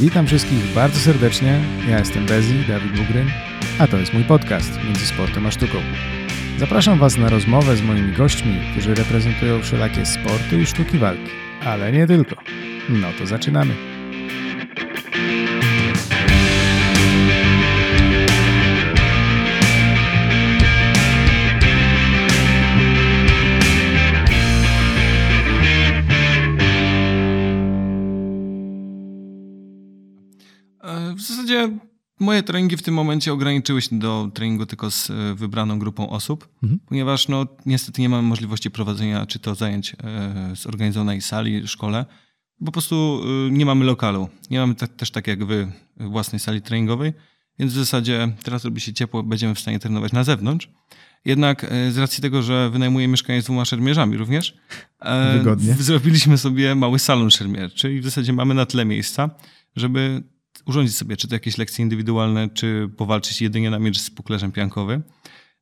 Witam 0.00 0.26
wszystkich 0.26 0.74
bardzo 0.74 0.98
serdecznie. 0.98 1.60
Ja 1.88 1.98
jestem 1.98 2.26
Bezi, 2.26 2.64
Dawid 2.68 2.96
Bugryn, 2.96 3.28
a 3.78 3.86
to 3.86 3.96
jest 3.96 4.14
mój 4.14 4.24
podcast 4.24 4.84
Między 4.84 5.06
Sportem 5.06 5.46
a 5.46 5.50
Sztuką. 5.50 5.78
Zapraszam 6.58 6.98
Was 6.98 7.16
na 7.16 7.28
rozmowę 7.28 7.76
z 7.76 7.82
moimi 7.82 8.12
gośćmi, 8.12 8.60
którzy 8.72 8.94
reprezentują 8.94 9.62
wszelakie 9.62 10.06
sporty 10.06 10.60
i 10.62 10.66
sztuki 10.66 10.98
walki, 10.98 11.30
ale 11.64 11.92
nie 11.92 12.06
tylko. 12.06 12.36
No 12.88 13.08
to 13.18 13.26
zaczynamy. 13.26 13.97
Zasadzie 31.48 31.78
moje 32.20 32.42
treningi 32.42 32.76
w 32.76 32.82
tym 32.82 32.94
momencie 32.94 33.32
ograniczyły 33.32 33.82
się 33.82 33.98
do 33.98 34.30
treningu 34.34 34.66
tylko 34.66 34.90
z 34.90 35.10
e, 35.10 35.34
wybraną 35.34 35.78
grupą 35.78 36.10
osób, 36.10 36.48
Mhm. 36.62 36.80
ponieważ 36.88 37.28
no, 37.28 37.46
niestety 37.66 38.00
nie 38.02 38.08
mam 38.08 38.24
możliwości 38.24 38.70
prowadzenia 38.70 39.26
czy 39.26 39.38
to 39.38 39.54
zajęć 39.54 39.96
e, 40.04 40.52
zorganizowanej 40.56 41.20
sali, 41.20 41.68
szkole. 41.68 42.06
Po 42.64 42.72
prostu 42.72 43.20
e, 43.46 43.50
nie 43.50 43.66
mamy 43.66 43.84
lokalu. 43.84 44.28
Nie 44.50 44.58
mamy 44.58 44.74
też 44.74 45.10
tak 45.10 45.26
jak 45.26 45.44
wy 45.44 45.72
własnej 45.96 46.40
sali 46.40 46.62
treningowej, 46.62 47.12
więc 47.58 47.72
w 47.72 47.76
zasadzie 47.76 48.32
teraz 48.42 48.64
robi 48.64 48.80
się 48.80 48.92
ciepło, 48.92 49.22
będziemy 49.22 49.54
w 49.54 49.60
stanie 49.60 49.78
trenować 49.78 50.12
na 50.12 50.24
zewnątrz. 50.24 50.68
Jednak 51.24 51.66
z 51.90 51.98
racji 51.98 52.22
tego, 52.22 52.42
że 52.42 52.70
wynajmuję 52.70 53.08
mieszkanie 53.08 53.42
z 53.42 53.44
dwoma 53.44 53.64
szermierzami 53.64 54.16
również, 54.16 54.56
Wygodnie. 55.38 55.74
zrobiliśmy 55.74 56.38
sobie 56.38 56.74
mały 56.74 56.98
salon 56.98 57.30
szermierczy 57.30 57.94
i 57.94 58.00
w 58.00 58.04
zasadzie 58.04 58.32
mamy 58.32 58.54
na 58.54 58.66
tyle 58.66 58.84
miejsca, 58.84 59.30
żeby 59.76 60.22
urządzić 60.68 60.96
sobie 60.96 61.16
czy 61.16 61.28
to 61.28 61.34
jakieś 61.34 61.58
lekcje 61.58 61.82
indywidualne, 61.82 62.48
czy 62.48 62.90
powalczyć 62.96 63.42
jedynie 63.42 63.70
na 63.70 63.78
miecz 63.78 63.98
z 63.98 64.10
puklerzem 64.10 64.52
piankowym. 64.52 65.02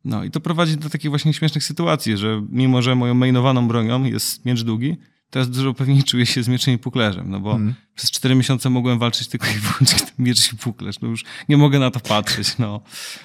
No 0.05 0.25
i 0.25 0.31
to 0.31 0.41
prowadzi 0.41 0.77
do 0.77 0.91
takich 0.91 1.11
właśnie 1.11 1.33
śmiesznych 1.33 1.65
sytuacji, 1.65 2.17
że 2.17 2.43
mimo, 2.51 2.83
że 2.83 2.95
moją 2.95 3.15
mainowaną 3.15 3.69
bronią 3.69 4.05
jest 4.05 4.45
miecz 4.45 4.63
długi, 4.63 4.97
teraz 5.31 5.51
dużo 5.51 5.75
pewniej 5.75 6.03
czuję 6.05 6.27
się 6.27 6.43
z 6.43 6.49
mieczem 6.49 6.75
i 6.75 6.79
puklerzem, 6.79 7.31
no 7.31 7.41
bo 7.41 7.51
Mhm. 7.53 7.75
przez 7.95 8.11
cztery 8.11 8.35
miesiące 8.35 8.71
mogłem 8.71 8.99
walczyć 8.99 9.29
tylko 9.29 9.47
i 9.47 9.55
wyłącznie 9.69 9.99
tym 9.99 10.25
miecz 10.27 10.53
i 10.53 10.57
puklerz. 10.57 11.01
No 11.01 11.09
już 11.09 11.25
nie 11.49 11.57
mogę 11.57 11.79
na 11.79 11.91
to 11.91 12.01
patrzeć, 12.01 12.59
no. 12.59 12.81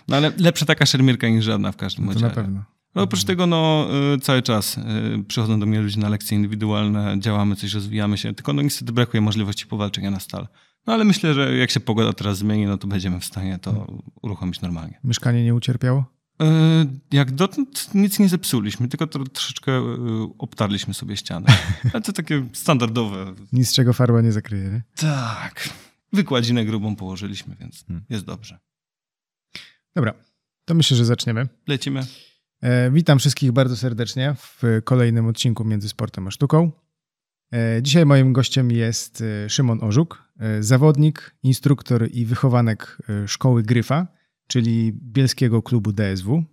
No 0.07 0.15
ale 0.17 0.31
lepsza 0.37 0.65
taka 0.65 0.85
szermierka 0.85 1.29
niż 1.29 1.45
żadna 1.45 1.71
w 1.71 1.77
każdym 1.77 2.05
To 2.07 2.13
razie. 2.13 2.25
na 2.25 2.31
pewno. 2.31 2.63
No 2.95 3.01
oprócz 3.01 3.23
tego, 3.23 3.47
no 3.47 3.87
y, 4.15 4.19
cały 4.19 4.41
czas 4.41 4.77
y, 4.77 5.23
przychodzą 5.27 5.59
do 5.59 5.65
mnie 5.65 5.81
ludzie 5.81 5.99
na 5.99 6.09
lekcje 6.09 6.37
indywidualne, 6.37 7.15
działamy 7.19 7.55
coś, 7.55 7.73
rozwijamy 7.73 8.17
się, 8.17 8.33
tylko 8.33 8.53
no 8.53 8.61
niestety 8.61 8.91
brakuje 8.93 9.21
możliwości 9.21 9.67
powalczenia 9.67 10.11
na 10.11 10.19
stal. 10.19 10.47
No 10.87 10.93
ale 10.93 11.03
myślę, 11.05 11.33
że 11.33 11.57
jak 11.57 11.71
się 11.71 11.79
pogoda 11.79 12.13
teraz 12.13 12.37
zmieni, 12.37 12.65
no 12.65 12.77
to 12.77 12.87
będziemy 12.87 13.19
w 13.19 13.25
stanie 13.25 13.59
to 13.59 13.87
uruchomić 14.21 14.61
normalnie. 14.61 14.99
Mieszkanie 15.03 15.43
nie 15.43 15.55
ucierpiało? 15.55 16.05
Y, 16.41 16.45
Jak 17.11 17.31
dotąd 17.31 17.89
nic 17.95 18.19
nie 18.19 18.29
zepsuliśmy, 18.29 18.87
tylko 18.87 19.07
troszeczkę 19.07 19.71
y, 19.71 19.83
obtarliśmy 20.37 20.93
sobie 20.93 21.17
ścianę. 21.17 21.47
Ale 21.93 22.01
to 22.01 22.13
takie 22.13 22.47
standardowe. 22.53 23.33
Nic 23.53 23.69
z 23.69 23.73
czego 23.73 23.93
farba 23.93 24.21
nie 24.21 24.31
zakryje, 24.31 24.69
nie? 24.69 24.83
Tak. 24.95 25.69
Wykładzinę 26.13 26.65
grubą 26.65 26.95
położyliśmy, 26.95 27.55
więc 27.59 27.83
Hmm. 27.87 28.05
jest 28.09 28.25
dobrze. 28.25 28.59
Dobra, 29.95 30.13
to 30.65 30.73
myślę, 30.73 30.97
że 30.97 31.05
zaczniemy. 31.05 31.47
Lecimy. 31.67 32.05
E, 32.61 32.91
witam 32.91 33.19
wszystkich 33.19 33.51
bardzo 33.51 33.77
serdecznie 33.77 34.35
w 34.37 34.61
kolejnym 34.83 35.27
odcinku 35.27 35.65
Między 35.65 35.89
Sportem 35.89 36.27
a 36.27 36.31
Sztuką. 36.31 36.71
E, 37.53 37.81
dzisiaj 37.81 38.05
moim 38.05 38.33
gościem 38.33 38.71
jest 38.71 39.21
e, 39.21 39.49
Szymon 39.49 39.83
Orzuk, 39.83 40.23
e, 40.39 40.63
zawodnik, 40.63 41.35
instruktor 41.43 42.07
i 42.11 42.25
wychowanek 42.25 42.97
szkoły 43.27 43.63
Gryfa, 43.63 44.07
czyli 44.47 44.93
bielskiego 44.93 45.61
klubu 45.61 45.91
DSW. 45.91 46.43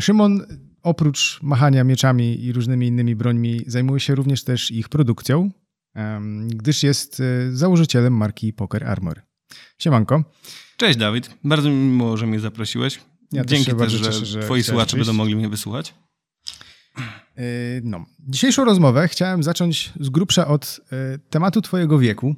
Szymon 0.00 0.46
oprócz 0.82 1.42
machania 1.42 1.84
mieczami 1.84 2.44
i 2.44 2.52
różnymi 2.52 2.86
innymi 2.86 3.16
brońmi 3.16 3.60
zajmuje 3.66 4.00
się 4.00 4.14
również 4.14 4.44
też 4.44 4.70
ich 4.70 4.88
produkcją, 4.88 5.50
gdyż 6.46 6.82
jest 6.82 7.22
założycielem 7.50 8.16
marki 8.16 8.52
Poker 8.52 8.84
Armor. 8.84 9.22
Siemanko. 9.78 10.24
Cześć 10.76 10.98
Dawid, 10.98 11.30
bardzo 11.44 11.68
mi 11.68 11.74
miło, 11.74 12.16
że 12.16 12.26
mnie 12.26 12.40
zaprosiłeś. 12.40 13.00
Ja 13.32 13.44
też 13.44 13.50
Dzięki 13.50 13.66
też, 13.66 13.74
bardzo 13.74 13.98
że, 13.98 14.04
cieszę, 14.04 14.26
że 14.26 14.40
twoi 14.40 14.62
słuchacze 14.62 14.96
będą 14.96 15.12
mogli 15.12 15.36
mnie 15.36 15.48
wysłuchać. 15.48 15.94
Yy, 17.36 17.42
No. 17.84 18.06
Dzisiejszą 18.28 18.64
rozmowę 18.64 19.08
chciałem 19.08 19.42
zacząć 19.42 19.92
z 20.00 20.08
grubsza 20.08 20.46
od 20.46 20.80
y, 21.14 21.18
tematu 21.30 21.62
Twojego 21.62 21.98
wieku, 21.98 22.34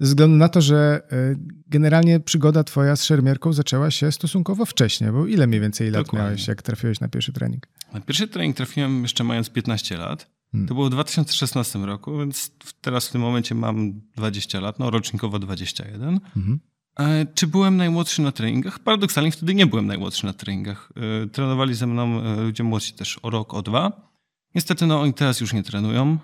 ze 0.00 0.06
względu 0.06 0.36
na 0.36 0.48
to, 0.48 0.60
że 0.60 1.02
y, 1.32 1.38
generalnie 1.66 2.20
przygoda 2.20 2.64
Twoja 2.64 2.96
z 2.96 3.04
szermierką 3.04 3.52
zaczęła 3.52 3.90
się 3.90 4.12
stosunkowo 4.12 4.64
wcześnie, 4.66 5.12
bo 5.12 5.26
ile 5.26 5.46
mniej 5.46 5.60
więcej 5.60 5.90
lat 5.90 6.02
Dokładnie. 6.02 6.24
miałeś, 6.26 6.48
jak 6.48 6.62
trafiłeś 6.62 7.00
na 7.00 7.08
pierwszy 7.08 7.32
trening? 7.32 7.66
Na 7.92 8.00
pierwszy 8.00 8.28
trening 8.28 8.56
trafiłem 8.56 9.02
jeszcze 9.02 9.24
mając 9.24 9.50
15 9.50 9.96
lat. 9.96 10.30
Hmm. 10.52 10.68
To 10.68 10.74
było 10.74 10.86
w 10.86 10.90
2016 10.90 11.78
roku, 11.78 12.18
więc 12.18 12.50
teraz 12.80 13.08
w 13.08 13.12
tym 13.12 13.20
momencie 13.20 13.54
mam 13.54 14.00
20 14.16 14.60
lat, 14.60 14.78
no 14.78 14.90
rocznikowo 14.90 15.38
21. 15.38 16.20
Mhm. 16.36 16.60
E, 17.00 17.26
Czy 17.34 17.46
byłem 17.46 17.76
najmłodszy 17.76 18.22
na 18.22 18.32
treningach? 18.32 18.78
Paradoksalnie 18.78 19.32
wtedy 19.32 19.54
nie 19.54 19.66
byłem 19.66 19.86
najmłodszy 19.86 20.26
na 20.26 20.32
treningach. 20.32 20.92
E, 21.24 21.26
Trenowali 21.26 21.74
ze 21.74 21.86
mną 21.86 22.22
e, 22.22 22.36
ludzie 22.40 22.62
młodsi 22.64 22.92
też 22.92 23.18
o 23.22 23.30
rok, 23.30 23.54
o 23.54 23.62
dwa. 23.62 24.07
Niestety 24.54 24.86
no 24.86 25.00
oni 25.00 25.14
teraz 25.14 25.40
już 25.40 25.52
nie 25.52 25.62
trenują. 25.62 26.18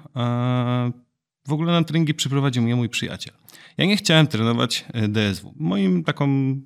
W 1.48 1.52
ogóle 1.52 1.72
na 1.72 1.84
treningi 1.84 2.14
przyprowadził 2.14 2.62
mnie 2.62 2.76
mój 2.76 2.88
przyjaciel. 2.88 3.34
Ja 3.76 3.84
nie 3.84 3.96
chciałem 3.96 4.26
trenować 4.26 4.84
e, 4.92 5.08
DSW. 5.08 5.54
Moim 5.56 6.04
taką 6.04 6.56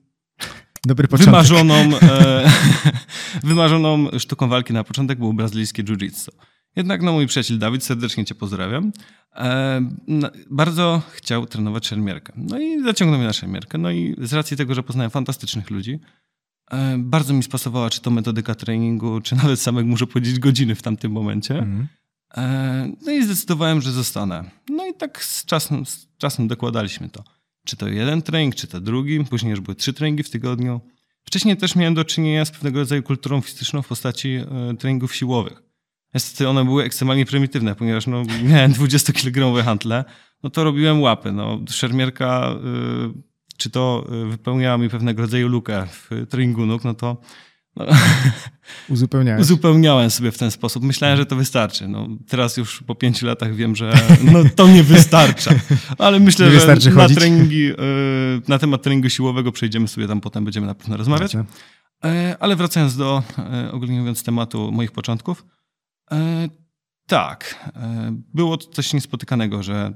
Dobry 0.85 1.09
początek. 1.09 1.27
wymarzoną, 1.27 1.75
e, 1.75 2.51
wymarzoną 3.45 4.09
sztuką 4.19 4.49
walki 4.49 4.73
na 4.73 4.85
początek 4.85 5.19
było 5.19 5.33
brazylijskie 5.33 5.85
jiu-jitsu. 5.85 6.29
Jednak 6.77 7.03
no, 7.03 7.13
mój 7.13 7.27
przyjaciel 7.27 7.59
Dawid, 7.59 7.85
serdecznie 7.85 8.25
cię 8.25 8.35
pozdrawiam, 8.35 8.93
e, 9.37 9.81
bardzo 10.51 11.03
chciał 11.11 11.47
trenować 11.47 11.87
szermierkę. 11.87 12.33
No 12.37 12.59
i 12.59 12.83
zaciągnął 12.83 13.19
mnie 13.19 13.27
na 13.27 13.33
szermierkę. 13.33 13.79
No 13.79 13.91
i 13.91 14.17
z 14.19 14.33
racji 14.33 14.57
tego, 14.57 14.75
że 14.75 14.83
poznałem 14.83 15.11
fantastycznych 15.11 15.71
ludzi, 15.71 16.01
bardzo 16.99 17.34
mi 17.34 17.43
spasowała 17.43 17.91
czy 17.91 18.01
to 18.01 18.11
metodyka 18.11 18.55
treningu, 18.55 19.21
czy 19.21 19.37
nawet 19.37 19.61
samego, 19.61 19.89
muszę 19.89 20.06
powiedzieć, 20.06 20.39
godziny 20.39 20.75
w 20.75 20.83
tamtym 20.83 21.12
momencie. 21.12 21.59
Mhm. 21.59 21.89
E, 22.37 22.93
No 23.06 23.12
i 23.12 23.23
zdecydowałem, 23.25 23.81
że 23.81 23.93
zostanę. 23.93 24.51
No 24.69 24.87
i 24.87 24.95
tak 24.95 25.25
z 25.25 25.45
czasem, 25.45 25.87
z 25.87 26.09
czasem 26.19 26.49
dokładaliśmy 26.49 27.09
to. 27.09 27.25
Czy 27.67 27.77
to 27.77 27.89
jeden 27.89 28.23
trening, 28.23 28.55
czy 28.55 28.67
to 28.67 28.81
drugi. 28.81 29.25
Później 29.25 29.51
już 29.51 29.61
były 29.61 29.75
trzy 29.75 29.93
treningi 29.93 30.23
w 30.23 30.31
tygodniu. 30.31 30.81
Wcześniej 31.25 31.56
też 31.56 31.77
miałem 31.77 31.95
do 31.95 32.05
czynienia 32.05 32.45
z 32.45 32.51
pewnego 32.51 32.79
rodzaju 32.79 33.03
kulturą 33.03 33.41
fizyczną 33.41 33.83
w 33.83 33.89
postaci 33.89 34.29
e, 34.29 34.77
treningów 34.79 35.15
siłowych. 35.15 35.62
Niestety 36.15 36.49
one 36.49 36.65
były 36.65 36.85
ekstremalnie 36.85 37.27
prymitywne, 37.27 37.75
ponieważ 37.75 38.06
no, 38.06 38.23
miałem 38.43 38.73
20-kilogramowe 38.73 39.62
hantle, 39.62 40.05
no 40.43 40.50
to 40.50 40.65
robiłem 40.65 41.00
łapy. 41.00 41.33
No, 41.33 41.61
szermierka, 41.69 42.55
y, 43.15 43.23
czy 43.59 43.71
to 43.71 44.07
y, 44.27 44.31
wypełniała 44.31 44.79
mi 44.79 44.89
pewnego 44.89 45.23
rodzaju 45.23 45.49
lukę 45.49 45.87
w 45.87 46.11
treningu 46.29 46.67
nóg, 46.67 46.85
no 46.85 46.95
to 46.95 47.21
no. 47.77 47.87
Uzupełniałem 49.41 50.11
sobie 50.11 50.33
w 50.33 50.39
ten 50.39 50.51
sposób. 50.51 50.85
Myślałem, 50.85 51.17
że 51.17 51.27
to 51.27 51.37
wystarczy. 51.37 51.89
No, 51.89 52.09
teraz 52.29 52.57
już 52.57 52.83
po 52.83 52.95
pięciu 52.95 53.27
latach 53.27 53.55
wiem, 53.55 53.77
że 53.77 53.93
no, 54.33 54.39
to 54.57 54.69
nie 54.69 54.83
wystarcza. 54.83 55.51
Ale 55.99 56.21
myślę, 56.21 56.61
że 56.61 56.91
na, 56.91 57.03
chodzić. 57.03 57.19
treningi, 57.19 57.71
y, 57.71 57.75
na 58.49 58.59
temat 58.59 58.83
treningu 58.83 59.09
siłowego 59.09 59.53
przejdziemy 59.53 59.89
sobie 59.89 60.09
tam, 60.09 60.21
potem 60.21 60.45
będziemy 60.45 60.67
na 60.67 60.75
pewno 60.75 60.97
rozmawiać. 60.97 61.37
E, 62.05 62.37
Ale 62.41 62.57
wracając 62.57 62.97
do, 62.97 63.23
e, 63.38 63.73
ogólnie 63.73 63.99
mówiąc, 63.99 64.23
tematu 64.23 64.73
moich 64.73 64.93
początków. 64.93 65.44
e, 66.12 66.49
Tak, 67.06 67.71
było 68.35 68.56
to 68.56 68.71
coś 68.71 68.93
niespotykanego, 68.93 69.62
że 69.62 69.93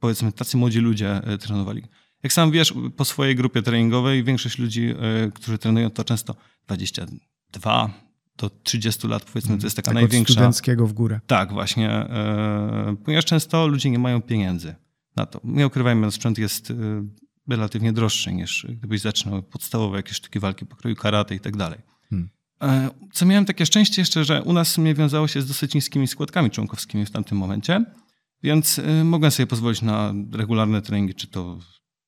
powiedzmy 0.00 0.32
tacy 0.32 0.56
młodzi 0.56 0.78
ludzie 0.78 1.20
trenowali. 1.40 1.82
Jak 2.22 2.32
sam 2.32 2.50
wiesz, 2.50 2.74
po 2.96 3.04
swojej 3.04 3.36
grupie 3.36 3.62
treningowej 3.62 4.24
większość 4.24 4.58
ludzi, 4.58 4.94
e, 5.26 5.30
którzy 5.30 5.58
trenują, 5.58 5.90
to 5.90 6.04
często 6.04 6.36
22 6.66 7.90
do 8.36 8.50
30 8.62 9.08
lat, 9.08 9.24
powiedzmy, 9.24 9.58
to 9.58 9.66
jest 9.66 9.76
taka 9.76 9.86
tak 9.86 9.96
od 9.96 10.02
największa... 10.02 10.32
studenckiego 10.32 10.86
w 10.86 10.92
górę. 10.92 11.20
Tak, 11.26 11.52
właśnie. 11.52 11.90
E, 11.90 12.96
ponieważ 13.04 13.24
często 13.24 13.66
ludzie 13.66 13.90
nie 13.90 13.98
mają 13.98 14.22
pieniędzy 14.22 14.74
na 15.16 15.26
to. 15.26 15.40
Nie 15.44 15.66
ukrywajmy, 15.66 16.12
sprzęt 16.12 16.38
jest 16.38 16.70
e, 16.70 16.74
relatywnie 17.48 17.92
droższy 17.92 18.32
niż 18.32 18.66
gdybyś 18.70 19.00
zaczynał 19.00 19.42
podstawowe 19.42 19.96
jakieś 19.96 20.16
sztuki 20.16 20.40
walki 20.40 20.66
pokroju 20.66 20.96
karate 20.96 21.34
i 21.34 21.40
tak 21.40 21.56
dalej. 21.56 21.78
Hmm. 22.10 22.30
Co 23.12 23.26
miałem 23.26 23.44
takie 23.44 23.66
szczęście 23.66 24.02
jeszcze, 24.02 24.24
że 24.24 24.42
u 24.42 24.52
nas 24.52 24.68
sumie 24.68 24.94
wiązało 24.94 25.28
się 25.28 25.42
z 25.42 25.46
dosyć 25.46 25.74
niskimi 25.74 26.08
składkami 26.08 26.50
członkowskimi 26.50 27.06
w 27.06 27.10
tamtym 27.10 27.38
momencie, 27.38 27.84
więc 28.42 28.80
mogłem 29.04 29.30
sobie 29.30 29.46
pozwolić 29.46 29.82
na 29.82 30.14
regularne 30.32 30.82
treningi, 30.82 31.14
czy 31.14 31.26
to 31.26 31.58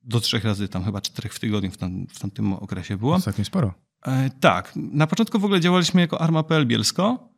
do 0.04 0.20
trzech 0.20 0.44
razy, 0.44 0.68
tam 0.68 0.84
chyba 0.84 1.00
czterech 1.00 1.34
w 1.34 1.40
tygodniu 1.40 1.70
w, 1.70 1.76
tam, 1.76 2.06
w 2.06 2.18
tamtym 2.18 2.52
okresie 2.52 2.96
było. 2.96 3.14
Ostatnio 3.14 3.44
sporo. 3.44 3.74
E, 4.06 4.30
tak, 4.40 4.72
na 4.76 5.06
początku 5.06 5.38
w 5.38 5.44
ogóle 5.44 5.60
działaliśmy 5.60 6.00
jako 6.00 6.20
Arma.pl 6.20 6.66
Bielsko, 6.66 7.28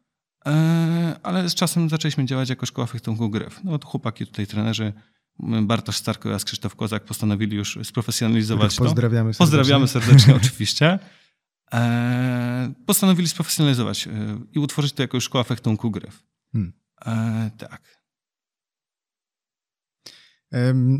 e, 0.46 1.16
ale 1.22 1.48
z 1.48 1.54
czasem 1.54 1.88
zaczęliśmy 1.88 2.24
działać 2.24 2.48
jako 2.48 2.66
szkoła 2.66 2.86
fechtunku 2.86 3.30
Gryf. 3.30 3.60
No 3.64 3.78
to 3.78 3.88
chłopaki 3.88 4.26
tutaj, 4.26 4.46
trenerzy, 4.46 4.92
Bartosz 5.62 5.96
Starko 5.96 6.28
oraz 6.28 6.44
Krzysztof 6.44 6.76
Kozak 6.76 7.04
postanowili 7.04 7.56
już 7.56 7.78
sprofesjonalizować 7.82 8.76
to. 8.76 8.84
Pozdrawiamy 8.84 9.34
serdecznie. 9.34 9.58
Pozdrawiamy 9.58 9.88
serdecznie, 9.88 10.36
oczywiście. 10.42 10.98
E, 11.72 12.72
postanowili 12.86 13.28
sprofesjonalizować 13.28 14.06
e, 14.06 14.10
i 14.52 14.58
utworzyć 14.58 14.92
to 14.92 15.02
jako 15.02 15.20
szkoła 15.20 15.44
fechtunku 15.44 15.90
gryf. 15.90 16.22
Hmm. 16.52 16.72
E, 17.06 17.50
tak. 17.58 17.95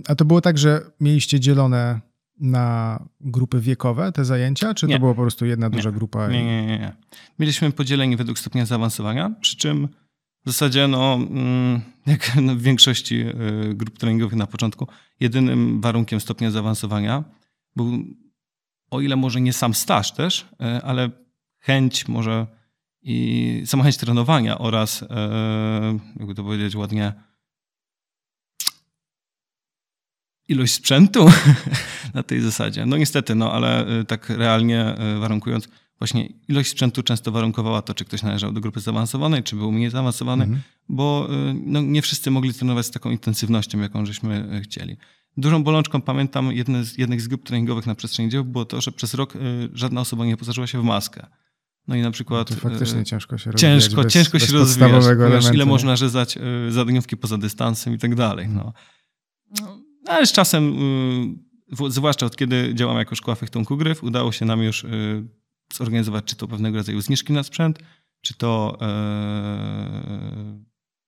A 0.09 0.15
to 0.15 0.25
było 0.25 0.41
tak, 0.41 0.59
że 0.59 0.91
mieliście 1.01 1.41
dzielone 1.41 2.01
na 2.41 2.99
grupy 3.21 3.61
wiekowe 3.61 4.13
te 4.13 4.25
zajęcia, 4.25 4.75
czy 4.75 4.87
nie. 4.87 4.95
to 4.95 5.01
była 5.01 5.15
po 5.15 5.23
prostu 5.23 5.47
jedna 5.47 5.71
duża 5.71 5.91
nie. 5.91 5.97
grupa? 5.97 6.29
Nie, 6.29 6.45
nie, 6.45 6.67
nie, 6.67 6.79
nie. 6.79 6.93
Mieliśmy 7.39 7.73
podzieleni 7.73 8.17
według 8.17 8.39
stopnia 8.39 8.67
zaawansowania, 8.67 9.31
przy 9.41 9.57
czym 9.57 9.89
w 10.45 10.51
zasadzie, 10.51 10.89
no, 10.89 11.15
mm, 11.15 11.81
jak 12.07 12.21
w 12.57 12.63
większości 12.63 13.25
grup 13.75 13.99
treningowych 13.99 14.37
na 14.37 14.47
początku, 14.47 14.87
jedynym 15.21 15.81
warunkiem 15.81 16.21
stopnia 16.21 16.51
zaawansowania 16.51 17.25
był 17.77 18.05
o 18.91 19.01
ile 19.01 19.17
może 19.17 19.41
nie 19.41 19.53
sam 19.53 19.75
staż 19.75 20.13
też, 20.13 20.47
e, 20.61 20.83
ale 20.83 21.11
chęć 21.59 22.09
może 22.09 22.47
i 23.03 23.63
sama 23.67 23.85
chęć 23.85 23.97
trenowania 23.97 24.59
oraz, 24.59 25.03
e, 25.03 25.99
jakby 26.17 26.35
to 26.35 26.45
powiedzieć 26.45 26.77
ładnie, 26.77 27.13
ilość 30.49 30.73
sprzętu 30.73 31.31
na 32.15 32.23
tej 32.23 32.41
zasadzie. 32.41 32.87
No 32.87 32.97
niestety, 32.97 33.35
no 33.35 33.53
ale 33.53 33.87
e, 34.01 34.05
tak 34.05 34.31
realnie 34.31 34.95
warunkując, 35.21 35.69
właśnie 35.99 36.29
ilość 36.49 36.71
sprzętu 36.71 37.03
często 37.03 37.33
warunkowała 37.33 37.83
to, 37.83 37.95
czy 37.95 38.05
ktoś 38.05 38.23
należał 38.23 38.53
do 38.53 38.61
grupy 38.61 38.81
zaawansowanej, 38.81 39.43
czy 39.43 39.57
był 39.57 39.73
mniej 39.73 39.91
zaawansowany, 39.91 40.45
mhm. 40.45 40.63
bo 40.89 41.29
no, 41.55 41.81
nie 41.83 42.03
wszyscy 42.03 42.31
mogli 42.31 42.55
trenować 42.55 42.87
z 42.87 42.91
taką 42.91 43.11
intensywnością, 43.11 43.81
jaką 43.81 44.07
żeśmy 44.07 44.61
chcieli. 44.65 44.97
Dużą 45.37 45.65
bolączką 45.65 46.01
pamiętam 46.01 46.53
jedne 46.53 46.85
z, 46.85 46.99
jednych 46.99 47.21
z 47.21 47.29
grup 47.29 47.45
treningowych 47.45 47.87
na 47.87 47.95
przestrzeni 47.95 48.29
dzieł 48.29 48.45
było 48.45 48.65
to, 48.65 48.81
że 48.81 48.93
przez 48.93 49.15
rok 49.15 49.37
y, 49.37 49.39
żadna 49.73 50.01
osoba 50.01 50.27
nie 50.27 50.37
posażyła 50.37 50.67
się 50.67 50.81
w 50.81 50.85
maskę. 50.85 51.27
No 51.89 51.97
i 51.97 52.03
na 52.03 52.11
przykład. 52.11 52.51
No 52.51 52.57
to 52.57 52.63
faktycznie 52.63 53.01
y, 53.01 53.05
ciężko 53.05 53.39
się 53.39 53.51
rozwijać. 53.51 53.83
Ciężko, 53.83 54.03
bez, 54.03 54.13
ciężko 54.13 54.39
bez 54.39 54.49
się 54.49 54.53
rozwijać. 54.53 55.05
Elementu, 55.05 55.55
ile 55.55 55.65
nie? 55.65 55.71
można 55.71 55.97
rzezać 55.97 56.37
y, 56.69 56.73
zadaniówki 56.73 57.17
poza 57.17 57.39
dystansem 57.39 57.95
i 57.95 57.99
tak 57.99 58.15
dalej. 58.15 58.49
No. 58.49 58.73
no. 59.61 59.79
Ale 60.07 60.27
z 60.27 60.33
czasem, 60.33 60.79
y, 61.83 61.91
zwłaszcza 61.91 62.27
od 62.27 62.37
kiedy 62.37 62.75
działam 62.75 62.99
jako 62.99 63.15
szkoła 63.15 63.35
fechtunku 63.35 63.77
gryf, 63.77 64.05
udało 64.05 64.33
się 64.33 64.45
nam 64.45 64.63
już 64.63 64.85
y, 64.85 65.29
zorganizować 65.73 66.25
czy 66.25 66.37
to 66.37 66.49
pewnego 66.49 66.77
rodzaju 66.77 67.01
zniżki 67.01 67.33
na 67.33 67.43
sprzęt, 67.43 67.79
czy 68.21 68.35
to. 68.35 68.79
E, 68.81 70.67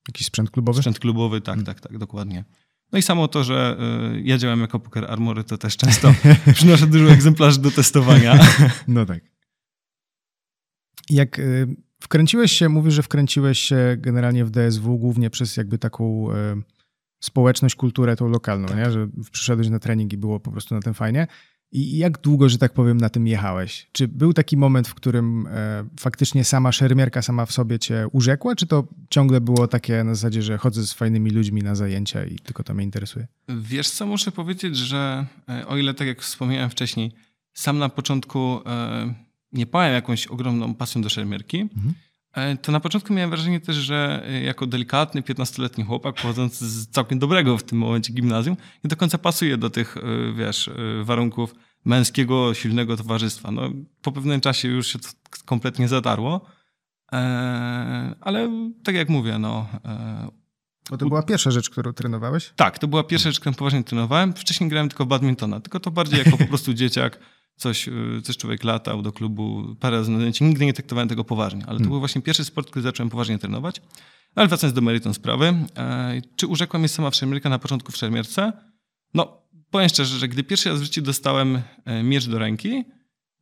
Jakiś 0.08 0.26
sprzęt 0.26 0.50
klubowy? 0.50 0.78
Sprzęt 0.78 0.98
klubowy, 0.98 1.40
tak, 1.40 1.54
hmm. 1.54 1.66
tak, 1.66 1.80
tak, 1.80 1.98
dokładnie. 1.98 2.44
No 2.92 2.98
i 2.98 3.02
samo 3.02 3.28
to, 3.28 3.44
że 3.44 3.76
y, 4.16 4.22
ja 4.24 4.38
działam 4.38 4.60
jako 4.60 4.80
Poker 4.80 5.04
Armory, 5.04 5.44
to 5.44 5.58
też 5.58 5.76
często 5.76 6.14
przynoszę 6.54 6.86
dużo 6.86 7.10
egzemplarzy 7.10 7.60
do 7.60 7.70
testowania. 7.70 8.38
No 8.88 9.06
tak. 9.06 9.20
Jak 11.10 11.38
y, 11.38 11.76
wkręciłeś 12.00 12.52
się, 12.52 12.68
mówisz, 12.68 12.94
że 12.94 13.02
wkręciłeś 13.02 13.58
się 13.58 13.96
generalnie 13.98 14.44
w 14.44 14.50
DSW 14.50 14.98
głównie 14.98 15.30
przez 15.30 15.56
jakby 15.56 15.78
taką 15.78 16.32
y, 16.32 16.62
społeczność, 17.20 17.74
kulturę 17.74 18.16
tą 18.16 18.28
lokalną, 18.28 18.68
tak. 18.68 18.76
nie? 18.76 18.90
że 18.90 19.08
przyszedłeś 19.32 19.68
na 19.68 19.78
trening 19.78 20.12
i 20.12 20.16
było 20.16 20.40
po 20.40 20.50
prostu 20.50 20.74
na 20.74 20.80
tym 20.80 20.94
fajnie. 20.94 21.26
I 21.72 21.98
jak 21.98 22.20
długo, 22.20 22.48
że 22.48 22.58
tak 22.58 22.72
powiem, 22.72 22.96
na 22.96 23.08
tym 23.08 23.26
jechałeś? 23.26 23.88
Czy 23.92 24.08
był 24.08 24.32
taki 24.32 24.56
moment, 24.56 24.88
w 24.88 24.94
którym 24.94 25.46
e, 25.46 25.84
faktycznie 26.00 26.44
sama 26.44 26.72
szermierka 26.72 27.22
sama 27.22 27.46
w 27.46 27.52
sobie 27.52 27.78
cię 27.78 28.06
urzekła, 28.12 28.56
czy 28.56 28.66
to 28.66 28.88
ciągle 29.10 29.40
było 29.40 29.68
takie 29.68 30.04
na 30.04 30.14
zasadzie, 30.14 30.42
że 30.42 30.58
chodzę 30.58 30.86
z 30.86 30.92
fajnymi 30.92 31.30
ludźmi 31.30 31.62
na 31.62 31.74
zajęcia 31.74 32.24
i 32.24 32.38
tylko 32.38 32.64
to 32.64 32.74
mnie 32.74 32.84
interesuje? 32.84 33.26
Wiesz 33.48 33.90
co, 33.90 34.06
muszę 34.06 34.32
powiedzieć, 34.32 34.76
że 34.76 35.26
e, 35.48 35.66
o 35.66 35.76
ile 35.76 35.94
tak 35.94 36.06
jak 36.06 36.22
wspomniałem 36.22 36.70
wcześniej, 36.70 37.12
sam 37.54 37.78
na 37.78 37.88
początku 37.88 38.60
e, 38.66 39.14
nie 39.52 39.66
pałem 39.66 39.92
jakąś 39.92 40.26
ogromną 40.26 40.74
pasją 40.74 41.02
do 41.02 41.08
szermierki, 41.08 41.60
mhm. 41.60 41.94
E, 42.32 42.56
to 42.56 42.72
na 42.72 42.80
początku 42.80 43.12
miałem 43.12 43.30
wrażenie 43.30 43.60
też, 43.60 43.76
że 43.76 44.22
e, 44.26 44.42
jako 44.42 44.66
delikatny, 44.66 45.22
15-letni 45.22 45.84
chłopak, 45.84 46.14
pochodzący 46.14 46.68
z 46.68 46.88
całkiem 46.88 47.18
dobrego 47.18 47.58
w 47.58 47.62
tym 47.62 47.78
momencie 47.78 48.12
gimnazjum, 48.12 48.56
nie 48.84 48.88
do 48.88 48.96
końca 48.96 49.18
pasuje 49.18 49.56
do 49.56 49.70
tych, 49.70 49.96
e, 49.96 50.32
wiesz, 50.32 50.70
warunków 51.02 51.54
męskiego, 51.84 52.54
silnego 52.54 52.96
towarzystwa. 52.96 53.50
No, 53.50 53.70
po 54.02 54.12
pewnym 54.12 54.40
czasie 54.40 54.68
już 54.68 54.86
się 54.86 54.98
to 54.98 55.08
kompletnie 55.44 55.88
zatarło, 55.88 56.46
ale 58.20 58.50
tak 58.84 58.94
jak 58.94 59.08
mówię, 59.08 59.38
no... 59.38 59.68
Bo 60.90 60.96
to 60.96 61.06
była 61.06 61.22
pierwsza 61.22 61.50
rzecz, 61.50 61.70
którą 61.70 61.92
trenowałeś? 61.92 62.52
Tak, 62.56 62.78
to 62.78 62.88
była 62.88 63.04
pierwsza 63.04 63.28
rzecz, 63.28 63.40
którą 63.40 63.54
poważnie 63.54 63.84
trenowałem. 63.84 64.32
Wcześniej 64.32 64.70
grałem 64.70 64.88
tylko 64.88 65.06
badmintona, 65.06 65.60
tylko 65.60 65.80
to 65.80 65.90
bardziej 65.90 66.18
jako 66.18 66.38
po 66.38 66.46
prostu 66.52 66.74
dzieciak 66.74 67.18
coś, 67.58 67.88
y, 67.88 68.22
coś 68.22 68.36
człowiek 68.36 68.64
latał 68.64 69.02
do 69.02 69.12
klubu 69.12 69.76
parę 69.80 69.96
razy 69.96 70.10
na 70.10 70.18
zdjęcie. 70.18 70.44
Nigdy 70.44 70.66
nie 70.66 70.72
traktowałem 70.72 71.08
tego 71.08 71.24
poważnie, 71.24 71.60
ale 71.60 71.66
to 71.66 71.78
hmm. 71.78 71.88
był 71.88 71.98
właśnie 71.98 72.22
pierwszy 72.22 72.44
sport, 72.44 72.70
który 72.70 72.82
zacząłem 72.82 73.10
poważnie 73.10 73.38
trenować. 73.38 73.80
Ale 74.34 74.48
wracając 74.48 74.74
do 74.74 74.80
meritum 74.80 75.14
sprawy, 75.14 75.54
e, 75.76 76.22
czy 76.36 76.46
urzekła 76.46 76.78
mnie 76.78 76.88
sama 76.88 77.10
wszelmierka 77.10 77.48
na 77.48 77.58
początku 77.58 77.92
w 77.92 77.96
szermierce? 77.96 78.52
No, 79.14 79.42
powiem 79.70 79.88
szczerze, 79.88 80.18
że 80.18 80.28
gdy 80.28 80.44
pierwszy 80.44 80.68
raz 80.68 80.80
w 80.80 80.82
życiu 80.82 81.02
dostałem 81.02 81.60
e, 81.84 82.02
miecz 82.02 82.26
do 82.26 82.38
ręki, 82.38 82.84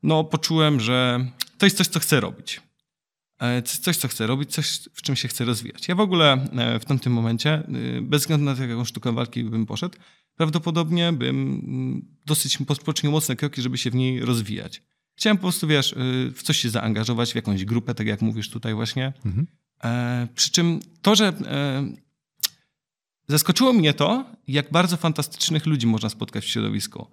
no 0.02 0.24
poczułem, 0.24 0.80
że 0.80 1.26
to 1.58 1.66
jest 1.66 1.76
coś, 1.76 1.86
co 1.86 2.00
chcę 2.00 2.20
robić. 2.20 2.60
E, 3.40 3.62
coś, 3.62 3.96
co 3.96 4.08
chcę 4.08 4.26
robić, 4.26 4.50
coś, 4.52 4.80
w 4.92 5.02
czym 5.02 5.16
się 5.16 5.28
chcę 5.28 5.44
rozwijać. 5.44 5.88
Ja 5.88 5.94
w 5.94 6.00
ogóle 6.00 6.48
w 6.80 6.84
tamtym 6.84 7.12
momencie, 7.12 7.62
bez 8.02 8.22
względu 8.22 8.44
na 8.44 8.54
to, 8.54 8.64
jaką 8.64 8.84
sztukę 8.84 9.12
walki 9.12 9.44
bym 9.44 9.66
poszedł, 9.66 9.98
prawdopodobnie 10.36 11.12
bym 11.12 11.36
mm, 11.36 12.16
dosyć 12.26 12.58
poczynił 12.84 13.12
mocne 13.12 13.36
kroki, 13.36 13.62
żeby 13.62 13.78
się 13.78 13.90
w 13.90 13.94
niej 13.94 14.20
rozwijać. 14.20 14.82
Chciałem 15.16 15.36
po 15.36 15.42
prostu, 15.42 15.66
wiesz, 15.66 15.92
y, 15.92 16.32
w 16.34 16.42
coś 16.42 16.58
się 16.58 16.70
zaangażować, 16.70 17.32
w 17.32 17.34
jakąś 17.34 17.64
grupę, 17.64 17.94
tak 17.94 18.06
jak 18.06 18.22
mówisz 18.22 18.50
tutaj 18.50 18.74
właśnie. 18.74 19.12
Mhm. 19.24 19.46
E, 19.84 20.28
przy 20.34 20.50
czym 20.50 20.80
to, 21.02 21.14
że 21.14 21.26
e, 21.28 21.86
zaskoczyło 23.28 23.72
mnie 23.72 23.94
to, 23.94 24.24
jak 24.48 24.72
bardzo 24.72 24.96
fantastycznych 24.96 25.66
ludzi 25.66 25.86
można 25.86 26.08
spotkać 26.08 26.44
w 26.44 26.48
środowisku. 26.48 27.06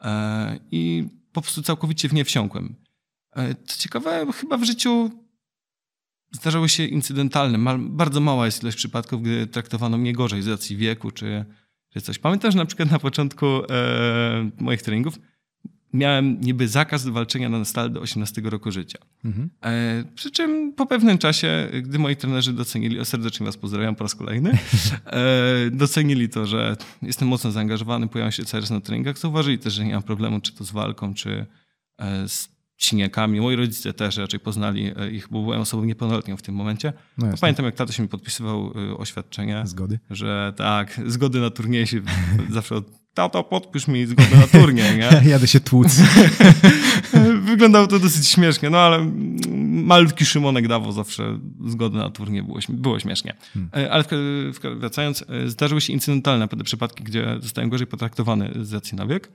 E, 0.00 0.58
I 0.70 1.08
po 1.32 1.42
prostu 1.42 1.62
całkowicie 1.62 2.08
w 2.08 2.12
nie 2.12 2.24
wsiąkłem. 2.24 2.74
E, 3.36 3.54
co 3.54 3.78
ciekawe, 3.78 4.26
chyba 4.32 4.56
w 4.56 4.64
życiu 4.64 5.10
zdarzały 6.32 6.68
się 6.68 6.84
incydentalne. 6.84 7.78
Bardzo 7.78 8.20
mała 8.20 8.46
jest 8.46 8.62
ilość 8.62 8.76
przypadków, 8.76 9.22
gdy 9.22 9.46
traktowano 9.46 9.98
mnie 9.98 10.12
gorzej 10.12 10.42
z 10.42 10.48
racji 10.48 10.76
wieku 10.76 11.10
czy 11.10 11.44
czy 11.94 12.00
coś. 12.00 12.18
Pamiętam, 12.18 12.50
że 12.50 12.58
na 12.58 12.64
przykład 12.64 12.90
na 12.90 12.98
początku 12.98 13.46
e, 13.46 14.50
moich 14.60 14.82
treningów 14.82 15.18
miałem 15.92 16.40
niby 16.40 16.68
zakaz 16.68 17.06
walczenia 17.06 17.48
na 17.48 17.64
stal 17.64 17.92
do 17.92 18.00
18 18.00 18.42
roku 18.44 18.70
życia. 18.70 18.98
Mhm. 19.24 19.50
E, 19.62 20.04
przy 20.14 20.30
czym 20.30 20.72
po 20.72 20.86
pewnym 20.86 21.18
czasie, 21.18 21.68
gdy 21.82 21.98
moi 21.98 22.16
trenerzy 22.16 22.52
docenili, 22.52 23.00
o 23.00 23.04
serdecznie 23.04 23.46
was 23.46 23.56
pozdrawiam 23.56 23.94
po 23.94 24.04
raz 24.04 24.14
kolejny, 24.14 24.58
e, 25.06 25.70
docenili 25.70 26.28
to, 26.28 26.46
że 26.46 26.76
jestem 27.02 27.28
mocno 27.28 27.50
zaangażowany, 27.50 28.08
pojawiam 28.08 28.32
się 28.32 28.44
cały 28.44 28.62
czas 28.62 28.70
na 28.70 28.80
treningach, 28.80 29.18
zauważyli 29.18 29.58
też, 29.58 29.72
że 29.74 29.84
nie 29.84 29.92
mam 29.92 30.02
problemu 30.02 30.40
czy 30.40 30.52
to 30.52 30.64
z 30.64 30.70
walką, 30.70 31.14
czy 31.14 31.46
e, 31.98 32.28
z 32.28 32.53
siniakami. 32.84 33.40
Moi 33.40 33.56
rodzice 33.56 33.92
też 33.92 34.16
raczej 34.16 34.40
poznali 34.40 34.92
e, 34.96 35.10
ich, 35.10 35.28
bo 35.30 35.42
byłem 35.42 35.60
osobą 35.60 35.84
niepełnoletnią 35.84 36.36
w 36.36 36.42
tym 36.42 36.54
momencie. 36.54 36.92
No 37.18 37.26
Pamiętam, 37.40 37.66
jak 37.66 37.74
tato 37.74 37.92
się 37.92 38.02
mi 38.02 38.08
podpisywał 38.08 38.72
e, 38.92 38.96
oświadczenie. 38.96 39.62
Zgody? 39.64 39.98
Że 40.10 40.52
tak, 40.56 41.00
zgody 41.06 41.40
na 41.40 41.50
turniej 41.50 41.86
się 41.86 42.00
zawsze 42.50 42.76
od 42.76 43.04
tato 43.14 43.44
podpisz 43.44 43.88
mi 43.88 44.06
zgodę 44.06 44.36
na 44.36 44.46
turniej, 44.46 44.98
nie? 44.98 45.10
Jadę 45.30 45.46
się 45.48 45.60
tłuc. 45.60 45.88
Wyglądało 47.44 47.86
to 47.86 47.98
dosyć 47.98 48.28
śmiesznie, 48.28 48.70
no 48.70 48.78
ale 48.78 49.12
malutki 49.68 50.26
Szymonek 50.26 50.68
dawał 50.68 50.92
zawsze 50.92 51.38
zgodę 51.66 51.98
na 51.98 52.10
turniej, 52.10 52.42
było, 52.42 52.58
było 52.68 53.00
śmiesznie. 53.00 53.34
Hmm. 53.54 53.70
E, 53.76 53.92
ale 53.92 54.04
wracając, 54.76 55.24
zdarzyły 55.46 55.80
się 55.80 55.92
incydentalne 55.92 56.48
przypadki, 56.64 57.04
gdzie 57.04 57.36
zostałem 57.40 57.70
gorzej 57.70 57.86
potraktowany 57.86 58.50
z 58.62 58.72
racji 58.72 58.96
na 58.96 59.06
wiek. 59.06 59.30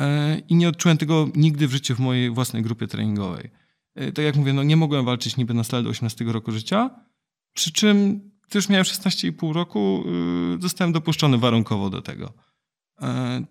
E, 0.00 0.38
i 0.38 0.56
nie 0.56 0.68
odczułem 0.68 0.98
tego 0.98 1.28
nigdy 1.34 1.68
w 1.68 1.72
życiu 1.72 1.94
w 1.94 1.98
mojej 1.98 2.30
własnej 2.30 2.62
grupie 2.62 2.86
treningowej. 2.86 3.50
E, 3.94 4.12
tak 4.12 4.24
jak 4.24 4.36
mówię, 4.36 4.52
no 4.52 4.62
nie 4.62 4.76
mogłem 4.76 5.04
walczyć 5.04 5.36
niby 5.36 5.54
na 5.54 5.64
stale 5.64 5.82
do 5.82 5.90
18 5.90 6.24
roku 6.24 6.52
życia, 6.52 6.90
przy 7.54 7.72
czym 7.72 8.20
gdy 8.48 8.58
już 8.58 8.68
miałem 8.68 8.84
16,5 8.84 9.52
roku, 9.52 10.04
y, 10.56 10.62
zostałem 10.62 10.92
dopuszczony 10.92 11.38
warunkowo 11.38 11.90
do 11.90 12.02
tego. 12.02 12.32
E, 13.02 13.44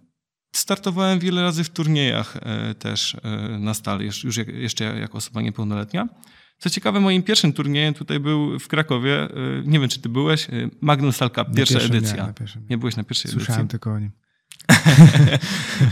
startowałem 0.56 1.20
wiele 1.20 1.42
razy 1.42 1.64
w 1.64 1.70
turniejach 1.70 2.38
też 2.80 3.18
na 3.60 3.74
stale, 3.74 4.04
już 4.04 4.38
jeszcze 4.48 4.84
jako 4.84 5.18
osoba 5.18 5.42
niepełnoletnia. 5.42 6.10
Co 6.58 6.70
ciekawe, 6.70 7.00
moim 7.00 7.24
pierwszym 7.24 7.54
turniejem 7.54 7.94
tutaj 7.94 8.20
był 8.20 8.60
w 8.60 8.68
Krakowie, 8.68 9.28
nie 9.66 9.80
wiem 9.80 9.90
czy 9.90 10.00
ty 10.00 10.10
byłeś, 10.10 10.48
Magnum 10.82 11.12
Stal 11.12 11.32
Cup, 11.32 11.56
pierwsza 11.56 11.80
edycja. 11.80 12.34
Nie, 12.40 12.62
nie 12.70 12.78
byłeś 12.78 12.96
na 12.96 13.04
pierwszej 13.04 13.32
Słyszałem 13.32 13.62
edycji? 13.62 13.72
tylko 13.72 13.92
o 13.92 14.00
nim. 14.00 14.12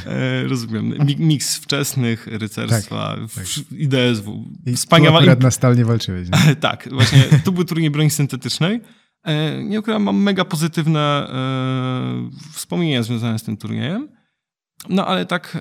E, 0.06 0.48
rozumiem. 0.48 0.94
Miks 1.20 1.58
wczesnych, 1.58 2.28
rycerstwa, 2.28 3.16
tak, 3.16 3.34
tak. 3.36 3.46
IDSW. 3.72 4.46
I 4.66 4.74
Wspaniała... 4.74 5.18
akurat 5.20 5.44
na 5.44 5.52
stal 5.52 5.78
nie 5.78 5.86
walczyłeś. 5.86 6.28
tak, 6.60 6.90
właśnie. 6.92 7.24
Tu 7.44 7.52
był 7.52 7.64
turniej 7.66 7.90
broni 7.92 8.10
syntetycznej. 8.10 8.82
E, 9.24 9.64
nie 9.64 9.80
ukrywam, 9.80 10.04
mam 10.04 10.18
mega 10.18 10.46
pozytywne 10.46 11.00
e, 11.00 12.52
wspomnienia 12.54 13.04
związane 13.04 13.40
z 13.40 13.44
tym 13.44 13.58
turniejem. 13.58 14.10
No 14.90 15.08
ale 15.08 15.26
tak. 15.26 15.58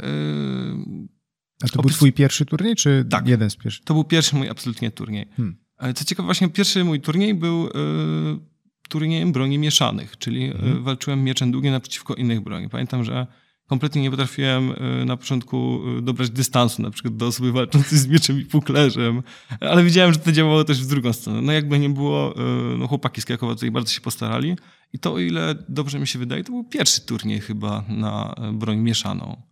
A 1.63 1.69
to 1.69 1.83
był 1.83 1.91
twój 1.91 2.13
pierwszy 2.13 2.45
turniej, 2.45 2.77
czy 2.77 3.07
tak, 3.11 3.29
jeden 3.29 3.51
z 3.51 3.57
pierwszych? 3.57 3.85
To 3.85 3.95
był 3.95 4.05
pierwszy 4.05 4.37
mój 4.37 4.49
absolutnie 4.49 4.91
turniej. 4.91 5.29
Hmm. 5.37 5.57
Co 5.95 6.05
ciekawe, 6.05 6.27
właśnie 6.27 6.49
pierwszy 6.49 6.85
mój 6.85 7.01
turniej 7.01 7.35
był 7.35 7.69
turniejem 8.91 9.33
broni 9.33 9.59
mieszanych, 9.59 10.19
czyli 10.19 10.53
hmm. 10.53 10.83
walczyłem 10.83 11.25
mieczem 11.25 11.53
długim 11.53 11.73
naprzeciwko 11.73 12.15
innych 12.15 12.41
broni. 12.41 12.69
Pamiętam, 12.69 13.05
że 13.05 13.27
kompletnie 13.67 14.03
nie 14.03 14.11
potrafiłem 14.11 14.71
y, 15.03 15.05
na 15.05 15.17
początku 15.17 15.81
y, 15.99 16.03
dobrać 16.03 16.31
dystansu, 16.31 16.83
na 16.83 16.91
przykład 16.91 17.17
do 17.17 17.27
osoby 17.27 17.53
walczącej 17.53 17.99
z 17.99 18.07
mieczem 18.07 18.41
i 18.41 18.45
puklerzem, 18.45 19.23
ale 19.61 19.85
widziałem, 19.85 20.13
że 20.13 20.19
to 20.19 20.33
działało 20.33 20.65
też 20.65 20.83
w 20.83 20.87
drugą 20.87 21.13
stronę. 21.13 21.43
No 21.43 21.53
jakby 21.53 21.79
nie 21.79 21.91
było, 21.91 22.35
no 22.79 22.89
chłopaki 22.89 23.21
z 23.21 23.25
Krakowa 23.25 23.55
tutaj 23.55 23.71
bardzo 23.71 23.93
się 23.93 24.01
postarali 24.01 24.57
i 24.93 24.99
to 24.99 25.13
o 25.13 25.19
ile 25.19 25.55
dobrze 25.69 25.99
mi 25.99 26.07
się 26.07 26.19
wydaje, 26.19 26.45
to 26.45 26.53
był 26.53 26.65
pierwszy 26.65 27.01
turniej 27.01 27.41
chyba 27.41 27.85
na 27.89 28.35
broń 28.53 28.79
mieszaną. 28.79 29.43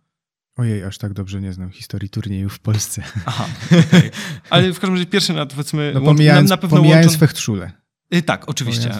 Ojej, 0.59 0.83
aż 0.83 0.97
tak 0.97 1.13
dobrze 1.13 1.41
nie 1.41 1.53
znam 1.53 1.69
historii 1.69 2.09
turniejów 2.09 2.53
w 2.53 2.59
Polsce. 2.59 3.03
Aha, 3.25 3.45
okay. 3.65 4.11
Ale 4.49 4.73
w 4.73 4.79
każdym 4.79 4.93
razie 4.93 5.05
pierwszy 5.05 5.33
na 5.33 5.45
powiedzmy... 5.45 5.91
No 5.93 6.01
pomijając, 6.01 6.49
na, 6.49 6.55
na 6.55 6.61
pewno 6.61 6.77
pomijając 6.77 7.07
łączą... 7.07 7.19
Fechtszule. 7.19 7.71
Y, 8.15 8.21
tak, 8.21 8.49
oczywiście. 8.49 8.91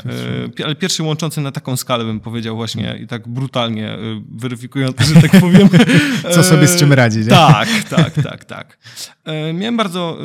Y, 0.57 0.65
ale 0.65 0.75
pierwszy 0.75 1.03
łączący 1.03 1.41
na 1.41 1.51
taką 1.51 1.77
skalę 1.77 2.05
bym 2.05 2.19
powiedział 2.19 2.55
właśnie 2.55 2.99
i 3.03 3.07
tak 3.07 3.27
brutalnie 3.27 3.93
y, 3.93 4.21
weryfikujący, 4.31 5.03
że 5.03 5.21
tak 5.21 5.41
powiem. 5.41 5.69
Co 6.33 6.43
sobie 6.43 6.67
z 6.67 6.79
czym 6.79 6.93
radzić. 6.93 7.27
Tak, 7.29 7.69
tak, 7.89 8.13
tak, 8.13 8.45
tak. 8.45 8.77
Miałem 9.53 9.77
bardzo 9.77 10.17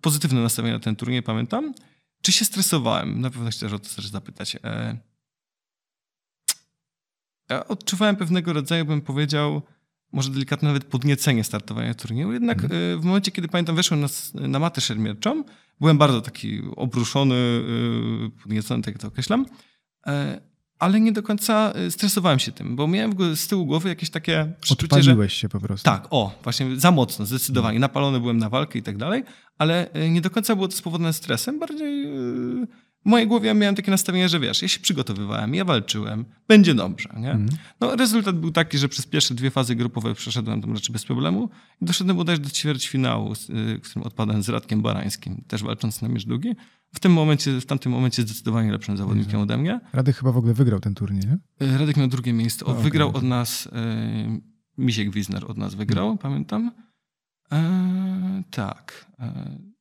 pozytywne 0.00 0.40
nastawienie 0.40 0.74
na 0.74 0.80
ten 0.80 0.96
turniej, 0.96 1.22
pamiętam. 1.22 1.74
Czy 2.22 2.32
się 2.32 2.44
stresowałem? 2.44 3.20
Na 3.20 3.30
pewno 3.30 3.50
chcesz 3.50 3.72
o 3.72 3.78
to 3.78 3.88
też 3.96 4.06
zapytać. 4.06 4.56
Ja 7.50 7.68
odczuwałem 7.68 8.16
pewnego 8.16 8.52
rodzaju, 8.52 8.84
bym 8.84 9.00
powiedział, 9.00 9.62
może 10.12 10.30
delikatne 10.30 10.68
nawet 10.68 10.84
podniecenie 10.84 11.44
startowania 11.44 11.94
turnieju. 11.94 12.32
Jednak 12.32 12.64
mhm. 12.64 13.00
w 13.00 13.04
momencie, 13.04 13.30
kiedy 13.30 13.48
pamiętam, 13.48 13.76
weszłem 13.76 14.00
na, 14.00 14.08
na 14.34 14.58
matę 14.58 14.80
szermierczą, 14.80 15.44
byłem 15.80 15.98
bardzo 15.98 16.20
taki 16.20 16.62
obruszony, 16.76 17.34
y, 17.34 18.42
podniecony, 18.42 18.82
tak 18.82 18.98
to 18.98 19.08
określam, 19.08 19.46
e, 20.06 20.40
ale 20.78 21.00
nie 21.00 21.12
do 21.12 21.22
końca 21.22 21.72
y, 21.86 21.90
stresowałem 21.90 22.38
się 22.38 22.52
tym, 22.52 22.76
bo 22.76 22.88
miałem 22.88 23.36
z 23.36 23.48
tyłu 23.48 23.66
głowy 23.66 23.88
jakieś 23.88 24.10
takie 24.10 24.52
przeczucie, 24.60 24.96
Odpaliłeś 24.96 25.32
że... 25.32 25.38
się 25.38 25.48
po 25.48 25.60
prostu. 25.60 25.84
Tak, 25.84 26.06
o, 26.10 26.38
właśnie 26.42 26.76
za 26.76 26.90
mocno, 26.90 27.26
zdecydowanie. 27.26 27.78
Napalony 27.78 28.20
byłem 28.20 28.38
na 28.38 28.48
walkę 28.48 28.78
i 28.78 28.82
tak 28.82 28.96
dalej, 28.96 29.24
ale 29.58 29.94
y, 29.96 30.10
nie 30.10 30.20
do 30.20 30.30
końca 30.30 30.54
było 30.54 30.68
to 30.68 30.76
spowodowane 30.76 31.12
stresem, 31.12 31.58
bardziej 31.58 32.06
w 33.06 33.08
mojej 33.08 33.28
głowie 33.28 33.54
miałem 33.54 33.74
takie 33.74 33.90
nastawienie, 33.90 34.28
że 34.28 34.40
wiesz, 34.40 34.62
ja 34.62 34.68
się 34.68 34.80
przygotowywałem, 34.80 35.54
ja 35.54 35.64
walczyłem, 35.64 36.24
będzie 36.48 36.74
dobrze. 36.74 37.08
Nie? 37.16 37.30
Mm. 37.30 37.48
No, 37.80 37.96
rezultat 37.96 38.40
był 38.40 38.50
taki, 38.50 38.78
że 38.78 38.88
przez 38.88 39.06
pierwsze 39.06 39.34
dwie 39.34 39.50
fazy 39.50 39.74
grupowe 39.74 40.14
przeszedłem 40.14 40.60
tam 40.60 40.72
raczej 40.72 40.92
bez 40.92 41.04
problemu 41.04 41.50
i 41.80 41.84
doszedłem 41.84 42.16
bodajże 42.16 42.42
do 42.42 42.50
ćwierćfinału, 42.50 43.34
w 43.82 43.88
którym 43.88 44.06
odpadłem 44.06 44.42
z 44.42 44.48
Radkiem 44.48 44.82
Barańskim, 44.82 45.44
też 45.48 45.62
walcząc 45.62 46.02
na 46.02 46.08
miecz 46.08 46.26
długi. 46.26 46.54
W 46.94 47.00
tym 47.00 47.12
momencie, 47.12 47.60
w 47.60 47.66
tamtym 47.66 47.92
momencie 47.92 48.22
zdecydowanie 48.22 48.72
lepszym 48.72 48.96
zawodnikiem 48.96 49.40
ode 49.40 49.56
mnie. 49.58 49.80
Radek 49.92 50.16
chyba 50.16 50.32
w 50.32 50.36
ogóle 50.36 50.54
wygrał 50.54 50.80
ten 50.80 50.94
turniej, 50.94 51.22
nie? 51.26 51.66
E, 51.68 51.78
Radek 51.78 51.96
miał 51.96 52.08
drugie 52.08 52.32
miejsce. 52.32 52.64
O, 52.64 52.74
wygrał 52.74 53.08
okay. 53.08 53.18
od 53.18 53.28
nas, 53.28 53.68
e, 53.72 54.40
Misiek 54.78 55.10
Wizner 55.10 55.50
od 55.50 55.58
nas 55.58 55.74
wygrał, 55.74 56.06
mm. 56.06 56.18
pamiętam. 56.18 56.72
E, 57.52 58.42
tak. 58.50 59.06
E, 59.20 59.71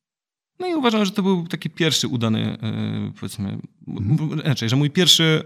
no 0.62 0.68
i 0.68 0.76
uważam, 0.76 1.06
że 1.06 1.12
to 1.12 1.24
był 1.24 1.48
taki 1.48 1.70
pierwszy 1.70 2.08
udany, 2.08 2.58
e, 2.62 3.12
powiedzmy, 3.20 3.58
mhm. 3.88 4.40
raczej, 4.40 4.70
że 4.70 4.76
mój 4.76 4.90
pierwszy 4.90 5.44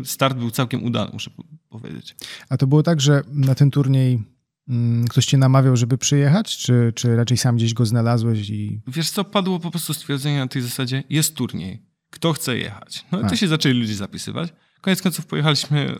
e, 0.00 0.04
start 0.04 0.38
był 0.38 0.50
całkiem 0.50 0.84
udany, 0.84 1.10
muszę 1.12 1.30
powiedzieć. 1.68 2.16
A 2.48 2.56
to 2.56 2.66
było 2.66 2.82
tak, 2.82 3.00
że 3.00 3.22
na 3.32 3.54
ten 3.54 3.70
turniej 3.70 4.22
mm, 4.68 5.08
ktoś 5.08 5.26
cię 5.26 5.38
namawiał, 5.38 5.76
żeby 5.76 5.98
przyjechać, 5.98 6.56
czy, 6.56 6.92
czy 6.94 7.16
raczej 7.16 7.36
sam 7.36 7.56
gdzieś 7.56 7.74
go 7.74 7.86
znalazłeś 7.86 8.50
i... 8.50 8.80
Wiesz 8.86 9.10
co, 9.10 9.24
padło 9.24 9.60
po 9.60 9.70
prostu 9.70 9.94
stwierdzenie 9.94 10.38
na 10.38 10.48
tej 10.48 10.62
zasadzie, 10.62 11.02
jest 11.10 11.34
turniej, 11.34 11.82
kto 12.10 12.32
chce 12.32 12.58
jechać? 12.58 13.06
No 13.12 13.20
i 13.20 13.26
to 13.26 13.36
się 13.36 13.48
zaczęli 13.48 13.74
ludzie 13.74 13.94
zapisywać. 13.94 14.52
Koniec 14.80 15.02
końców 15.02 15.26
pojechaliśmy 15.26 15.78
e, 15.80 15.96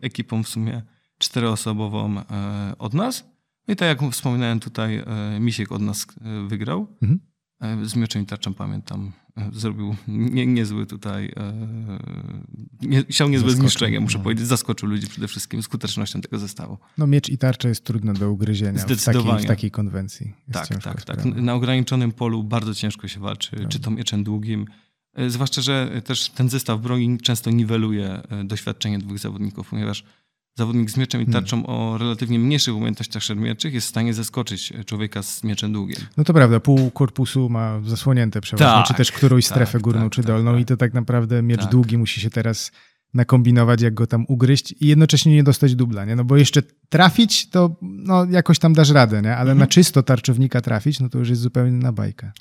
ekipą 0.00 0.42
w 0.42 0.48
sumie 0.48 0.82
czteroosobową 1.18 2.22
od 2.78 2.94
nas. 2.94 3.24
No 3.68 3.74
i 3.74 3.76
tak 3.76 3.88
jak 3.88 4.12
wspominałem 4.12 4.60
tutaj, 4.60 5.04
Misiek 5.40 5.72
od 5.72 5.82
nas 5.82 6.06
wygrał. 6.48 6.86
Mhm. 7.02 7.20
E, 7.60 7.84
z 7.84 7.96
mieczem 7.96 8.22
i 8.22 8.26
tarczą 8.26 8.54
pamiętam. 8.54 9.12
E, 9.36 9.50
zrobił 9.52 9.96
nie, 10.08 10.46
niezły 10.46 10.86
tutaj, 10.86 11.32
e, 11.36 11.52
nie, 12.82 13.04
siał 13.10 13.28
niezłe 13.28 13.50
zniszczenie, 13.50 14.00
muszę 14.00 14.18
no. 14.18 14.24
powiedzieć. 14.24 14.46
Zaskoczył 14.46 14.88
ludzi 14.88 15.06
przede 15.06 15.28
wszystkim 15.28 15.62
skutecznością 15.62 16.20
tego 16.20 16.38
zestawu. 16.38 16.78
No 16.98 17.06
miecz 17.06 17.28
i 17.28 17.38
tarcza 17.38 17.68
jest 17.68 17.84
trudne 17.84 18.14
do 18.14 18.30
ugryzienia 18.30 18.78
Zdecydowanie. 18.78 19.28
W 19.28 19.32
takiej, 19.32 19.44
w 19.44 19.48
takiej 19.48 19.70
konwencji. 19.70 20.34
Jest 20.48 20.68
tak, 20.68 20.82
tak, 20.82 21.04
tak. 21.04 21.24
Na 21.24 21.54
ograniczonym 21.54 22.12
polu 22.12 22.44
bardzo 22.44 22.74
ciężko 22.74 23.08
się 23.08 23.20
walczy, 23.20 23.56
no. 23.62 23.68
czy 23.68 23.80
to 23.80 23.90
mieczem 23.90 24.24
długim. 24.24 24.66
Zwłaszcza, 25.28 25.62
że 25.62 26.02
też 26.04 26.28
ten 26.28 26.48
zestaw 26.48 26.80
broni 26.80 27.18
często 27.18 27.50
niweluje 27.50 28.22
doświadczenie 28.44 28.98
dwóch 28.98 29.18
zawodników, 29.18 29.70
ponieważ 29.70 30.04
zawodnik 30.58 30.90
z 30.90 30.96
mieczem 30.96 31.20
i 31.20 31.24
hmm. 31.24 31.42
tarczą 31.42 31.66
o 31.66 31.98
relatywnie 31.98 32.38
mniejszych 32.38 32.76
umiejętnościach 32.76 33.22
szermierczych 33.22 33.74
jest 33.74 33.86
w 33.86 33.90
stanie 33.90 34.14
zaskoczyć 34.14 34.72
człowieka 34.86 35.22
z 35.22 35.44
mieczem 35.44 35.72
długim. 35.72 35.96
No 36.16 36.24
to 36.24 36.34
prawda, 36.34 36.60
pół 36.60 36.90
korpusu 36.90 37.48
ma 37.48 37.80
zasłonięte 37.86 38.40
przeważnie, 38.40 38.78
tak, 38.78 38.86
czy 38.86 38.94
też 38.94 39.12
którąś 39.12 39.48
tak, 39.48 39.56
strefę 39.56 39.80
górną 39.80 40.02
tak, 40.02 40.12
czy 40.12 40.22
tak, 40.22 40.26
dolną 40.26 40.52
tak. 40.52 40.60
i 40.60 40.64
to 40.64 40.76
tak 40.76 40.94
naprawdę 40.94 41.42
miecz 41.42 41.60
tak. 41.60 41.70
długi 41.70 41.98
musi 41.98 42.20
się 42.20 42.30
teraz 42.30 42.72
nakombinować, 43.14 43.82
jak 43.82 43.94
go 43.94 44.06
tam 44.06 44.24
ugryźć 44.28 44.74
i 44.80 44.86
jednocześnie 44.86 45.34
nie 45.34 45.42
dostać 45.42 45.74
dubla, 45.74 46.04
nie? 46.04 46.16
No 46.16 46.24
bo 46.24 46.36
jeszcze 46.36 46.62
trafić, 46.88 47.50
to 47.50 47.76
no, 47.82 48.24
jakoś 48.24 48.58
tam 48.58 48.72
dasz 48.72 48.90
radę, 48.90 49.22
nie? 49.22 49.32
Ale 49.32 49.40
mhm. 49.50 49.58
na 49.58 49.66
czysto 49.66 50.02
tarczownika 50.02 50.60
trafić, 50.60 51.00
no 51.00 51.08
to 51.08 51.18
już 51.18 51.28
jest 51.28 51.42
zupełnie 51.42 51.70
inna 51.70 51.92
bajka. 51.92 52.32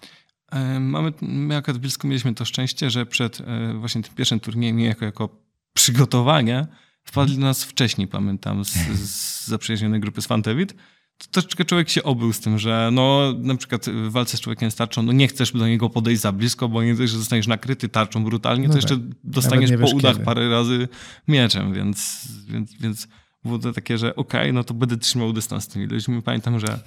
E, 0.52 0.80
mamy, 0.80 1.14
my 1.22 1.56
akurat 1.56 1.78
w 1.78 1.82
Bielsku 1.82 2.08
mieliśmy 2.08 2.34
to 2.34 2.46
szczęście, 2.46 2.90
że 2.90 3.06
przed 3.06 3.42
e, 3.42 3.74
właśnie 3.80 4.04
tym 4.04 4.14
pierwszym 4.16 4.40
turniejem, 4.40 4.80
jako, 4.80 5.06
jako 5.06 5.30
przygotowanie, 5.74 6.68
Wpadli 7.08 7.36
do 7.36 7.42
nas 7.42 7.64
wcześniej, 7.64 8.08
pamiętam, 8.08 8.66
z, 8.66 8.74
z 9.00 9.48
zaprzyjaźnionej 9.48 10.00
grupy 10.00 10.22
z 10.22 10.28
Fantewit. 10.28 10.74
To 11.18 11.28
troszeczkę 11.32 11.66
człowiek 11.66 11.90
się 11.90 12.04
obył 12.04 12.34
z 12.34 12.40
tym, 12.40 12.60
że 12.60 12.90
no 12.94 13.34
na 13.38 13.56
przykład 13.56 13.86
w 13.86 14.12
walce 14.12 14.38
z 14.38 14.42
człowiekiem 14.42 14.72
z 14.72 14.76
tarczą, 14.76 15.04
no 15.04 15.12
nie 15.12 15.28
chcesz 15.28 15.52
do 15.52 15.68
niego 15.68 15.90
podejść 15.90 16.22
za 16.22 16.32
blisko, 16.32 16.70
bo 16.70 16.84
nie 16.84 16.96
dość, 16.96 17.12
że 17.12 17.18
zostaniesz 17.18 17.48
nakryty 17.48 17.90
tarczą 17.90 18.24
brutalnie, 18.24 18.68
no 18.68 18.74
to 18.74 18.80
tak. 18.80 18.90
jeszcze 18.90 19.08
dostaniesz 19.24 19.72
po 19.82 19.96
udach 19.96 20.14
kiedy. 20.14 20.26
parę 20.26 20.50
razy 20.50 20.88
mieczem, 21.28 21.74
więc, 21.74 22.28
więc, 22.48 22.74
więc 22.74 23.08
było 23.44 23.60
to 23.60 23.74
takie, 23.74 23.98
że 23.98 24.16
okej, 24.16 24.42
okay, 24.42 24.54
no 24.54 24.64
to 24.64 24.74
będę 24.74 24.98
trzymał 24.98 25.34
dystans 25.34 25.64
z 25.64 25.68
tymi 25.68 25.86
ludźmi. 25.86 26.22
Pamiętam, 26.22 26.60
że 26.60 26.80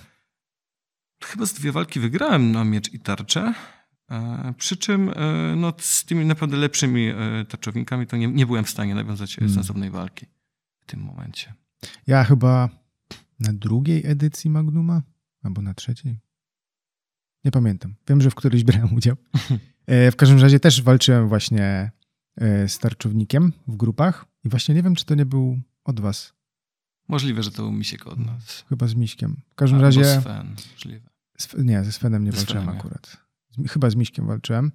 chyba 1.25 1.47
z 1.47 1.53
dwie 1.53 1.73
walki 1.73 2.01
wygrałem 2.01 2.53
na 2.53 2.65
miecz 2.65 2.93
i 2.93 3.01
tarczę. 3.01 3.55
E, 4.11 4.55
przy 4.59 4.77
czym 4.77 5.09
e, 5.09 5.13
no, 5.57 5.73
z 5.79 6.05
tymi 6.05 6.27
naprawdę 6.27 6.57
lepszymi 6.57 7.09
e, 7.09 7.45
tarczownikami 7.49 8.07
to 8.07 8.17
nie, 8.17 8.29
nie 8.29 8.47
byłem 8.47 8.65
w 8.65 8.71
stanie 8.71 8.95
nawiązać 8.95 9.37
hmm. 9.37 9.55
sensownej 9.55 9.91
walki 9.91 10.27
w 10.81 10.87
tym 10.87 11.01
momencie. 11.01 11.55
Ja 12.07 12.25
chyba 12.25 12.69
na 13.41 13.53
drugiej 13.53 14.07
edycji 14.07 14.51
Magnuma 14.51 15.03
albo 15.43 15.63
na 15.63 15.75
trzeciej. 15.75 16.19
Nie 17.45 17.51
pamiętam. 17.51 17.95
Wiem, 18.09 18.21
że 18.21 18.31
w 18.31 18.35
którejś 18.35 18.65
brałem 18.65 18.95
udział. 18.95 19.17
W 20.13 20.17
każdym 20.17 20.41
razie 20.41 20.61
też 20.61 20.83
walczyłem 20.83 21.29
właśnie 21.29 21.91
z 22.67 22.79
tarczownikiem 22.79 23.53
w 23.69 23.77
grupach 23.77 24.27
i 24.45 24.49
właśnie 24.49 24.75
nie 24.75 24.83
wiem, 24.83 24.95
czy 24.95 25.05
to 25.05 25.15
nie 25.15 25.27
był 25.27 25.61
od 25.85 26.01
was. 26.01 26.33
Możliwe, 27.09 27.43
że 27.43 27.51
to 27.51 27.63
był 27.63 27.73
Misiek 27.73 28.07
od 28.07 28.19
nas. 28.19 28.65
Chyba 28.69 28.87
z 28.87 28.95
Miśkiem. 28.95 29.37
W 29.51 29.55
każdym 29.55 29.77
Albo 29.77 29.87
razie... 29.87 30.21
Sven, 30.21 30.57
możliwe. 30.73 31.11
Nie, 31.59 31.85
ze 31.85 31.93
Svenem 31.93 32.25
nie 32.25 32.33
walczyłem 32.33 32.69
akurat 32.69 33.30
chyba 33.69 33.91
z 33.91 33.97
Miśkiem 33.97 34.27
walczyłem, 34.27 34.73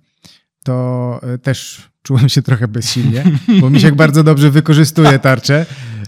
to 0.65 1.19
e, 1.23 1.37
też 1.37 1.89
czułem 2.01 2.29
się 2.29 2.41
trochę 2.41 2.67
bezsilnie, 2.67 3.23
bo 3.61 3.69
Misiek 3.69 3.95
bardzo 4.05 4.23
dobrze 4.23 4.51
wykorzystuje 4.51 5.19
tarczę, 5.19 5.65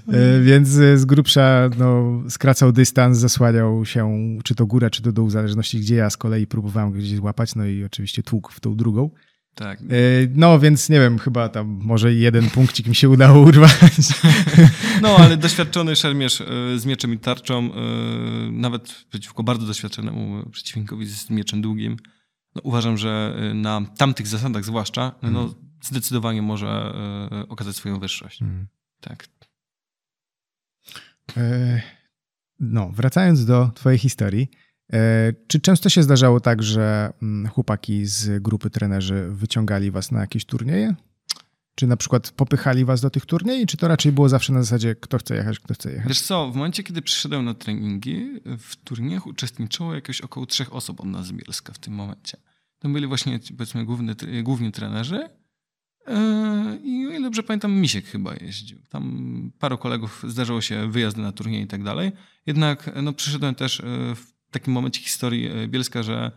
e, 0.07 0.41
więc 0.41 0.67
z 0.67 1.05
grubsza 1.05 1.69
no, 1.77 2.21
skracał 2.29 2.71
dystans, 2.71 3.17
zasłaniał 3.17 3.85
się 3.85 4.17
czy 4.43 4.55
to 4.55 4.65
góra, 4.65 4.89
czy 4.89 5.01
to 5.01 5.11
dół, 5.11 5.27
w 5.27 5.31
zależności 5.31 5.79
gdzie 5.79 5.95
ja 5.95 6.09
z 6.09 6.17
kolei 6.17 6.47
próbowałem 6.47 6.91
gdzieś 6.91 7.15
złapać, 7.15 7.55
no 7.55 7.65
i 7.65 7.83
oczywiście 7.83 8.23
tłuk 8.23 8.51
w 8.51 8.59
tą 8.59 8.75
drugą. 8.75 9.09
Tak. 9.55 9.79
E, 9.81 9.83
no 10.35 10.59
więc 10.59 10.89
nie 10.89 10.99
wiem, 10.99 11.19
chyba 11.19 11.49
tam 11.49 11.79
może 11.83 12.13
jeden 12.13 12.49
punkcik 12.49 12.87
mi 12.87 12.95
się 12.95 13.09
udało 13.09 13.39
urwać. 13.39 13.73
No 15.01 15.17
ale 15.17 15.37
doświadczony 15.37 15.95
szermierz 15.95 16.43
z 16.77 16.85
mieczem 16.85 17.13
i 17.13 17.19
tarczą, 17.19 17.69
nawet 18.51 19.05
przeciwko 19.09 19.43
bardzo 19.43 19.67
doświadczonemu 19.67 20.49
przeciwnikowi 20.51 21.05
z 21.05 21.29
mieczem 21.29 21.61
długim, 21.61 21.97
no, 22.57 22.61
uważam, 22.63 22.97
że 22.97 23.35
y, 23.51 23.53
na 23.53 23.81
tamtych 23.97 24.27
zasadach 24.27 24.65
zwłaszcza, 24.65 25.15
no, 25.21 25.41
mm. 25.41 25.53
zdecydowanie 25.81 26.41
może 26.41 26.93
y, 27.43 27.47
okazać 27.47 27.75
swoją 27.75 27.99
wyższość. 27.99 28.41
Mm. 28.41 28.67
Tak. 29.01 29.27
E, 31.37 31.81
no, 32.59 32.89
wracając 32.89 33.45
do 33.45 33.71
twojej 33.75 33.99
historii, 33.99 34.49
e, 34.93 35.33
czy 35.47 35.59
często 35.59 35.89
się 35.89 36.03
zdarzało 36.03 36.39
tak, 36.39 36.63
że 36.63 37.13
mm, 37.21 37.47
chłopaki 37.47 38.05
z 38.05 38.41
grupy 38.41 38.69
trenerzy 38.69 39.27
wyciągali 39.31 39.91
was 39.91 40.11
na 40.11 40.19
jakieś 40.19 40.45
turnieje? 40.45 40.95
Czy 41.77 41.87
na 41.87 41.97
przykład 41.97 42.31
popychali 42.31 42.85
was 42.85 43.01
do 43.01 43.09
tych 43.09 43.25
turniej, 43.25 43.65
czy 43.65 43.77
to 43.77 43.87
raczej 43.87 44.11
było 44.11 44.29
zawsze 44.29 44.53
na 44.53 44.61
zasadzie, 44.61 44.95
kto 44.95 45.17
chce 45.17 45.35
jechać, 45.35 45.59
kto 45.59 45.73
chce 45.73 45.91
jechać? 45.91 46.07
Wiesz 46.07 46.21
co, 46.21 46.51
w 46.51 46.55
momencie, 46.55 46.83
kiedy 46.83 47.01
przyszedłem 47.01 47.45
na 47.45 47.53
treningi, 47.53 48.29
w 48.59 48.75
turniejach 48.75 49.27
uczestniczyło 49.27 49.95
jakieś 49.95 50.21
około 50.21 50.45
trzech 50.45 50.73
osób 50.73 51.01
od 51.01 51.05
nas 51.05 51.25
z 51.25 51.31
Bielska 51.31 51.73
w 51.73 51.79
tym 51.79 51.93
momencie. 51.93 52.37
To 52.79 52.89
byli 52.89 53.07
właśnie, 53.07 53.39
powiedzmy, 53.57 53.85
główny, 53.85 54.15
główni 54.43 54.71
trenerzy 54.71 55.29
e, 56.07 56.79
i 56.83 57.07
o 57.07 57.09
ile 57.09 57.21
dobrze 57.21 57.43
pamiętam, 57.43 57.71
Misiek 57.71 58.05
chyba 58.05 58.35
jeździł. 58.35 58.79
Tam 58.89 59.51
paru 59.59 59.77
kolegów 59.77 60.23
zdarzało 60.27 60.61
się 60.61 60.91
wyjazdy 60.91 61.21
na 61.21 61.31
turnieje 61.31 61.63
i 61.63 61.67
tak 61.67 61.83
dalej. 61.83 62.11
Jednak 62.45 62.91
no, 63.01 63.13
przyszedłem 63.13 63.55
też 63.55 63.79
e, 63.79 63.83
w 64.15 64.51
takim 64.51 64.73
momencie 64.73 65.01
historii 65.01 65.47
e, 65.47 65.67
Bielska, 65.67 66.03
że 66.03 66.31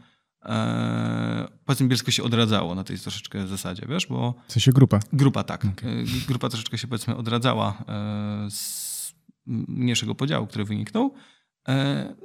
e, 0.45 1.49
powiedzmy 1.65 1.89
Bielsko 1.89 2.11
się 2.11 2.23
odradzało 2.23 2.75
na 2.75 2.85
tej 2.85 2.99
troszeczkę 2.99 3.47
zasadzie, 3.47 3.87
wiesz, 3.89 4.07
bo... 4.07 4.35
W 4.49 4.53
sensie 4.53 4.73
grupa? 4.73 5.01
Grupa, 5.13 5.45
tak. 5.45 5.65
Okay. 5.65 5.91
E, 5.91 6.27
grupa 6.29 6.49
troszeczkę 6.49 6.79
się 6.79 6.89
powiedzmy 6.89 7.17
odradzała 7.17 7.85
e, 7.89 8.51
z 8.51 9.15
mniejszego 9.47 10.15
podziału, 10.15 10.47
który 10.47 10.65
wyniknął. 10.65 11.15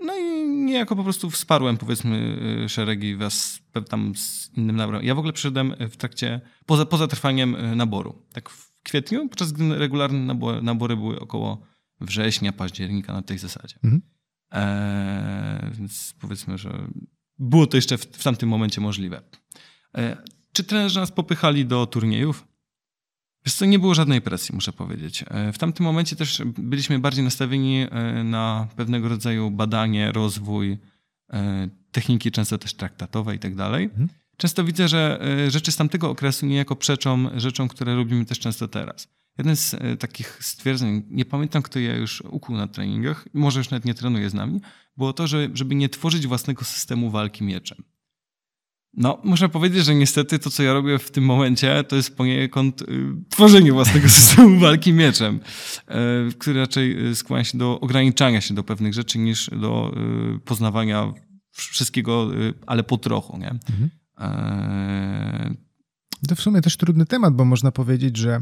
No 0.05 0.17
i 0.17 0.47
niejako 0.47 0.95
po 0.95 1.03
prostu 1.03 1.29
wsparłem 1.29 1.77
powiedzmy 1.77 2.37
szeregi 2.69 3.15
wraz 3.15 3.59
tam 3.89 4.15
z 4.15 4.51
innym 4.57 4.75
naborem. 4.75 5.03
Ja 5.03 5.15
w 5.15 5.19
ogóle 5.19 5.33
przyszedłem 5.33 5.75
w 5.79 5.97
trakcie, 5.97 6.41
poza, 6.65 6.85
poza 6.85 7.07
trwaniem 7.07 7.75
naboru. 7.75 8.21
Tak 8.33 8.49
w 8.49 8.81
kwietniu, 8.83 9.29
podczas 9.29 9.51
gdy 9.51 9.77
regularne 9.77 10.19
nabory, 10.19 10.61
nabory 10.61 10.95
były 10.95 11.19
około 11.19 11.61
września, 12.01 12.53
października 12.53 13.13
na 13.13 13.21
tej 13.21 13.37
zasadzie. 13.37 13.75
Mhm. 13.83 14.01
E, 14.53 15.71
więc 15.73 16.15
powiedzmy, 16.21 16.57
że 16.57 16.87
było 17.39 17.67
to 17.67 17.77
jeszcze 17.77 17.97
w, 17.97 18.01
w 18.01 18.23
tamtym 18.23 18.49
momencie 18.49 18.81
możliwe. 18.81 19.21
E, 19.97 20.17
czy 20.51 20.63
trenerzy 20.63 20.99
nas 20.99 21.11
popychali 21.11 21.65
do 21.65 21.85
turniejów? 21.85 22.47
Wiesz 23.45 23.55
co, 23.55 23.65
nie 23.65 23.79
było 23.79 23.95
żadnej 23.95 24.21
presji, 24.21 24.55
muszę 24.55 24.73
powiedzieć. 24.73 25.25
E, 25.27 25.53
w 25.53 25.57
tamtym 25.57 25.85
momencie 25.85 26.15
też 26.15 26.41
byliśmy 26.45 26.99
bardziej 26.99 27.23
nastawieni 27.23 27.87
e, 27.91 28.23
na 28.23 28.67
pewnego 28.75 29.09
rodzaju 29.09 29.51
badanie, 29.51 30.11
rozwój, 30.11 30.77
techniki 31.91 32.31
często 32.31 32.57
też 32.57 32.73
traktatowe 32.73 33.35
i 33.35 33.39
tak 33.39 33.55
dalej. 33.55 33.83
Mhm. 33.83 34.09
Często 34.37 34.63
widzę, 34.63 34.87
że 34.87 35.19
rzeczy 35.49 35.71
z 35.71 35.75
tamtego 35.75 36.09
okresu 36.09 36.45
niejako 36.45 36.75
przeczą 36.75 37.39
rzeczom, 37.39 37.67
które 37.67 37.95
robimy 37.95 38.25
też 38.25 38.39
często 38.39 38.67
teraz. 38.67 39.07
Jeden 39.37 39.55
z 39.55 39.73
e, 39.73 39.97
takich 39.97 40.37
stwierdzeń, 40.41 41.03
nie 41.09 41.25
pamiętam 41.25 41.61
kto 41.61 41.79
je 41.79 41.95
już 41.95 42.21
ukuł 42.21 42.57
na 42.57 42.67
treningach, 42.67 43.27
może 43.33 43.59
już 43.59 43.69
nawet 43.69 43.85
nie 43.85 43.93
trenuje 43.93 44.29
z 44.29 44.33
nami, 44.33 44.61
było 44.97 45.13
to, 45.13 45.27
że, 45.27 45.49
żeby 45.53 45.75
nie 45.75 45.89
tworzyć 45.89 46.27
własnego 46.27 46.65
systemu 46.65 47.11
walki 47.11 47.43
mieczem. 47.43 47.83
No, 48.97 49.21
muszę 49.23 49.49
powiedzieć, 49.49 49.85
że 49.85 49.95
niestety 49.95 50.39
to, 50.39 50.49
co 50.49 50.63
ja 50.63 50.73
robię 50.73 50.99
w 50.99 51.11
tym 51.11 51.23
momencie, 51.23 51.83
to 51.83 51.95
jest 51.95 52.17
poniekąd 52.17 52.81
y, 52.81 52.85
tworzenie 53.29 53.71
własnego 53.71 54.09
systemu 54.19 54.59
walki 54.59 54.93
mieczem, 54.93 55.39
y, 56.29 56.33
który 56.33 56.59
raczej 56.59 57.15
skłania 57.15 57.43
się 57.43 57.57
do 57.57 57.79
ograniczania 57.79 58.41
się 58.41 58.53
do 58.53 58.63
pewnych 58.63 58.93
rzeczy 58.93 59.19
niż 59.19 59.49
do 59.49 59.93
y, 60.35 60.39
poznawania 60.39 61.13
wszystkiego, 61.51 62.35
y, 62.35 62.53
ale 62.65 62.83
po 62.83 62.97
trochu, 62.97 63.37
nie? 63.37 63.49
Mhm. 63.49 63.89
To 66.27 66.35
w 66.35 66.41
sumie 66.41 66.61
też 66.61 66.77
trudny 66.77 67.05
temat, 67.05 67.33
bo 67.33 67.45
można 67.45 67.71
powiedzieć, 67.71 68.17
że 68.17 68.41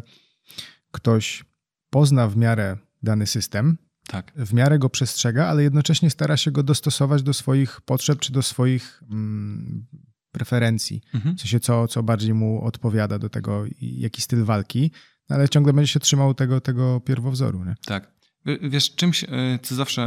ktoś 0.92 1.46
pozna 1.90 2.28
w 2.28 2.38
miarę 2.38 2.78
dany 3.04 3.28
system, 3.28 3.78
tak. 4.08 4.32
w 4.36 4.54
miarę 4.54 4.80
go 4.80 4.90
przestrzega, 4.90 5.48
ale 5.48 5.64
jednocześnie 5.64 6.10
stara 6.10 6.38
się 6.38 6.52
go 6.52 6.64
dostosować 6.64 7.24
do 7.24 7.34
swoich 7.34 7.82
potrzeb 7.82 8.20
czy 8.20 8.34
do 8.34 8.42
swoich 8.42 9.04
mm, 9.12 9.86
preferencji. 10.32 11.02
Mhm. 11.14 11.36
W 11.36 11.42
sensie, 11.42 11.60
co, 11.60 11.88
co 11.88 12.04
bardziej 12.04 12.34
mu 12.34 12.66
odpowiada 12.66 13.20
do 13.20 13.30
tego, 13.30 13.66
jaki 13.82 14.22
styl 14.22 14.44
walki, 14.44 14.92
no, 15.30 15.36
ale 15.36 15.50
ciągle 15.50 15.74
będzie 15.74 15.92
się 15.92 16.00
trzymał 16.00 16.34
tego, 16.34 16.62
tego 16.62 17.00
pierwowzoru. 17.00 17.66
Nie? 17.66 17.76
Tak. 17.86 18.12
Wiesz, 18.46 18.96
czymś, 18.96 19.24
e, 19.24 19.28
co 19.62 19.76
zawsze, 19.76 20.02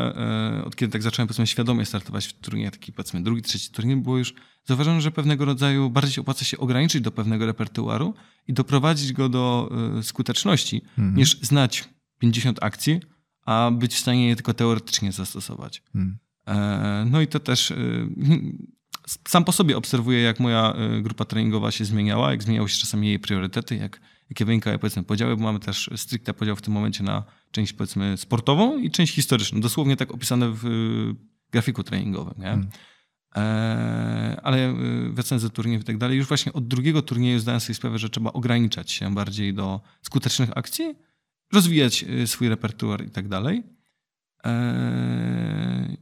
e, 0.58 0.64
od 0.64 0.76
kiedy 0.76 0.92
tak 0.92 1.02
zacząłem 1.02 1.28
powiedzmy 1.28 1.46
świadomie 1.46 1.84
startować 1.84 2.26
w 2.26 2.32
turnieju, 2.32 2.70
taki 2.70 2.92
powiedzmy 2.92 3.22
drugi, 3.22 3.42
trzeci 3.42 3.70
turniej, 3.70 3.96
było 3.96 4.18
już 4.18 4.34
zauważono, 4.64 5.00
że 5.00 5.10
pewnego 5.10 5.44
rodzaju 5.44 5.90
bardziej 5.90 6.12
się 6.12 6.20
opłaca 6.20 6.44
się 6.44 6.58
ograniczyć 6.58 7.00
do 7.00 7.10
pewnego 7.10 7.46
repertuaru 7.46 8.14
i 8.48 8.52
doprowadzić 8.52 9.12
go 9.12 9.28
do 9.28 9.70
e, 9.98 10.02
skuteczności, 10.02 10.82
mhm. 10.98 11.16
niż 11.16 11.40
znać 11.40 11.88
50 12.18 12.58
akcji, 12.62 13.00
a 13.46 13.70
być 13.72 13.94
w 13.94 13.98
stanie 13.98 14.28
je 14.28 14.36
tylko 14.36 14.54
teoretycznie 14.54 15.12
zastosować. 15.12 15.82
Mhm. 15.94 16.18
No 17.10 17.20
i 17.20 17.26
to 17.26 17.40
też 17.40 17.72
sam 19.28 19.44
po 19.44 19.52
sobie 19.52 19.76
obserwuję, 19.76 20.22
jak 20.22 20.40
moja 20.40 20.74
grupa 21.02 21.24
treningowa 21.24 21.70
się 21.70 21.84
zmieniała, 21.84 22.30
jak 22.30 22.42
zmieniały 22.42 22.68
się 22.68 22.78
czasami 22.78 23.08
jej 23.08 23.18
priorytety, 23.18 23.76
jak, 23.76 24.00
jakie 24.30 24.44
wynikały 24.44 24.78
powiedzmy 24.78 25.02
podziały, 25.02 25.36
bo 25.36 25.42
mamy 25.42 25.60
też 25.60 25.90
stricte 25.96 26.34
podział 26.34 26.56
w 26.56 26.62
tym 26.62 26.74
momencie 26.74 27.04
na 27.04 27.24
część 27.50 27.72
powiedzmy 27.72 28.16
sportową 28.16 28.78
i 28.78 28.90
część 28.90 29.14
historyczną. 29.14 29.60
Dosłownie 29.60 29.96
tak 29.96 30.14
opisane 30.14 30.50
w 30.50 30.66
y, 30.66 31.14
grafiku 31.52 31.82
treningowym. 31.82 32.34
Nie? 32.38 32.44
Hmm. 32.44 32.68
E, 33.36 34.40
ale 34.42 34.70
y, 34.70 35.10
wracając 35.12 35.42
do 35.42 35.50
turniejów 35.50 35.82
i 35.82 35.84
tak 35.84 35.98
dalej, 35.98 36.18
już 36.18 36.28
właśnie 36.28 36.52
od 36.52 36.68
drugiego 36.68 37.02
turnieju 37.02 37.38
zdałem 37.38 37.60
sobie 37.60 37.74
sprawę, 37.74 37.98
że 37.98 38.10
trzeba 38.10 38.32
ograniczać 38.32 38.90
się 38.90 39.14
bardziej 39.14 39.54
do 39.54 39.80
skutecznych 40.02 40.50
akcji, 40.58 40.94
rozwijać 41.52 42.04
y, 42.04 42.26
swój 42.26 42.48
repertuar 42.48 43.04
i 43.04 43.10
tak 43.10 43.28
dalej. 43.28 43.62
E, 44.44 45.96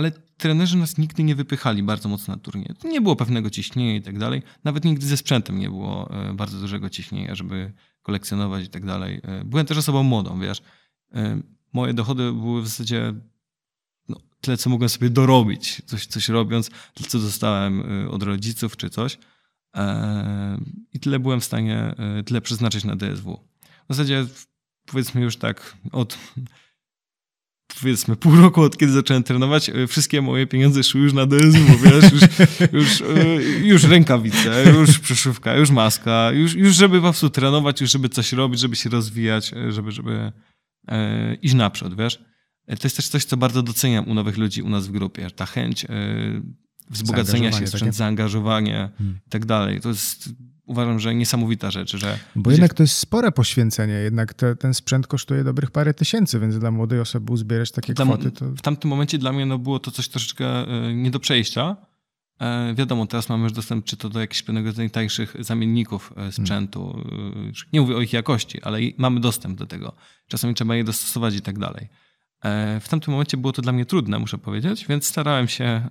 ale 0.00 0.10
trenerzy 0.36 0.76
nas 0.76 0.98
nigdy 0.98 1.22
nie 1.24 1.34
wypychali 1.34 1.82
bardzo 1.82 2.08
mocno 2.08 2.34
na 2.34 2.40
turnieje. 2.40 2.74
Nie 2.84 3.00
było 3.00 3.16
pewnego 3.16 3.50
ciśnienia 3.50 3.96
i 3.96 4.02
tak 4.02 4.18
dalej. 4.18 4.42
Nawet 4.64 4.84
nigdy 4.84 5.06
ze 5.06 5.16
sprzętem 5.16 5.58
nie 5.58 5.68
było 5.68 6.10
e, 6.10 6.34
bardzo 6.34 6.58
dużego 6.58 6.90
ciśnienia, 6.90 7.34
żeby 7.34 7.72
kolekcjonować 8.02 8.64
i 8.64 8.68
tak 8.68 8.86
dalej. 8.86 9.20
Byłem 9.44 9.66
też 9.66 9.78
osobą 9.78 10.02
młodą, 10.02 10.40
wiesz. 10.40 10.62
E, 11.14 11.40
moje 11.72 11.94
dochody 11.94 12.32
były 12.32 12.62
w 12.62 12.68
zasadzie 12.68 13.14
no, 14.08 14.16
tyle, 14.40 14.56
co 14.56 14.70
mogłem 14.70 14.88
sobie 14.88 15.10
dorobić, 15.10 15.82
coś, 15.86 16.06
coś 16.06 16.28
robiąc, 16.28 16.70
tyle, 16.94 17.08
co 17.08 17.18
dostałem 17.18 18.04
e, 18.04 18.10
od 18.10 18.22
rodziców 18.22 18.76
czy 18.76 18.90
coś. 18.90 19.18
E, 19.76 20.60
I 20.92 21.00
tyle 21.00 21.18
byłem 21.18 21.40
w 21.40 21.44
stanie, 21.44 21.94
tyle 22.26 22.40
przeznaczyć 22.40 22.84
na 22.84 22.96
DSW. 22.96 23.40
W 23.88 23.94
zasadzie 23.94 24.26
powiedzmy 24.86 25.20
już 25.20 25.36
tak 25.36 25.76
od 25.92 26.18
powiedzmy 27.80 28.16
pół 28.16 28.36
roku 28.36 28.62
od 28.62 28.78
kiedy 28.78 28.92
zacząłem 28.92 29.22
trenować, 29.22 29.70
wszystkie 29.88 30.22
moje 30.22 30.46
pieniądze 30.46 30.82
szły 30.82 31.00
już 31.00 31.12
na 31.12 31.26
DSW, 31.26 31.78
wiesz, 31.84 32.12
już, 32.12 32.22
już, 32.72 33.02
już 33.62 33.84
rękawice, 33.84 34.64
już 34.78 34.98
przyszywka, 34.98 35.54
już 35.54 35.70
maska, 35.70 36.30
już, 36.32 36.54
już 36.54 36.76
żeby 36.76 36.96
po 36.96 37.02
prostu 37.02 37.30
trenować, 37.30 37.80
już 37.80 37.90
żeby 37.90 38.08
coś 38.08 38.32
robić, 38.32 38.60
żeby 38.60 38.76
się 38.76 38.90
rozwijać, 38.90 39.52
żeby, 39.68 39.92
żeby, 39.92 40.32
e, 40.88 41.34
iść 41.34 41.54
naprzód, 41.54 41.96
wiesz. 41.96 42.18
E, 42.66 42.76
to 42.76 42.86
jest 42.86 42.96
też 42.96 43.08
coś, 43.08 43.24
co 43.24 43.36
bardzo 43.36 43.62
doceniam 43.62 44.08
u 44.08 44.14
nowych 44.14 44.36
ludzi 44.38 44.62
u 44.62 44.68
nas 44.68 44.86
w 44.86 44.90
grupie. 44.90 45.30
Ta 45.30 45.46
chęć 45.46 45.84
e, 45.84 45.88
wzbogacenia 46.90 47.52
się, 47.52 47.66
sprzęt, 47.66 47.94
zaangażowanie 47.94 48.90
hmm. 48.98 49.18
i 49.26 49.30
tak 49.30 49.46
dalej. 49.46 49.80
To 49.80 49.88
jest 49.88 50.28
uważam, 50.70 51.00
że 51.00 51.14
niesamowita 51.14 51.70
rzecz. 51.70 51.96
Że 51.96 52.18
Bo 52.36 52.50
jednak 52.50 52.74
to 52.74 52.82
jest 52.82 52.98
spore 52.98 53.32
poświęcenie, 53.32 53.94
jednak 53.94 54.34
te, 54.34 54.56
ten 54.56 54.74
sprzęt 54.74 55.06
kosztuje 55.06 55.44
dobrych 55.44 55.70
parę 55.70 55.94
tysięcy, 55.94 56.40
więc 56.40 56.58
dla 56.58 56.70
młodej 56.70 57.00
osoby 57.00 57.32
uzbierać 57.32 57.70
takie 57.70 57.94
dla, 57.94 58.04
kwoty 58.04 58.30
to... 58.30 58.44
W 58.44 58.62
tamtym 58.62 58.90
momencie 58.90 59.18
dla 59.18 59.32
mnie 59.32 59.46
no, 59.46 59.58
było 59.58 59.78
to 59.78 59.90
coś 59.90 60.08
troszeczkę 60.08 60.46
e, 60.46 60.94
nie 60.94 61.10
do 61.10 61.20
przejścia. 61.20 61.76
E, 62.40 62.74
wiadomo, 62.74 63.06
teraz 63.06 63.28
mamy 63.28 63.44
już 63.44 63.52
dostęp 63.52 63.84
czy 63.84 63.96
to 63.96 64.08
do 64.08 64.20
jakichś 64.20 64.42
pewnego 64.42 64.66
rodzaju 64.66 64.90
tańszych 64.90 65.36
zamienników 65.40 66.12
e, 66.16 66.32
sprzętu. 66.32 66.92
Hmm. 67.10 67.52
Nie 67.72 67.80
mówię 67.80 67.96
o 67.96 68.00
ich 68.00 68.12
jakości, 68.12 68.62
ale 68.62 68.78
mamy 68.98 69.20
dostęp 69.20 69.58
do 69.58 69.66
tego. 69.66 69.92
Czasami 70.28 70.54
trzeba 70.54 70.76
je 70.76 70.84
dostosować 70.84 71.34
i 71.34 71.40
tak 71.40 71.58
dalej. 71.58 71.88
W 72.80 72.86
tamtym 72.90 73.12
momencie 73.12 73.36
było 73.36 73.52
to 73.52 73.62
dla 73.62 73.72
mnie 73.72 73.86
trudne, 73.86 74.18
muszę 74.18 74.38
powiedzieć, 74.38 74.86
więc 74.88 75.06
starałem 75.06 75.48
się 75.48 75.88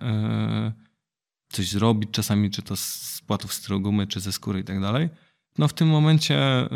coś 1.49 1.69
zrobić, 1.69 2.09
czasami 2.11 2.51
czy 2.51 2.61
to 2.61 2.75
z 2.75 3.21
płatów 3.27 3.53
z 3.53 3.67
gumy, 3.67 4.07
czy 4.07 4.19
ze 4.19 4.31
skóry 4.31 4.59
i 4.59 4.63
tak 4.63 4.81
dalej. 4.81 5.09
No 5.57 5.67
w 5.67 5.73
tym 5.73 5.87
momencie 5.87 6.35
e, 6.35 6.69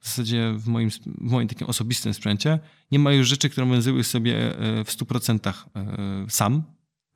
w 0.00 0.08
zasadzie 0.08 0.52
w 0.56 0.66
moim, 0.66 0.90
w 0.90 1.30
moim 1.30 1.48
takim 1.48 1.66
osobistym 1.66 2.14
sprzęcie 2.14 2.58
nie 2.92 2.98
ma 2.98 3.12
już 3.12 3.28
rzeczy, 3.28 3.50
które 3.50 3.66
bym 3.66 4.04
sobie 4.04 4.34
w 4.84 4.88
100% 4.88 5.52
sam. 6.28 6.62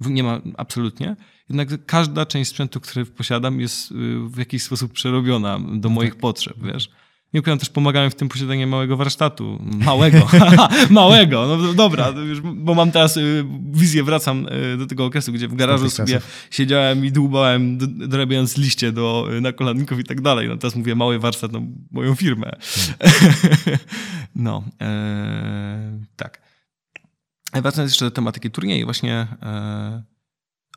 Nie 0.00 0.22
ma 0.22 0.40
absolutnie. 0.56 1.16
Jednak 1.48 1.86
każda 1.86 2.26
część 2.26 2.50
sprzętu, 2.50 2.80
który 2.80 3.06
posiadam 3.06 3.60
jest 3.60 3.92
w 4.26 4.38
jakiś 4.38 4.62
sposób 4.62 4.92
przerobiona 4.92 5.58
do 5.58 5.88
no 5.88 5.94
moich 5.94 6.10
tak. 6.10 6.20
potrzeb, 6.20 6.56
wiesz. 6.62 6.90
Nie 7.34 7.40
ukrywam, 7.40 7.58
też 7.58 7.68
pomagałem 7.68 8.10
w 8.10 8.14
tym 8.14 8.28
posiadaniu 8.28 8.66
małego 8.66 8.96
warsztatu. 8.96 9.58
Małego. 9.62 10.28
małego. 10.90 11.46
No 11.46 11.74
dobra, 11.74 12.12
bo 12.54 12.74
mam 12.74 12.90
teraz 12.90 13.16
y, 13.16 13.44
wizję, 13.72 14.04
wracam 14.04 14.48
y, 14.74 14.76
do 14.76 14.86
tego 14.86 15.04
okresu, 15.04 15.32
gdzie 15.32 15.48
w 15.48 15.54
garażu 15.54 15.90
sobie 15.90 16.20
siedziałem 16.50 17.04
i 17.04 17.12
dłubałem, 17.12 17.78
dorabiając 18.08 18.56
liście 18.56 18.92
do 18.92 19.28
y, 19.36 19.40
nakoladników 19.40 20.00
i 20.00 20.04
tak 20.04 20.20
dalej. 20.20 20.48
No 20.48 20.56
teraz 20.56 20.76
mówię 20.76 20.94
mały 20.94 21.18
warsztat, 21.18 21.52
no 21.52 21.62
moją 21.90 22.14
firmę. 22.14 22.50
no, 24.36 24.64
e, 24.80 26.00
tak. 26.16 26.42
Wracając 27.54 27.92
jeszcze 27.92 28.04
do 28.04 28.10
tematyki 28.10 28.50
turnieju, 28.50 28.84
właśnie 28.84 29.26
e, 29.42 30.02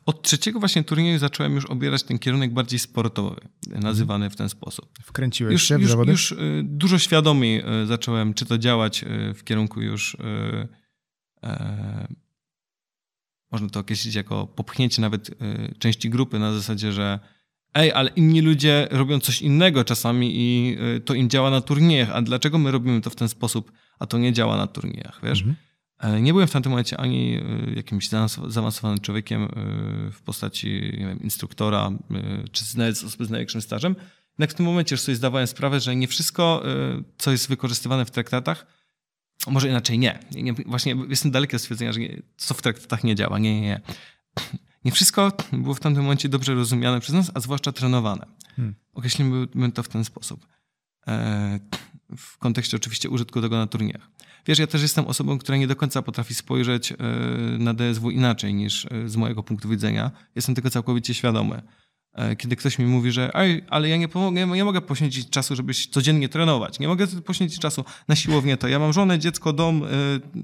Od 0.06 0.22
trzeciego 0.22 0.60
właśnie 0.60 0.84
turnieju 0.84 1.18
zacząłem 1.18 1.54
już 1.54 1.64
obierać 1.66 2.02
ten 2.02 2.18
kierunek 2.18 2.52
bardziej 2.52 2.78
sportowy, 2.78 3.40
nazywany 3.66 4.30
w 4.30 4.36
ten 4.36 4.48
sposób. 4.48 4.98
Wkręciłeś 5.02 5.52
już, 5.52 5.62
się 5.62 5.78
w 5.78 5.80
już, 5.80 5.90
zawody? 5.90 6.10
Już 6.10 6.32
y, 6.32 6.62
dużo 6.64 6.98
świadomiej 6.98 7.82
y, 7.82 7.86
zacząłem, 7.86 8.34
czy 8.34 8.46
to 8.46 8.58
działać 8.58 9.04
y, 9.04 9.34
w 9.34 9.44
kierunku 9.44 9.82
już 9.82 10.16
e, 11.42 12.08
można 13.52 13.68
to 13.68 13.80
określić 13.80 14.14
jako 14.14 14.46
popchnięcie 14.46 15.02
nawet 15.02 15.30
części 15.78 16.10
grupy 16.10 16.38
na 16.38 16.52
zasadzie, 16.52 16.92
że 16.92 17.18
ej, 17.74 17.92
ale 17.92 18.10
inni 18.10 18.40
ludzie 18.40 18.88
robią 18.90 19.20
coś 19.20 19.42
innego 19.42 19.84
czasami 19.84 20.30
i 20.34 20.76
to 21.04 21.14
im 21.14 21.30
działa 21.30 21.50
na 21.50 21.60
turniejach, 21.60 22.10
a 22.10 22.22
dlaczego 22.22 22.58
my 22.58 22.70
robimy 22.70 23.00
to 23.00 23.10
w 23.10 23.16
ten 23.16 23.28
sposób, 23.28 23.72
a 23.98 24.06
to 24.06 24.18
nie 24.18 24.32
działa 24.32 24.56
na 24.56 24.66
turniejach, 24.66 25.20
wiesz? 25.22 25.38
Mhm. 25.38 25.56
E, 25.98 26.20
nie 26.20 26.32
byłem 26.32 26.48
w 26.48 26.50
tamtym 26.50 26.70
momencie 26.70 26.96
ani 26.96 27.34
e, 27.34 27.74
jakimś 27.76 28.08
zaawansowanym 28.48 29.00
człowiekiem 29.00 29.42
e, 29.42 29.48
w 30.12 30.22
postaci 30.24 30.68
nie 30.98 31.06
wiem, 31.06 31.22
instruktora, 31.22 31.90
czy 32.52 32.78
nawet 32.78 33.04
osoby 33.04 33.24
z 33.24 33.30
największym 33.30 33.62
stażem. 33.62 33.96
Jednak 34.38 34.50
w 34.50 34.54
tym 34.54 34.66
momencie 34.66 34.94
już 34.94 35.00
sobie 35.00 35.16
zdawałem 35.16 35.46
sprawę, 35.46 35.80
że 35.80 35.96
nie 35.96 36.08
wszystko, 36.08 36.62
co 37.18 37.32
jest 37.32 37.48
wykorzystywane 37.48 38.04
w 38.04 38.10
traktatach, 38.10 38.66
może 39.46 39.68
inaczej 39.68 39.98
nie. 39.98 40.18
nie 40.34 40.52
właśnie 40.52 40.96
jestem 41.08 41.30
daleki 41.30 41.56
od 41.56 41.62
stwierdzenia, 41.62 41.92
że 41.92 42.00
nie, 42.00 42.22
co 42.36 42.54
w 42.54 42.62
traktatach 42.62 43.04
nie 43.04 43.14
działa. 43.14 43.38
Nie, 43.38 43.60
nie, 43.60 43.66
nie. 43.66 43.80
Nie 44.84 44.92
wszystko 44.92 45.32
było 45.52 45.74
w 45.74 45.80
tamtym 45.80 46.02
momencie 46.02 46.28
dobrze 46.28 46.54
rozumiane 46.54 47.00
przez 47.00 47.14
nas, 47.14 47.30
a 47.34 47.40
zwłaszcza 47.40 47.72
trenowane. 47.72 48.26
Hmm. 48.56 48.74
Określimy 48.94 49.72
to 49.74 49.82
w 49.82 49.88
ten 49.88 50.04
sposób. 50.04 50.46
W 52.16 52.38
kontekście 52.38 52.76
oczywiście 52.76 53.10
użytku 53.10 53.40
tego 53.40 53.56
na 53.56 53.66
turniejach. 53.66 54.10
Wiesz, 54.46 54.58
ja 54.58 54.66
też 54.66 54.82
jestem 54.82 55.04
osobą, 55.04 55.38
która 55.38 55.58
nie 55.58 55.66
do 55.66 55.76
końca 55.76 56.02
potrafi 56.02 56.34
spojrzeć 56.34 56.92
e, 56.92 56.96
na 57.58 57.74
DSW 57.74 58.10
inaczej 58.10 58.54
niż 58.54 58.86
e, 58.86 59.08
z 59.08 59.16
mojego 59.16 59.42
punktu 59.42 59.68
widzenia. 59.68 60.10
Jestem 60.34 60.54
tego 60.54 60.70
całkowicie 60.70 61.14
świadomy. 61.14 61.62
E, 62.12 62.36
kiedy 62.36 62.56
ktoś 62.56 62.78
mi 62.78 62.86
mówi, 62.86 63.12
że 63.12 63.30
ale 63.68 63.88
ja 63.88 63.96
nie, 63.96 64.08
pomogę, 64.08 64.46
nie 64.46 64.64
mogę 64.64 64.80
poświęcić 64.80 65.30
czasu, 65.30 65.56
żeby 65.56 65.74
codziennie 65.74 66.28
trenować. 66.28 66.78
Nie 66.78 66.88
mogę 66.88 67.06
poświęcić 67.06 67.60
czasu 67.60 67.84
na 68.08 68.16
siłownię 68.16 68.56
to. 68.56 68.68
Ja 68.68 68.78
mam 68.78 68.92
żonę, 68.92 69.18
dziecko, 69.18 69.52
dom 69.52 69.82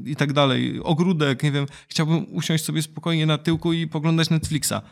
i 0.05 0.17
tak 0.17 0.33
dalej, 0.33 0.81
ogródek, 0.83 1.43
nie 1.43 1.53
wiem. 1.53 1.67
Chciałbym 1.89 2.35
usiąść 2.35 2.65
sobie 2.65 2.83
spokojnie 2.83 3.27
na 3.27 3.39
tyłku 3.39 3.73
i 3.73 3.87
poglądać 3.87 4.31
Netflixa. 4.31 4.83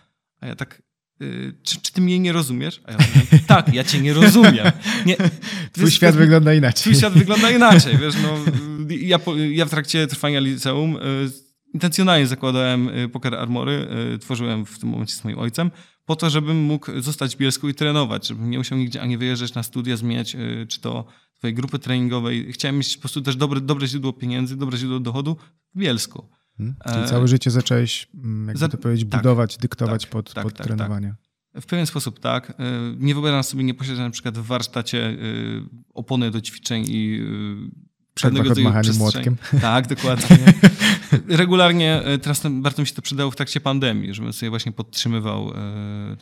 A 0.40 0.46
ja 0.46 0.57
tak, 0.57 0.83
czy, 1.62 1.80
czy 1.83 1.92
ty 1.92 2.00
mnie 2.00 2.18
nie 2.18 2.33
rozumiesz? 2.33 2.80
A 2.87 2.92
ja 2.92 2.98
mówię, 2.98 3.38
tak, 3.46 3.74
ja 3.74 3.85
cię 3.85 4.00
nie 4.00 4.14
rozumiem. 4.14 4.66
Nie, 5.06 5.16
twój 5.72 5.90
świat 5.90 6.16
wygląda 6.16 6.54
inaczej. 6.54 6.83
Twój 6.83 6.94
świat 6.94 7.12
wygląda 7.12 7.50
inaczej, 7.50 7.98
wiesz, 7.98 8.14
no, 8.22 8.38
ja, 9.00 9.18
ja 9.50 9.64
w 9.64 9.70
trakcie 9.70 10.06
trwania 10.06 10.40
liceum 10.40 10.96
y, 10.96 11.00
intencjonalnie 11.74 12.26
zakładałem 12.26 12.88
y, 12.88 13.09
Poker 13.09 13.35
Armory, 13.35 13.88
tworzyłem 14.20 14.66
w 14.66 14.78
tym 14.78 14.88
momencie 14.88 15.14
z 15.14 15.24
moim 15.24 15.38
ojcem, 15.38 15.70
po 16.04 16.16
to, 16.16 16.30
żebym 16.30 16.62
mógł 16.62 17.00
zostać 17.00 17.37
w 17.37 17.38
Bielsku 17.38 17.68
i 17.68 17.74
trenować, 17.74 18.28
żebym 18.28 18.50
nie 18.50 18.59
musiał 18.59 18.78
nigdzie 18.78 19.00
ani 19.00 19.18
wyjeżdżać 19.18 19.54
na 19.54 19.62
studia, 19.62 19.96
zmieniać 19.96 20.37
czy 20.68 20.80
to 20.80 21.04
swojej 21.38 21.54
grupy 21.54 21.78
treningowej. 21.78 22.52
Chciałem 22.52 22.76
mieć 22.76 22.96
po 22.96 23.00
prostu 23.00 23.22
też 23.22 23.37
dobre, 23.37 23.61
dobre 23.61 23.87
źródło 23.87 24.12
pieniędzy, 24.12 24.56
dobre 24.56 24.78
źródło 24.78 25.00
dochodu 25.00 25.37
w 25.74 25.78
Bielsku. 25.78 26.28
Hmm. 26.61 26.94
Czyli 26.94 27.09
całe 27.09 27.29
życie 27.29 27.51
zacząłeś, 27.51 28.09
mm, 28.14 28.49
jakby 28.49 28.61
Za... 28.61 28.68
to 28.68 28.79
powiedzieć, 28.79 29.11
tak, 29.11 29.20
budować, 29.20 29.57
dyktować 29.57 30.03
tak, 30.03 30.11
pod, 30.11 30.35
tak, 30.35 30.44
pod 30.44 30.55
tak, 30.55 30.66
trenowanie. 30.66 31.14
W 31.55 31.66
pewien 31.66 31.87
sposób 31.87 32.20
tak. 32.20 32.51
E, 32.51 32.55
nie 32.99 33.14
wyobrażam 33.14 33.44
sobie 33.44 33.64
nie 33.64 33.75
posiadać 33.75 33.99
na 33.99 34.11
przykład 34.11 34.38
w 34.38 34.46
warsztacie 34.46 35.07
e, 35.09 35.14
opony 35.94 36.31
do 36.31 36.40
ćwiczeń 36.40 36.85
i 36.88 37.20
e, 38.16 38.23
pewnego 38.23 38.49
rodzaju 38.49 38.70
młotkiem. 38.99 39.37
Tak, 39.61 39.88
dokładnie. 39.88 40.38
Regularnie, 41.29 42.03
teraz 42.23 42.42
bardzo 42.51 42.83
mi 42.83 42.88
się 42.88 42.94
to 42.94 43.03
przydało 43.03 43.31
w 43.31 43.37
trakcie 43.37 43.61
pandemii, 43.61 44.14
żebym 44.14 44.33
sobie 44.33 44.51
właśnie 44.51 44.73
podtrzymywał 44.73 45.53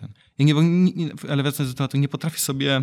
ten. 0.01 0.09
Ja 0.39 0.45
nie, 0.45 0.55
nie, 0.93 1.09
ale 1.31 1.43
wracając 1.43 1.75
do 1.75 1.79
tematu, 1.79 1.99
nie 1.99 2.09
potrafię 2.09 2.39
sobie 2.39 2.83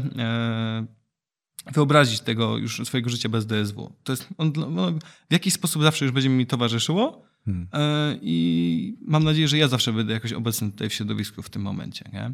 wyobrazić 1.74 2.20
tego 2.20 2.58
już 2.58 2.82
swojego 2.84 3.10
życia 3.10 3.30
bez 3.30 3.46
DSW. 3.46 3.94
To 4.04 4.14
jest, 4.14 4.28
on, 4.38 4.54
on 4.80 5.00
w 5.30 5.34
jakiś 5.34 5.54
sposób 5.54 5.84
zawsze 5.84 6.06
już 6.06 6.12
będzie 6.12 6.30
mi 6.30 6.48
towarzyszyło, 6.48 7.26
Hmm. 7.46 7.68
E, 7.74 8.18
I 8.22 8.98
mam 9.02 9.24
nadzieję, 9.24 9.48
że 9.48 9.58
ja 9.58 9.68
zawsze 9.68 9.94
będę 9.94 10.14
jakoś 10.14 10.34
obecny 10.34 10.72
tutaj 10.72 10.90
w 10.90 10.94
środowisku 10.94 11.42
w 11.42 11.50
tym 11.50 11.62
momencie. 11.62 12.10
Nie? 12.14 12.34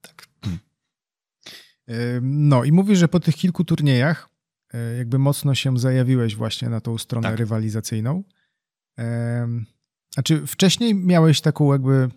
Tak. 0.00 0.28
Hmm. 0.44 0.60
No 2.22 2.64
i 2.64 2.72
mówisz, 2.72 2.98
że 2.98 3.08
po 3.08 3.20
tych 3.20 3.34
kilku 3.34 3.64
turniejach 3.64 4.28
e, 4.74 4.96
jakby 4.96 5.18
mocno 5.18 5.54
się 5.54 5.78
zajawiłeś 5.78 6.36
właśnie 6.36 6.68
na 6.68 6.80
tą 6.80 6.98
stronę 6.98 7.28
tak. 7.28 7.38
rywalizacyjną. 7.38 8.24
A 10.16 10.22
czy 10.22 10.46
wcześniej 10.46 10.94
miałeś 10.94 11.40
taką 11.40 11.72
jakby 11.72 12.10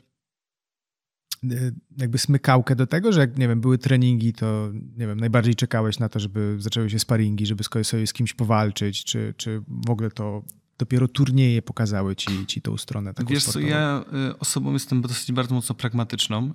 jakby 1.97 2.17
smykałkę 2.17 2.75
do 2.75 2.87
tego, 2.87 3.13
że 3.13 3.19
jak, 3.19 3.37
nie 3.37 3.47
wiem, 3.47 3.61
były 3.61 3.77
treningi, 3.77 4.33
to 4.33 4.69
nie 4.73 5.07
wiem, 5.07 5.19
najbardziej 5.19 5.55
czekałeś 5.55 5.99
na 5.99 6.09
to, 6.09 6.19
żeby 6.19 6.55
zaczęły 6.59 6.89
się 6.89 6.99
sparingi, 6.99 7.45
żeby 7.45 7.63
sobie 7.83 8.07
z 8.07 8.13
kimś 8.13 8.33
powalczyć, 8.33 9.03
czy, 9.03 9.33
czy 9.37 9.63
w 9.67 9.89
ogóle 9.89 10.11
to 10.11 10.43
dopiero 10.77 11.07
turnieje 11.07 11.61
pokazały 11.61 12.15
ci, 12.15 12.45
ci 12.47 12.61
tą 12.61 12.77
stronę 12.77 13.13
taką 13.13 13.29
Wiesz 13.29 13.43
sportową? 13.43 13.65
co, 13.65 13.71
ja 13.71 14.05
y, 14.31 14.39
osobą 14.39 14.73
jestem 14.73 15.01
dosyć 15.01 15.31
bardzo 15.31 15.55
mocno 15.55 15.75
pragmatyczną 15.75 16.47
y, 16.47 16.51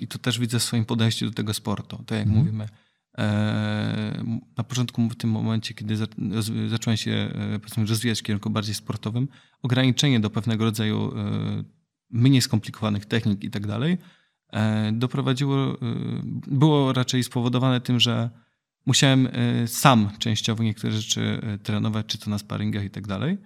i 0.00 0.06
to 0.06 0.18
też 0.18 0.38
widzę 0.38 0.58
w 0.58 0.62
swoim 0.62 0.84
podejściu 0.84 1.26
do 1.26 1.32
tego 1.32 1.54
sportu. 1.54 1.96
Tak 1.96 2.18
jak 2.18 2.26
mm. 2.26 2.38
mówimy, 2.38 2.68
e, 3.18 4.24
na 4.56 4.64
początku 4.64 5.08
w 5.08 5.16
tym 5.16 5.30
momencie, 5.30 5.74
kiedy 5.74 5.96
zacząłem 6.68 6.96
się 6.96 7.32
powiedzmy, 7.62 7.86
rozwijać 7.86 8.20
w 8.20 8.22
kierunku 8.22 8.50
bardziej 8.50 8.74
sportowym, 8.74 9.28
ograniczenie 9.62 10.20
do 10.20 10.30
pewnego 10.30 10.64
rodzaju 10.64 11.12
mniej 12.10 12.42
skomplikowanych 12.42 13.06
technik 13.06 13.44
i 13.44 13.50
tak 13.50 13.66
dalej 13.66 13.98
doprowadziło, 14.92 15.78
było 16.46 16.92
raczej 16.92 17.24
spowodowane 17.24 17.80
tym, 17.80 18.00
że 18.00 18.30
musiałem 18.88 19.28
e, 19.32 19.68
sam 19.68 20.10
częściowo 20.18 20.62
niektóre 20.62 20.92
rzeczy 20.92 21.40
e, 21.42 21.58
trenować, 21.58 22.06
czy 22.06 22.18
to 22.18 22.30
na 22.30 22.38
sparingach 22.38 22.84
i 22.84 22.90
tak 22.90 23.06
dalej. 23.06 23.38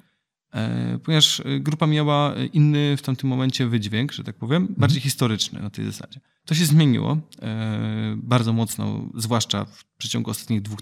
E, 0.54 0.98
ponieważ 0.98 1.42
grupa 1.60 1.86
miała 1.86 2.34
inny 2.52 2.96
w 2.96 3.02
tamtym 3.02 3.30
momencie 3.30 3.66
wydźwięk, 3.66 4.12
że 4.12 4.24
tak 4.24 4.36
powiem, 4.36 4.62
mhm. 4.62 4.80
bardziej 4.80 5.00
historyczny 5.00 5.62
na 5.62 5.70
tej 5.70 5.84
zasadzie. 5.84 6.20
To 6.44 6.54
się 6.54 6.64
zmieniło 6.64 7.18
bardzo 8.16 8.52
mocno, 8.52 9.08
zwłaszcza 9.14 9.64
w 9.64 9.84
przeciągu 9.98 10.30
ostatnich 10.30 10.62
dwóch, 10.62 10.78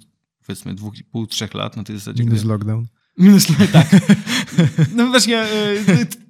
powiedzmy, 0.47 0.75
dwóch 0.75 0.99
i 0.99 1.05
pół, 1.05 1.27
trzech 1.27 1.55
lat 1.55 1.77
na 1.77 1.85
tej 1.85 1.99
zasadzie. 1.99 2.25
Minus 2.25 2.41
gdy... 2.41 2.49
lockdown. 2.49 2.87
Minus, 3.19 3.47
tak. 3.73 3.87
No 4.97 5.07
właśnie, 5.07 5.47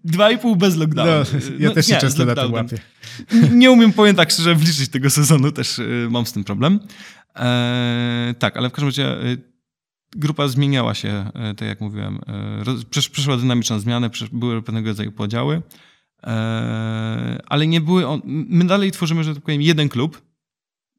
dwa 0.05 0.31
i 0.31 0.39
pół 0.39 0.57
bez 0.57 0.77
lockdownu. 0.77 1.13
No, 1.13 1.41
ja 1.59 1.69
no, 1.69 1.75
też 1.75 1.87
się 1.87 1.95
nie, 1.95 2.01
często 2.01 2.25
na 2.25 2.35
tym 2.35 2.53
łapię. 2.53 2.79
Nie 3.53 3.71
umiem, 3.71 3.93
powiem 3.93 4.17
tak 4.17 4.31
szczerze, 4.31 4.55
wliczyć 4.55 4.89
tego 4.89 5.11
sezonu, 5.11 5.53
też 5.53 5.81
mam 6.11 6.27
z 6.27 6.33
tym 6.33 6.45
problem. 6.45 6.81
E, 7.37 8.35
tak, 8.39 8.57
ale 8.57 8.69
w 8.69 8.73
każdym 8.73 8.89
razie 8.89 9.33
e, 9.33 9.37
grupa 10.17 10.49
zmieniała 10.49 10.95
się, 10.95 11.31
e, 11.35 11.55
tak 11.55 11.69
jak 11.69 11.81
mówiłem. 11.81 12.19
E, 12.27 13.11
przeszła 13.11 13.37
dynamiczna 13.37 13.79
zmiana, 13.79 14.11
były 14.33 14.63
pewnego 14.63 14.89
rodzaju 14.89 15.13
podziały, 15.13 15.63
ale 17.47 17.67
nie 17.67 17.81
były. 17.81 18.07
On, 18.07 18.21
my 18.25 18.65
dalej 18.65 18.91
tworzymy, 18.91 19.25
że 19.25 19.35
tak 19.35 19.45
powiem, 19.45 19.63
jeden 19.63 19.89
klub. 19.89 20.23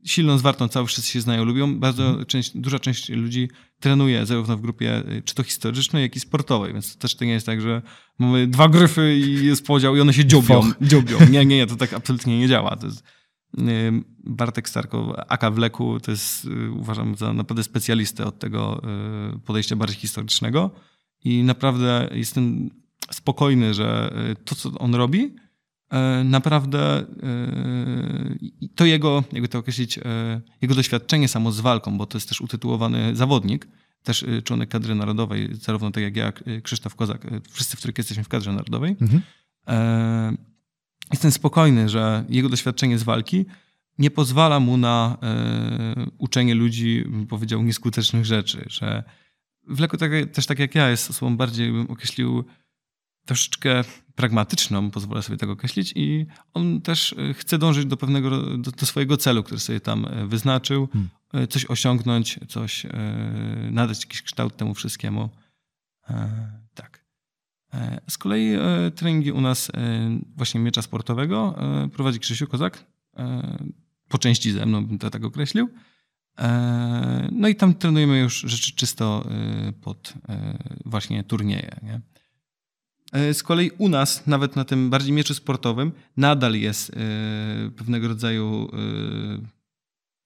Silną, 0.06 0.38
zwartą, 0.38 0.68
cały 0.68 0.88
wszyscy 0.88 1.12
się 1.12 1.22
znają, 1.22 1.46
lubią. 1.46 1.80
Bardzo 1.80 2.08
mhm. 2.08 2.26
część, 2.26 2.58
duża 2.58 2.80
część 2.80 3.10
ludzi 3.10 3.50
trenuje 3.82 4.26
zarówno 4.26 4.58
w 4.58 4.62
grupie 4.62 5.04
czy 5.26 5.36
to 5.36 5.44
historycznej, 5.44 6.04
jak 6.04 6.16
i 6.16 6.20
sportowej, 6.20 6.74
więc 6.74 6.94
to 6.94 7.02
też 7.02 7.16
to 7.16 7.26
nie 7.26 7.32
jest 7.32 7.46
tak, 7.46 7.62
że 7.62 7.82
mamy 8.20 8.48
dwa 8.48 8.70
gryfy 8.70 9.16
i 9.16 9.46
jest 9.46 9.66
podział 9.66 9.96
i 9.96 10.00
one 10.00 10.14
się 10.14 10.26
dziobią. 10.26 10.72
dziobią. 10.82 11.18
Nie, 11.20 11.46
nie, 11.46 11.58
nie, 11.58 11.68
to 11.68 11.76
tak 11.76 11.94
absolutnie 11.94 12.40
nie 12.40 12.48
działa. 12.48 12.76
To 12.76 12.86
jest, 12.86 13.04
Bartek 14.24 14.70
Starko, 14.70 15.30
Aka 15.30 15.52
w 15.52 15.58
Leku, 15.58 16.00
to 16.00 16.12
jest 16.12 16.46
y, 16.46 16.72
uważam 16.72 17.16
za 17.16 17.34
naprawdę 17.34 17.64
specjalistę 17.64 18.26
od 18.26 18.40
tego 18.40 18.82
y, 19.36 19.40
podejścia 19.40 19.76
bardziej 19.76 19.98
historycznego 19.98 20.72
i 21.24 21.44
naprawdę 21.44 22.10
jestem 22.12 22.70
spokojny, 23.12 23.74
że 23.74 24.14
y, 24.32 24.36
to, 24.36 24.56
co 24.56 24.72
on 24.80 24.96
robi, 24.96 25.36
naprawdę 26.24 27.06
to 28.76 28.86
jego, 28.86 29.24
jakby 29.32 29.48
to 29.48 29.60
określić, 29.60 30.00
jego 30.62 30.76
doświadczenie 30.76 31.28
samo 31.28 31.52
z 31.52 31.60
walką, 31.60 31.98
bo 31.98 32.06
to 32.06 32.18
jest 32.18 32.30
też 32.30 32.42
utytułowany 32.42 33.16
zawodnik, 33.16 33.68
też 34.04 34.26
członek 34.44 34.70
kadry 34.70 34.96
narodowej, 34.96 35.50
zarówno 35.54 35.92
tak 35.92 36.04
jak 36.04 36.16
ja, 36.16 36.34
Krzysztof 36.64 36.96
Kozak, 36.96 37.28
wszyscy 37.50 37.78
w 37.78 37.82
trójkę 37.82 38.00
jesteśmy 38.00 38.24
w 38.24 38.28
kadrze 38.28 38.52
narodowej. 38.54 38.96
Mhm. 39.02 39.22
Jestem 41.12 41.32
spokojny, 41.32 41.90
że 41.90 42.26
jego 42.30 42.50
doświadczenie 42.50 42.98
z 42.98 43.04
walki 43.04 43.46
nie 43.98 44.12
pozwala 44.12 44.60
mu 44.60 44.78
na 44.78 45.18
e, 45.24 46.06
uczenie 46.18 46.56
ludzi, 46.56 47.04
bym 47.08 47.28
powiedział, 47.28 47.64
nieskutecznych 47.64 48.26
rzeczy, 48.26 48.66
że 48.68 49.04
w 49.68 49.80
Leku 49.80 49.98
tak, 49.98 50.12
też 50.34 50.46
tak 50.46 50.60
jak 50.60 50.76
ja 50.76 50.90
jest 50.90 51.10
osobą 51.10 51.38
bardziej, 51.38 51.72
bym 51.72 51.92
określił, 51.92 52.44
troszeczkę 53.26 53.84
pragmatyczną, 54.16 54.92
pozwolę 54.92 55.22
sobie 55.22 55.38
tak 55.38 55.50
określić 55.50 55.94
i 55.96 56.26
on 56.54 56.82
też 56.82 57.14
e, 57.14 57.34
chce 57.34 57.58
dążyć 57.58 57.86
do 57.86 57.98
pewnego, 57.98 58.58
do, 58.58 58.72
do 58.72 58.86
swojego 58.86 59.18
celu, 59.18 59.44
który 59.44 59.60
sobie 59.60 59.80
tam 59.80 60.06
e, 60.06 60.28
wyznaczył, 60.28 60.88
hmm. 60.94 61.48
coś 61.48 61.66
osiągnąć, 61.66 62.40
coś, 62.48 62.86
nadać 63.72 64.02
jakiś 64.02 64.22
kształt 64.22 64.58
temu 64.58 64.74
wszystkiemu. 64.74 65.30
Tak. 66.74 67.06
Z 68.10 68.18
kolei 68.18 68.58
treningi 68.96 69.32
u 69.32 69.42
nas 69.42 69.72
właśnie 70.36 70.60
miecza 70.60 70.82
sportowego 70.82 71.56
prowadzi 71.94 72.20
Krzysiu 72.20 72.48
Kozak. 72.48 72.86
Po 74.10 74.18
części 74.18 74.52
ze 74.52 74.66
mną 74.66 74.86
bym 74.86 75.00
to 75.00 75.10
tak 75.10 75.26
określił. 75.26 75.70
No 77.32 77.48
i 77.48 77.56
tam 77.56 77.74
trenujemy 77.74 78.20
już 78.20 78.42
rzeczy 78.42 78.76
czysto 78.76 79.28
pod 79.82 80.14
właśnie 80.86 81.24
turnieje. 81.24 81.80
Nie? 81.84 82.02
Z 83.34 83.44
kolei 83.44 83.72
u 83.78 83.90
nas, 83.90 84.28
nawet 84.28 84.56
na 84.56 84.66
tym 84.66 84.90
bardziej 84.90 85.14
mieczu 85.14 85.34
sportowym, 85.34 85.92
nadal 86.18 86.56
jest 86.56 86.92
pewnego 87.76 88.08
rodzaju 88.08 88.70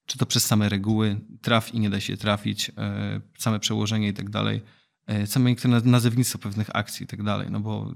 czy 0.06 0.18
to 0.18 0.26
przez 0.26 0.44
same 0.44 0.68
reguły, 0.68 1.20
traf 1.42 1.74
i 1.74 1.80
nie 1.80 1.90
da 1.90 2.00
się 2.00 2.16
trafić, 2.16 2.70
e, 2.78 3.20
same 3.38 3.60
przełożenie 3.60 4.08
i 4.08 4.12
tak 4.12 4.30
dalej, 4.30 4.62
e, 5.06 5.26
same 5.26 5.50
niektóre 5.50 5.80
nazewnictwo 5.84 6.38
pewnych 6.38 6.76
akcji 6.76 7.04
i 7.04 7.06
tak 7.06 7.22
dalej, 7.22 7.48
no 7.50 7.60
bo 7.60 7.94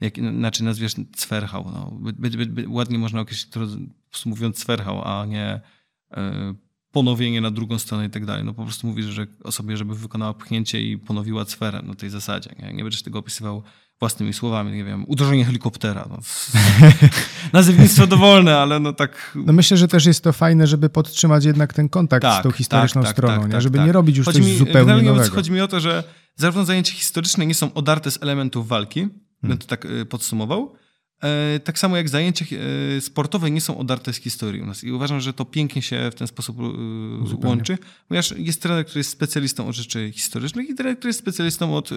jak 0.00 0.18
inaczej 0.18 0.66
nazwiesz 0.66 0.94
cwerchał, 1.16 1.70
no, 1.72 1.98
by, 2.00 2.30
by, 2.30 2.46
by, 2.46 2.68
ładnie 2.68 2.98
można 2.98 3.20
określić, 3.20 3.52
mówiąc 4.26 4.56
cwerchał, 4.58 5.02
a 5.08 5.26
nie 5.26 5.60
e, 6.10 6.54
ponowienie 6.92 7.40
na 7.40 7.50
drugą 7.50 7.78
stronę 7.78 8.06
i 8.06 8.10
tak 8.10 8.26
dalej. 8.26 8.44
No 8.44 8.54
po 8.54 8.62
prostu 8.62 8.86
mówisz, 8.86 9.06
że 9.06 9.26
osobie, 9.44 9.76
żeby 9.76 9.94
wykonała 9.94 10.34
pchnięcie 10.34 10.82
i 10.82 10.98
ponowiła 10.98 11.44
cwerę 11.44 11.82
na 11.82 11.94
tej 11.94 12.10
zasadzie. 12.10 12.50
Nie, 12.58 12.72
nie 12.72 12.82
będziesz 12.82 13.02
tego 13.02 13.18
opisywał 13.18 13.62
własnymi 14.00 14.32
słowami, 14.32 14.72
nie 14.72 14.84
wiem, 14.84 15.04
uderzenie 15.06 15.44
helikoptera. 15.44 16.08
No. 16.10 16.18
Nazewnictwo 17.52 18.06
dowolne, 18.06 18.58
ale 18.58 18.80
no 18.80 18.92
tak... 18.92 19.32
No 19.46 19.52
myślę, 19.52 19.76
że 19.76 19.88
też 19.88 20.06
jest 20.06 20.24
to 20.24 20.32
fajne, 20.32 20.66
żeby 20.66 20.88
podtrzymać 20.88 21.44
jednak 21.44 21.72
ten 21.72 21.88
kontakt 21.88 22.22
tak, 22.22 22.40
z 22.40 22.42
tą 22.42 22.50
historyczną 22.50 23.02
tak, 23.02 23.08
tak 23.08 23.16
stroną, 23.16 23.42
tak, 23.42 23.52
nie? 23.52 23.60
żeby 23.60 23.78
tak. 23.78 23.86
nie 23.86 23.92
robić 23.92 24.16
już 24.16 24.26
chodzi 24.26 24.38
coś 24.38 24.48
mi, 24.48 24.56
zupełnie 24.56 25.02
nowego. 25.02 25.34
Chodzi 25.34 25.52
mi 25.52 25.60
o 25.60 25.68
to, 25.68 25.80
że 25.80 26.04
zarówno 26.36 26.64
zajęcia 26.64 26.92
historyczne 26.92 27.46
nie 27.46 27.54
są 27.54 27.74
odarte 27.74 28.10
z 28.10 28.22
elementów 28.22 28.68
walki, 28.68 29.00
hmm. 29.00 29.18
bym 29.42 29.58
to 29.58 29.66
tak 29.66 29.84
y, 29.84 30.06
podsumował, 30.06 30.74
e, 31.22 31.60
tak 31.60 31.78
samo 31.78 31.96
jak 31.96 32.08
zajęcia 32.08 32.46
y, 32.96 33.00
sportowe 33.00 33.50
nie 33.50 33.60
są 33.60 33.78
odarte 33.78 34.12
z 34.12 34.16
historii 34.16 34.62
u 34.62 34.66
nas. 34.66 34.84
I 34.84 34.92
uważam, 34.92 35.20
że 35.20 35.32
to 35.32 35.44
pięknie 35.44 35.82
się 35.82 36.10
w 36.10 36.14
ten 36.14 36.26
sposób 36.26 36.58
y, 36.60 37.46
łączy, 37.46 37.78
ponieważ 38.08 38.34
jest 38.36 38.62
trener, 38.62 38.86
który 38.86 39.00
jest 39.00 39.10
specjalistą 39.10 39.68
od 39.68 39.74
rzeczy 39.74 40.12
historycznych 40.12 40.70
i 40.70 40.74
trener, 40.74 40.98
który 40.98 41.08
jest 41.08 41.18
specjalistą 41.18 41.76
od 41.76 41.90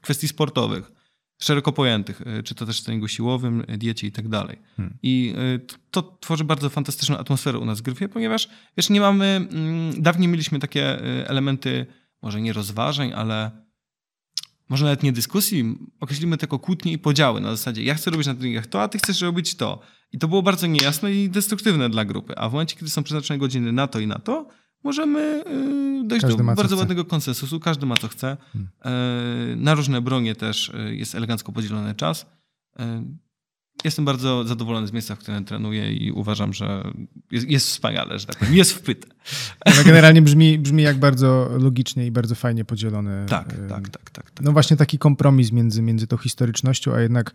kwestii 0.00 0.28
sportowych, 0.28 0.92
szeroko 1.38 1.72
pojętych, 1.72 2.20
y, 2.20 2.42
czy 2.42 2.54
to 2.54 2.66
też 2.66 2.82
treningu 2.82 3.08
siłowym, 3.08 3.64
diecie 3.78 4.06
i 4.06 4.12
tak 4.12 4.28
dalej. 4.28 4.58
Hmm. 4.76 4.98
I 5.02 5.34
y, 5.56 5.60
to 5.90 6.18
tworzy 6.20 6.44
bardzo 6.44 6.70
fantastyczną 6.70 7.18
atmosferę 7.18 7.58
u 7.58 7.64
nas 7.64 7.78
w 7.78 7.82
gryfie, 7.82 8.08
ponieważ 8.08 8.48
wiesz, 8.76 8.90
nie 8.90 9.00
mamy, 9.00 9.24
mm, 9.26 10.02
dawniej 10.02 10.28
mieliśmy 10.28 10.58
takie 10.58 11.00
elementy, 11.28 11.86
może 12.22 12.40
nie 12.40 12.52
rozważań, 12.52 13.12
ale 13.12 13.64
może 14.68 14.84
nawet 14.84 15.02
nie 15.02 15.12
dyskusji, 15.12 15.78
określimy 16.00 16.36
tylko 16.36 16.58
kłótnie 16.58 16.92
i 16.92 16.98
podziały 16.98 17.40
na 17.40 17.50
zasadzie 17.50 17.84
ja 17.84 17.94
chcę 17.94 18.10
robić 18.10 18.26
na 18.26 18.34
treningach 18.34 18.66
to, 18.66 18.82
a 18.82 18.88
ty 18.88 18.98
chcesz 18.98 19.20
robić 19.20 19.54
to. 19.54 19.80
I 20.12 20.18
to 20.18 20.28
było 20.28 20.42
bardzo 20.42 20.66
niejasne 20.66 21.12
i 21.12 21.30
destruktywne 21.30 21.90
dla 21.90 22.04
grupy. 22.04 22.36
A 22.36 22.48
w 22.48 22.52
momencie, 22.52 22.76
kiedy 22.76 22.90
są 22.90 23.02
przeznaczone 23.02 23.38
godziny 23.38 23.72
na 23.72 23.86
to 23.86 24.00
i 24.00 24.06
na 24.06 24.18
to, 24.18 24.48
możemy 24.84 25.44
y, 26.02 26.08
dojść 26.08 26.24
każdy 26.26 26.44
do 26.44 26.54
bardzo 26.54 26.76
ładnego 26.76 27.04
konsensusu. 27.04 27.60
Każdy 27.60 27.86
ma 27.86 27.96
co 27.96 28.08
chce. 28.08 28.36
Hmm. 28.52 28.70
E, 28.84 29.56
na 29.56 29.74
różne 29.74 30.00
bronie 30.00 30.34
też 30.34 30.68
y, 30.68 30.96
jest 30.96 31.14
elegancko 31.14 31.52
podzielony 31.52 31.94
czas. 31.94 32.26
E, 32.78 33.04
jestem 33.84 34.04
bardzo 34.04 34.44
zadowolony 34.44 34.86
z 34.86 34.92
miejsca, 34.92 35.16
w 35.16 35.18
którym 35.18 35.44
trenuję 35.44 35.92
i 35.92 36.12
uważam, 36.12 36.52
że 36.52 36.92
jest, 37.30 37.48
jest 37.48 37.66
wspaniale, 37.66 38.18
że 38.18 38.26
tak 38.26 38.36
powiem. 38.36 38.54
Jest 38.54 38.72
wpyte. 38.72 39.08
No 39.66 39.84
generalnie 39.84 40.22
brzmi, 40.22 40.58
brzmi 40.58 40.82
jak 40.82 40.98
bardzo 40.98 41.50
logicznie 41.58 42.06
i 42.06 42.10
bardzo 42.10 42.34
fajnie 42.34 42.64
podzielony. 42.64 43.26
Tak, 43.28 43.48
tak, 43.68 43.88
tak, 43.88 44.10
tak, 44.10 44.30
tak. 44.30 44.40
No 44.40 44.52
właśnie 44.52 44.76
taki 44.76 44.98
kompromis 44.98 45.52
między, 45.52 45.82
między 45.82 46.06
tą 46.06 46.16
historycznością, 46.16 46.94
a 46.94 47.00
jednak 47.00 47.32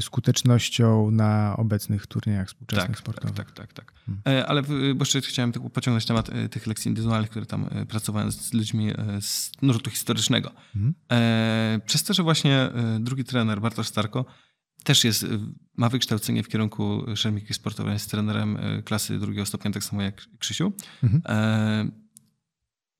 skutecznością 0.00 1.10
na 1.10 1.56
obecnych 1.56 2.06
turniejach 2.06 2.48
współczesnych 2.48 2.88
tak, 2.88 2.98
sportowych. 2.98 3.36
Tak, 3.36 3.52
tak, 3.52 3.72
tak. 3.72 3.92
tak. 3.92 3.94
Hmm. 4.06 4.44
Ale 4.48 4.62
bo 4.94 5.02
jeszcze 5.02 5.20
chciałem 5.20 5.52
tylko 5.52 5.70
pociągnąć 5.70 6.06
temat 6.06 6.30
e, 6.30 6.48
tych 6.48 6.66
lekcji 6.66 6.88
indywidualnych, 6.88 7.30
które 7.30 7.46
tam 7.46 7.68
pracowałem 7.88 8.32
z 8.32 8.52
ludźmi 8.52 8.92
z 9.20 9.50
nurtu 9.62 9.90
historycznego. 9.90 10.52
Hmm. 10.72 10.94
Przez 11.86 12.04
to, 12.04 12.14
że 12.14 12.22
właśnie 12.22 12.68
drugi 13.00 13.24
trener, 13.24 13.60
Bartosz 13.60 13.86
Starko, 13.86 14.24
też 14.84 15.04
jest, 15.04 15.26
ma 15.76 15.88
wykształcenie 15.88 16.42
w 16.42 16.48
kierunku 16.48 17.04
szermiki 17.16 17.54
sportowej, 17.54 17.92
jest 17.92 18.10
trenerem 18.10 18.58
klasy 18.84 19.18
drugiego 19.18 19.46
stopnia, 19.46 19.70
tak 19.70 19.84
samo 19.84 20.02
jak 20.02 20.26
Krzysiu. 20.38 20.72
Hmm. 21.00 21.92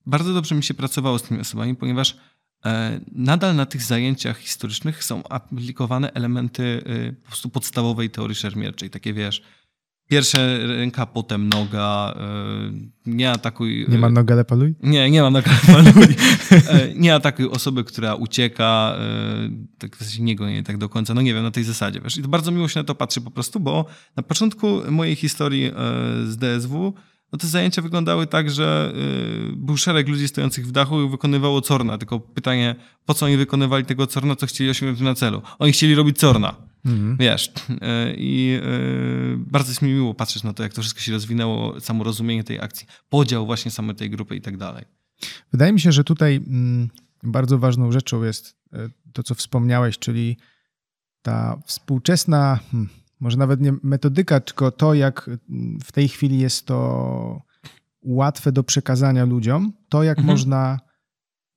Bardzo 0.06 0.34
dobrze 0.34 0.54
mi 0.54 0.62
się 0.62 0.74
pracowało 0.74 1.18
z 1.18 1.22
tymi 1.22 1.40
osobami, 1.40 1.76
ponieważ 1.76 2.16
E, 2.16 2.35
nadal 3.12 3.56
na 3.56 3.66
tych 3.66 3.82
zajęciach 3.82 4.38
historycznych 4.38 5.04
są 5.04 5.28
aplikowane 5.28 6.12
elementy 6.12 6.82
e, 6.86 7.12
po 7.12 7.26
prostu 7.26 7.48
podstawowej 7.48 8.10
teorii 8.10 8.34
szermierczej. 8.34 8.90
Takie 8.90 9.14
wiesz, 9.14 9.42
pierwsze 10.08 10.66
ręka, 10.66 11.06
potem 11.06 11.48
noga, 11.48 12.14
e, 12.16 12.26
nie 13.06 13.30
atakuj... 13.30 13.86
Nie 13.88 13.98
ma 13.98 14.10
noga, 14.10 14.34
ale 14.34 14.44
paluj? 14.44 14.74
Nie, 14.82 15.10
nie 15.10 15.22
ma 15.22 15.30
noga, 15.30 15.50
ale 15.68 15.92
paluj. 15.92 16.16
nie 17.04 17.14
atakuj 17.14 17.48
osoby, 17.48 17.84
która 17.84 18.14
ucieka, 18.14 18.96
tak 19.78 19.96
w 19.96 19.98
sensie 19.98 20.22
nie 20.22 20.36
goni 20.36 20.62
tak 20.62 20.78
do 20.78 20.88
końca, 20.88 21.14
no 21.14 21.22
nie 21.22 21.34
wiem, 21.34 21.42
na 21.42 21.50
tej 21.50 21.64
zasadzie. 21.64 22.00
Wiesz? 22.00 22.16
I 22.16 22.22
to 22.22 22.28
bardzo 22.28 22.50
miło 22.50 22.68
się 22.68 22.80
na 22.80 22.84
to 22.84 22.94
patrzy 22.94 23.20
po 23.20 23.30
prostu, 23.30 23.60
bo 23.60 23.86
na 24.16 24.22
początku 24.22 24.66
mojej 24.90 25.16
historii 25.16 25.72
z 26.24 26.36
DSW 26.36 26.94
no 27.32 27.38
te 27.38 27.46
zajęcia 27.46 27.82
wyglądały 27.82 28.26
tak, 28.26 28.50
że 28.50 28.92
y, 29.52 29.56
był 29.56 29.76
szereg 29.76 30.08
ludzi 30.08 30.28
stojących 30.28 30.66
w 30.66 30.72
dachu 30.72 31.02
i 31.02 31.10
wykonywało 31.10 31.60
corna. 31.60 31.98
Tylko 31.98 32.20
pytanie, 32.20 32.74
po 33.04 33.14
co 33.14 33.26
oni 33.26 33.36
wykonywali 33.36 33.84
tego 33.84 34.06
corna, 34.06 34.36
co 34.36 34.46
chcieli 34.46 34.70
osiągnąć 34.70 35.00
na 35.00 35.14
celu? 35.14 35.42
Oni 35.58 35.72
chcieli 35.72 35.94
robić 35.94 36.18
corna. 36.18 36.54
Mhm. 36.84 37.16
Wiesz. 37.16 37.48
Y, 37.48 37.74
I 38.16 38.58
y, 38.62 39.36
bardzo 39.36 39.70
jest 39.70 39.82
mi 39.82 39.92
miło 39.92 40.14
patrzeć 40.14 40.42
na 40.42 40.52
to, 40.52 40.62
jak 40.62 40.72
to 40.72 40.80
wszystko 40.80 41.00
się 41.00 41.12
rozwinęło, 41.12 41.80
samo 41.80 42.04
rozumienie 42.04 42.44
tej 42.44 42.60
akcji, 42.60 42.86
podział 43.08 43.46
właśnie 43.46 43.70
samej 43.70 43.96
tej 43.96 44.10
grupy 44.10 44.36
i 44.36 44.40
tak 44.40 44.56
dalej. 44.56 44.84
Wydaje 45.52 45.72
mi 45.72 45.80
się, 45.80 45.92
że 45.92 46.04
tutaj 46.04 46.36
mm, 46.36 46.88
bardzo 47.22 47.58
ważną 47.58 47.92
rzeczą 47.92 48.22
jest 48.22 48.56
to, 49.12 49.22
co 49.22 49.34
wspomniałeś, 49.34 49.98
czyli 49.98 50.36
ta 51.22 51.58
współczesna... 51.66 52.58
Hmm, 52.70 52.88
może 53.20 53.36
nawet 53.36 53.60
nie 53.60 53.72
metodyka, 53.82 54.40
tylko 54.40 54.70
to, 54.70 54.94
jak 54.94 55.30
w 55.84 55.92
tej 55.92 56.08
chwili 56.08 56.38
jest 56.38 56.66
to 56.66 57.46
łatwe 58.02 58.52
do 58.52 58.62
przekazania 58.62 59.24
ludziom, 59.24 59.72
to 59.88 60.02
jak 60.02 60.18
mhm. 60.18 60.34
można 60.34 60.80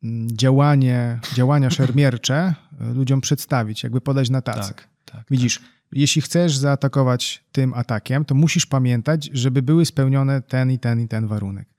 mm, 0.04 0.28
działanie, 0.38 1.20
działania 1.34 1.70
szermiercze 1.80 2.56
e, 2.82 2.94
ludziom 2.94 3.22
przedstawić, 3.22 3.84
jakby 3.84 4.02
podać 4.02 4.30
na 4.30 4.42
tacy. 4.42 4.74
Tak, 4.74 4.88
tak, 5.06 5.26
Widzisz, 5.32 5.60
tak. 5.60 5.68
jeśli 5.92 6.22
chcesz 6.22 6.58
zaatakować 6.58 7.44
tym 7.52 7.74
atakiem, 7.74 8.26
to 8.26 8.36
musisz 8.36 8.66
pamiętać, 8.66 9.30
żeby 9.34 9.62
były 9.62 9.86
spełnione 9.86 10.42
ten 10.42 10.72
i 10.72 10.80
ten 10.80 11.02
i 11.02 11.08
ten 11.08 11.28
warunek. 11.28 11.70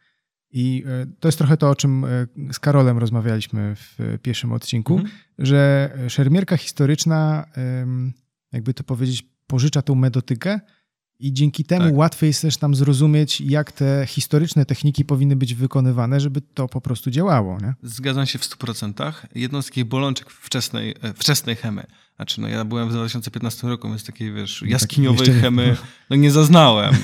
I 0.52 0.84
e, 0.86 1.06
to 1.20 1.28
jest 1.28 1.38
trochę 1.38 1.56
to, 1.56 1.70
o 1.70 1.74
czym 1.74 2.04
e, 2.04 2.08
z 2.52 2.58
Karolem 2.58 2.98
rozmawialiśmy 2.98 3.76
w 3.76 4.18
pierwszym 4.22 4.52
odcinku, 4.52 4.92
mhm. 4.92 5.10
że 5.38 5.90
szermierka 6.08 6.56
historyczna, 6.56 7.46
jakby 8.52 8.74
to 8.74 8.84
powiedzieć, 8.84 9.30
pożycza 9.50 9.82
tą 9.82 9.94
metodykę 9.94 10.60
i 11.18 11.32
dzięki 11.32 11.64
temu 11.64 11.84
tak. 11.84 11.96
łatwiej 11.96 12.28
jest 12.28 12.42
też 12.42 12.60
nam 12.60 12.74
zrozumieć, 12.74 13.40
jak 13.40 13.72
te 13.72 14.04
historyczne 14.06 14.66
techniki 14.66 15.04
powinny 15.04 15.36
być 15.36 15.54
wykonywane, 15.54 16.20
żeby 16.20 16.40
to 16.40 16.68
po 16.68 16.80
prostu 16.80 17.10
działało. 17.10 17.58
Nie? 17.62 17.74
Zgadzam 17.82 18.26
się 18.26 18.38
w 18.38 18.42
100%. 18.42 19.12
Jedną 19.34 19.62
z 19.62 19.66
takich 19.66 19.84
bolączek 19.84 20.30
wczesnej, 20.30 20.94
e, 21.02 21.14
wczesnej 21.14 21.56
chemy 21.56 21.86
znaczy, 22.20 22.40
no 22.40 22.48
ja 22.48 22.64
byłem 22.64 22.88
w 22.88 22.92
2015 22.92 23.68
roku, 23.68 23.88
więc 23.88 24.04
takiej, 24.04 24.32
wiesz, 24.32 24.62
no 24.62 24.68
jaskiniowej 24.68 25.26
tak, 25.26 25.36
chemy 25.36 25.76
no 26.10 26.16
nie 26.16 26.30
zaznałem. 26.30 26.94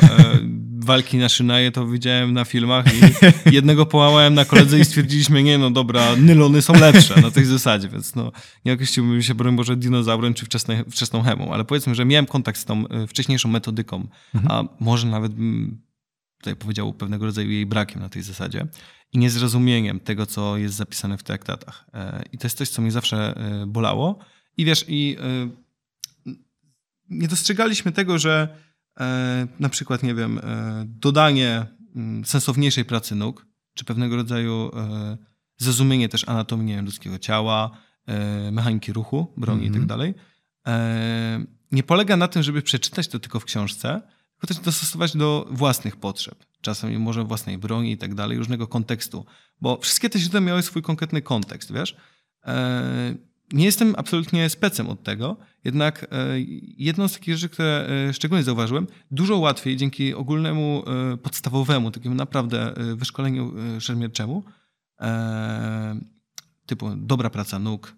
E, 0.86 0.96
walki 0.96 1.18
na 1.18 1.28
szynaje 1.28 1.72
to 1.72 1.86
widziałem 1.86 2.32
na 2.32 2.44
filmach 2.44 2.86
i 2.94 3.00
jednego 3.54 3.86
połamałem 3.86 4.34
na 4.34 4.44
koledze 4.44 4.78
i 4.78 4.84
stwierdziliśmy, 4.84 5.42
nie 5.42 5.58
no 5.58 5.70
dobra, 5.70 6.16
nylony 6.16 6.62
są 6.62 6.72
lepsze 6.72 7.20
na 7.20 7.30
tej 7.30 7.44
zasadzie, 7.44 7.88
więc 7.88 8.14
no 8.14 8.32
nie 8.64 8.72
określiłbym 8.72 9.22
się, 9.22 9.34
broń 9.34 9.56
Boże, 9.56 9.76
dinozaurem 9.76 10.34
czy 10.34 10.44
wczesnej, 10.44 10.84
wczesną 10.90 11.22
chemą, 11.22 11.52
ale 11.52 11.64
powiedzmy, 11.64 11.94
że 11.94 12.04
miałem 12.04 12.26
kontakt 12.26 12.58
z 12.58 12.64
tą 12.64 12.88
e, 12.88 13.06
wcześniejszą 13.06 13.48
metodyką, 13.48 14.06
mhm. 14.34 14.52
a 14.52 14.84
może 14.84 15.06
nawet 15.06 15.32
bym 15.32 15.82
tutaj 16.38 16.56
powiedział 16.56 16.92
pewnego 16.92 17.26
rodzaju 17.26 17.50
jej 17.50 17.66
brakiem 17.66 18.00
na 18.00 18.08
tej 18.08 18.22
zasadzie 18.22 18.66
i 19.12 19.18
niezrozumieniem 19.18 20.00
tego, 20.00 20.26
co 20.26 20.56
jest 20.56 20.74
zapisane 20.74 21.18
w 21.18 21.22
traktatach. 21.22 21.86
E, 21.94 22.22
I 22.32 22.38
to 22.38 22.46
jest 22.46 22.58
coś, 22.58 22.68
co 22.68 22.82
mnie 22.82 22.90
zawsze 22.90 23.34
bolało, 23.66 24.18
i 24.58 24.64
wiesz, 24.64 24.84
i 24.88 25.16
nie 27.10 27.28
dostrzegaliśmy 27.28 27.92
tego, 27.92 28.18
że 28.18 28.48
e, 28.48 28.56
na 29.60 29.68
przykład, 29.68 30.02
nie 30.02 30.14
wiem, 30.14 30.38
e, 30.38 30.84
dodanie 30.86 31.66
mm, 31.96 32.24
sensowniejszej 32.24 32.84
pracy 32.84 33.14
nóg, 33.14 33.46
czy 33.74 33.84
pewnego 33.84 34.16
rodzaju 34.16 34.70
e, 34.76 35.16
zrozumienie 35.56 36.08
też 36.08 36.28
anatomii 36.28 36.76
ludzkiego 36.76 37.18
ciała, 37.18 37.70
mechaniki 38.52 38.92
ruchu, 38.92 39.32
broni 39.36 39.66
mm 39.66 39.72
-hmm. 39.72 39.76
i 39.76 39.80
tak 39.80 39.82
mhm. 39.82 39.88
dalej, 39.88 40.14
nie 41.72 41.82
polega 41.82 42.16
na 42.16 42.28
tym, 42.28 42.42
żeby 42.42 42.62
przeczytać 42.62 43.08
to 43.08 43.18
tylko 43.18 43.40
w 43.40 43.44
książce, 43.44 44.02
tylko 44.32 44.54
też 44.54 44.64
dostosować 44.64 45.16
do 45.16 45.46
własnych 45.50 45.96
potrzeb. 45.96 46.44
Czasem 46.60 47.00
może 47.00 47.24
własnej 47.24 47.58
broni 47.58 47.92
i 47.92 47.98
tak 47.98 48.14
dalej, 48.14 48.38
różnego 48.38 48.66
kontekstu. 48.66 49.26
Bo 49.60 49.78
wszystkie 49.80 50.10
te 50.10 50.18
źródła 50.18 50.40
miały 50.40 50.62
swój 50.62 50.82
konkretny 50.82 51.22
kontekst, 51.22 51.72
wiesz? 51.72 51.96
Nie 53.52 53.64
jestem 53.64 53.94
absolutnie 53.98 54.50
specem 54.50 54.88
od 54.88 55.02
tego, 55.02 55.36
jednak 55.64 56.06
jedną 56.76 57.08
z 57.08 57.12
takich 57.12 57.34
rzeczy, 57.34 57.48
które 57.48 57.88
szczególnie 58.12 58.44
zauważyłem, 58.44 58.86
dużo 59.10 59.38
łatwiej 59.38 59.76
dzięki 59.76 60.14
ogólnemu, 60.14 60.84
podstawowemu, 61.22 61.90
takiemu 61.90 62.14
naprawdę 62.14 62.74
wyszkoleniu 62.96 63.52
szermierczemu, 63.80 64.44
typu 66.66 66.96
dobra 66.96 67.30
praca 67.30 67.58
nóg, 67.58 67.96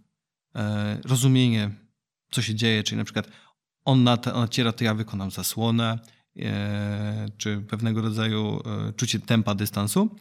rozumienie, 1.05 1.71
co 2.31 2.43
się 2.43 2.55
dzieje, 2.55 2.83
czyli 2.83 2.99
na 2.99 3.05
przykład 3.05 3.29
on 3.85 4.05
naciera, 4.35 4.73
to 4.73 4.85
ja 4.85 4.95
wykonam 4.95 5.31
zasłonę, 5.31 5.99
czy 7.37 7.61
pewnego 7.61 8.03
rodzaju 8.03 8.63
czucie 8.97 9.19
tempa 9.19 9.55
dystansu, 9.55 10.17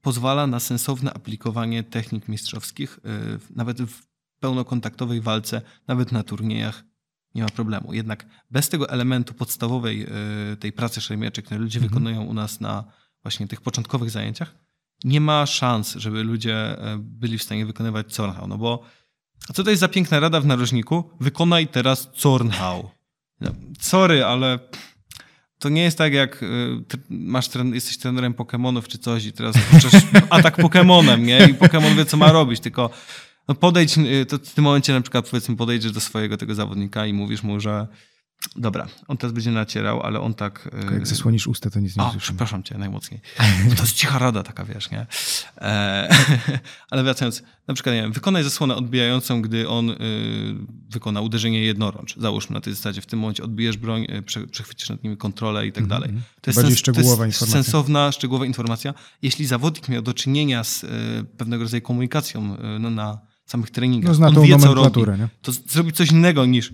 pozwala 0.00 0.46
na 0.46 0.60
sensowne 0.60 1.12
aplikowanie 1.14 1.82
technik 1.82 2.28
mistrzowskich, 2.28 3.00
nawet 3.50 3.82
w 3.82 4.13
pełnokontaktowej 4.44 5.20
walce, 5.20 5.62
nawet 5.88 6.12
na 6.12 6.22
turniejach 6.22 6.84
nie 7.34 7.42
ma 7.42 7.48
problemu. 7.48 7.94
Jednak 7.94 8.26
bez 8.50 8.68
tego 8.68 8.88
elementu 8.88 9.34
podstawowej 9.34 10.06
y, 10.52 10.56
tej 10.56 10.72
pracy 10.72 11.00
szermierzy, 11.00 11.42
które 11.42 11.60
ludzie 11.60 11.78
mhm. 11.78 11.88
wykonują 11.88 12.24
u 12.24 12.34
nas 12.34 12.60
na 12.60 12.84
właśnie 13.22 13.48
tych 13.48 13.60
początkowych 13.60 14.10
zajęciach, 14.10 14.54
nie 15.04 15.20
ma 15.20 15.46
szans, 15.46 15.94
żeby 15.94 16.24
ludzie 16.24 16.76
y, 16.94 16.98
byli 16.98 17.38
w 17.38 17.42
stanie 17.42 17.66
wykonywać 17.66 18.14
Zornhau. 18.14 18.48
No 18.48 18.58
bo 18.58 18.82
co 19.54 19.64
to 19.64 19.70
jest 19.70 19.80
za 19.80 19.88
piękna 19.88 20.20
rada 20.20 20.40
w 20.40 20.46
narożniku? 20.46 21.10
Wykonaj 21.20 21.68
teraz 21.68 22.10
Zornhau. 22.16 22.90
No, 23.40 23.50
sorry, 23.80 24.24
ale 24.24 24.58
to 25.58 25.68
nie 25.68 25.82
jest 25.82 25.98
tak 25.98 26.12
jak 26.12 26.42
y, 26.42 26.46
masz 27.10 27.48
jesteś 27.72 27.98
trenerem 27.98 28.34
Pokémonów 28.34 28.86
czy 28.86 28.98
coś 28.98 29.24
i 29.24 29.32
teraz 29.32 29.56
atak 30.30 30.58
Pokémonem, 30.58 31.20
nie? 31.20 31.38
I 31.38 31.54
Pokémon 31.54 31.96
wie, 31.96 32.04
co 32.04 32.16
ma 32.16 32.32
robić, 32.32 32.60
tylko 32.60 32.90
no 33.48 33.54
podejdź, 33.54 33.98
y, 33.98 34.26
to 34.26 34.38
w 34.38 34.54
tym 34.54 34.64
momencie 34.64 34.92
na 34.92 35.00
przykład 35.00 35.28
powiedzmy 35.30 35.56
podejdziesz 35.56 35.92
do 35.92 36.00
swojego 36.00 36.36
tego 36.36 36.54
zawodnika 36.54 37.06
i 37.06 37.12
mówisz 37.12 37.42
mu, 37.42 37.60
że 37.60 37.86
Dobra, 38.56 38.86
on 39.08 39.16
teraz 39.16 39.32
będzie 39.32 39.50
nacierał, 39.50 40.02
ale 40.02 40.20
on 40.20 40.34
tak... 40.34 40.68
Tylko 40.70 40.94
jak 40.94 41.02
y, 41.02 41.06
zasłonisz 41.06 41.46
usta, 41.46 41.70
to 41.70 41.80
nic 41.80 41.96
nie 41.96 42.02
A, 42.02 42.14
przepraszam 42.18 42.62
cię 42.62 42.78
najmocniej. 42.78 43.20
To 43.76 43.82
jest 43.82 43.92
cicha 43.92 44.18
rada 44.18 44.42
taka, 44.42 44.64
wiesz, 44.64 44.90
nie? 44.90 45.06
E, 45.58 46.08
ale 46.90 47.02
wracając, 47.02 47.42
na 47.68 47.74
przykład, 47.74 47.94
nie 47.94 48.02
wiem, 48.02 48.12
wykonaj 48.12 48.44
zasłonę 48.44 48.76
odbijającą, 48.76 49.42
gdy 49.42 49.68
on 49.68 49.90
y, 49.90 49.96
wykona 50.90 51.20
uderzenie 51.20 51.62
jednorącz. 51.62 52.16
Załóżmy 52.16 52.54
na 52.54 52.60
tej 52.60 52.74
zasadzie, 52.74 53.00
w 53.00 53.06
tym 53.06 53.18
momencie 53.18 53.42
odbijesz 53.42 53.76
broń, 53.76 54.06
y, 54.10 54.22
prze, 54.22 54.46
przechwycisz 54.46 54.88
nad 54.88 55.02
nimi 55.02 55.16
kontrolę 55.16 55.66
i 55.66 55.72
tak 55.72 55.86
dalej. 55.86 56.10
Mm 56.10 56.20
-hmm. 56.20 56.40
To 56.40 56.50
jest, 56.50 56.60
sens, 56.60 56.78
szczegółowa 56.78 57.16
to 57.16 57.26
jest 57.26 57.42
informacja. 57.42 57.62
sensowna, 57.62 58.12
szczegółowa 58.12 58.46
informacja. 58.46 58.94
Jeśli 59.22 59.46
zawodnik 59.46 59.88
miał 59.88 60.02
do 60.02 60.14
czynienia 60.14 60.64
z 60.64 60.84
y, 60.84 60.88
pewnego 61.36 61.64
rodzaju 61.64 61.82
komunikacją 61.82 62.54
y, 62.54 62.78
no, 62.78 62.90
na 62.90 63.33
samych 63.46 63.70
treningach, 63.70 64.08
no, 64.08 64.14
zna 64.14 64.26
on 64.26 64.42
wie, 64.42 64.58
co 64.58 64.74
robi, 64.74 65.00
nie? 65.00 65.28
to 65.42 65.52
zrobi 65.52 65.92
coś 65.92 66.10
innego 66.10 66.46
niż 66.46 66.72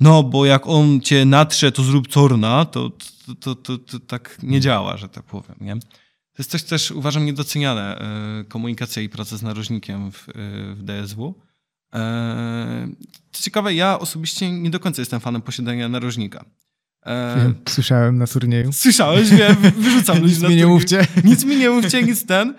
no, 0.00 0.22
bo 0.22 0.46
jak 0.46 0.66
on 0.66 1.00
cię 1.00 1.24
natrze, 1.24 1.72
to 1.72 1.82
zrób 1.82 2.08
corna, 2.08 2.64
to, 2.64 2.90
to, 2.90 3.34
to, 3.34 3.54
to, 3.54 3.78
to 3.78 4.00
tak 4.00 4.38
nie 4.42 4.60
działa, 4.60 4.96
że 4.96 5.08
tak 5.08 5.24
powiem, 5.24 5.56
nie? 5.60 5.76
To 6.34 6.38
jest 6.38 6.50
coś 6.50 6.62
też, 6.62 6.90
uważam, 6.90 7.24
niedoceniane, 7.24 7.98
e, 7.98 8.44
komunikacja 8.44 9.02
i 9.02 9.08
praca 9.08 9.36
z 9.36 9.42
narożnikiem 9.42 10.12
w, 10.12 10.28
e, 10.28 10.32
w 10.74 10.82
DSW. 10.82 11.34
E, 11.94 12.88
co 13.32 13.42
ciekawe, 13.42 13.74
ja 13.74 13.98
osobiście 13.98 14.50
nie 14.52 14.70
do 14.70 14.80
końca 14.80 15.02
jestem 15.02 15.20
fanem 15.20 15.42
posiadania 15.42 15.88
narożnika. 15.88 16.44
Słyszałem 17.68 18.18
na 18.18 18.26
turnieju. 18.26 18.72
Słyszałeś, 18.72 19.30
wiem, 19.30 19.56
wyrzucam 19.82 20.18
ludzi 20.18 20.34
Nic 20.34 20.42
mi 20.42 20.56
nie 20.56 20.66
mówcie. 20.66 21.06
Nic 21.24 21.44
mi 21.44 21.56
nie 21.56 21.70
mówcie, 21.70 22.02
nic 22.02 22.26
ten. 22.26 22.54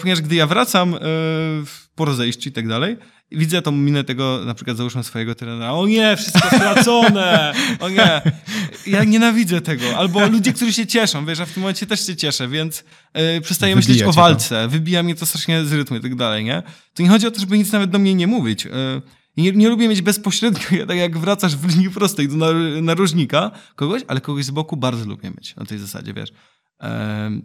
Ponieważ 0.00 0.22
gdy 0.22 0.34
ja 0.34 0.46
wracam 0.46 0.94
po 1.94 2.04
rozejściu 2.04 2.48
i 2.48 2.52
tak 2.52 2.68
dalej, 2.68 2.96
widzę 3.32 3.62
tą 3.62 3.72
minę 3.72 4.04
tego, 4.04 4.40
na 4.46 4.54
przykład 4.54 4.76
załóżmy 4.76 5.04
swojego 5.04 5.34
trenera, 5.34 5.72
o 5.72 5.86
nie, 5.86 6.16
wszystko 6.16 6.48
stracone, 6.48 7.52
o 7.80 7.88
nie. 7.88 8.22
Ja 8.86 9.04
nienawidzę 9.04 9.60
tego. 9.60 9.96
Albo 9.96 10.26
ludzie, 10.26 10.52
którzy 10.52 10.72
się 10.72 10.86
cieszą, 10.86 11.26
wiesz, 11.26 11.38
ja 11.38 11.46
w 11.46 11.52
tym 11.52 11.60
momencie 11.60 11.86
też 11.86 12.06
się 12.06 12.16
cieszę, 12.16 12.48
więc 12.48 12.84
yy, 13.14 13.40
przestaję 13.40 13.76
myśleć 13.76 14.02
o 14.02 14.12
walce, 14.12 14.62
to. 14.62 14.68
wybija 14.68 15.02
mnie 15.02 15.14
to 15.14 15.26
strasznie 15.26 15.64
z 15.64 15.72
rytmu 15.72 15.96
i 15.96 16.00
tak 16.00 16.14
dalej, 16.14 16.44
nie? 16.44 16.62
To 16.94 17.02
nie 17.02 17.08
chodzi 17.08 17.26
o 17.26 17.30
to, 17.30 17.40
żeby 17.40 17.58
nic 17.58 17.72
nawet 17.72 17.90
do 17.90 17.98
mnie 17.98 18.14
nie 18.14 18.26
mówić. 18.26 18.64
Yy, 18.64 19.02
nie, 19.36 19.52
nie, 19.52 19.68
lubię 19.68 19.88
mieć 19.88 20.02
bezpośrednio, 20.02 20.86
tak 20.88 20.96
jak 20.96 21.18
wracasz 21.18 21.56
w 21.56 21.68
linii 21.68 21.90
prostej 21.90 22.28
do 22.28 22.54
narożnika 22.82 23.50
kogoś, 23.76 24.02
ale 24.08 24.20
kogoś 24.20 24.44
z 24.44 24.50
boku 24.50 24.76
bardzo 24.76 25.04
lubię 25.04 25.30
mieć 25.30 25.56
na 25.56 25.64
tej 25.64 25.78
zasadzie, 25.78 26.14
wiesz. 26.14 26.30
Yy, 26.30 26.88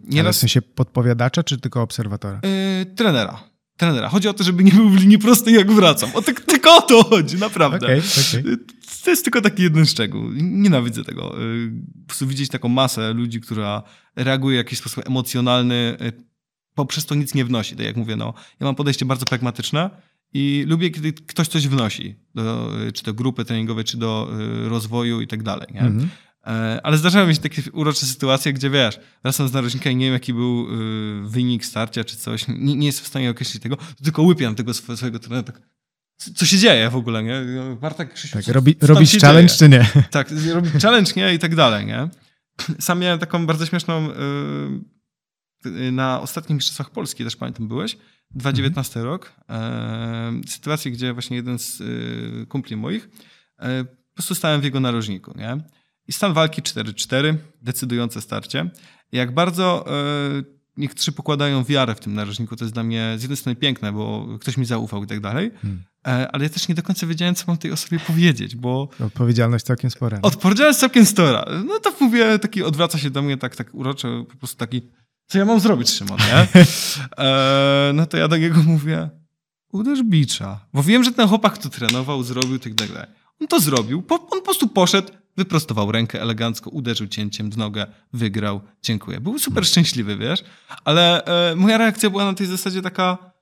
nieraz... 0.04 0.26
Ale 0.26 0.32
w 0.32 0.36
sensie 0.36 0.62
podpowiadacza, 0.62 1.42
czy 1.42 1.58
tylko 1.58 1.82
obserwatora? 1.82 2.40
Yy, 2.44 2.86
trenera 2.86 3.49
trenera. 3.80 4.08
Chodzi 4.08 4.28
o 4.28 4.34
to, 4.34 4.44
żeby 4.44 4.64
nie 4.64 4.72
był 4.72 4.90
w 4.90 5.00
linii 5.00 5.18
prostej, 5.18 5.54
jak 5.54 5.72
wracam. 5.72 6.10
O, 6.14 6.22
tylko, 6.22 6.42
tylko 6.42 6.76
o 6.76 6.82
to 6.82 7.04
chodzi, 7.04 7.36
naprawdę. 7.36 7.86
Okay, 7.86 8.02
okay. 8.30 8.56
To 9.04 9.10
jest 9.10 9.24
tylko 9.24 9.40
taki 9.40 9.62
jeden 9.62 9.86
szczegół. 9.86 10.30
Nienawidzę 10.32 11.04
tego. 11.04 11.42
Y, 11.42 11.70
po 12.02 12.06
prostu 12.06 12.26
widzieć 12.26 12.48
taką 12.48 12.68
masę 12.68 13.12
ludzi, 13.12 13.40
która 13.40 13.82
reaguje 14.16 14.56
w 14.56 14.64
jakiś 14.64 14.78
sposób 14.78 15.06
emocjonalny, 15.06 15.96
y, 16.02 16.12
poprzez 16.74 17.06
to 17.06 17.14
nic 17.14 17.34
nie 17.34 17.44
wnosi. 17.44 17.76
Tak 17.76 17.86
jak 17.86 17.96
mówię, 17.96 18.16
no, 18.16 18.34
ja 18.60 18.66
mam 18.66 18.74
podejście 18.74 19.04
bardzo 19.04 19.26
pragmatyczne 19.26 19.90
i 20.32 20.64
lubię, 20.68 20.90
kiedy 20.90 21.12
ktoś 21.12 21.48
coś 21.48 21.68
wnosi, 21.68 22.14
do, 22.34 22.70
y, 22.88 22.92
czy 22.92 23.04
do 23.04 23.14
grupy 23.14 23.44
treningowej, 23.44 23.84
czy 23.84 23.96
do 23.96 24.30
rozwoju 24.68 25.20
i 25.20 25.26
tak 25.26 25.42
dalej. 25.42 25.66
Nie? 25.74 25.80
Mm 25.80 25.98
-hmm. 25.98 26.06
E, 26.46 26.80
ale 26.82 26.98
zdarzały 26.98 27.26
mi 27.26 27.34
się 27.34 27.40
takie 27.40 27.62
urocze 27.72 28.06
sytuacje, 28.06 28.52
gdzie 28.52 28.70
wiesz, 28.70 29.00
wracam 29.22 29.48
z 29.48 29.52
narożnika 29.52 29.90
i 29.90 29.96
nie 29.96 30.06
wiem, 30.06 30.12
jaki 30.12 30.34
był 30.34 30.66
y, 30.66 31.28
wynik 31.28 31.64
starcia 31.64 32.04
czy 32.04 32.16
coś, 32.16 32.48
nie, 32.48 32.76
nie 32.76 32.86
jestem 32.86 33.04
w 33.04 33.08
stanie 33.08 33.30
określić 33.30 33.62
tego, 33.62 33.76
tylko 34.04 34.22
łypiam 34.22 34.54
tego 34.54 34.74
swojego 34.74 35.18
trenera, 35.18 35.42
tak, 35.42 35.60
co 36.34 36.46
się 36.46 36.58
dzieje 36.58 36.90
w 36.90 36.96
ogóle, 36.96 37.22
nie? 37.22 37.42
Bartek, 37.80 38.14
Krzysiu, 38.14 38.34
tak, 38.34 38.48
robi, 38.48 38.76
robić 38.80 39.18
challenge 39.20 39.54
dzieje? 39.54 39.58
czy 39.58 39.68
nie? 39.68 40.02
Tak, 40.10 40.30
robić 40.54 40.72
challenge, 40.82 41.12
nie? 41.16 41.34
I 41.34 41.38
tak 41.38 41.54
dalej, 41.54 41.86
nie? 41.86 42.08
Sam 42.78 42.98
miałem 42.98 43.18
taką 43.18 43.46
bardzo 43.46 43.66
śmieszną 43.66 44.08
yy, 45.64 45.92
na 45.92 46.20
ostatnich 46.20 46.56
Mistrzostwach 46.56 46.90
Polski, 46.90 47.24
też 47.24 47.36
pamiętam, 47.36 47.68
byłeś, 47.68 47.96
2019 48.30 49.00
mhm. 49.00 49.12
rok, 49.12 49.32
yy, 50.42 50.48
sytuację, 50.48 50.90
gdzie 50.90 51.12
właśnie 51.12 51.36
jeden 51.36 51.58
z 51.58 51.78
yy, 51.78 52.46
kumpli 52.48 52.76
moich, 52.76 53.08
po 54.10 54.14
prostu 54.14 54.34
stałem 54.34 54.60
w 54.60 54.64
jego 54.64 54.80
narożniku, 54.80 55.32
nie? 55.38 55.60
I 56.10 56.12
stan 56.12 56.32
walki 56.32 56.62
4-4, 56.62 57.36
decydujące 57.62 58.20
starcie. 58.20 58.70
Jak 59.12 59.34
bardzo 59.34 59.86
e, 59.86 60.42
niektórzy 60.76 61.12
pokładają 61.12 61.64
wiarę 61.64 61.94
w 61.94 62.00
tym 62.00 62.14
narożniku, 62.14 62.56
to 62.56 62.64
jest 62.64 62.74
dla 62.74 62.82
mnie 62.82 63.14
z 63.18 63.22
jednej 63.22 63.36
strony 63.36 63.56
piękne, 63.56 63.92
bo 63.92 64.26
ktoś 64.40 64.56
mi 64.56 64.64
zaufał 64.64 65.04
i 65.04 65.06
tak 65.06 65.20
dalej, 65.20 65.50
hmm. 65.62 65.84
E, 66.06 66.28
ale 66.32 66.44
ja 66.44 66.50
też 66.50 66.68
nie 66.68 66.74
do 66.74 66.82
końca 66.82 67.06
wiedziałem, 67.06 67.34
co 67.34 67.44
mam 67.46 67.56
tej 67.56 67.72
osobie 67.72 67.98
powiedzieć, 67.98 68.56
bo... 68.56 68.88
Odpowiedzialność 69.06 69.64
całkiem 69.64 69.90
spora. 69.90 70.16
Nie? 70.16 70.22
Odpowiedzialność 70.22 70.78
całkiem 70.78 71.06
spora. 71.06 71.44
No 71.66 71.78
to 71.78 71.92
mówię, 72.00 72.38
taki 72.38 72.62
odwraca 72.62 72.98
się 72.98 73.10
do 73.10 73.22
mnie 73.22 73.36
tak, 73.36 73.56
tak 73.56 73.74
urocze, 73.74 74.24
po 74.28 74.36
prostu 74.36 74.56
taki, 74.56 74.82
co 75.26 75.38
ja 75.38 75.44
mam 75.44 75.60
zrobić, 75.60 75.90
Szymon, 75.90 76.18
nie? 76.18 76.62
E, 77.18 77.92
no 77.94 78.06
to 78.06 78.16
ja 78.16 78.28
do 78.28 78.36
niego 78.36 78.62
mówię, 78.62 79.10
uderz 79.72 80.02
bicza. 80.02 80.66
Bo 80.72 80.82
wiem, 80.82 81.04
że 81.04 81.12
ten 81.12 81.28
chłopak, 81.28 81.52
kto 81.54 81.68
trenował, 81.68 82.22
zrobił 82.22 82.58
tak 82.58 82.74
dalej. 82.74 83.06
On 83.40 83.46
to 83.46 83.60
zrobił, 83.60 84.02
on 84.08 84.18
po 84.28 84.42
prostu 84.42 84.68
poszedł, 84.68 85.12
wyprostował 85.40 85.92
rękę 85.92 86.22
elegancko, 86.22 86.70
uderzył 86.70 87.06
cięciem 87.06 87.50
w 87.50 87.56
nogę, 87.56 87.86
wygrał, 88.12 88.60
dziękuję. 88.82 89.20
Był 89.20 89.38
super 89.38 89.66
szczęśliwy, 89.66 90.16
wiesz? 90.16 90.44
Ale 90.84 91.24
e, 91.24 91.56
moja 91.56 91.78
reakcja 91.78 92.10
była 92.10 92.24
na 92.24 92.34
tej 92.34 92.46
zasadzie 92.46 92.82
taka, 92.82 93.32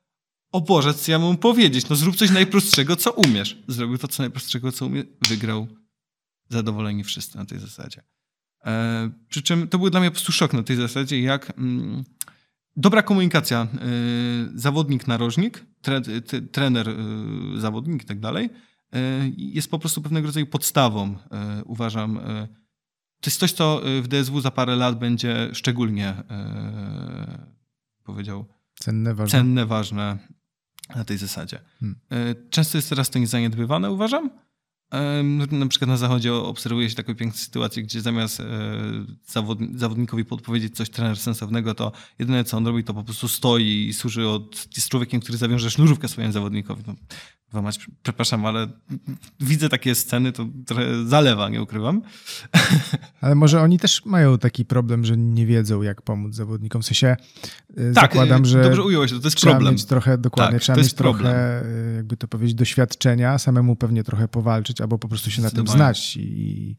o 0.53 0.61
Boże, 0.61 0.95
co 0.95 1.13
ja 1.13 1.19
mu 1.19 1.37
powiedzieć? 1.37 1.89
No 1.89 1.97
zrób 1.97 2.17
coś 2.17 2.31
najprostszego, 2.31 2.97
co 2.97 3.13
umiesz. 3.13 3.59
Zrobił 3.69 3.99
to, 3.99 4.09
co 4.09 4.23
najprostszego, 4.23 4.73
co 4.73 4.87
umie, 4.87 5.05
wygrał. 5.29 5.67
Zadowoleni 6.49 7.05
wszyscy 7.05 7.37
na 7.37 7.45
tej 7.45 7.59
zasadzie. 7.59 8.03
E, 8.65 9.11
przy 9.29 9.43
czym 9.43 9.69
to 9.69 9.79
był 9.79 9.91
dla 9.91 10.01
mnie 10.01 10.11
po 10.11 10.15
prostu 10.15 10.33
szok 10.33 10.53
na 10.53 10.63
tej 10.63 10.77
zasadzie, 10.77 11.21
jak 11.21 11.59
mm, 11.59 12.05
dobra 12.77 13.03
komunikacja, 13.03 13.67
y, 14.55 14.59
zawodnik-narożnik, 14.59 15.65
tre, 15.83 16.01
trener, 16.53 16.89
y, 16.89 17.61
zawodnik 17.61 18.03
i 18.03 18.07
tak 18.07 18.21
dalej, 18.21 18.51
E, 18.51 18.78
jest 19.37 19.71
po 19.71 19.79
prostu 19.79 20.03
pewnego 20.03 20.27
rodzaju 20.27 20.47
podstawą, 20.47 21.17
e, 21.31 21.65
uważam. 21.65 22.19
E, 22.19 22.49
to 23.21 23.31
jest 23.31 23.41
coś, 23.41 23.53
co 23.53 23.81
w 24.03 24.09
DSW 24.09 24.41
za 24.41 24.51
parę 24.51 24.77
lat 24.77 24.99
będzie 24.99 25.51
szczególnie, 25.53 26.15
powiedział, 28.05 28.47
cenne, 28.75 29.15
ważne, 29.15 29.39
cenne, 29.39 29.67
ważne 29.67 30.19
na 30.97 31.05
tej 31.05 31.19
zasadzie. 31.19 31.61
Hmm. 31.81 32.01
Często 32.51 32.79
jest 32.79 32.89
teraz 32.89 33.11
to 33.11 33.19
niezaniedbywane, 33.19 33.91
uważam. 33.91 34.31
Na 35.51 35.67
przykład 35.67 35.89
na 35.89 35.97
zachodzie 35.97 36.35
obserwuje 36.35 36.91
się 36.91 36.97
taką 36.97 37.15
piękną 37.15 37.39
sytuację, 37.39 37.83
gdzie 37.83 38.01
zamiast 38.01 38.43
zawodnikowi 39.75 40.25
podpowiedzieć 40.25 40.77
coś 40.77 40.91
trener 40.91 41.17
sensownego, 41.17 41.75
to 41.75 41.93
jedyne 42.19 42.45
co 42.45 42.57
on 42.57 42.67
robi, 42.67 42.85
to 42.85 42.95
po 42.95 43.05
prostu 43.05 43.29
stoi 43.29 43.89
i 43.89 43.95
służy 43.95 44.29
od, 44.29 44.69
człowiekiem, 44.89 45.21
który 45.21 45.39
zawiąże 45.39 45.71
sznurówkę 45.71 46.09
swoim 46.09 46.33
zawodnikowi. 46.33 46.83
No, 46.87 46.95
Mać, 47.53 47.87
przepraszam, 48.03 48.47
ale 48.47 48.69
widzę 49.41 49.69
takie 49.69 49.95
sceny, 49.95 50.33
to 50.33 50.47
trochę 50.67 51.07
zalewa, 51.07 51.49
nie 51.49 51.63
ukrywam. 51.63 52.03
Ale 53.21 53.35
może 53.35 53.61
oni 53.61 53.79
też 53.79 54.05
mają 54.05 54.39
taki 54.39 54.65
problem, 54.65 55.05
że 55.05 55.17
nie 55.17 55.47
wiedzą, 55.47 55.83
jak 55.83 56.03
pomóc 56.03 56.35
zawodnikom. 56.35 56.83
W 56.83 56.87
sensie 56.87 57.17
y, 57.71 57.93
tak, 57.95 57.95
zakładam, 57.95 58.45
że 58.45 58.63
dobrze 58.63 58.83
ująłeś, 58.83 59.13
to, 59.13 59.19
to 59.19 59.27
jest 59.27 59.37
trzeba 59.37 59.53
problem. 59.53 59.75
mieć 59.75 59.85
trochę, 59.85 60.19
dokładnie, 60.19 60.53
tak, 60.53 60.63
trzeba 60.63 60.79
mieć 60.79 60.93
trochę, 60.93 61.63
y, 61.65 61.95
jakby 61.97 62.17
to 62.17 62.29
powiedzieć, 62.29 62.55
doświadczenia, 62.55 63.39
samemu 63.39 63.77
pewnie 63.77 64.05
trochę 64.05 64.29
powalczyć, 64.29 64.78
albo 64.81 64.99
po 64.99 65.09
prostu 65.09 65.31
się 65.31 65.43
na 65.43 65.51
tym 65.51 65.67
znać 65.67 66.17
i 66.17 66.77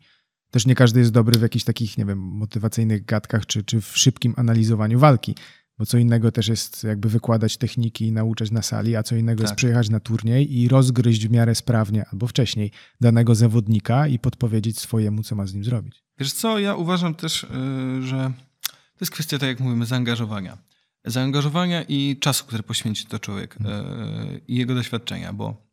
też 0.52 0.66
nie 0.66 0.76
każdy 0.76 1.00
jest 1.00 1.12
dobry 1.12 1.40
w 1.40 1.42
jakichś 1.42 1.66
takich, 1.66 1.98
nie 1.98 2.06
wiem, 2.06 2.20
motywacyjnych 2.20 3.06
gadkach, 3.06 3.46
czy, 3.46 3.64
czy 3.64 3.82
w 3.82 3.98
szybkim 3.98 4.34
analizowaniu 4.38 5.00
walki. 5.00 5.36
Bo 5.78 5.86
co 5.86 5.98
innego 5.98 6.32
też 6.32 6.48
jest 6.48 6.84
jakby 6.84 7.10
wykładać 7.10 7.58
techniki 7.58 8.06
i 8.06 8.12
nauczać 8.12 8.52
na 8.52 8.62
sali, 8.62 8.96
a 8.96 9.04
co 9.04 9.16
innego 9.16 9.38
tak. 9.38 9.44
jest 9.44 9.56
przyjechać 9.56 9.90
na 9.90 10.00
turniej 10.00 10.58
i 10.58 10.68
rozgryźć 10.68 11.28
w 11.28 11.32
miarę 11.32 11.56
sprawnie 11.56 12.06
albo 12.12 12.28
wcześniej 12.28 12.72
danego 13.02 13.36
zawodnika 13.36 14.08
i 14.08 14.20
podpowiedzieć 14.20 14.80
swojemu, 14.80 15.24
co 15.24 15.36
ma 15.36 15.48
z 15.48 15.54
nim 15.54 15.64
zrobić. 15.64 16.04
Wiesz 16.18 16.34
co, 16.34 16.60
ja 16.60 16.76
uważam 16.76 17.16
też, 17.16 17.48
yy, 18.00 18.08
że 18.08 18.32
to 18.68 18.98
jest 19.02 19.12
kwestia, 19.12 19.38
tak 19.38 19.50
jak 19.50 19.60
mówimy, 19.60 19.86
zaangażowania. 19.86 20.58
Zaangażowania 21.06 21.84
i 21.84 22.18
czasu, 22.20 22.46
który 22.46 22.64
poświęci 22.64 23.06
to 23.06 23.20
człowiek 23.20 23.58
yy, 23.60 24.42
i 24.48 24.56
jego 24.56 24.76
doświadczenia, 24.76 25.34
bo 25.34 25.69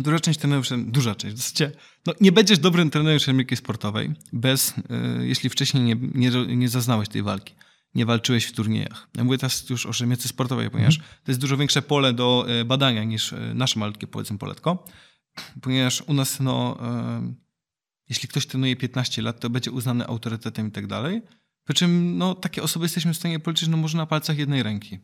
duża 0.00 0.20
część 0.20 0.38
trenerów, 0.38 0.66
duża 0.76 1.14
część, 1.14 1.36
w 1.36 1.38
zasadzie, 1.38 1.72
no 2.06 2.12
nie 2.20 2.32
będziesz 2.32 2.58
dobrym 2.58 2.90
trenerem 2.90 3.18
szermierki 3.18 3.56
sportowej, 3.56 4.12
bez, 4.32 4.74
yy, 5.18 5.26
jeśli 5.26 5.50
wcześniej 5.50 5.82
nie, 5.82 5.96
nie, 6.14 6.56
nie 6.56 6.68
zaznałeś 6.68 7.08
tej 7.08 7.22
walki 7.22 7.54
nie 7.94 8.06
walczyłeś 8.06 8.44
w 8.44 8.52
turniejach. 8.52 9.08
Ja 9.16 9.24
mówię 9.24 9.38
teraz 9.38 9.70
już 9.70 9.86
o 9.86 9.92
szemiecy 9.92 10.28
sportowej, 10.28 10.70
ponieważ 10.70 10.96
mm. 10.96 11.08
to 11.24 11.30
jest 11.30 11.40
dużo 11.40 11.56
większe 11.56 11.82
pole 11.82 12.12
do 12.12 12.46
e, 12.48 12.64
badania 12.64 13.04
niż 13.04 13.32
e, 13.32 13.54
nasze 13.54 13.80
malutkie, 13.80 14.06
powiedzmy, 14.06 14.38
poletko. 14.38 14.84
Ponieważ 15.62 16.02
u 16.06 16.14
nas, 16.14 16.40
no, 16.40 16.78
e, 16.82 17.34
jeśli 18.08 18.28
ktoś 18.28 18.46
trenuje 18.46 18.76
15 18.76 19.22
lat, 19.22 19.40
to 19.40 19.50
będzie 19.50 19.70
uznany 19.70 20.06
autorytetem 20.06 20.68
i 20.68 20.70
tak 20.70 20.86
dalej. 20.86 21.22
Przy 21.64 21.74
czym, 21.74 22.18
no, 22.18 22.34
takie 22.34 22.62
osoby 22.62 22.84
jesteśmy 22.84 23.14
w 23.14 23.16
stanie 23.16 23.40
policzyć, 23.40 23.68
no, 23.68 23.76
może 23.76 23.98
na 23.98 24.06
palcach 24.06 24.38
jednej 24.38 24.62
ręki. 24.62 24.94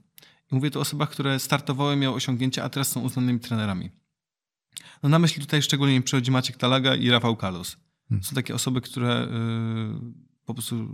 I 0.53 0.55
mówię 0.55 0.70
tu 0.70 0.78
o 0.78 0.82
osobach, 0.82 1.11
które 1.11 1.38
startowały, 1.38 1.97
miały 1.97 2.16
osiągnięcia, 2.16 2.64
a 2.64 2.68
teraz 2.68 2.88
są 2.88 3.01
uznanymi 3.01 3.40
trenerami. 3.40 3.90
No, 5.02 5.08
na 5.08 5.18
myśli 5.18 5.42
tutaj 5.42 5.62
szczególnie 5.62 6.02
przychodzi 6.02 6.30
Maciek 6.30 6.56
Talaga 6.56 6.94
i 6.94 7.10
Rafał 7.10 7.36
Kalos. 7.36 7.76
Hmm. 8.08 8.24
Są 8.24 8.34
takie 8.34 8.54
osoby, 8.54 8.80
które 8.80 9.28
po 10.44 10.54
prostu 10.54 10.88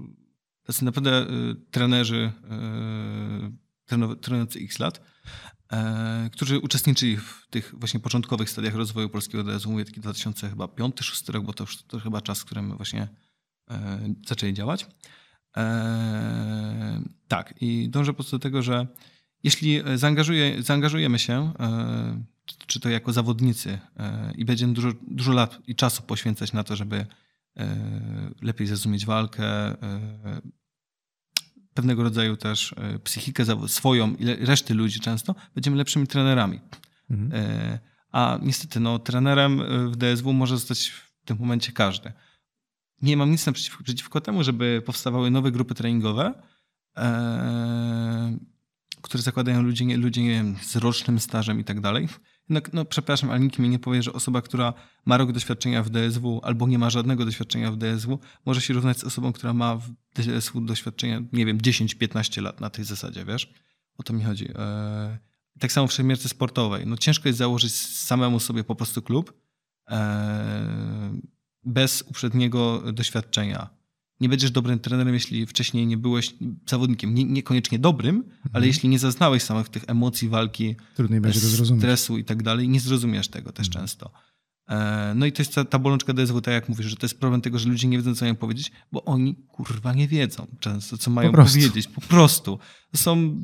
tacy 0.64 0.84
naprawdę 0.84 1.22
y, 1.22 1.54
trenerzy 1.70 2.32
y, 2.44 3.70
trenujący 4.20 4.58
x 4.58 4.78
lat, 4.78 5.00
e, 5.72 6.30
którzy 6.32 6.58
uczestniczyli 6.58 7.16
w 7.16 7.46
tych 7.50 7.74
właśnie 7.78 8.00
początkowych 8.00 8.50
stadiach 8.50 8.74
rozwoju 8.74 9.08
polskiego 9.08 9.44
DSW, 9.44 9.70
mówię 9.70 9.84
taki 9.84 10.00
2005-2006 10.00 11.32
rok, 11.32 11.44
bo 11.44 11.52
to 11.52 11.64
już 11.64 11.82
to 11.82 12.00
chyba 12.00 12.20
czas, 12.20 12.40
w 12.40 12.44
którym 12.44 12.76
właśnie 12.76 13.08
e, 13.70 14.14
zaczęli 14.26 14.54
działać. 14.54 14.86
E, 15.56 17.02
tak, 17.28 17.54
i 17.60 17.88
dążę 17.88 18.12
po 18.12 18.16
prostu 18.16 18.38
do 18.38 18.42
tego, 18.42 18.62
że 18.62 18.86
jeśli 19.42 19.82
zaangażuje, 19.94 20.62
zaangażujemy 20.62 21.18
się, 21.18 21.52
czy 22.66 22.80
to 22.80 22.88
jako 22.88 23.12
zawodnicy 23.12 23.78
i 24.34 24.44
będziemy 24.44 24.72
dużo, 24.72 24.92
dużo 25.08 25.32
lat 25.32 25.58
i 25.66 25.74
czasu 25.74 26.02
poświęcać 26.02 26.52
na 26.52 26.64
to, 26.64 26.76
żeby 26.76 27.06
lepiej 28.42 28.66
zrozumieć 28.66 29.06
walkę, 29.06 29.76
pewnego 31.74 32.02
rodzaju 32.02 32.36
też 32.36 32.74
e, 32.76 32.98
psychikę 32.98 33.68
swoją 33.68 34.14
i 34.14 34.24
reszty 34.26 34.74
ludzi 34.74 35.00
często, 35.00 35.34
będziemy 35.54 35.76
lepszymi 35.76 36.06
trenerami. 36.06 36.60
Mhm. 37.10 37.32
E, 37.34 37.78
a 38.12 38.38
niestety, 38.42 38.80
no, 38.80 38.98
trenerem 38.98 39.60
e, 39.60 39.88
w 39.88 39.96
DSW 39.96 40.32
może 40.32 40.56
zostać 40.56 40.88
w 40.88 41.24
tym 41.24 41.36
momencie 41.40 41.72
każdy. 41.72 42.12
Nie 43.02 43.16
mam 43.16 43.30
nic 43.30 43.44
przeciw, 43.44 43.82
przeciwko 43.82 44.20
temu, 44.20 44.44
żeby 44.44 44.82
powstawały 44.86 45.30
nowe 45.30 45.52
grupy 45.52 45.74
treningowe, 45.74 46.34
które 49.02 49.22
zakładają 49.22 49.62
ludzie, 49.62 49.96
ludzie 49.96 50.22
nie 50.22 50.30
wiem, 50.30 50.56
z 50.62 50.76
rocznym 50.76 51.20
stażem 51.20 51.60
i 51.60 51.64
tak 51.64 51.80
dalej. 51.80 52.08
Jednak, 52.48 52.72
no 52.72 52.84
przepraszam, 52.84 53.30
ale 53.30 53.40
nikt 53.40 53.58
mi 53.58 53.68
nie 53.68 53.78
powie, 53.78 54.02
że 54.02 54.12
osoba, 54.12 54.42
która 54.42 54.74
ma 55.06 55.16
rok 55.16 55.32
doświadczenia 55.32 55.82
w 55.82 55.90
DSW 55.90 56.40
albo 56.44 56.68
nie 56.68 56.78
ma 56.78 56.90
żadnego 56.90 57.24
doświadczenia 57.24 57.72
w 57.72 57.76
DSW, 57.76 58.18
może 58.46 58.60
się 58.60 58.74
równać 58.74 58.98
z 58.98 59.04
osobą, 59.04 59.32
która 59.32 59.54
ma 59.54 59.76
w 59.76 59.90
DSW 60.14 60.60
doświadczenia, 60.60 61.22
nie 61.32 61.46
wiem, 61.46 61.58
10-15 61.58 62.42
lat 62.42 62.60
na 62.60 62.70
tej 62.70 62.84
zasadzie, 62.84 63.24
wiesz? 63.24 63.52
O 63.98 64.02
to 64.02 64.12
mi 64.12 64.24
chodzi. 64.24 64.48
E, 64.54 65.18
tak 65.58 65.72
samo 65.72 65.86
w 65.86 65.92
szermierce 65.92 66.28
sportowej. 66.28 66.86
No 66.86 66.96
ciężko 66.96 67.28
jest 67.28 67.38
założyć 67.38 67.74
samemu 67.74 68.40
sobie 68.40 68.64
po 68.64 68.74
prostu 68.74 69.02
klub 69.02 69.32
e, 69.90 71.20
bez 71.64 72.02
uprzedniego 72.02 72.92
doświadczenia 72.92 73.79
nie 74.20 74.28
będziesz 74.28 74.50
dobrym 74.50 74.78
trenerem, 74.78 75.14
jeśli 75.14 75.46
wcześniej 75.46 75.86
nie 75.86 75.96
byłeś 75.96 76.34
zawodnikiem. 76.66 77.14
Nie, 77.14 77.24
niekoniecznie 77.24 77.78
dobrym, 77.78 78.16
mhm. 78.16 78.50
ale 78.52 78.66
jeśli 78.66 78.88
nie 78.88 78.98
zaznałeś 78.98 79.42
samych 79.42 79.68
tych 79.68 79.84
emocji, 79.86 80.28
walki, 80.28 80.76
Trudniej 80.94 81.20
będzie 81.20 81.40
zrozumieć. 81.40 81.82
stresu 81.82 82.18
i 82.18 82.24
tak 82.24 82.42
dalej, 82.42 82.68
nie 82.68 82.80
zrozumiesz 82.80 83.28
tego 83.28 83.52
też 83.52 83.66
mhm. 83.66 83.84
często. 83.84 84.10
E, 84.68 85.12
no 85.16 85.26
i 85.26 85.32
to 85.32 85.42
jest 85.42 85.54
ta, 85.54 85.64
ta 85.64 85.78
bolączka 85.78 86.12
DSW, 86.12 86.40
tak 86.40 86.54
jak 86.54 86.68
mówisz, 86.68 86.86
że 86.86 86.96
to 86.96 87.04
jest 87.04 87.20
problem 87.20 87.40
tego, 87.40 87.58
że 87.58 87.68
ludzie 87.68 87.88
nie 87.88 87.96
wiedzą, 87.96 88.14
co 88.14 88.24
mają 88.24 88.36
powiedzieć, 88.36 88.72
bo 88.92 89.04
oni 89.04 89.34
kurwa 89.34 89.94
nie 89.94 90.08
wiedzą 90.08 90.46
często, 90.60 90.98
co 90.98 91.10
mają 91.10 91.32
po 91.32 91.44
powiedzieć. 91.44 91.88
Po 91.88 92.00
prostu. 92.00 92.58
To 92.92 92.98
są 92.98 93.40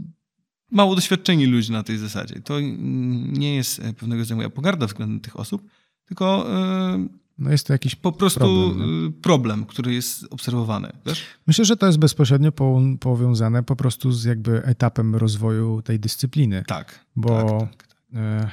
mało 0.70 0.94
doświadczeni 0.94 1.46
ludzie 1.46 1.72
na 1.72 1.82
tej 1.82 1.98
zasadzie. 1.98 2.40
To 2.40 2.60
nie 2.60 3.54
jest 3.54 3.82
pewnego 3.98 4.22
rodzaju 4.22 4.36
moja 4.36 4.50
pogarda 4.50 4.86
względem 4.86 5.20
tych 5.20 5.40
osób, 5.40 5.62
tylko 6.06 6.46
yy, 6.98 7.08
no 7.38 7.50
jest 7.50 7.66
to 7.66 7.72
jakiś 7.72 7.94
po 7.94 8.12
prostu 8.12 8.40
problem, 8.40 9.12
problem, 9.22 9.66
który 9.66 9.94
jest 9.94 10.26
obserwowany. 10.30 10.92
Wiesz? 11.06 11.24
Myślę, 11.46 11.64
że 11.64 11.76
to 11.76 11.86
jest 11.86 11.98
bezpośrednio 11.98 12.52
powiązane 13.00 13.62
po 13.62 13.76
prostu 13.76 14.12
z 14.12 14.24
jakby 14.24 14.64
etapem 14.64 15.16
rozwoju 15.16 15.82
tej 15.82 16.00
dyscypliny. 16.00 16.64
Tak. 16.66 17.04
Bo 17.16 17.60
tak, 17.60 17.70
tak, 17.70 17.86
tak. 17.86 17.96
E, 18.14 18.50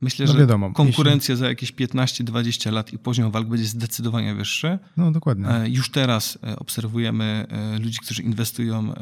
Myślę, 0.00 0.26
no 0.26 0.32
że 0.32 0.38
wiadomo, 0.38 0.72
konkurencja 0.72 1.32
jeśli... 1.32 1.40
za 1.40 1.48
jakieś 1.48 1.72
15-20 1.72 2.72
lat 2.72 2.92
i 2.92 2.98
poziom 2.98 3.30
walk 3.30 3.48
będzie 3.48 3.64
zdecydowanie 3.64 4.34
wyższy. 4.34 4.78
No 4.96 5.12
dokładnie. 5.12 5.48
E, 5.48 5.68
już 5.68 5.90
teraz 5.90 6.38
e, 6.42 6.58
obserwujemy 6.58 7.46
ludzi, 7.80 7.98
którzy 8.02 8.22
inwestują 8.22 8.94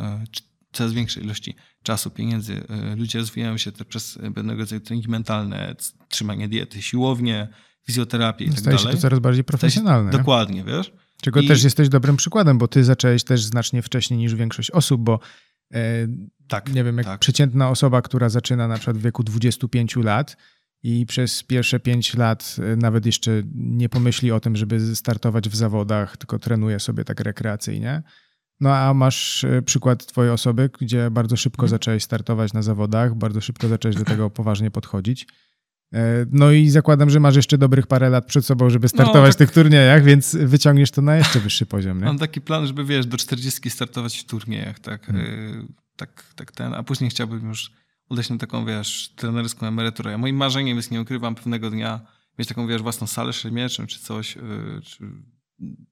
coraz 0.72 0.92
większej 0.92 1.24
ilości 1.24 1.54
czasu, 1.82 2.10
pieniędzy. 2.10 2.64
Ludzie 2.96 3.18
rozwijają 3.18 3.56
się 3.56 3.72
przez 3.72 4.18
pewnego 4.34 4.60
rodzaju 4.60 4.80
treningi 4.80 5.08
mentalne, 5.08 5.76
trzymanie 6.08 6.48
diety, 6.48 6.82
siłownie, 6.82 7.48
fizjoterapię 7.86 8.44
i 8.44 8.50
tak 8.50 8.58
Staje 8.58 8.76
dalej. 8.76 8.92
się 8.92 8.96
to 8.96 9.02
coraz 9.02 9.18
bardziej 9.18 9.44
profesjonalne. 9.44 10.12
Się, 10.12 10.18
dokładnie, 10.18 10.64
wiesz? 10.64 10.92
Czego 11.20 11.40
I... 11.40 11.48
też 11.48 11.64
jesteś 11.64 11.88
dobrym 11.88 12.16
przykładem, 12.16 12.58
bo 12.58 12.68
ty 12.68 12.84
zacząłeś 12.84 13.24
też 13.24 13.42
znacznie 13.42 13.82
wcześniej 13.82 14.18
niż 14.18 14.34
większość 14.34 14.70
osób, 14.70 15.00
bo 15.00 15.20
e, 15.74 15.78
tak, 16.48 16.72
nie 16.72 16.84
wiem, 16.84 16.96
jak 16.96 17.06
tak. 17.06 17.20
przeciętna 17.20 17.70
osoba, 17.70 18.02
która 18.02 18.28
zaczyna 18.28 18.68
na 18.68 18.74
przykład 18.74 18.98
w 18.98 19.02
wieku 19.02 19.22
25 19.22 19.96
lat 19.96 20.36
i 20.82 21.06
przez 21.06 21.42
pierwsze 21.42 21.80
5 21.80 22.14
lat 22.14 22.56
e, 22.72 22.76
nawet 22.76 23.06
jeszcze 23.06 23.42
nie 23.54 23.88
pomyśli 23.88 24.32
o 24.32 24.40
tym, 24.40 24.56
żeby 24.56 24.96
startować 24.96 25.48
w 25.48 25.56
zawodach, 25.56 26.16
tylko 26.16 26.38
trenuje 26.38 26.80
sobie 26.80 27.04
tak 27.04 27.20
rekreacyjnie. 27.20 28.02
No 28.60 28.74
a 28.74 28.94
masz 28.94 29.44
e, 29.44 29.62
przykład 29.62 30.06
twojej 30.06 30.32
osoby, 30.32 30.70
gdzie 30.80 31.10
bardzo 31.10 31.36
szybko 31.36 31.60
hmm. 31.60 31.70
zaczęłeś 31.70 32.02
startować 32.02 32.52
na 32.52 32.62
zawodach, 32.62 33.14
bardzo 33.14 33.40
szybko 33.40 33.68
zacząłeś 33.68 33.96
do 33.96 34.04
tego 34.04 34.30
poważnie 34.30 34.70
podchodzić. 34.70 35.26
E, 35.96 36.26
no 36.30 36.52
i 36.52 36.70
zakładam, 36.70 37.10
że 37.10 37.20
masz 37.20 37.36
jeszcze 37.36 37.58
dobrych 37.58 37.86
parę 37.86 38.10
lat 38.10 38.26
przed 38.26 38.46
sobą, 38.46 38.70
żeby 38.70 38.88
startować 38.88 39.14
no, 39.14 39.22
tak. 39.24 39.32
w 39.32 39.36
tych 39.36 39.50
turniejach, 39.50 40.04
więc 40.04 40.36
wyciągniesz 40.36 40.90
to 40.90 41.02
na 41.02 41.16
jeszcze 41.16 41.40
wyższy 41.40 41.66
poziom. 41.66 41.98
Nie? 41.98 42.04
Mam 42.04 42.18
taki 42.18 42.40
plan, 42.40 42.66
żeby 42.66 42.84
wiesz, 42.84 43.06
do 43.06 43.16
40 43.16 43.70
startować 43.70 44.18
w 44.18 44.24
turniejach, 44.24 44.78
tak, 44.78 45.06
hmm. 45.06 45.26
E, 45.26 45.72
tak, 45.96 46.24
tak 46.34 46.52
ten, 46.52 46.74
a 46.74 46.82
później 46.82 47.10
chciałbym 47.10 47.48
już 47.48 47.70
udać 48.10 48.30
na 48.30 48.38
taką, 48.38 48.66
wiesz, 48.66 49.12
trenerską 49.16 49.66
emeryturę. 49.66 50.10
Ja 50.10 50.18
moim 50.18 50.36
marzeniem 50.36 50.76
jest, 50.76 50.90
nie 50.90 51.00
ukrywam, 51.00 51.34
pewnego 51.34 51.70
dnia 51.70 52.00
mieć 52.38 52.48
taką, 52.48 52.66
wiesz, 52.66 52.82
własną 52.82 53.06
salę 53.06 53.32
szermieczą 53.32 53.86
czy 53.86 53.98
coś, 53.98 54.36
e, 54.36 54.40
czy 54.82 55.04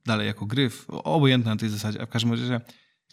dalej 0.06 0.26
jako 0.26 0.46
gryf, 0.46 0.84
obojętne 0.88 1.50
na 1.50 1.56
tej 1.56 1.68
zasadzie, 1.68 2.02
a 2.02 2.06
w 2.06 2.10
każdym 2.10 2.30
razie 2.30 2.60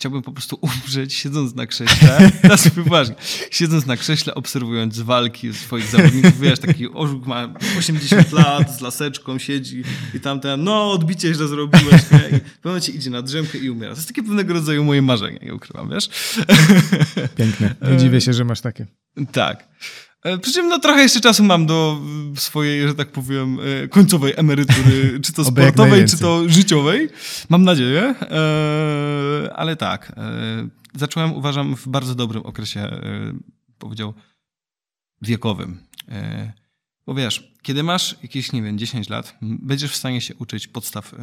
Chciałbym 0.02 0.22
po 0.22 0.32
prostu 0.32 0.60
umrzeć 0.86 1.14
siedząc 1.14 1.56
na 1.56 1.66
krześle, 1.66 2.32
sobie 2.58 2.84
poważnie, 2.84 3.16
siedząc 3.52 3.86
na 3.86 3.98
krześle, 3.98 4.36
obserwując 4.36 5.00
walki 5.00 5.54
swoich 5.54 5.88
zawodników. 5.88 6.40
Wiesz, 6.40 6.60
taki 6.60 6.94
ożuk 6.94 7.26
ma 7.26 7.54
80 7.78 8.32
lat, 8.32 8.78
z 8.78 8.82
laseczką 8.82 9.40
siedzi 9.40 9.84
i 10.14 10.20
tamten, 10.20 10.64
no 10.64 10.92
odbicie 10.92 11.34
źle 11.34 11.48
zrobiłeś, 11.48 12.02
nie? 12.12 12.38
I 12.38 12.42
w 12.62 12.66
momencie 12.66 12.92
idzie 12.92 13.10
na 13.10 13.22
drzemkę 13.22 13.58
i 13.58 13.70
umiera. 13.70 13.94
To 13.94 14.00
jest 14.00 14.08
takie 14.08 14.24
pewnego 14.24 14.54
rodzaju 14.54 14.84
moje 14.84 15.02
marzenie, 15.02 15.40
nie 15.42 15.54
ukrywam, 15.54 15.90
wiesz? 15.90 16.10
Piękne. 17.36 17.76
Nie 17.92 17.98
dziwię 17.98 18.22
się, 18.22 18.34
że 18.34 18.46
masz 18.46 18.62
takie. 18.62 18.88
Tak. 19.32 19.68
E, 20.24 20.38
przy 20.38 20.54
czym 20.54 20.68
no, 20.68 20.80
trochę 20.80 21.02
jeszcze 21.02 21.22
czasu 21.22 21.44
mam 21.44 21.66
do 21.66 22.02
swojej, 22.36 22.88
że 22.88 22.96
tak 22.96 23.12
powiem, 23.12 23.58
e, 23.84 23.88
końcowej 23.88 24.34
emerytury, 24.38 25.20
czy 25.24 25.34
to 25.34 25.46
sportowej, 25.46 26.06
czy 26.06 26.18
to 26.18 26.50
życiowej. 26.50 27.10
Mam 27.50 27.64
nadzieję. 27.64 28.16
E, 28.22 29.54
ale 29.56 29.76
tak, 29.76 30.16
zacząłem, 30.96 31.34
uważam, 31.34 31.76
w 31.76 31.88
bardzo 31.88 32.16
dobrym 32.16 32.44
okresie, 32.46 33.02
powiedział, 33.78 34.14
wiekowym. 35.22 35.80
Bo 37.06 37.14
wiesz, 37.14 37.54
kiedy 37.62 37.84
masz 37.84 38.16
jakieś, 38.24 38.52
nie 38.52 38.62
wiem, 38.62 38.78
10 38.78 39.10
lat, 39.10 39.38
będziesz 39.42 39.92
w 39.92 39.96
stanie 39.96 40.22
się 40.22 40.36
uczyć 40.36 40.68
podstaw. 40.68 41.16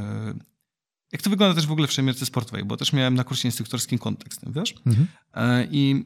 Jak 1.12 1.22
to 1.22 1.30
wygląda 1.30 1.54
też 1.54 1.66
w 1.66 1.72
ogóle 1.72 1.86
w 1.86 1.92
szermierce 1.92 2.26
sportowej, 2.26 2.64
bo 2.64 2.76
też 2.76 2.92
miałem 2.92 3.14
na 3.14 3.24
kursie 3.24 3.48
instruktorskim 3.48 3.98
kontekst, 3.98 4.40
wiesz? 4.52 4.74
Mhm. 4.86 5.06
I 5.70 6.04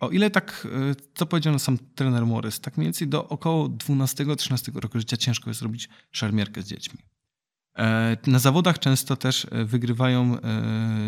o 0.00 0.10
ile 0.10 0.30
tak, 0.30 0.68
co 1.14 1.26
powiedział 1.26 1.58
sam 1.58 1.78
trener 1.94 2.26
Morris, 2.26 2.60
tak 2.60 2.76
mniej 2.76 2.86
więcej 2.86 3.08
do 3.08 3.28
około 3.28 3.68
12-13 3.68 4.76
roku 4.76 4.98
życia 4.98 5.16
ciężko 5.16 5.50
jest 5.50 5.62
robić 5.62 5.88
szermierkę 6.12 6.62
z 6.62 6.66
dziećmi. 6.66 6.98
E, 7.78 8.16
na 8.26 8.38
zawodach 8.38 8.78
często 8.78 9.16
też 9.16 9.46
e, 9.50 9.64
wygrywają 9.64 10.36
e, 10.40 10.62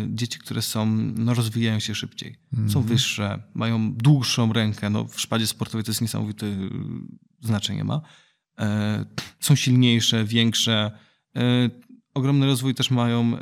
dzieci, 0.07 0.39
które 0.39 0.61
są, 0.61 0.85
no, 1.15 1.33
rozwijają 1.33 1.79
się 1.79 1.95
szybciej. 1.95 2.35
Mm. 2.53 2.69
Są 2.69 2.79
mhm. 2.79 2.95
wyższe, 2.95 3.43
mają 3.53 3.93
dłuższą 3.93 4.53
rękę. 4.53 4.89
No, 4.89 5.05
w 5.05 5.21
szpadzie 5.21 5.47
sportowej 5.47 5.83
to 5.83 5.91
jest 5.91 6.01
niesamowite 6.01 6.45
znaczenie 7.41 7.83
ma. 7.83 8.01
Są 9.39 9.55
silniejsze, 9.55 10.25
większe. 10.25 10.91
Ogromny 12.13 12.45
rozwój 12.45 12.75
też 12.75 12.91
mają, 12.91 13.37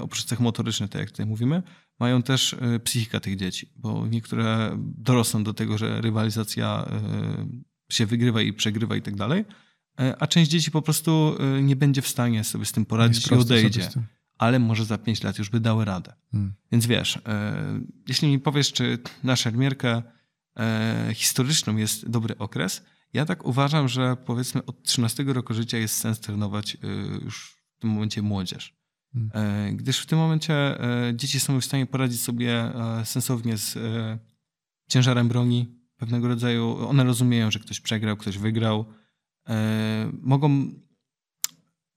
oprócz 0.00 0.24
cech 0.24 0.40
motorycznych, 0.40 0.90
tak 0.90 1.00
jak 1.00 1.10
tutaj 1.10 1.26
mówimy, 1.26 1.62
mają 2.00 2.22
też 2.22 2.56
psychika 2.84 3.20
tych 3.20 3.36
dzieci, 3.36 3.72
bo 3.76 4.06
niektóre 4.06 4.76
dorosną 4.78 5.44
do 5.44 5.54
tego, 5.54 5.78
że 5.78 6.00
rywalizacja 6.00 6.88
się 7.90 8.06
wygrywa 8.06 8.42
i 8.42 8.52
przegrywa 8.52 8.96
i 8.96 9.02
tak 9.02 9.16
dalej 9.16 9.44
E, 10.00 10.22
a 10.22 10.26
część 10.26 10.50
dzieci 10.50 10.70
po 10.70 10.82
prostu 10.82 11.36
e, 11.40 11.62
nie 11.62 11.76
będzie 11.76 12.02
w 12.02 12.08
stanie 12.08 12.44
sobie 12.44 12.64
z 12.64 12.72
tym 12.72 12.86
poradzić 12.86 13.26
i 13.26 13.34
odejdzie. 13.34 13.88
Ale 14.38 14.58
może 14.58 14.84
za 14.84 14.98
pięć 14.98 15.22
lat 15.22 15.38
już 15.38 15.50
by 15.50 15.60
dały 15.60 15.84
radę. 15.84 16.12
Hmm. 16.32 16.54
Więc 16.72 16.86
wiesz, 16.86 17.16
e, 17.16 17.80
jeśli 18.08 18.28
mi 18.28 18.38
powiesz, 18.38 18.72
czy 18.72 18.98
na 19.24 19.36
szermierkę 19.36 20.02
historyczną 21.14 21.76
jest 21.76 22.10
dobry 22.10 22.38
okres, 22.38 22.82
ja 23.12 23.24
tak 23.24 23.46
uważam, 23.46 23.88
że 23.88 24.16
powiedzmy 24.16 24.64
od 24.64 24.82
13 24.82 25.24
roku 25.24 25.54
życia 25.54 25.78
jest 25.78 25.96
sens 25.96 26.20
trenować 26.20 26.76
już 27.24 27.55
tym 27.86 27.94
momencie 27.94 28.22
młodzież. 28.22 28.76
Hmm. 29.12 29.76
Gdyż 29.76 29.98
w 29.98 30.06
tym 30.06 30.18
momencie 30.18 30.78
dzieci 31.14 31.40
są 31.40 31.60
w 31.60 31.64
stanie 31.64 31.86
poradzić 31.86 32.20
sobie 32.20 32.72
sensownie 33.04 33.56
z 33.56 33.78
ciężarem 34.88 35.28
broni 35.28 35.66
pewnego 35.96 36.28
rodzaju. 36.28 36.88
One 36.88 37.04
rozumieją, 37.04 37.50
że 37.50 37.58
ktoś 37.58 37.80
przegrał, 37.80 38.16
ktoś 38.16 38.38
wygrał 38.38 38.86
E, 39.48 40.10
mogą. 40.22 40.72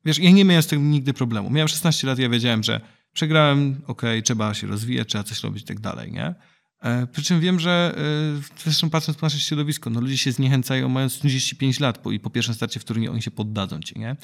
Wiesz, 0.05 0.19
ja 0.19 0.31
nie 0.31 0.45
miałem 0.45 0.63
z 0.63 0.67
tym 0.67 0.91
nigdy 0.91 1.13
problemu. 1.13 1.49
Miałem 1.49 1.67
16 1.67 2.07
lat, 2.07 2.19
ja 2.19 2.29
wiedziałem, 2.29 2.63
że 2.63 2.81
przegrałem, 3.13 3.81
ok, 3.87 4.01
trzeba 4.23 4.53
się 4.53 4.67
rozwijać, 4.67 5.07
trzeba 5.07 5.23
coś 5.23 5.43
robić 5.43 5.63
i 5.63 5.65
tak 5.65 5.79
dalej, 5.79 6.11
nie? 6.11 6.35
E, 6.81 7.07
przy 7.07 7.23
czym 7.23 7.39
wiem, 7.39 7.59
że 7.59 7.95
e, 7.97 8.59
zresztą 8.63 8.89
patrząc 8.89 9.17
po 9.17 9.25
nasze 9.25 9.39
środowisko, 9.39 9.89
no 9.89 10.01
ludzie 10.01 10.17
się 10.17 10.31
zniechęcają 10.31 10.89
mając 10.89 11.13
35 11.13 11.79
lat 11.79 11.97
po, 11.97 12.11
i 12.11 12.19
po 12.19 12.29
pierwszym 12.29 12.55
starcie 12.55 12.79
w 12.79 12.83
turnieju 12.83 13.11
oni 13.11 13.21
się 13.21 13.31
poddadzą 13.31 13.79
ci, 13.79 13.99
nie? 13.99 14.15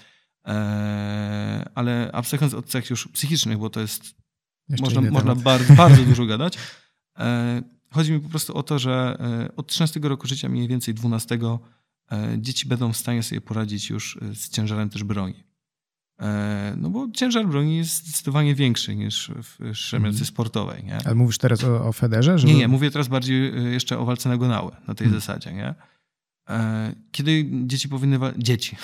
Ale 1.75 2.09
abstrahując 2.13 2.53
od 2.53 2.65
cech 2.65 2.89
już 2.89 3.07
psychicznych, 3.07 3.57
bo 3.57 3.69
to 3.69 3.79
jest 3.79 4.15
Jeszcze 4.69 4.83
można, 4.83 5.01
można 5.01 5.35
bardzo, 5.35 5.73
bardzo 5.73 6.03
dużo 6.03 6.25
gadać. 6.25 6.57
Chodzi 7.91 8.11
mi 8.11 8.19
po 8.19 8.29
prostu 8.29 8.57
o 8.57 8.63
to, 8.63 8.79
że 8.79 9.17
od 9.55 9.67
13 9.67 9.99
roku 9.99 10.27
życia, 10.27 10.49
mniej 10.49 10.67
więcej 10.67 10.93
12, 10.93 11.37
E, 12.11 12.35
dzieci 12.37 12.67
będą 12.67 12.93
w 12.93 12.97
stanie 12.97 13.23
sobie 13.23 13.41
poradzić 13.41 13.89
już 13.89 14.17
e, 14.21 14.35
z 14.35 14.49
ciężarem 14.49 14.89
też 14.89 15.03
broni. 15.03 15.43
E, 16.19 16.73
no 16.77 16.89
bo 16.89 17.07
ciężar 17.13 17.47
broni 17.47 17.77
jest 17.77 18.07
zdecydowanie 18.07 18.55
większy 18.55 18.95
niż 18.95 19.31
w 19.43 19.75
szemelce 19.75 20.17
mm. 20.17 20.25
sportowej. 20.25 20.83
Nie? 20.83 20.97
Ale 21.05 21.15
mówisz 21.15 21.37
teraz 21.37 21.63
o, 21.63 21.87
o 21.87 21.93
Federze? 21.93 22.39
Żeby... 22.39 22.53
Nie, 22.53 22.59
nie, 22.59 22.67
mówię 22.67 22.91
teraz 22.91 23.07
bardziej 23.07 23.53
jeszcze 23.73 23.99
o 23.99 24.05
walce 24.05 24.29
na 24.29 24.37
gonały, 24.37 24.71
na 24.87 24.95
tej 24.95 25.07
mm. 25.07 25.19
zasadzie. 25.19 25.53
Nie? 25.53 25.75
Kiedy 27.11 27.45
dzieci 27.51 27.89
powinny... 27.89 28.19
Wa- 28.19 28.33
dzieci. 28.37 28.75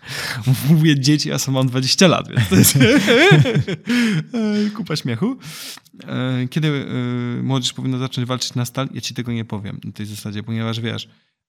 Mówię 0.68 1.00
dzieci, 1.00 1.32
a 1.32 1.38
sam 1.38 1.54
mam 1.54 1.66
20 1.66 2.08
lat, 2.08 2.28
więc 2.28 2.48
to 2.48 2.56
jest 2.56 2.78
kupa 4.76 4.96
śmiechu. 4.96 5.36
Kiedy 6.50 6.86
młodzież 7.42 7.72
powinna 7.72 7.98
zacząć 7.98 8.28
walczyć 8.28 8.54
na 8.54 8.64
stal, 8.64 8.88
ja 8.94 9.00
ci 9.00 9.14
tego 9.14 9.32
nie 9.32 9.44
powiem 9.44 9.80
na 9.84 9.92
tej 9.92 10.06
zasadzie, 10.06 10.42
ponieważ 10.42 10.80
wiesz, 10.80 11.08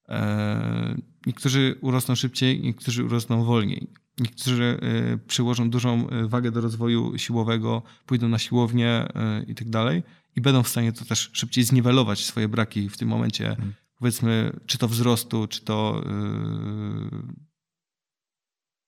E, 0.10 0.96
niektórzy 1.26 1.76
urosną 1.82 2.16
szybciej, 2.16 2.62
niektórzy 2.62 3.04
urosną 3.04 3.44
wolniej. 3.44 3.88
Niektórzy 4.20 4.80
e, 4.82 5.18
przyłożą 5.18 5.70
dużą 5.70 6.10
e, 6.10 6.28
wagę 6.28 6.52
do 6.52 6.62
rozwoju 6.62 7.18
siłowego, 7.18 7.82
pójdą 8.06 8.30
na 8.30 8.40
siłownię 8.40 9.08
i 9.48 9.56
tak 9.56 9.70
dalej 9.70 10.04
i 10.36 10.42
będą 10.42 10.64
w 10.64 10.68
stanie 10.68 10.94
to 10.94 11.06
też 11.06 11.30
szybciej 11.34 11.64
zniwelować 11.64 12.26
swoje 12.26 12.48
braki 12.48 12.90
w 12.90 12.98
tym 12.98 13.10
momencie, 13.10 13.46
hmm. 13.46 13.74
Powiedzmy, 14.06 14.60
czy 14.66 14.78
to 14.78 14.88
wzrostu, 14.88 15.48
czy 15.48 15.62
to 15.62 16.04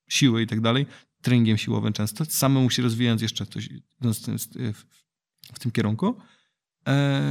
siły 0.09 0.41
i 0.41 0.47
tak 0.47 0.61
dalej, 0.61 0.85
treningiem 1.21 1.57
siłowym 1.57 1.93
często, 1.93 2.25
samemu 2.25 2.69
się 2.69 2.83
rozwijając 2.83 3.21
jeszcze 3.21 3.45
coś 3.45 3.69
w 5.53 5.59
tym 5.59 5.71
kierunku. 5.71 6.15
E, 6.87 7.21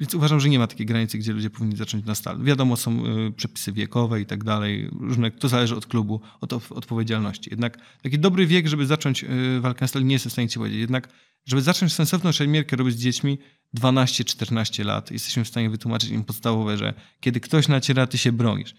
więc 0.00 0.14
uważam, 0.14 0.40
że 0.40 0.48
nie 0.48 0.58
ma 0.58 0.66
takiej 0.66 0.86
granicy, 0.86 1.18
gdzie 1.18 1.32
ludzie 1.32 1.50
powinni 1.50 1.76
zacząć 1.76 2.04
na 2.04 2.14
stal. 2.14 2.42
Wiadomo, 2.42 2.76
są 2.76 3.06
e, 3.06 3.32
przepisy 3.32 3.72
wiekowe 3.72 4.20
i 4.20 4.26
tak 4.26 4.44
dalej, 4.44 4.90
różne, 5.00 5.30
to 5.30 5.48
zależy 5.48 5.76
od 5.76 5.86
klubu, 5.86 6.20
od 6.40 6.52
odpowiedzialności. 6.52 7.50
Jednak 7.50 7.78
taki 8.02 8.18
dobry 8.18 8.46
wiek, 8.46 8.66
żeby 8.66 8.86
zacząć 8.86 9.24
walkę 9.60 9.80
na 9.80 9.88
stal, 9.88 10.04
nie 10.04 10.12
jestem 10.12 10.30
w 10.30 10.32
stanie 10.32 10.48
ci 10.48 10.58
powiedzieć. 10.58 10.80
Jednak, 10.80 11.08
żeby 11.46 11.62
zacząć 11.62 11.92
sensowną 11.92 12.32
szermierkę 12.32 12.76
robić 12.76 12.94
z 12.94 12.98
dziećmi 12.98 13.38
12-14 13.76 14.84
lat, 14.84 15.10
jesteśmy 15.10 15.44
w 15.44 15.48
stanie 15.48 15.70
wytłumaczyć 15.70 16.10
im 16.10 16.24
podstawowe, 16.24 16.76
że 16.76 16.94
kiedy 17.20 17.40
ktoś 17.40 17.68
naciera, 17.68 18.06
ty 18.06 18.18
się 18.18 18.32
bronisz. 18.32 18.74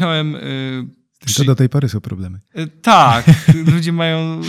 Miałem 0.00 0.36
przy... 1.26 1.36
To 1.36 1.44
do 1.44 1.54
tej 1.54 1.68
pory 1.68 1.88
są 1.88 2.00
problemy. 2.00 2.40
Tak, 2.82 3.26
ludzie 3.74 3.92
mają 3.92 4.40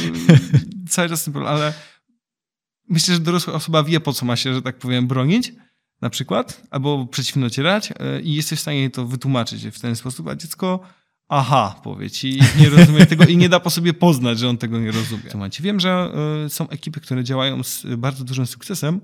cały 0.90 1.10
czas 1.10 1.24
ten 1.24 1.34
problem, 1.34 1.54
ale 1.54 1.74
myślę, 2.90 3.14
że 3.14 3.20
dorosła 3.20 3.54
osoba 3.54 3.84
wie, 3.84 4.00
po 4.00 4.14
co 4.14 4.26
ma 4.26 4.36
się, 4.36 4.54
że 4.54 4.62
tak 4.62 4.78
powiem, 4.78 5.08
bronić 5.08 5.54
na 6.02 6.10
przykład, 6.10 6.62
albo 6.72 7.06
przeciwko 7.06 7.40
nacierać 7.40 7.94
e, 8.00 8.22
i 8.22 8.34
jesteś 8.34 8.60
w 8.60 8.62
stanie 8.62 8.90
to 8.90 9.06
wytłumaczyć 9.06 9.68
w 9.68 9.80
ten 9.80 9.96
sposób, 9.96 10.28
a 10.28 10.36
dziecko 10.36 10.80
aha, 11.28 11.80
powie 11.84 12.12
ci, 12.12 12.40
nie 12.60 12.70
rozumie 12.70 13.06
tego 13.06 13.26
i 13.26 13.38
nie 13.38 13.50
da 13.50 13.60
po 13.60 13.70
sobie 13.70 13.94
poznać, 13.94 14.40
że 14.40 14.50
on 14.50 14.58
tego 14.58 14.80
nie 14.80 14.92
rozumie. 14.92 15.24
Wiem, 15.62 15.80
że 15.80 16.12
e, 16.46 16.50
są 16.50 16.70
ekipy, 16.70 17.02
które 17.02 17.24
działają 17.24 17.64
z 17.64 17.86
bardzo 17.98 18.24
dużym 18.24 18.46
sukcesem. 18.46 19.02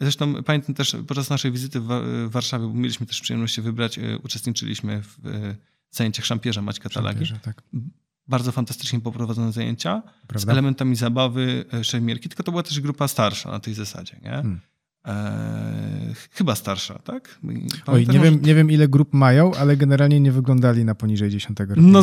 Zresztą 0.00 0.42
pamiętam 0.42 0.74
też 0.74 0.96
podczas 1.08 1.30
naszej 1.30 1.52
wizyty 1.52 1.80
w 1.80 2.28
Warszawie, 2.30 2.66
bo 2.66 2.74
mieliśmy 2.74 3.06
też 3.06 3.20
przyjemność 3.20 3.54
się 3.54 3.62
wybrać, 3.62 3.98
e, 3.98 4.18
uczestniczyliśmy 4.18 5.02
w 5.02 5.16
zajęciach 5.90 6.24
szampierza 6.24 6.62
Maćka 6.62 6.88
Talagi. 6.88 7.26
Tak 7.42 7.62
bardzo 8.28 8.52
fantastycznie 8.52 9.00
poprowadzone 9.00 9.52
zajęcia 9.52 10.02
Prawda? 10.26 10.46
z 10.46 10.48
elementami 10.48 10.96
zabawy, 10.96 11.64
e, 11.72 11.84
szermierki, 11.84 12.28
tylko 12.28 12.42
to 12.42 12.52
była 12.52 12.62
też 12.62 12.80
grupa 12.80 13.08
starsza 13.08 13.50
na 13.50 13.60
tej 13.60 13.74
zasadzie, 13.74 14.16
nie? 14.22 14.30
Hmm. 14.30 14.60
Chyba 16.30 16.54
starsza, 16.54 16.98
tak? 16.98 17.38
Pamiętam, 17.42 17.80
Oj, 17.86 18.06
nie, 18.06 18.20
wiem, 18.20 18.42
nie 18.42 18.54
wiem 18.54 18.70
ile 18.70 18.88
grup 18.88 19.14
mają, 19.14 19.54
ale 19.54 19.76
generalnie 19.76 20.20
nie 20.20 20.32
wyglądali 20.32 20.84
na 20.84 20.94
poniżej 20.94 21.30
10 21.30 21.58
roku. 21.60 21.72
No, 21.76 22.02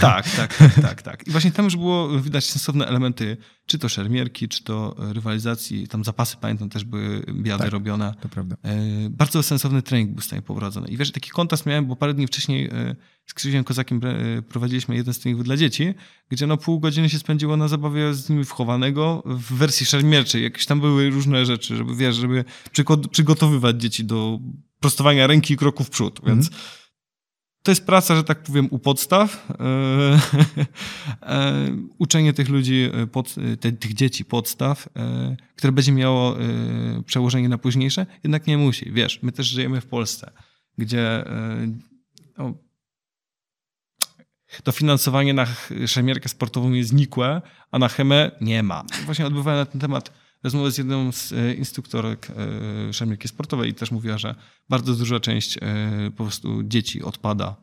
tak, 0.00 0.30
tak, 0.30 0.56
tak, 0.56 0.74
tak, 0.82 1.02
tak. 1.02 1.26
I 1.28 1.30
właśnie 1.30 1.52
tam 1.52 1.64
już 1.64 1.76
było 1.76 2.20
widać 2.20 2.50
sensowne 2.50 2.86
elementy, 2.86 3.36
czy 3.70 3.78
to 3.78 3.88
szermierki, 3.88 4.48
czy 4.48 4.64
to 4.64 4.96
rywalizacji. 4.98 5.88
Tam 5.88 6.04
zapasy, 6.04 6.36
pamiętam, 6.40 6.68
też 6.68 6.84
były 6.84 7.24
biady 7.32 7.62
tak, 7.62 7.72
robione. 7.72 8.14
To 8.20 8.28
prawda. 8.28 8.56
E, 8.62 9.10
bardzo 9.10 9.42
sensowny 9.42 9.82
trening 9.82 10.10
był 10.10 10.20
w 10.20 10.24
stanie 10.24 10.42
poprowadzony. 10.42 10.88
I 10.88 10.96
wiesz, 10.96 11.12
taki 11.12 11.30
kontrast 11.30 11.66
miałem, 11.66 11.86
bo 11.86 11.96
parę 11.96 12.14
dni 12.14 12.26
wcześniej 12.26 12.66
e, 12.66 12.96
z 13.26 13.34
Krzyżem 13.34 13.64
Kozakiem 13.64 14.00
prowadziliśmy 14.48 14.96
jeden 14.96 15.14
z 15.14 15.18
treningów 15.18 15.44
dla 15.44 15.56
dzieci, 15.56 15.94
gdzie 16.28 16.46
no 16.46 16.56
pół 16.56 16.80
godziny 16.80 17.10
się 17.10 17.18
spędziło 17.18 17.56
na 17.56 17.68
zabawie 17.68 18.14
z 18.14 18.28
nimi 18.28 18.44
wchowanego 18.44 19.22
w 19.26 19.54
wersji 19.54 19.86
szermierczej. 19.86 20.42
Jakieś 20.42 20.66
tam 20.66 20.80
były 20.80 21.10
różne 21.10 21.46
rzeczy, 21.46 21.76
żeby, 21.76 21.96
wiesz, 21.96 22.16
żeby 22.16 22.44
przygotowywać 23.10 23.80
dzieci 23.82 24.04
do 24.04 24.38
prostowania 24.80 25.26
ręki 25.26 25.54
i 25.54 25.56
kroków 25.56 25.86
w 25.86 25.90
przód, 25.90 26.20
więc 26.26 26.48
mm. 26.48 26.60
To 27.62 27.70
jest 27.70 27.86
praca, 27.86 28.16
że 28.16 28.24
tak 28.24 28.42
powiem, 28.42 28.68
u 28.70 28.78
podstaw. 28.78 29.48
E, 29.50 29.64
e, 31.34 31.66
uczenie 31.98 32.32
tych 32.32 32.48
ludzi, 32.48 32.90
e, 32.92 33.06
pod, 33.06 33.34
te, 33.60 33.72
tych 33.72 33.94
dzieci 33.94 34.24
podstaw, 34.24 34.88
które 35.56 35.72
będzie 35.72 35.92
miało 35.92 36.36
przełożenie 37.06 37.48
na 37.48 37.58
późniejsze, 37.58 38.06
jednak 38.24 38.46
nie 38.46 38.58
musi. 38.58 38.92
Wiesz, 38.92 39.22
my 39.22 39.32
też 39.32 39.46
żyjemy 39.46 39.80
w 39.80 39.86
Polsce, 39.86 40.30
gdzie 40.78 41.24
no, 42.38 42.54
dofinansowanie 44.64 45.34
na 45.34 45.46
szemierkę 45.86 46.28
sportową 46.28 46.72
jest 46.72 46.92
nikłe, 46.92 47.42
a 47.70 47.78
na 47.78 47.88
chemę 47.88 48.30
nie 48.40 48.62
ma. 48.62 48.84
Właśnie 49.06 49.26
odbywałem 49.26 49.60
na 49.60 49.66
ten 49.66 49.80
temat 49.80 50.12
rozmowę 50.42 50.70
z 50.70 50.78
jedną 50.78 51.12
z 51.12 51.32
e, 51.32 51.54
instruktorek 51.54 52.28
e, 52.88 52.92
szemierki 52.92 53.28
sportowej 53.28 53.70
i 53.70 53.74
też 53.74 53.90
mówiła, 53.90 54.18
że 54.18 54.34
bardzo 54.68 54.94
duża 54.94 55.20
część 55.20 55.58
e, 55.58 55.60
po 56.16 56.24
prostu 56.24 56.62
dzieci 56.62 57.02
odpada, 57.02 57.56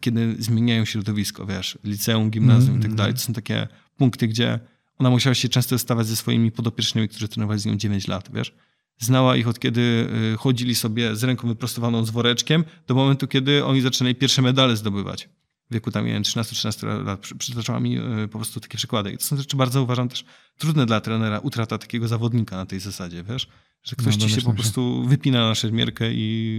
kiedy 0.00 0.36
zmieniają 0.38 0.84
środowisko, 0.84 1.46
wiesz, 1.46 1.78
liceum, 1.84 2.30
gimnazjum 2.30 2.68
mm, 2.68 2.80
i 2.80 2.82
tak 2.82 2.90
mhm. 2.90 2.96
dalej. 2.96 3.14
To 3.14 3.20
są 3.20 3.32
takie 3.32 3.68
punkty, 3.96 4.28
gdzie 4.28 4.60
ona 4.98 5.10
musiała 5.10 5.34
się 5.34 5.48
często 5.48 5.78
stawać 5.78 6.06
ze 6.06 6.16
swoimi 6.16 6.52
podopiecznymi, 6.52 7.08
którzy 7.08 7.28
trenowali 7.28 7.60
z 7.60 7.66
nią 7.66 7.76
9 7.76 8.08
lat, 8.08 8.30
wiesz. 8.34 8.54
znała 8.98 9.36
ich 9.36 9.48
od 9.48 9.58
kiedy 9.58 10.08
chodzili 10.38 10.74
sobie 10.74 11.16
z 11.16 11.24
ręką 11.24 11.48
wyprostowaną 11.48 12.04
z 12.04 12.10
woreczkiem, 12.10 12.64
do 12.86 12.94
momentu, 12.94 13.26
kiedy 13.26 13.64
oni 13.64 13.80
zaczynali 13.80 14.14
pierwsze 14.14 14.42
medale 14.42 14.76
zdobywać. 14.76 15.28
Wieku 15.74 15.90
tam, 15.90 16.06
nie 16.06 16.12
wiem, 16.12 16.22
13-13 16.22 17.04
lat 17.04 17.20
przytaczała 17.38 17.80
mi 17.80 17.98
y, 17.98 18.28
po 18.28 18.38
prostu 18.38 18.60
takie 18.60 18.78
przykłady. 18.78 19.12
I 19.12 19.18
to 19.18 19.24
są 19.24 19.36
rzeczy 19.36 19.56
bardzo, 19.56 19.82
uważam, 19.82 20.08
też 20.08 20.24
trudne 20.58 20.86
dla 20.86 21.00
trenera, 21.00 21.38
utrata 21.38 21.78
takiego 21.78 22.08
zawodnika 22.08 22.56
na 22.56 22.66
tej 22.66 22.80
zasadzie, 22.80 23.24
wiesz? 23.24 23.48
Że 23.82 23.96
ktoś 23.96 24.16
no, 24.18 24.26
ci 24.26 24.34
się 24.34 24.42
po 24.42 24.52
prostu 24.52 25.04
wypina 25.04 25.48
na 25.48 25.54
szermierkę 25.54 26.12
i 26.12 26.58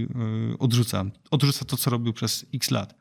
yy, 0.50 0.58
odrzuca. 0.58 1.04
Odrzuca 1.30 1.64
to, 1.64 1.76
co 1.76 1.90
robił 1.90 2.12
przez 2.12 2.46
x 2.54 2.70
lat. 2.70 2.94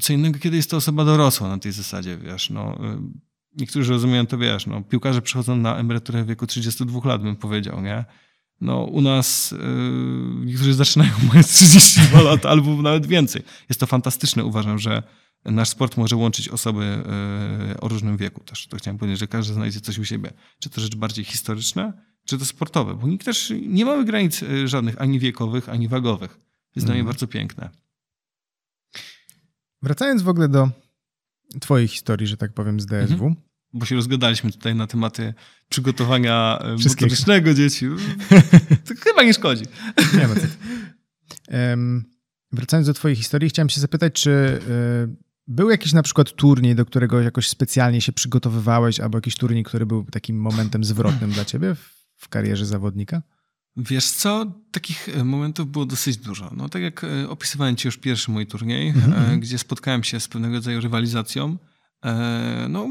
Co 0.00 0.12
innego, 0.12 0.38
kiedy 0.38 0.56
jest 0.56 0.70
to 0.70 0.76
osoba 0.76 1.04
dorosła 1.04 1.48
na 1.48 1.58
tej 1.58 1.72
zasadzie, 1.72 2.18
wiesz, 2.18 2.50
no... 2.50 2.78
Yy, 2.82 2.98
niektórzy 3.56 3.92
rozumieją 3.92 4.26
to, 4.26 4.38
wiesz, 4.38 4.66
no, 4.66 4.82
piłkarze 4.82 5.22
przychodzą 5.22 5.56
na 5.56 5.76
emeryturę 5.76 6.24
w 6.24 6.26
wieku 6.26 6.46
32 6.46 7.08
lat, 7.08 7.22
bym 7.22 7.36
powiedział, 7.36 7.82
nie? 7.82 8.04
No, 8.60 8.84
u 8.84 9.00
nas 9.00 9.50
yy, 9.50 10.46
niektórzy 10.46 10.74
zaczynają 10.74 11.12
mając 11.28 11.48
32 11.54 12.22
lat 12.22 12.46
albo 12.46 12.82
nawet 12.82 13.06
więcej. 13.06 13.42
Jest 13.68 13.80
to 13.80 13.86
fantastyczne. 13.86 14.44
Uważam, 14.44 14.78
że 14.78 15.02
nasz 15.44 15.68
sport 15.68 15.96
może 15.96 16.16
łączyć 16.16 16.48
osoby 16.48 17.02
yy, 17.68 17.80
o 17.80 17.88
różnym 17.88 18.16
wieku 18.16 18.40
też. 18.40 18.66
To 18.66 18.76
chciałem 18.76 18.98
powiedzieć, 18.98 19.20
że 19.20 19.26
każdy 19.26 19.54
znajdzie 19.54 19.80
coś 19.80 19.98
u 19.98 20.04
siebie. 20.04 20.32
Czy 20.58 20.70
to 20.70 20.80
rzeczy 20.80 20.96
bardziej 20.96 21.24
historyczne, 21.24 21.92
czy 22.24 22.38
to 22.38 22.44
sportowe. 22.44 22.94
Bo 22.94 23.08
nikt 23.08 23.24
też 23.24 23.52
nie 23.66 23.84
mamy 23.84 24.04
granic 24.04 24.40
yy, 24.40 24.68
żadnych, 24.68 25.00
ani 25.00 25.18
wiekowych, 25.18 25.68
ani 25.68 25.88
wagowych. 25.88 26.40
Jest 26.76 26.86
dla 26.86 26.94
mnie 26.94 27.00
mhm. 27.00 27.06
bardzo 27.06 27.26
piękne. 27.26 27.70
Wracając 29.82 30.22
w 30.22 30.28
ogóle 30.28 30.48
do 30.48 30.70
twojej 31.60 31.88
historii, 31.88 32.26
że 32.26 32.36
tak 32.36 32.52
powiem, 32.52 32.80
z 32.80 32.86
DSW. 32.86 33.12
Mhm 33.12 33.34
bo 33.74 33.86
się 33.86 33.94
rozgadaliśmy 33.94 34.52
tutaj 34.52 34.74
na 34.74 34.86
tematy 34.86 35.34
przygotowania 35.68 36.58
e, 36.60 36.76
motorycznego 36.88 37.54
dzieci. 37.54 37.86
To 38.86 38.94
chyba 39.00 39.22
nie 39.22 39.34
szkodzi. 39.34 39.64
Nie 40.18 40.28
ma 40.28 40.34
um, 41.70 42.04
Wracając 42.52 42.86
do 42.86 42.94
twojej 42.94 43.16
historii, 43.16 43.50
chciałem 43.50 43.68
się 43.68 43.80
zapytać, 43.80 44.12
czy 44.12 44.60
był 45.46 45.70
jakiś 45.70 45.92
na 45.92 46.02
przykład 46.02 46.32
turniej, 46.32 46.74
do 46.74 46.86
którego 46.86 47.20
jakoś 47.20 47.48
specjalnie 47.48 48.00
się 48.00 48.12
przygotowywałeś, 48.12 49.00
albo 49.00 49.18
jakiś 49.18 49.36
turniej, 49.36 49.64
który 49.64 49.86
był 49.86 50.04
takim 50.04 50.40
momentem 50.40 50.84
zwrotnym 50.84 51.30
dla 51.30 51.44
ciebie 51.44 51.74
w, 51.74 52.06
w 52.16 52.28
karierze 52.28 52.66
zawodnika? 52.66 53.22
Wiesz 53.76 54.06
co, 54.06 54.62
takich 54.72 55.08
e, 55.08 55.24
momentów 55.24 55.70
było 55.70 55.86
dosyć 55.86 56.16
dużo. 56.16 56.50
No 56.56 56.68
tak 56.68 56.82
jak 56.82 57.06
opisywałem 57.28 57.76
ci 57.76 57.88
już 57.88 57.96
pierwszy 57.96 58.30
mój 58.30 58.46
turniej, 58.46 58.88
mm 58.88 59.10
-hmm. 59.10 59.38
gdzie 59.38 59.58
spotkałem 59.58 60.04
się 60.04 60.20
z 60.20 60.28
pewnego 60.28 60.54
rodzaju 60.54 60.80
rywalizacją, 60.80 61.56
no 62.68 62.88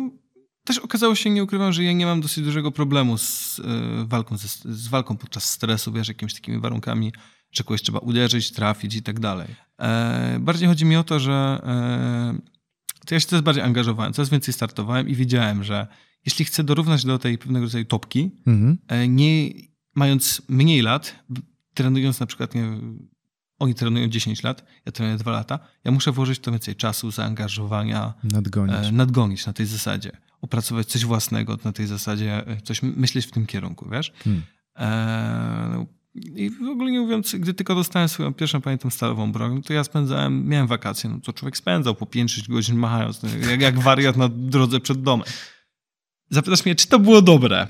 też 0.64 0.78
okazało 0.78 1.16
się, 1.16 1.30
nie 1.30 1.44
ukrywam, 1.44 1.74
że 1.74 1.84
ja 1.84 1.94
nie 1.94 2.06
mam 2.06 2.22
dosyć 2.22 2.44
dużego 2.44 2.72
problemu 2.72 3.18
z, 3.18 3.62
walką, 4.04 4.38
z, 4.38 4.64
z, 4.64 4.88
walką 4.88 5.18
podczas 5.18 5.50
stresu, 5.50 5.92
wiesz, 5.92 6.08
jakimiś 6.08 6.34
takimi 6.34 6.60
warunkami, 6.60 7.14
że 7.52 7.64
kogoś 7.64 7.82
trzeba 7.82 8.00
uderzyć, 8.00 8.52
trafić 8.52 8.96
i 8.96 9.04
tak 9.04 9.20
dalej. 9.20 9.48
E, 9.84 10.40
bardziej 10.40 10.68
chodzi 10.68 10.86
mi 10.86 10.96
o 10.96 11.04
to, 11.04 11.20
że 11.20 11.62
e, 11.64 13.06
to 13.06 13.16
ja 13.16 13.20
się 13.20 13.28
coraz 13.28 13.44
bardziej 13.44 13.64
angażowałem, 13.64 14.14
coraz 14.14 14.30
więcej 14.30 14.54
startowałem 14.54 15.10
i 15.10 15.16
wiedziałem, 15.16 15.64
że 15.64 15.88
jeśli 16.26 16.46
chcę 16.46 16.64
dorównać 16.64 17.06
do 17.06 17.20
tej 17.20 17.38
pewnego 17.38 17.66
rodzaju 17.66 17.86
topki, 17.86 18.32
mhm. 18.48 18.78
e, 18.88 19.08
nie 19.08 19.50
mając 19.96 20.42
mniej 20.50 20.82
lat, 20.82 21.24
trenując 21.74 22.20
na 22.20 22.26
przykład 22.26 22.56
nie, 22.56 22.64
oni 23.60 23.76
trenują 23.76 24.08
10 24.08 24.44
lat, 24.44 24.66
ja 24.86 24.92
trenuję 24.92 25.18
2 25.18 25.32
lata, 25.32 25.60
ja 25.84 25.92
muszę 25.92 26.12
włożyć 26.12 26.40
to 26.40 26.52
więcej 26.52 26.76
czasu, 26.76 27.12
zaangażowania, 27.12 28.14
nadgonić, 28.24 28.92
nadgonić 28.92 29.46
na 29.46 29.54
tej 29.54 29.66
zasadzie 29.66 30.12
opracować 30.42 30.88
coś 30.88 31.06
własnego 31.06 31.58
na 31.64 31.72
tej 31.72 31.88
zasadzie, 31.88 32.46
coś 32.64 32.82
myśleć 32.82 33.26
w 33.26 33.32
tym 33.32 33.46
kierunku, 33.46 33.90
wiesz? 33.90 34.14
Hmm. 34.24 34.44
E, 34.76 35.86
I 36.16 36.50
w 36.50 36.70
ogóle 36.70 36.92
nie 36.92 37.00
mówiąc, 37.00 37.36
gdy 37.36 37.54
tylko 37.54 37.76
dostałem 37.76 38.10
swoją 38.10 38.34
pierwszą, 38.34 38.62
pamiętam, 38.62 38.92
stalową 38.92 39.32
broń, 39.32 39.62
to 39.62 39.74
ja 39.74 39.84
spędzałem, 39.84 40.48
miałem 40.48 40.68
wakacje, 40.68 41.10
no 41.10 41.20
to 41.20 41.34
człowiek 41.34 41.58
spędzał 41.58 41.96
po 41.96 42.06
5-6 42.06 42.50
godzin 42.50 42.78
machając, 42.78 43.24
no, 43.24 43.30
jak, 43.50 43.62
jak 43.62 43.80
wariat 43.80 44.18
na 44.18 44.30
drodze 44.30 44.80
przed 44.80 45.02
domem. 45.02 45.28
Zapytasz 46.30 46.66
mnie, 46.66 46.76
czy 46.76 46.88
to 46.88 47.00
było 47.00 47.22
dobre? 47.22 47.68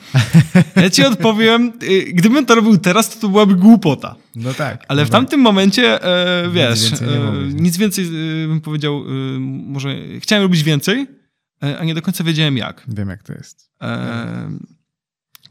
Ja 0.76 0.90
ci 0.90 1.06
odpowiem, 1.06 1.74
y, 1.84 2.14
gdybym 2.14 2.46
to 2.46 2.56
robił 2.56 2.78
teraz, 2.78 3.10
to 3.10 3.20
to 3.20 3.30
byłaby 3.30 3.56
głupota. 3.56 4.16
No 4.36 4.54
tak. 4.54 4.86
Ale 4.88 5.02
no 5.02 5.06
w 5.06 5.10
tak. 5.10 5.20
tamtym 5.20 5.40
momencie, 5.40 6.04
e, 6.04 6.50
wiesz, 6.50 6.92
nic 6.92 7.00
więcej, 7.00 7.18
e, 7.18 7.54
nic 7.54 7.78
więcej 7.78 8.06
e, 8.06 8.48
bym 8.48 8.62
powiedział, 8.62 9.04
e, 9.08 9.40
może 9.40 9.96
chciałem 10.20 10.44
robić 10.44 10.64
więcej, 10.64 11.08
E, 11.64 11.80
a 11.80 11.84
nie 11.84 11.94
do 11.94 12.02
końca 12.02 12.24
wiedziałem 12.24 12.58
jak. 12.58 12.84
Wiem, 12.88 13.10
jak 13.10 13.24
to 13.24 13.34
jest. 13.34 13.70
E... 13.82 14.50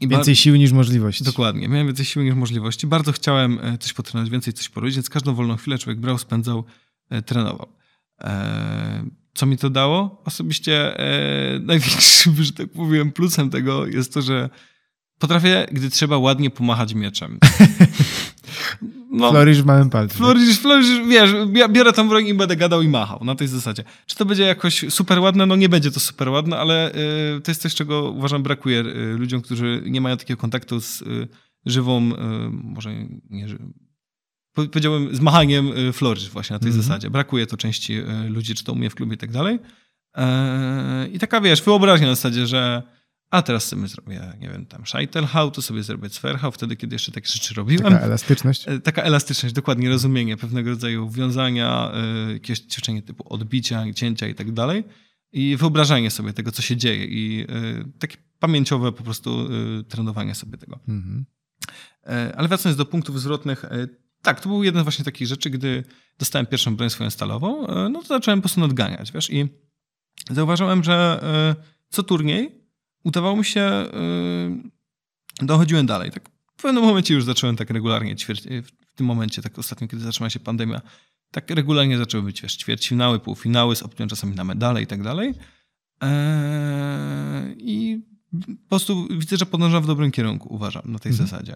I 0.03 0.07
więcej 0.07 0.35
sił 0.35 0.55
niż 0.55 0.71
możliwości. 0.71 1.23
Dokładnie, 1.23 1.67
miałem 1.67 1.87
więcej 1.87 2.05
siły 2.05 2.25
niż 2.25 2.35
możliwości. 2.35 2.87
Bardzo 2.87 3.11
chciałem 3.11 3.59
e, 3.61 3.77
coś 3.77 3.93
potrenować, 3.93 4.29
więcej 4.31 4.53
coś 4.53 4.69
porobić, 4.69 4.95
więc 4.95 5.09
każdą 5.09 5.33
wolną 5.33 5.57
chwilę 5.57 5.77
człowiek 5.77 5.99
brał, 5.99 6.17
spędzał, 6.17 6.63
e, 7.09 7.21
trenował. 7.21 7.67
E... 8.21 9.05
Co 9.35 9.45
mi 9.45 9.57
to 9.57 9.69
dało? 9.69 10.21
Osobiście 10.25 10.97
największym, 11.61 12.43
że 12.43 12.53
tak 12.53 12.69
powiem, 12.69 13.11
plusem 13.11 13.49
tego 13.49 13.85
jest 13.85 14.13
to, 14.13 14.21
że 14.21 14.49
potrafię, 15.19 15.67
gdy 15.71 15.89
trzeba, 15.89 16.17
ładnie 16.17 16.49
pomachać 16.49 16.93
mieczem. 16.93 17.39
No, 19.13 19.31
Florisz 19.31 19.61
w 19.61 19.65
małym 19.65 19.89
palcu. 19.89 20.17
Florisz, 20.17 20.59
florisz, 20.59 21.07
wiesz, 21.07 21.31
biorę 21.69 21.93
tam 21.93 22.09
broń 22.09 22.27
i 22.27 22.33
będę 22.33 22.55
gadał 22.55 22.81
i 22.81 22.87
machał 22.87 23.23
na 23.23 23.35
tej 23.35 23.47
zasadzie. 23.47 23.83
Czy 24.05 24.15
to 24.15 24.25
będzie 24.25 24.43
jakoś 24.43 24.85
super 24.89 25.19
ładne? 25.19 25.45
No 25.45 25.55
nie 25.55 25.69
będzie 25.69 25.91
to 25.91 25.99
super 25.99 26.29
ładne, 26.29 26.57
ale 26.57 26.91
y, 26.91 27.41
to 27.41 27.51
jest 27.51 27.61
coś, 27.61 27.75
czego 27.75 28.11
uważam 28.11 28.43
brakuje 28.43 28.79
y, 28.79 29.15
ludziom, 29.17 29.41
którzy 29.41 29.83
nie 29.85 30.01
mają 30.01 30.17
takiego 30.17 30.41
kontaktu 30.41 30.81
z 30.81 31.01
y, 31.01 31.27
żywą, 31.65 32.11
y, 32.11 32.15
może 32.49 32.95
nie 33.29 33.47
powiedziałbym 34.53 35.15
z 35.15 35.19
machaniem 35.19 35.77
y, 35.77 35.93
florisz 35.93 36.29
właśnie 36.29 36.53
na 36.53 36.59
tej 36.59 36.69
mm 36.69 36.79
-hmm. 36.79 36.83
zasadzie. 36.83 37.09
Brakuje 37.09 37.47
to 37.47 37.57
części 37.57 37.93
y, 37.99 38.29
ludzi, 38.29 38.55
czy 38.55 38.63
to 38.63 38.73
u 38.73 38.75
mnie 38.75 38.89
w 38.89 38.95
klubie 38.95 39.15
i 39.15 39.17
tak 39.17 39.31
dalej. 39.31 39.59
E, 40.17 41.07
I 41.07 41.19
taka, 41.19 41.41
wiesz, 41.41 41.61
wyobraźnia 41.61 42.07
na 42.07 42.15
zasadzie, 42.15 42.47
że 42.47 42.83
a 43.33 43.41
teraz 43.41 43.67
sobie 43.67 43.87
zrobię, 43.87 44.33
nie 44.39 44.49
wiem, 44.49 44.65
tam 44.65 44.85
Scheitelhau, 44.85 45.51
to 45.51 45.61
sobie 45.61 45.83
zrobię 45.83 46.09
Zwerhau, 46.09 46.51
wtedy, 46.51 46.75
kiedy 46.75 46.95
jeszcze 46.95 47.11
takie 47.11 47.27
rzeczy 47.27 47.53
robiłem. 47.53 47.93
Taka 47.93 48.05
elastyczność? 48.05 48.67
E, 48.67 48.79
taka 48.79 49.01
elastyczność, 49.01 49.55
dokładnie, 49.55 49.89
rozumienie 49.89 50.37
pewnego 50.37 50.69
rodzaju 50.69 51.09
wiązania, 51.09 51.91
e, 51.93 52.33
jakieś 52.33 52.59
ćwiczenie 52.59 53.01
typu 53.01 53.33
odbicia, 53.33 53.93
cięcia 53.95 54.27
i 54.27 54.35
tak 54.35 54.51
dalej. 54.51 54.83
I 55.31 55.57
wyobrażanie 55.57 56.11
sobie 56.11 56.33
tego, 56.33 56.51
co 56.51 56.61
się 56.61 56.77
dzieje 56.77 57.05
i 57.05 57.41
e, 57.41 57.45
takie 57.99 58.17
pamięciowe 58.39 58.91
po 58.91 59.03
prostu 59.03 59.49
trenowanie 59.87 60.35
sobie 60.35 60.57
tego. 60.57 60.79
Mhm. 60.87 61.25
Ale 62.35 62.47
wracając 62.47 62.77
do 62.77 62.85
punktów 62.85 63.21
zwrotnych, 63.21 63.65
tak, 64.21 64.41
to 64.41 64.49
był 64.49 64.63
jeden 64.63 64.83
właśnie 64.83 65.05
takich 65.05 65.27
rzeczy, 65.27 65.49
gdy 65.49 65.83
dostałem 66.19 66.45
pierwszą 66.45 66.75
broń 66.75 66.89
swoją 66.89 67.09
stalową, 67.09 67.67
no 67.89 68.01
to 68.01 68.07
zacząłem 68.07 68.39
po 68.39 68.41
prostu 68.41 68.59
nadganiać, 68.59 69.11
wiesz, 69.11 69.29
i 69.29 69.47
zauważyłem, 70.31 70.83
że 70.83 71.23
co 71.89 72.03
turniej 72.03 72.62
udawało 73.03 73.35
mi 73.35 73.45
się, 73.45 73.85
yy, 75.39 75.45
dochodziłem 75.45 75.85
dalej. 75.85 76.11
Tak 76.11 76.29
w 76.57 76.61
pewnym 76.61 76.83
momencie 76.83 77.13
już 77.13 77.23
zacząłem 77.23 77.55
tak 77.55 77.69
regularnie, 77.69 78.15
ćwierć, 78.15 78.43
w 78.63 78.95
tym 78.95 79.05
momencie, 79.05 79.41
tak 79.41 79.59
ostatnio, 79.59 79.87
kiedy 79.87 80.03
zaczęła 80.03 80.29
się 80.29 80.39
pandemia, 80.39 80.81
tak 81.31 81.49
regularnie 81.49 81.97
zaczęły 81.97 82.23
być, 82.23 82.41
wiesz, 82.41 82.55
ćwierćfinały, 82.55 83.19
półfinały 83.19 83.75
z 83.75 83.83
opcją 83.83 84.07
czasami 84.07 84.35
na 84.35 84.43
medale 84.43 84.81
i 84.81 84.87
tak 84.87 85.03
dalej. 85.03 85.33
Eee, 86.01 87.55
I 87.57 88.01
po 88.63 88.69
prostu 88.69 89.07
widzę, 89.07 89.37
że 89.37 89.45
podążam 89.45 89.83
w 89.83 89.87
dobrym 89.87 90.11
kierunku, 90.11 90.53
uważam, 90.53 90.83
na 90.85 90.99
tej 90.99 91.11
mhm. 91.11 91.29
zasadzie. 91.29 91.55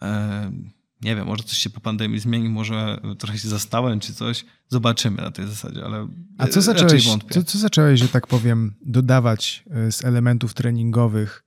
Eee, 0.00 0.72
nie 1.02 1.16
wiem, 1.16 1.26
może 1.26 1.42
coś 1.42 1.58
się 1.58 1.70
po 1.70 1.80
pandemii 1.80 2.18
zmieni, 2.18 2.48
może 2.48 3.00
trochę 3.18 3.38
się 3.38 3.48
zastałem 3.48 4.00
czy 4.00 4.14
coś. 4.14 4.44
Zobaczymy 4.68 5.16
na 5.16 5.30
tej 5.30 5.46
zasadzie, 5.46 5.84
ale 5.84 6.08
A 6.38 6.46
co 6.46 6.62
zacząłeś, 6.62 7.08
co, 7.30 7.44
co 7.44 7.58
zacząłeś, 7.58 8.00
że 8.00 8.08
tak 8.08 8.26
powiem, 8.26 8.74
dodawać 8.86 9.64
e, 9.70 9.92
z 9.92 10.04
elementów 10.04 10.54
treningowych 10.54 11.44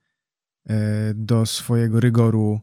e, 0.69 1.13
do 1.13 1.45
swojego 1.45 1.99
rygoru 1.99 2.61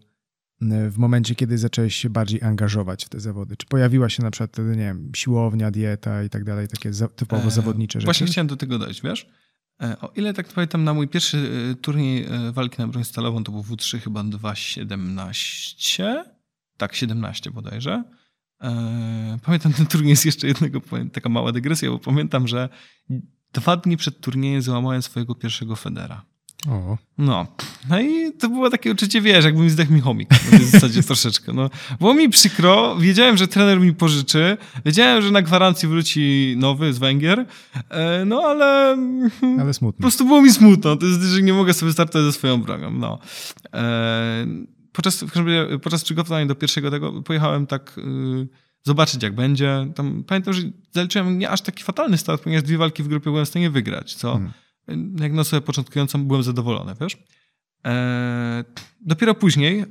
e, 0.62 0.90
w 0.90 0.98
momencie, 0.98 1.34
kiedy 1.34 1.58
zacząłeś 1.58 1.96
się 1.96 2.10
bardziej 2.10 2.42
angażować 2.42 3.04
w 3.04 3.08
te 3.08 3.20
zawody? 3.20 3.56
Czy 3.56 3.66
pojawiła 3.66 4.08
się 4.08 4.22
na 4.22 4.30
przykład 4.30 4.50
wtedy, 4.52 4.70
nie 4.70 4.76
wiem, 4.76 5.12
siłownia, 5.16 5.70
dieta 5.70 6.22
i 6.22 6.30
tak 6.30 6.44
dalej, 6.44 6.68
takie 6.68 6.90
typowo 7.16 7.50
zawodnicze 7.50 8.00
rzeczy? 8.00 8.06
Właśnie 8.06 8.26
chciałem 8.26 8.46
do 8.46 8.56
tego 8.56 8.78
dojść, 8.78 9.02
wiesz? 9.02 9.28
O 10.00 10.12
ile 10.16 10.34
tak 10.34 10.48
pamiętam, 10.48 10.84
na 10.84 10.94
mój 10.94 11.08
pierwszy 11.08 11.48
turniej 11.80 12.26
walki 12.52 12.76
na 12.78 12.88
broń 12.88 13.04
stalową 13.04 13.44
to 13.44 13.52
był 13.52 13.62
W3 13.62 14.00
chyba 14.00 14.20
2.17 14.20 16.24
tak, 16.76 16.94
17 16.94 17.50
bodajże. 17.50 18.04
E, 18.60 19.38
pamiętam 19.42 19.72
ten 19.72 19.86
turniej 19.86 20.16
z 20.16 20.24
jeszcze 20.24 20.46
jednego, 20.46 20.80
taka 21.12 21.28
mała 21.28 21.52
dygresja, 21.52 21.90
bo 21.90 21.98
pamiętam, 21.98 22.48
że 22.48 22.68
dwa 23.52 23.76
dni 23.76 23.96
przed 23.96 24.20
turniejem 24.20 24.62
złamałem 24.62 25.02
swojego 25.02 25.34
pierwszego 25.34 25.76
Federa. 25.76 26.24
O. 26.68 26.98
No. 27.18 27.46
No 27.88 28.00
i 28.00 28.32
to 28.32 28.48
było 28.48 28.70
takie 28.70 28.92
uczucie, 28.92 29.20
wiesz, 29.20 29.44
jakby 29.44 29.62
mi 29.62 29.70
zdechł 29.70 29.92
mi 29.92 30.00
chomik 30.00 30.30
na 30.30 30.58
tej 30.58 30.66
zasadzie 30.66 31.02
troszeczkę. 31.12 31.52
No. 31.52 31.70
Było 32.00 32.14
mi 32.14 32.28
przykro, 32.28 32.96
wiedziałem, 32.96 33.36
że 33.36 33.48
trener 33.48 33.80
mi 33.80 33.94
pożyczy, 33.94 34.56
wiedziałem, 34.84 35.22
że 35.22 35.30
na 35.30 35.42
gwarancji 35.42 35.88
wróci 35.88 36.54
nowy 36.58 36.92
z 36.92 36.98
Węgier, 36.98 37.46
e, 37.90 38.24
no 38.24 38.42
ale... 38.42 38.96
Ale 39.60 39.74
smutno. 39.74 39.96
Po 39.96 40.02
prostu 40.02 40.24
było 40.24 40.42
mi 40.42 40.50
smutno, 40.50 40.96
to 40.96 41.06
jest, 41.06 41.22
że 41.22 41.42
nie 41.42 41.52
mogę 41.52 41.74
sobie 41.74 41.92
startować 41.92 42.26
ze 42.26 42.32
swoją 42.32 42.62
bronią, 42.62 42.90
no. 42.90 43.18
Podczas, 44.92 45.24
podczas 45.82 46.04
przygotowania 46.04 46.46
do 46.46 46.54
pierwszego 46.54 46.90
tego 46.90 47.22
pojechałem 47.22 47.66
tak 47.66 47.98
y, 47.98 48.48
zobaczyć, 48.82 49.22
jak 49.22 49.34
będzie. 49.34 49.92
Tam, 49.94 50.24
pamiętam, 50.24 50.54
że 50.54 50.62
zaliczyłem 50.92 51.38
nie 51.38 51.50
aż 51.50 51.60
taki 51.60 51.84
fatalny 51.84 52.18
start, 52.18 52.42
ponieważ 52.42 52.62
dwie 52.62 52.78
walki 52.78 53.02
w 53.02 53.08
grupie 53.08 53.30
byłem 53.30 53.44
w 53.44 53.48
stanie 53.48 53.70
wygrać, 53.70 54.14
co 54.14 54.32
hmm. 54.88 55.16
jak 55.20 55.32
na 55.32 55.44
sobie 55.44 55.60
początkującą 55.60 56.24
byłem 56.24 56.42
zadowolony, 56.42 56.94
wiesz. 57.00 57.16
E, 57.86 58.64
dopiero 59.00 59.34
później, 59.34 59.80
e, 59.80 59.86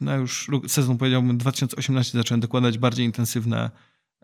na 0.00 0.14
już 0.14 0.50
sezon 0.66 0.98
powiedziałbym 0.98 1.38
2018 1.38 2.18
zacząłem 2.18 2.40
dokładać 2.40 2.78
bardziej 2.78 3.06
intensywne 3.06 3.70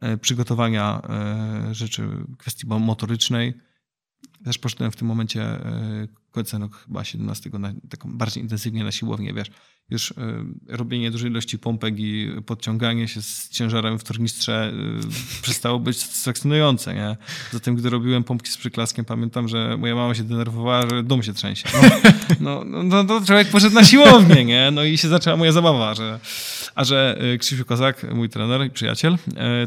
e, 0.01 0.17
przygotowania 0.17 1.03
e, 1.09 1.75
rzeczy, 1.75 2.09
kwestii 2.39 2.67
motorycznej. 2.67 3.55
Też 4.45 4.59
poszedłem 4.59 4.91
w 4.91 4.97
tym 4.97 5.09
momencie 5.09 5.43
e, 5.43 6.09
końcem 6.31 6.63
roku 6.63 6.75
chyba 6.87 7.05
17 7.05 7.51
na, 7.53 7.73
taką 7.91 8.19
bardziej 8.19 8.43
intensywnie 8.43 8.85
na 8.85 8.93
siłownię, 8.93 9.35
wiesz, 9.35 9.51
już 9.91 10.11
y, 10.11 10.15
robienie 10.69 11.11
dużej 11.11 11.31
ilości 11.31 11.59
pompek 11.59 11.95
i 11.99 12.31
podciąganie 12.47 13.09
się 13.09 13.23
z 13.23 13.49
ciężarem 13.49 13.99
w 13.99 14.05
tornistrze 14.05 14.73
y, 15.39 15.43
przestało 15.43 15.79
być 15.79 15.99
satysfakcjonujące, 15.99 16.95
nie? 16.95 17.17
Zatem, 17.53 17.77
gdy 17.77 17.91
robiłem 17.91 18.25
pompki 18.25 18.51
z 18.51 18.57
przyklaskiem, 18.57 19.05
pamiętam, 19.05 19.49
że 19.49 19.77
moja 19.77 19.95
mama 19.95 20.15
się 20.15 20.25
denerwowała, 20.25 20.89
że 20.91 21.03
dom 21.03 21.23
się 21.23 21.33
trzęsie. 21.33 21.69
No, 22.41 22.65
no, 22.65 22.83
no, 22.83 23.03
no 23.03 23.21
człowiek 23.27 23.49
poszedł 23.49 23.75
na 23.75 23.85
siłownię, 23.85 24.45
nie? 24.45 24.71
No 24.71 24.85
i 24.85 24.99
się 24.99 25.09
zaczęła 25.09 25.37
moja 25.37 25.53
zabawa, 25.53 25.95
że... 25.95 26.21
A 26.75 26.85
że 26.85 27.19
Krzysiu 27.39 27.65
Kozak, 27.65 28.15
mój 28.15 28.29
trener 28.29 28.67
i 28.67 28.71
przyjaciel, 28.71 29.19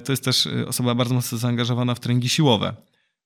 to 0.03 0.11
jest 0.11 0.23
też 0.23 0.49
osoba 0.67 0.95
bardzo 0.95 1.13
mocno 1.13 1.37
zaangażowana 1.37 1.95
w 1.95 1.99
treningi 1.99 2.29
siłowe 2.29 2.75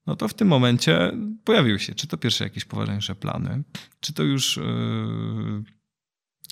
no 0.07 0.15
to 0.15 0.27
w 0.27 0.33
tym 0.33 0.47
momencie 0.47 1.11
pojawiły 1.43 1.79
się, 1.79 1.95
czy 1.95 2.07
to 2.07 2.17
pierwsze 2.17 2.43
jakieś 2.43 2.65
poważniejsze 2.65 3.15
plany, 3.15 3.63
czy 3.99 4.13
to 4.13 4.23
już 4.23 4.57
yy, 4.57 5.63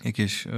jakieś 0.03 0.45
yy, 0.45 0.51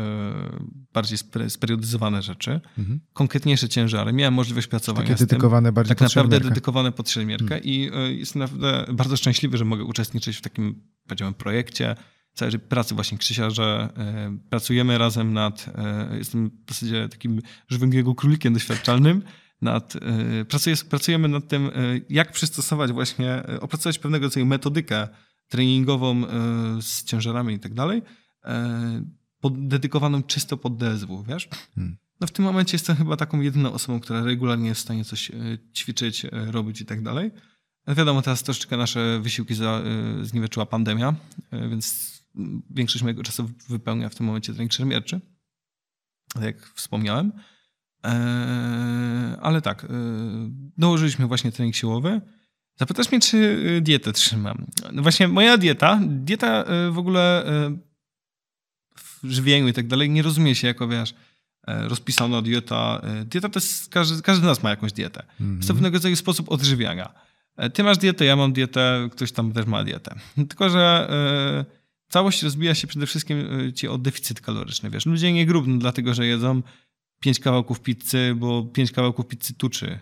bardziej 0.93 1.17
speryodyzowane 1.49 2.21
rzeczy, 2.21 2.61
mhm. 2.77 2.99
konkretniejsze 3.13 3.69
ciężary. 3.69 4.13
Miałem 4.13 4.33
możliwość 4.33 4.67
pracowania 4.67 5.07
Takie 5.07 5.25
dedykowane 5.25 5.67
tym, 5.67 5.73
bardziej 5.73 5.95
Tak 5.95 6.01
naprawdę 6.01 6.39
dedykowane 6.39 6.91
pod 6.91 7.09
szermierkę 7.09 7.55
mhm. 7.55 7.63
i 7.63 7.81
yy, 7.81 8.13
jestem 8.13 8.39
naprawdę 8.39 8.93
bardzo 8.93 9.17
szczęśliwy, 9.17 9.57
że 9.57 9.65
mogę 9.65 9.83
uczestniczyć 9.83 10.37
w 10.37 10.41
takim, 10.41 10.81
powiedziałem, 11.07 11.33
projekcie, 11.33 11.95
całej 12.33 12.59
pracy 12.59 12.95
właśnie 12.95 13.17
Krzysia, 13.17 13.49
że 13.49 13.89
pracujemy 14.49 14.97
razem 14.97 15.33
nad, 15.33 15.65
jestem 16.17 16.51
w 16.67 16.73
zasadzie 16.73 17.09
takim 17.09 17.41
żywym 17.69 17.93
jego 17.93 18.15
królikiem 18.15 18.53
doświadczalnym, 18.53 19.21
nad, 19.61 19.95
e, 19.95 20.83
pracujemy 20.89 21.27
nad 21.27 21.47
tym, 21.47 21.65
e, 21.65 21.71
jak 22.09 22.31
przystosować 22.31 22.91
właśnie, 22.91 23.31
e, 23.31 23.61
opracować 23.61 23.99
pewnego 23.99 24.25
rodzaju 24.25 24.45
metodykę 24.45 25.07
treningową 25.49 26.23
z 26.81 27.03
ciężarami 27.03 27.53
i 27.53 27.59
tak 27.59 27.73
dalej, 27.73 28.01
dedykowaną 29.51 30.23
czysto 30.23 30.57
pod 30.57 30.77
DSW, 30.77 31.23
wiesz? 31.23 31.49
Hmm. 31.75 31.97
No 32.19 32.27
w 32.27 32.31
tym 32.31 32.45
momencie 32.45 32.75
jestem 32.75 32.95
chyba 32.95 33.17
taką 33.17 33.41
jedyną 33.41 33.73
osobą, 33.73 33.99
która 33.99 34.23
regularnie 34.23 34.69
jest 34.69 34.81
w 34.81 34.83
stanie 34.83 35.05
coś 35.05 35.31
ćwiczyć, 35.75 36.25
robić 36.31 36.81
i 36.81 36.85
tak 36.85 37.03
dalej. 37.03 37.31
Wiadomo, 37.87 38.21
teraz 38.21 38.43
troszeczkę 38.43 38.77
nasze 38.77 39.19
wysiłki 39.19 39.55
za, 39.55 39.81
zniweczyła 40.21 40.65
pandemia, 40.65 41.15
więc 41.69 42.13
większość 42.69 43.03
mojego 43.03 43.23
czasu 43.23 43.51
wypełnia 43.69 44.09
w 44.09 44.15
tym 44.15 44.25
momencie 44.25 44.53
trening 44.53 44.73
szermierczy, 44.73 45.21
tak 46.33 46.43
jak 46.43 46.65
wspomniałem. 46.75 47.31
Eee, 48.07 49.37
ale 49.41 49.61
tak, 49.61 49.83
e, 49.83 49.87
dołożyliśmy 50.77 51.27
właśnie 51.27 51.51
trening 51.51 51.75
siłowy. 51.75 52.21
Zapytasz 52.75 53.11
mnie, 53.11 53.19
czy 53.19 53.63
e, 53.77 53.81
dietę 53.81 54.13
trzymam. 54.13 54.65
No 54.91 55.01
właśnie 55.01 55.27
moja 55.27 55.57
dieta, 55.57 55.99
dieta 56.01 56.63
e, 56.63 56.91
w 56.91 56.97
ogóle 56.97 57.43
w 58.95 59.31
żywieniu 59.31 59.67
i 59.67 59.73
tak 59.73 59.87
dalej 59.87 60.09
nie 60.09 60.21
rozumie 60.21 60.55
się 60.55 60.67
jako, 60.67 60.87
wiesz, 60.87 61.13
rozpisana 61.67 62.41
dieta. 62.41 63.01
Dieta 63.25 63.49
to 63.49 63.59
jest, 63.59 63.89
każdy, 63.89 64.21
każdy 64.21 64.43
z 64.43 64.45
nas 64.45 64.63
ma 64.63 64.69
jakąś 64.69 64.93
dietę. 64.93 65.23
Mm 65.39 65.53
-hmm. 65.53 65.57
Jest 65.57 65.67
to 65.67 65.73
pewnego 65.73 65.93
rodzaju 65.93 66.15
sposób 66.15 66.51
odżywiania. 66.51 67.13
Ty 67.73 67.83
masz 67.83 67.97
dietę, 67.97 68.25
ja 68.25 68.35
mam 68.35 68.53
dietę, 68.53 69.09
ktoś 69.11 69.31
tam 69.31 69.51
też 69.51 69.65
ma 69.65 69.83
dietę. 69.83 70.15
Tylko, 70.49 70.69
że 70.69 71.07
całość 72.09 72.43
rozbija 72.43 72.75
się 72.75 72.87
przede 72.87 73.05
wszystkim 73.05 73.37
ci 73.75 73.87
o 73.87 73.97
deficyt 73.97 74.41
kaloryczny, 74.41 74.89
wiesz. 74.89 75.05
Ludzie 75.05 75.33
nie 75.33 75.45
grubną 75.45 75.79
dlatego, 75.79 76.13
że 76.13 76.25
jedzą 76.25 76.61
pięć 77.19 77.39
kawałków 77.39 77.79
pizzy, 77.79 78.35
bo 78.35 78.63
pięć 78.63 78.91
kawałków 78.91 79.27
pizzy 79.27 79.53
tuczy. 79.53 79.99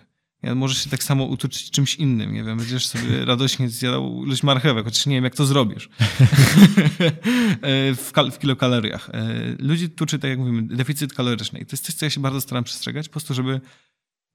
Możesz 0.56 0.84
się 0.84 0.90
tak 0.90 1.04
samo 1.04 1.24
utuczyć 1.24 1.72
czymś 1.72 1.96
innym, 1.96 2.34
nie 2.34 2.44
wiem, 2.44 2.58
będziesz 2.58 2.88
sobie 2.88 3.26
radośnie 3.32 3.70
zjadał 3.70 4.26
ilość 4.26 4.44
marchewek, 4.44 4.86
chociaż 4.86 5.06
nie 5.06 5.16
wiem, 5.16 5.24
jak 5.24 5.36
to 5.36 5.46
zrobisz 5.46 5.90
w, 7.96 8.12
w 8.32 8.40
kilokaloriach. 8.40 9.10
E, 9.14 9.56
ludzi 9.60 9.90
tuczy, 9.90 10.20
tak 10.20 10.30
jak 10.30 10.40
mówimy, 10.40 10.62
deficyt 10.62 11.14
kaloryczny. 11.14 11.60
I 11.60 11.66
to 11.66 11.70
jest 11.72 11.86
coś, 11.86 11.96
co 11.96 12.06
ja 12.06 12.10
się 12.10 12.22
bardzo 12.22 12.42
staram 12.42 12.64
przestrzegać, 12.64 13.08
po 13.08 13.12
prostu, 13.12 13.34
żeby 13.34 13.62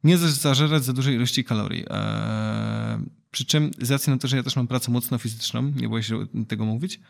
nie 0.04 0.18
zażerać 0.18 0.84
za 0.84 0.92
dużej 0.92 1.14
ilości 1.14 1.44
kalorii. 1.44 1.84
E, 1.90 3.04
przy 3.30 3.44
czym 3.44 3.70
z 3.78 3.90
racji 3.90 4.12
na 4.12 4.18
to, 4.18 4.28
że 4.28 4.36
ja 4.36 4.42
też 4.42 4.56
mam 4.56 4.66
pracę 4.66 4.92
mocno 4.92 5.18
fizyczną, 5.18 5.72
nie 5.76 5.88
boję 5.88 6.02
się 6.02 6.26
tego 6.48 6.64
mówić, 6.64 6.96
E, 6.96 7.00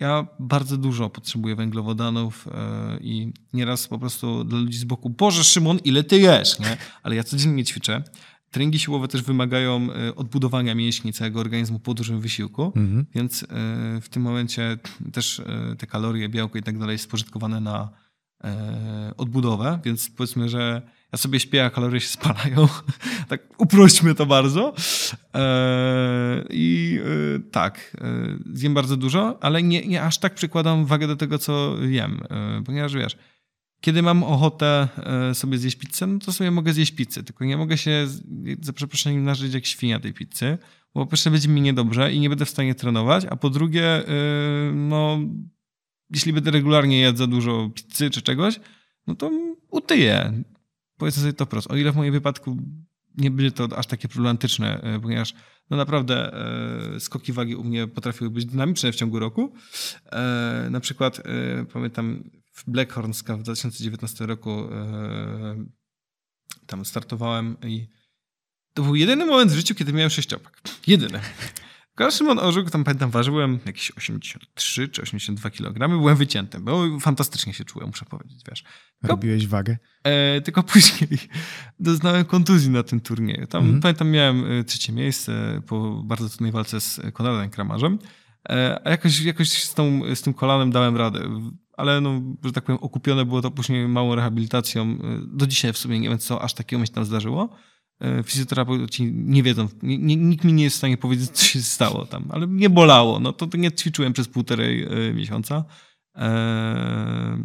ja 0.00 0.26
bardzo 0.38 0.76
dużo 0.76 1.10
potrzebuję 1.10 1.56
węglowodanów 1.56 2.48
e, 2.48 2.98
i 3.00 3.32
nieraz 3.52 3.88
po 3.88 3.98
prostu 3.98 4.44
dla 4.44 4.58
ludzi 4.58 4.78
z 4.78 4.84
boku, 4.84 5.10
Boże 5.10 5.44
Szymon, 5.44 5.78
ile 5.78 6.04
ty 6.04 6.18
jesz, 6.18 6.58
nie? 6.58 6.76
Ale 7.02 7.16
ja 7.16 7.24
codziennie 7.24 7.64
ćwiczę. 7.64 8.02
Treningi 8.50 8.78
siłowe 8.78 9.08
też 9.08 9.22
wymagają 9.22 9.88
e, 9.92 10.14
odbudowania 10.14 10.74
mięśni 10.74 11.12
całego 11.12 11.40
organizmu 11.40 11.78
po 11.78 11.94
dużym 11.94 12.20
wysiłku, 12.20 12.72
mhm. 12.76 13.06
więc 13.14 13.46
w 14.00 14.08
tym 14.10 14.22
momencie 14.22 14.78
też 15.12 15.42
te 15.78 15.86
kalorie, 15.86 16.28
białko 16.28 16.58
i 16.58 16.62
tak 16.62 16.78
dalej 16.78 16.98
spożytkowane 16.98 17.60
na 17.60 17.88
odbudowę, 19.16 19.78
więc 19.84 20.10
powiedzmy, 20.10 20.48
że 20.48 20.82
ja 21.12 21.18
sobie 21.18 21.40
śpię, 21.40 21.64
a 21.64 21.70
kalorie 21.70 22.00
się 22.00 22.08
spalają. 22.08 22.68
tak 23.28 23.40
uprośćmy 23.58 24.14
to 24.14 24.26
bardzo. 24.26 24.74
Eee, 25.34 26.44
I 26.50 26.98
e, 27.36 27.38
tak, 27.50 27.96
e, 28.00 28.54
zjem 28.54 28.74
bardzo 28.74 28.96
dużo, 28.96 29.38
ale 29.40 29.62
nie, 29.62 29.86
nie 29.86 30.02
aż 30.02 30.18
tak 30.18 30.34
przykładam 30.34 30.86
wagę 30.86 31.06
do 31.06 31.16
tego, 31.16 31.38
co 31.38 31.76
jem. 31.82 32.20
E, 32.30 32.62
ponieważ 32.64 32.94
wiesz, 32.94 33.16
kiedy 33.80 34.02
mam 34.02 34.22
ochotę 34.22 34.88
sobie 35.32 35.58
zjeść 35.58 35.76
pizzę, 35.76 36.06
no 36.06 36.18
to 36.18 36.32
sobie 36.32 36.50
mogę 36.50 36.72
zjeść 36.72 36.92
pizzę, 36.92 37.22
tylko 37.22 37.44
nie 37.44 37.56
mogę 37.56 37.78
się 37.78 38.06
za 38.60 38.72
przeproszeniem 38.72 39.24
nażyć 39.24 39.54
jak 39.54 39.66
świnia 39.66 40.00
tej 40.00 40.12
pizzy, 40.12 40.58
bo 40.94 41.04
po 41.04 41.10
pierwsze 41.10 41.30
będzie 41.30 41.48
mi 41.48 41.60
niedobrze 41.60 42.12
i 42.12 42.20
nie 42.20 42.28
będę 42.28 42.44
w 42.44 42.50
stanie 42.50 42.74
trenować, 42.74 43.24
a 43.30 43.36
po 43.36 43.50
drugie, 43.50 44.02
no, 44.74 45.18
jeśli 46.10 46.32
będę 46.32 46.50
regularnie 46.50 47.00
jadł 47.00 47.18
za 47.18 47.26
dużo 47.26 47.70
pizzy 47.74 48.10
czy 48.10 48.22
czegoś, 48.22 48.60
no 49.06 49.14
to 49.14 49.30
utyję 49.70 50.42
powiedzmy 50.98 51.20
sobie 51.20 51.32
to 51.32 51.46
prosto, 51.46 51.74
o 51.74 51.76
ile 51.76 51.92
w 51.92 51.96
moim 51.96 52.12
wypadku 52.12 52.56
nie 53.18 53.30
będzie 53.30 53.52
to 53.52 53.78
aż 53.78 53.86
takie 53.86 54.08
problematyczne, 54.08 54.80
e, 54.80 55.00
ponieważ 55.00 55.34
no 55.70 55.76
naprawdę 55.76 56.32
e, 56.94 57.00
skoki 57.00 57.32
wagi 57.32 57.56
u 57.56 57.64
mnie 57.64 57.86
potrafiły 57.86 58.30
być 58.30 58.44
dynamiczne 58.44 58.92
w 58.92 58.96
ciągu 58.96 59.18
roku. 59.18 59.52
E, 60.12 60.68
na 60.70 60.80
przykład 60.80 61.18
e, 61.18 61.22
pamiętam 61.72 62.30
w 62.52 62.70
Blackhorns 62.70 63.22
w 63.22 63.42
2019 63.42 64.26
roku 64.26 64.50
e, 64.50 65.64
tam 66.66 66.84
startowałem 66.84 67.56
i 67.64 67.88
to 68.74 68.82
był 68.82 68.94
jedyny 68.94 69.26
moment 69.26 69.50
w 69.52 69.56
życiu, 69.56 69.74
kiedy 69.74 69.92
miałem 69.92 70.10
sześciopak. 70.10 70.60
Jedyny. 70.86 71.20
Szymon 72.10 72.38
Orzuk, 72.38 72.70
tam 72.70 72.84
pamiętam, 72.84 73.10
ważyłem 73.10 73.58
jakieś 73.66 73.90
83 73.90 74.88
czy 74.88 75.02
82 75.02 75.50
kg. 75.50 75.88
Byłem 75.88 76.16
wycięty, 76.16 76.60
bo 76.60 77.00
fantastycznie 77.00 77.54
się 77.54 77.64
czułem, 77.64 77.88
muszę 77.88 78.04
powiedzieć, 78.04 78.42
wiesz. 78.50 78.62
Tylko, 78.62 79.16
Robiłeś 79.16 79.46
wagę? 79.46 79.78
E, 80.04 80.40
tylko 80.40 80.62
później 80.72 81.10
doznałem 81.80 82.24
kontuzji 82.24 82.70
na 82.70 82.82
tym 82.82 83.00
turnieju. 83.00 83.46
Tam 83.46 83.62
mhm. 83.62 83.80
pamiętam, 83.80 84.10
miałem 84.10 84.52
e, 84.52 84.64
trzecie 84.64 84.92
miejsce 84.92 85.62
po 85.66 86.02
bardzo 86.04 86.28
trudnej 86.28 86.52
walce 86.52 86.80
z 86.80 87.00
Konradem 87.12 87.50
Kramarzem. 87.50 87.98
E, 88.48 88.80
a 88.84 88.90
jakoś, 88.90 89.20
jakoś 89.20 89.48
z, 89.48 89.74
tą, 89.74 90.00
z 90.14 90.22
tym 90.22 90.34
kolanem 90.34 90.70
dałem 90.70 90.96
radę. 90.96 91.20
Ale, 91.76 92.00
no, 92.00 92.22
że 92.44 92.52
tak 92.52 92.64
powiem, 92.64 92.78
okupione 92.82 93.24
było 93.24 93.42
to 93.42 93.50
później 93.50 93.88
małą 93.88 94.14
rehabilitacją. 94.14 94.82
E, 94.82 94.96
do 95.26 95.46
dzisiaj 95.46 95.72
w 95.72 95.78
sumie 95.78 96.00
nie 96.00 96.08
wiem, 96.08 96.18
co 96.18 96.42
aż 96.42 96.54
takiego 96.54 96.80
mi 96.80 96.86
się 96.86 96.92
tam 96.92 97.04
zdarzyło. 97.04 97.56
E, 98.00 98.22
fizjoterapeuci 98.22 99.12
nie 99.12 99.42
wiedzą, 99.42 99.68
nie, 99.82 100.16
nikt 100.16 100.44
mi 100.44 100.52
nie 100.52 100.64
jest 100.64 100.76
w 100.76 100.78
stanie 100.78 100.96
powiedzieć, 100.96 101.30
co 101.30 101.44
się 101.44 101.62
stało 101.62 102.06
tam, 102.06 102.24
ale 102.30 102.46
nie 102.46 102.70
bolało. 102.70 103.20
No 103.20 103.32
to, 103.32 103.46
to 103.46 103.56
nie 103.56 103.72
ćwiczyłem 103.72 104.12
przez 104.12 104.28
półtorej 104.28 104.82
e, 104.82 105.14
miesiąca. 105.14 105.64
E, 106.16 107.38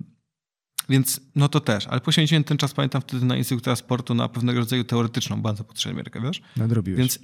więc 0.89 1.22
no 1.36 1.49
to 1.49 1.60
też, 1.60 1.88
ale 1.88 2.01
poświęciłem 2.01 2.43
ten 2.43 2.58
czas, 2.58 2.74
pamiętam 2.74 3.01
wtedy 3.01 3.26
na 3.26 3.38
instruktora 3.38 3.76
sportu, 3.76 4.16
na 4.16 4.28
pewnego 4.30 4.60
rodzaju 4.60 4.84
teoretyczną 4.84 5.41
bardzo 5.41 5.64
potrzebierkę, 5.64 6.22
wiesz? 6.22 6.41
Nadrobiłeś. 6.58 6.97
Więc 6.97 7.20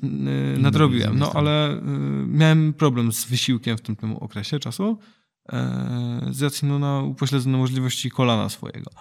nadrobiłem, 0.57 1.19
no 1.19 1.32
ale 1.34 1.82
miałem 2.27 2.73
problem 2.73 3.13
z 3.13 3.25
wysiłkiem 3.25 3.77
w 3.77 3.82
tym, 3.82 3.95
tym 3.95 4.15
okresie 4.15 4.59
czasu 4.59 4.99
y, 5.49 5.53
z 6.34 6.41
racji 6.41 6.67
no, 6.67 6.80
na 6.80 7.01
upośledzone 7.01 7.57
możliwości 7.57 8.11
kolana 8.11 8.49
swojego. 8.49 8.91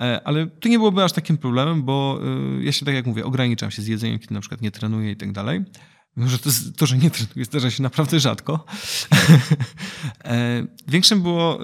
E, 0.00 0.20
ale 0.24 0.46
to 0.46 0.68
nie 0.68 0.78
byłoby 0.78 1.04
aż 1.04 1.12
takim 1.12 1.38
problemem, 1.38 1.82
bo 1.82 2.20
e, 2.58 2.64
ja 2.64 2.72
się, 2.72 2.86
tak 2.86 2.94
jak 2.94 3.06
mówię, 3.06 3.24
ograniczam 3.24 3.70
się 3.70 3.82
z 3.82 3.86
jedzeniem, 3.86 4.18
kiedy 4.18 4.34
na 4.34 4.40
przykład 4.40 4.60
nie 4.60 4.70
trenuję 4.70 5.10
i 5.10 5.16
tak 5.16 5.32
dalej. 5.32 5.64
Może 6.16 6.38
to, 6.38 6.50
to, 6.76 6.86
że 6.86 6.98
nie 6.98 7.10
trenuję, 7.10 7.44
zdarza 7.44 7.70
się 7.70 7.82
naprawdę 7.82 8.20
rzadko. 8.20 8.64
E, 10.24 10.66
większym 10.88 11.22
było 11.22 11.58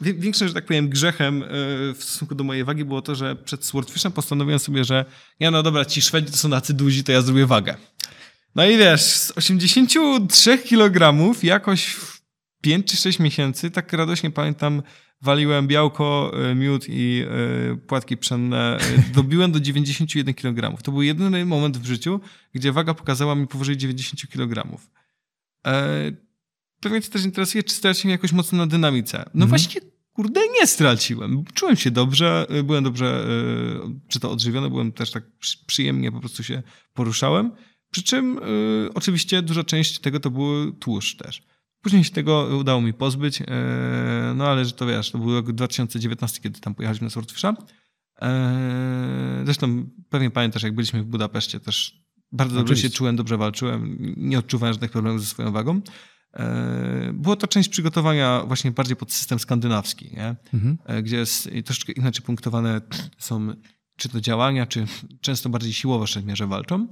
większym, 0.00 0.48
że 0.48 0.54
tak 0.54 0.66
powiem, 0.66 0.88
grzechem 0.88 1.44
w 1.94 1.98
stosunku 1.98 2.34
do 2.34 2.44
mojej 2.44 2.64
wagi 2.64 2.84
było 2.84 3.02
to, 3.02 3.14
że 3.14 3.36
przed 3.36 3.64
Swordfishem 3.64 4.12
postanowiłem 4.12 4.58
sobie, 4.58 4.84
że 4.84 5.04
ja 5.40 5.50
no 5.50 5.62
dobra, 5.62 5.84
ci 5.84 6.02
Szwedzi 6.02 6.32
to 6.32 6.36
są 6.36 6.50
tacy 6.50 6.74
duzi, 6.74 7.04
to 7.04 7.12
ja 7.12 7.22
zrobię 7.22 7.46
wagę. 7.46 7.74
No 8.54 8.66
i 8.66 8.76
wiesz, 8.76 9.02
z 9.02 9.30
83 9.30 10.58
kg 10.58 11.14
jakoś 11.42 11.96
5 12.60 12.86
czy 12.86 12.96
6 12.96 13.18
miesięcy, 13.18 13.70
tak 13.70 13.92
radośnie 13.92 14.30
pamiętam, 14.30 14.82
waliłem 15.22 15.66
białko, 15.66 16.32
e, 16.50 16.54
miód 16.54 16.88
i 16.88 17.24
y, 17.72 17.76
płatki 17.76 18.16
pszenne. 18.16 18.78
E, 18.80 19.02
dobiłem 19.14 19.52
do 19.52 19.60
91 19.60 20.34
kg. 20.34 20.82
To 20.82 20.92
był 20.92 21.02
jedyny 21.02 21.44
moment 21.44 21.78
w 21.78 21.86
życiu, 21.86 22.20
gdzie 22.54 22.72
waga 22.72 22.94
pokazała 22.94 23.34
mi 23.34 23.46
powyżej 23.46 23.76
90 23.76 24.32
kg. 24.32 24.78
E, 25.66 26.12
pewnie 26.80 27.02
cię 27.02 27.10
też 27.10 27.24
interesuje, 27.24 27.64
czy 27.64 27.74
straciłem 27.74 28.12
jakoś 28.12 28.32
mocno 28.32 28.58
na 28.58 28.66
dynamice. 28.66 29.18
No 29.18 29.44
mhm. 29.44 29.48
właśnie, 29.48 29.80
kurde, 30.12 30.40
nie 30.60 30.66
straciłem. 30.66 31.44
Czułem 31.54 31.76
się 31.76 31.90
dobrze, 31.90 32.46
byłem 32.64 32.84
dobrze, 32.84 33.26
czy 34.08 34.20
to 34.20 34.30
odżywiony, 34.30 34.70
byłem 34.70 34.92
też 34.92 35.10
tak 35.10 35.24
przyjemnie, 35.66 36.12
po 36.12 36.20
prostu 36.20 36.42
się 36.42 36.62
poruszałem. 36.94 37.52
Przy 37.90 38.02
czym 38.02 38.40
oczywiście 38.94 39.42
duża 39.42 39.64
część 39.64 39.98
tego 39.98 40.20
to 40.20 40.30
był 40.30 40.72
tłuszcz 40.72 41.16
też. 41.16 41.42
Później 41.80 42.04
się 42.04 42.10
tego 42.10 42.48
udało 42.60 42.80
mi 42.80 42.92
pozbyć, 42.92 43.42
e, 43.42 43.46
no 44.36 44.46
ale 44.46 44.64
że 44.64 44.72
to 44.72 44.86
wiesz, 44.86 45.10
to 45.10 45.18
był 45.18 45.34
rok 45.34 45.52
2019, 45.52 46.40
kiedy 46.40 46.60
tam 46.60 46.74
pojechaliśmy 46.74 47.04
na 47.04 47.10
Swordfisha. 47.10 47.56
E, 48.22 49.42
zresztą 49.44 49.90
pewnie 50.08 50.30
pamiętasz, 50.30 50.62
jak 50.62 50.74
byliśmy 50.74 51.02
w 51.02 51.06
Budapeszcie, 51.06 51.60
też 51.60 52.02
bardzo 52.32 52.56
dobrze 52.56 52.76
się 52.76 52.90
czułem, 52.90 53.16
dobrze 53.16 53.36
walczyłem, 53.36 53.96
nie 54.16 54.38
odczuwałem 54.38 54.72
żadnych 54.72 54.90
problemów 54.90 55.20
ze 55.20 55.26
swoją 55.26 55.52
wagą. 55.52 55.80
E, 56.34 57.10
było 57.14 57.36
to 57.36 57.46
część 57.46 57.68
przygotowania 57.68 58.44
właśnie 58.46 58.70
bardziej 58.70 58.96
pod 58.96 59.12
system 59.12 59.38
skandynawski? 59.38 60.16
Mhm. 60.54 60.78
gdzie 61.02 61.16
jest 61.16 61.50
troszeczkę 61.64 61.92
inaczej 61.92 62.24
punktowane 62.24 62.80
są 63.18 63.54
czy 63.96 64.08
to 64.08 64.20
działania, 64.20 64.66
czy 64.66 64.86
często 65.20 65.48
bardziej 65.48 65.72
siłowo 65.72 66.06
w 66.06 66.10
szermierze 66.10 66.46
walczą. 66.46 66.88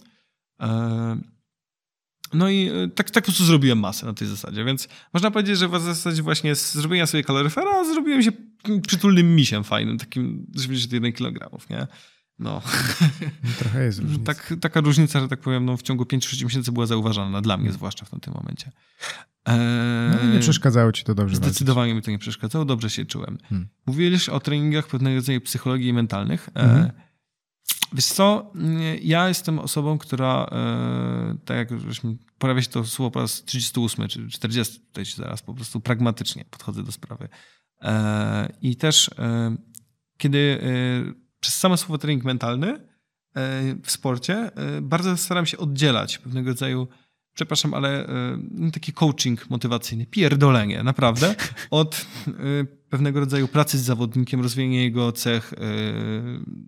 No 2.35 2.49
i 2.49 2.69
e, 2.69 2.89
tak, 2.89 3.11
tak 3.11 3.25
po 3.25 3.27
prostu 3.27 3.45
zrobiłem 3.45 3.79
masę 3.79 4.07
na 4.07 4.15
tej 4.15 4.29
zasadzie, 4.29 4.65
więc 4.65 4.89
można 5.15 5.31
powiedzieć, 5.31 5.59
że 5.59 5.69
w 5.69 5.81
zasadzie 5.81 6.23
właśnie 6.23 6.55
z 6.55 6.75
zrobienia 6.75 7.07
sobie 7.07 7.25
kaloryfera 7.25 7.85
zrobiłem 7.85 8.23
się 8.23 8.33
przytulnym 8.87 9.37
misiem 9.37 9.65
fajnym, 9.65 9.99
takim 9.99 10.47
91 10.49 11.13
kg, 11.13 11.51
nie? 11.71 11.87
No. 12.39 12.63
no. 13.45 13.53
Trochę 13.59 13.85
jest 13.85 13.99
różnica. 14.03 14.25
Tak, 14.25 14.55
taka 14.61 14.81
różnica, 14.81 15.21
że 15.21 15.29
tak 15.29 15.41
powiem, 15.41 15.65
no, 15.65 15.77
w 15.77 15.83
ciągu 15.83 16.05
5-6 16.05 16.45
miesięcy 16.45 16.73
była 16.73 16.87
zauważalna 16.87 17.41
dla 17.41 17.57
mnie, 17.57 17.73
zwłaszcza 17.73 18.05
w 18.05 18.21
tym 18.21 18.35
momencie. 18.35 18.73
Eee, 19.47 19.57
no 20.25 20.33
nie 20.35 20.41
przeszkadzało 20.41 20.93
ci 20.93 21.05
to 21.05 21.15
dobrze. 21.15 21.37
Zdecydowanie 21.37 21.93
walczyć. 21.93 22.03
mi 22.03 22.05
to 22.05 22.11
nie 22.11 22.19
przeszkadzało, 22.19 22.65
dobrze 22.65 22.91
się 22.91 23.05
czułem. 23.05 23.39
Hmm. 23.49 23.69
Mówiliś 23.87 24.29
o 24.29 24.41
treningach 24.41 24.87
pewnego 24.87 25.17
rodzaju 25.17 25.41
psychologii 25.41 25.93
mentalnych. 25.93 26.49
Mhm. 26.55 26.91
Wiesz 27.93 28.07
co, 28.07 28.53
ja 29.03 29.29
jestem 29.29 29.59
osobą, 29.59 29.99
która, 29.99 30.47
e, 30.53 31.37
tak 31.45 31.57
jak 31.57 31.81
żeśmy, 31.81 32.17
pojawia 32.39 32.63
się 32.63 32.69
to 32.69 32.85
słowo 32.85 33.11
po 33.11 33.21
raz 33.21 33.45
38 33.45 34.09
czy 34.09 34.29
40 34.29 34.81
tutaj 34.81 35.05
zaraz, 35.05 35.43
po 35.43 35.55
prostu 35.55 35.81
pragmatycznie 35.81 36.45
podchodzę 36.45 36.83
do 36.83 36.93
sprawy. 36.93 37.29
E, 37.83 38.53
I 38.63 38.77
też 38.77 39.11
e, 39.19 39.57
kiedy 40.19 40.61
przez 41.41 41.55
same 41.55 41.77
słowo 41.77 41.99
trening 41.99 42.25
mentalny 42.25 42.89
w 43.83 43.91
sporcie 43.91 44.51
bardzo 44.83 45.17
staram 45.17 45.47
się 45.47 45.59
oddzielać 45.59 46.19
pewnego 46.19 46.49
rodzaju 46.51 46.89
przepraszam, 47.37 47.75
ale 47.75 48.07
y, 48.69 48.71
taki 48.73 48.93
coaching 48.93 49.51
motywacyjny, 49.51 50.07
pierdolenie, 50.07 50.83
naprawdę, 50.83 51.35
od 51.71 52.07
y, 52.29 52.33
pewnego 52.91 53.21
rodzaju 53.21 53.49
pracy 53.49 53.79
z 53.79 53.83
zawodnikiem, 53.83 54.41
rozwijania 54.41 54.83
jego 54.83 55.13
cech 55.13 55.53
y, 55.53 55.57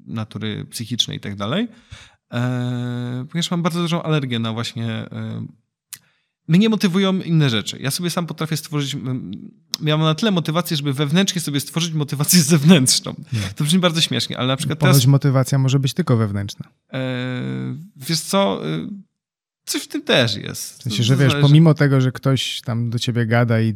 natury 0.07 0.65
psychicznej 0.65 1.17
i 1.17 1.21
tak 1.21 1.37
dalej. 1.37 1.69
Ponieważ 3.31 3.51
mam 3.51 3.63
bardzo 3.63 3.81
dużą 3.81 4.03
alergię 4.03 4.39
na 4.39 4.53
właśnie 4.53 5.09
mnie 6.49 6.69
motywują 6.69 7.21
inne 7.21 7.51
rzeczy. 7.51 7.79
Ja 7.81 7.91
sobie 7.91 8.11
sam 8.11 8.27
potrafię 8.27 8.57
stworzyć, 8.57 8.97
miałem 9.81 10.01
na 10.01 10.15
tyle 10.15 10.31
motywację, 10.31 10.77
żeby 10.77 10.93
wewnętrznie 10.93 11.41
sobie 11.41 11.61
stworzyć 11.61 11.93
motywację 11.93 12.43
zewnętrzną. 12.55 13.15
Nie. 13.33 13.41
To 13.57 13.65
brzmi 13.65 13.81
bardzo 13.81 14.01
śmiesznie, 14.01 14.39
ale 14.39 14.49
na 14.49 14.57
przykład 14.57 14.79
Ponoć 14.79 14.97
teraz... 14.97 15.07
motywacja 15.07 15.59
może 15.59 15.79
być 15.79 15.95
tylko 15.95 16.17
wewnętrzna. 16.17 16.69
Wiesz 17.97 18.21
co, 18.21 18.61
coś 19.69 19.83
w 19.83 19.89
tym 19.89 20.03
też 20.03 20.37
jest. 20.37 20.79
W 20.79 20.83
sensie, 20.83 21.03
że 21.03 21.17
wiesz, 21.17 21.35
pomimo 21.41 21.75
tego, 21.75 22.01
że 22.01 22.13
ktoś 22.13 22.61
tam 22.61 22.91
do 22.91 22.99
ciebie 22.99 23.27
gada 23.27 23.61
i 23.61 23.75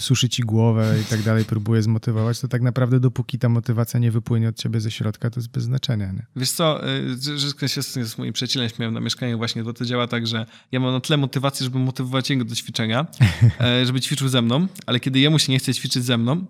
suszy 0.00 0.28
ci 0.28 0.42
głowę 0.42 0.94
i 1.02 1.04
tak 1.04 1.22
dalej, 1.22 1.44
próbuje 1.44 1.82
zmotywować, 1.82 2.40
to 2.40 2.48
tak 2.48 2.62
naprawdę 2.62 3.00
dopóki 3.00 3.38
ta 3.38 3.48
motywacja 3.48 4.00
nie 4.00 4.10
wypłynie 4.10 4.48
od 4.48 4.56
ciebie 4.56 4.80
ze 4.80 4.90
środka, 4.90 5.30
to 5.30 5.40
jest 5.40 5.50
bez 5.50 5.64
znaczenia. 5.64 6.12
Nie? 6.12 6.26
Wiesz 6.36 6.50
co, 6.50 6.88
y, 6.88 7.38
że 7.38 7.68
się 7.68 7.82
z 7.82 8.18
moim 8.18 8.32
przyjacielem 8.32 8.68
śmiałem 8.68 8.94
na 8.94 9.00
mieszkaniu 9.00 9.38
właśnie, 9.38 9.64
bo 9.64 9.72
to 9.72 9.84
działa 9.84 10.06
tak, 10.06 10.26
że 10.26 10.46
ja 10.72 10.80
mam 10.80 10.92
na 10.92 11.00
tyle 11.00 11.16
motywacji, 11.16 11.64
żeby 11.64 11.78
motywować 11.78 12.30
jego 12.30 12.44
do 12.44 12.54
ćwiczenia, 12.54 13.06
e, 13.60 13.86
żeby 13.86 14.00
ćwiczył 14.00 14.28
ze 14.28 14.42
mną, 14.42 14.66
ale 14.86 15.00
kiedy 15.00 15.18
jemu 15.20 15.38
się 15.38 15.52
nie 15.52 15.58
chce 15.58 15.74
ćwiczyć 15.74 16.04
ze 16.04 16.18
mną, 16.18 16.46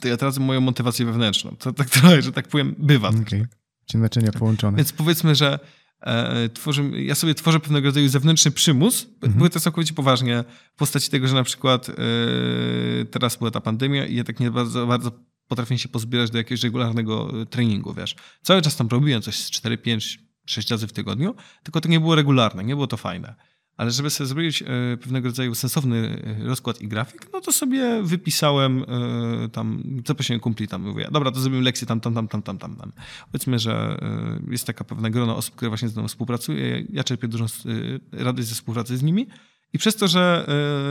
to 0.00 0.08
ja 0.08 0.16
tracę 0.16 0.40
moją 0.40 0.60
motywację 0.60 1.06
wewnętrzną. 1.06 1.56
To 1.58 1.72
tak 1.72 1.90
trochę, 1.90 2.22
że 2.26 2.32
tak 2.32 2.48
powiem, 2.48 2.74
bywa. 2.78 3.08
Okay. 3.08 3.48
Czy 3.86 3.98
naczynia 3.98 4.32
połączone. 4.32 4.76
Więc 4.76 4.92
powiedzmy, 4.92 5.34
że 5.34 5.58
E, 6.06 6.48
ja 6.92 7.14
sobie 7.14 7.34
tworzę 7.34 7.60
pewnego 7.60 7.88
rodzaju 7.88 8.08
zewnętrzny 8.08 8.50
przymus, 8.50 9.06
mhm. 9.14 9.32
były 9.32 9.50
to 9.50 9.60
całkowicie 9.60 9.94
poważnie 9.94 10.44
w 10.74 10.78
postaci 10.78 11.10
tego, 11.10 11.28
że 11.28 11.34
na 11.34 11.42
przykład 11.42 11.88
yy, 11.88 11.94
teraz 13.10 13.36
była 13.36 13.50
ta 13.50 13.60
pandemia 13.60 14.06
i 14.06 14.14
ja 14.14 14.24
tak 14.24 14.40
nie 14.40 14.50
bardzo, 14.50 14.86
bardzo 14.86 15.10
potrafię 15.48 15.78
się 15.78 15.88
pozbierać 15.88 16.30
do 16.30 16.38
jakiegoś 16.38 16.62
regularnego 16.62 17.42
e, 17.42 17.46
treningu, 17.46 17.94
wiesz. 17.94 18.16
Cały 18.42 18.62
czas 18.62 18.76
tam 18.76 18.88
robiłem 18.88 19.22
coś 19.22 19.36
z 19.36 19.50
4, 19.50 19.78
5, 19.78 20.18
6 20.46 20.70
razy 20.70 20.86
w 20.86 20.92
tygodniu, 20.92 21.34
tylko 21.62 21.80
to 21.80 21.88
nie 21.88 22.00
było 22.00 22.14
regularne, 22.14 22.64
nie 22.64 22.74
było 22.74 22.86
to 22.86 22.96
fajne. 22.96 23.34
Ale 23.76 23.90
żeby 23.90 24.10
sobie 24.10 24.28
zrobić 24.28 24.62
e, 24.62 24.66
pewnego 24.96 25.28
rodzaju 25.28 25.54
sensowny 25.54 26.22
e, 26.40 26.44
rozkład 26.44 26.82
i 26.82 26.88
grafik, 26.88 27.32
no 27.32 27.40
to 27.40 27.52
sobie 27.52 28.02
wypisałem 28.02 28.84
e, 29.44 29.48
tam, 29.48 29.82
zaprosiłem 30.06 30.40
kumpli 30.40 30.68
tam, 30.68 30.82
mówię, 30.82 31.08
dobra, 31.12 31.30
to 31.30 31.40
zrobimy 31.40 31.62
lekcję 31.62 31.86
tam, 31.86 32.00
tam, 32.00 32.14
tam, 32.14 32.28
tam, 32.28 32.42
tam, 32.42 32.58
tam. 32.58 32.92
Powiedzmy, 33.32 33.58
że 33.58 33.98
jest 34.50 34.66
taka 34.66 34.84
pewna 34.84 35.10
grona 35.10 35.36
osób, 35.36 35.54
które 35.54 35.68
właśnie 35.68 35.88
z 35.88 35.96
mną 35.96 36.08
współpracuje, 36.08 36.84
ja 36.90 37.04
czerpię 37.04 37.28
dużą 37.28 37.46
radość 38.12 38.48
ze 38.48 38.54
współpracy 38.54 38.96
z 38.96 39.02
nimi 39.02 39.26
i 39.72 39.78
przez 39.78 39.96
to, 39.96 40.08
że 40.08 40.46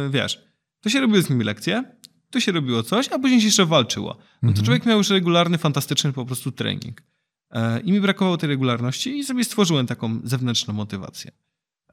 wiesz, 0.10 0.44
to 0.82 0.90
się 0.90 1.00
robiło 1.02 1.22
z 1.22 1.30
nimi 1.30 1.44
lekcje, 1.44 1.84
to 2.30 2.40
się 2.40 2.52
robiło 2.52 2.84
coś, 2.84 3.10
a 3.12 3.20
później 3.20 3.42
się 3.42 3.46
jeszcze 3.46 3.66
walczyło. 3.66 4.18
No 4.18 4.18
to 4.42 4.48
mhm. 4.48 4.66
człowiek 4.66 4.86
miał 4.86 4.98
już 4.98 5.10
regularny, 5.10 5.58
fantastyczny 5.58 6.14
po 6.14 6.26
prostu 6.26 6.52
trening. 6.52 7.02
I 7.84 7.92
mi 7.92 8.02
brakowało 8.02 8.38
tej 8.38 8.50
regularności 8.50 9.18
i 9.18 9.24
sobie 9.24 9.44
stworzyłem 9.44 9.88
taką 9.88 10.20
zewnętrzną 10.24 10.74
motywację. 10.74 11.32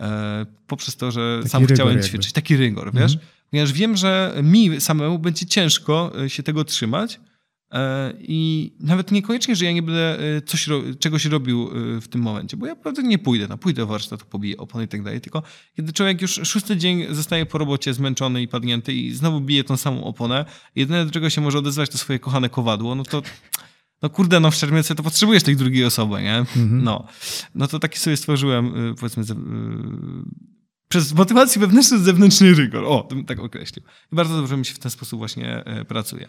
E, 0.01 0.47
poprzez 0.67 0.97
to, 0.97 1.11
że 1.11 1.39
Taki 1.39 1.51
sam 1.51 1.67
chciałem 1.67 1.93
jakby. 1.93 2.09
ćwiczyć. 2.09 2.33
Taki 2.33 2.57
rygor, 2.57 2.89
mhm. 2.89 3.07
wiesz? 3.07 3.19
Ponieważ 3.51 3.73
wiem, 3.73 3.97
że 3.97 4.35
mi 4.43 4.81
samemu 4.81 5.19
będzie 5.19 5.47
ciężko 5.47 6.13
e, 6.25 6.31
się 6.31 6.43
tego 6.43 6.65
trzymać 6.65 7.21
e, 7.73 8.13
i 8.19 8.73
nawet 8.81 9.13
niekoniecznie, 9.13 9.57
że 9.57 9.65
ja 9.65 9.73
nie 9.73 9.83
będę 9.83 10.19
coś, 10.47 10.69
czegoś 10.99 11.25
robił 11.25 11.71
w 12.01 12.09
tym 12.09 12.21
momencie, 12.21 12.57
bo 12.57 12.67
ja 12.67 12.75
naprawdę 12.75 13.03
nie 13.03 13.19
pójdę, 13.19 13.47
no, 13.49 13.59
pójdę 13.59 13.83
do 13.83 13.87
warsztatu, 13.87 14.27
pobiję 14.27 14.57
opony 14.57 14.85
i 14.85 14.89
tak 14.89 15.03
dalej, 15.03 15.21
tylko 15.21 15.43
kiedy 15.77 15.93
człowiek 15.93 16.23
już 16.23 16.41
szósty 16.45 16.77
dzień 16.77 17.07
zostaje 17.11 17.47
po 17.47 17.59
robocie 17.59 17.95
zmęczony 17.95 18.43
i 18.43 18.49
padnięty 18.49 18.93
i 18.93 19.13
znowu 19.13 19.41
bije 19.41 19.65
tą 19.65 19.77
samą 19.77 20.05
oponę, 20.05 20.45
jedyne 20.75 21.05
do 21.05 21.11
czego 21.11 21.31
się 21.31 21.41
może 21.41 21.59
odezwać 21.59 21.91
to 21.91 21.99
swoje 21.99 22.19
kochane 22.19 22.49
kowadło, 22.49 22.95
no 22.95 23.03
to 23.03 23.23
no 24.03 24.11
kurde, 24.11 24.41
no 24.41 24.51
w 24.51 24.55
Szermiece 24.55 24.95
to 24.95 25.03
potrzebujesz 25.03 25.43
tej 25.43 25.57
drugiej 25.57 25.85
osoby, 25.85 26.23
nie? 26.23 26.37
Mhm. 26.37 26.85
No. 26.85 27.07
No 27.55 27.69
to 27.69 27.79
taki 27.79 27.99
sobie 27.99 28.17
stworzyłem, 28.17 28.91
y, 28.91 28.95
powiedzmy, 28.95 29.23
y, 29.23 29.27
przez 30.93 31.13
motywację 31.13 31.61
wewnętrzną 31.61 31.99
zewnętrzny 31.99 32.55
rygor. 32.55 32.85
O, 32.85 33.09
tak 33.27 33.39
określił. 33.39 33.85
I 34.13 34.17
bardzo 34.17 34.37
dobrze 34.37 34.57
mi 34.57 34.67
się 34.67 34.75
w 34.75 34.79
ten 34.79 34.91
sposób 34.91 35.19
właśnie 35.19 35.65
e, 35.65 35.85
pracuje. 35.85 36.29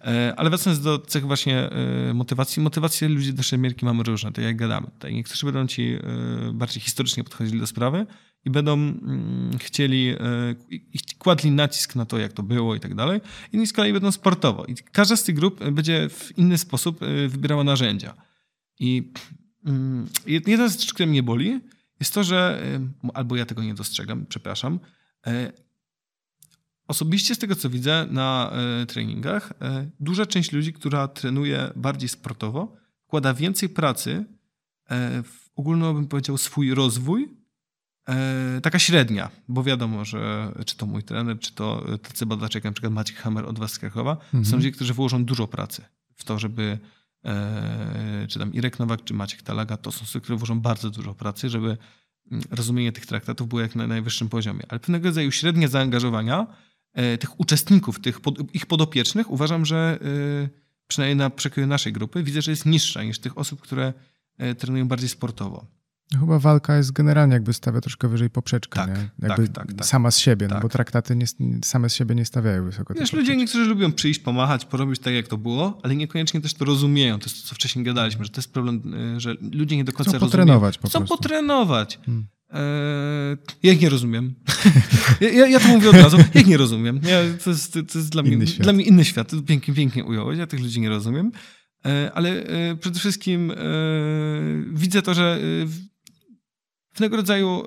E, 0.00 0.34
ale 0.36 0.50
wracając 0.50 0.82
do 0.82 0.98
cech 0.98 1.26
właśnie 1.26 1.70
e, 1.70 2.14
motywacji. 2.14 2.62
Motywacje 2.62 3.08
ludzi 3.08 3.34
do 3.34 3.42
szermierki 3.42 3.84
mamy 3.84 4.02
różne, 4.02 4.32
to 4.32 4.40
jak 4.40 4.56
gadamy. 4.56 4.86
Tutaj 4.86 5.14
niektórzy 5.14 5.46
będą 5.46 5.66
ci 5.66 5.98
bardziej 6.52 6.82
historycznie 6.82 7.24
podchodzili 7.24 7.60
do 7.60 7.66
sprawy 7.66 8.06
i 8.44 8.50
będą 8.50 8.72
mm, 8.72 9.58
chcieli, 9.58 10.14
kładli 11.18 11.50
nacisk 11.50 11.96
na 11.96 12.04
to, 12.04 12.18
jak 12.18 12.32
to 12.32 12.42
było 12.42 12.74
i 12.74 12.80
tak 12.80 12.94
dalej. 12.94 13.20
Inni 13.52 13.66
z 13.66 13.72
kolei 13.72 13.92
będą 13.92 14.12
sportowo. 14.12 14.64
I 14.64 14.74
każda 14.92 15.16
z 15.16 15.24
tych 15.24 15.34
grup 15.34 15.70
będzie 15.70 16.08
w 16.08 16.38
inny 16.38 16.58
sposób 16.58 17.00
wybierała 17.28 17.64
narzędzia. 17.64 18.14
I 18.80 19.12
mm, 19.66 20.08
jedna 20.26 20.68
z 20.68 20.72
rzeczy, 20.72 20.94
która 20.94 21.08
mnie 21.08 21.22
boli, 21.22 21.60
jest 22.00 22.14
to, 22.14 22.24
że, 22.24 22.62
albo 23.14 23.36
ja 23.36 23.46
tego 23.46 23.62
nie 23.62 23.74
dostrzegam, 23.74 24.26
przepraszam, 24.26 24.80
e, 25.26 25.52
Osobiście 26.88 27.34
z 27.34 27.38
tego, 27.38 27.56
co 27.56 27.70
widzę 27.70 28.06
na 28.10 28.52
e, 28.82 28.86
treningach, 28.86 29.52
e, 29.60 29.90
duża 30.00 30.26
część 30.26 30.52
ludzi, 30.52 30.72
która 30.72 31.08
trenuje 31.08 31.70
bardziej 31.76 32.08
sportowo, 32.08 32.76
wkłada 33.06 33.34
więcej 33.34 33.68
pracy 33.68 34.24
w 35.24 35.50
ogólno, 35.56 35.94
bym 35.94 36.08
powiedział, 36.08 36.38
swój 36.38 36.74
rozwój 36.74 37.36
taka 38.62 38.78
średnia, 38.78 39.30
bo 39.48 39.62
wiadomo, 39.62 40.04
że 40.04 40.52
czy 40.66 40.76
to 40.76 40.86
mój 40.86 41.02
trener, 41.02 41.38
czy 41.38 41.54
to 41.54 41.86
tacy 42.02 42.26
badacze, 42.26 42.58
jak 42.58 42.64
na 42.64 42.72
przykład 42.72 42.92
Maciek 42.92 43.16
Hammer 43.16 43.44
od 43.44 43.58
Was 43.58 43.72
z 43.72 43.78
Krakowa, 43.78 44.12
mhm. 44.12 44.44
są 44.44 44.56
ludzie, 44.56 44.72
którzy 44.72 44.94
włożą 44.94 45.24
dużo 45.24 45.46
pracy 45.48 45.84
w 46.14 46.24
to, 46.24 46.38
żeby 46.38 46.78
czy 48.28 48.38
tam 48.38 48.52
Irek 48.52 48.78
Nowak, 48.78 49.04
czy 49.04 49.14
Maciek 49.14 49.42
Talaga, 49.42 49.76
to 49.76 49.92
są 49.92 50.02
osoby, 50.02 50.22
które 50.22 50.38
włożą 50.38 50.60
bardzo 50.60 50.90
dużo 50.90 51.14
pracy, 51.14 51.50
żeby 51.50 51.76
mm, 52.30 52.44
rozumienie 52.50 52.92
tych 52.92 53.06
traktatów 53.06 53.48
było 53.48 53.60
jak 53.60 53.74
na 53.74 53.86
najwyższym 53.86 54.28
poziomie. 54.28 54.62
Ale 54.68 54.80
pewnego 54.80 55.08
rodzaju 55.08 55.30
średnie 55.30 55.68
zaangażowania 55.68 56.46
e, 56.92 57.18
tych 57.18 57.40
uczestników, 57.40 58.00
tych 58.00 58.20
pod, 58.20 58.54
ich 58.54 58.66
podopiecznych, 58.66 59.30
uważam, 59.30 59.66
że 59.66 59.98
e, 60.44 60.48
przynajmniej 60.88 61.16
na 61.16 61.30
przekroju 61.30 61.66
naszej 61.66 61.92
grupy, 61.92 62.22
widzę, 62.22 62.42
że 62.42 62.50
jest 62.50 62.66
niższa 62.66 63.02
niż 63.02 63.18
tych 63.18 63.38
osób, 63.38 63.60
które 63.60 63.92
e, 64.38 64.54
trenują 64.54 64.88
bardziej 64.88 65.08
sportowo. 65.08 65.66
Chyba 66.20 66.38
walka 66.38 66.76
jest 66.76 66.92
generalnie 66.92 67.34
jakby 67.34 67.52
stawia 67.52 67.80
troszkę 67.80 68.08
wyżej 68.08 68.30
poprzeczkę, 68.30 68.80
tak, 68.80 68.88
nie? 68.88 69.28
Jakby 69.28 69.48
tak, 69.48 69.66
tak, 69.66 69.76
tak. 69.76 69.86
sama 69.86 70.10
z 70.10 70.18
siebie, 70.18 70.48
no 70.48 70.54
bo 70.54 70.62
tak. 70.62 70.72
traktaty 70.72 71.16
nie, 71.16 71.26
same 71.64 71.90
z 71.90 71.94
siebie 71.94 72.14
nie 72.14 72.24
stawiają 72.24 72.64
wysoko. 72.64 72.94
Wiesz, 72.94 73.12
ludzie 73.12 73.36
niektórzy 73.36 73.64
lubią 73.64 73.92
przyjść, 73.92 74.20
pomachać, 74.20 74.64
porobić 74.64 75.00
tak, 75.00 75.14
jak 75.14 75.28
to 75.28 75.38
było, 75.38 75.80
ale 75.82 75.96
niekoniecznie 75.96 76.40
też 76.40 76.54
to 76.54 76.64
rozumieją. 76.64 77.18
To 77.18 77.26
jest 77.26 77.42
to, 77.42 77.48
co 77.48 77.54
wcześniej 77.54 77.84
gadaliśmy, 77.84 78.24
że 78.24 78.30
to 78.30 78.38
jest 78.38 78.52
problem, 78.52 78.82
e, 79.16 79.20
że 79.20 79.34
ludzie 79.52 79.76
nie 79.76 79.84
do 79.84 79.92
końca 79.92 80.10
Chcą 80.10 80.18
rozumieją. 80.18 80.30
potrenować 80.30 80.78
po 80.78 80.88
Chcą 80.88 80.98
prostu. 80.98 81.16
potrenować. 81.16 81.98
Hmm. 82.06 82.26
Eee, 82.50 83.36
ja 83.62 83.72
ich 83.72 83.80
nie 83.80 83.88
rozumiem. 83.88 84.34
ja, 85.20 85.46
ja, 85.46 85.60
to 85.60 85.68
mówię 85.68 85.90
od 85.90 85.96
razu. 85.96 86.16
Ja 86.34 86.40
ich 86.40 86.46
nie 86.46 86.56
rozumiem. 86.56 87.00
Ja, 87.02 87.18
to, 87.44 87.50
jest, 87.50 87.72
to 87.72 87.98
jest 87.98 88.08
dla, 88.10 88.22
mnie, 88.22 88.36
dla 88.36 88.72
mnie 88.72 88.84
inny 88.84 89.04
świat. 89.04 89.30
Pięknie, 89.46 89.74
pięknie 89.74 90.04
ująłeś. 90.04 90.38
Ja 90.38 90.46
tych 90.46 90.60
ludzi 90.60 90.80
nie 90.80 90.88
rozumiem. 90.88 91.32
Eee, 91.84 92.10
ale 92.14 92.30
e, 92.30 92.76
przede 92.76 92.98
wszystkim 92.98 93.50
e, 93.50 93.54
widzę 94.72 95.02
to, 95.02 95.14
że 95.14 95.40
pewnego 96.94 97.16
rodzaju 97.16 97.62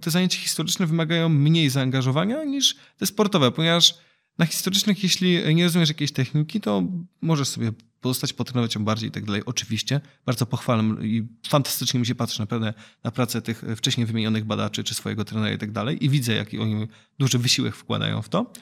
te 0.00 0.10
zajęcia 0.10 0.38
historyczne 0.38 0.86
wymagają 0.86 1.28
mniej 1.28 1.70
zaangażowania 1.70 2.44
niż 2.44 2.76
te 2.98 3.06
sportowe, 3.06 3.50
ponieważ 3.50 3.94
na 4.38 4.46
historycznych, 4.46 5.02
jeśli 5.02 5.54
nie 5.54 5.64
rozumiesz 5.64 5.88
jakiejś 5.88 6.12
techniki, 6.12 6.60
to 6.60 6.82
możesz 7.22 7.48
sobie 7.48 7.72
pozostać, 8.00 8.32
potrenować 8.32 8.74
ją 8.74 8.84
bardziej 8.84 9.08
i 9.08 9.12
tak 9.12 9.24
dalej. 9.24 9.42
Oczywiście, 9.46 10.00
bardzo 10.26 10.46
pochwalam 10.46 11.04
i 11.04 11.26
fantastycznie 11.48 12.00
mi 12.00 12.06
się 12.06 12.14
patrzy 12.14 12.40
naprawdę 12.40 12.74
na 13.04 13.10
pracę 13.10 13.42
tych 13.42 13.64
wcześniej 13.76 14.06
wymienionych 14.06 14.44
badaczy, 14.44 14.84
czy 14.84 14.94
swojego 14.94 15.24
trenera 15.24 15.54
i 15.54 15.58
tak 15.58 15.72
dalej 15.72 16.04
i 16.04 16.08
widzę, 16.08 16.34
jaki 16.34 16.58
oni 16.58 16.88
duży 17.18 17.38
wysiłek 17.38 17.76
wkładają 17.76 18.22
w 18.22 18.28
to. 18.28 18.52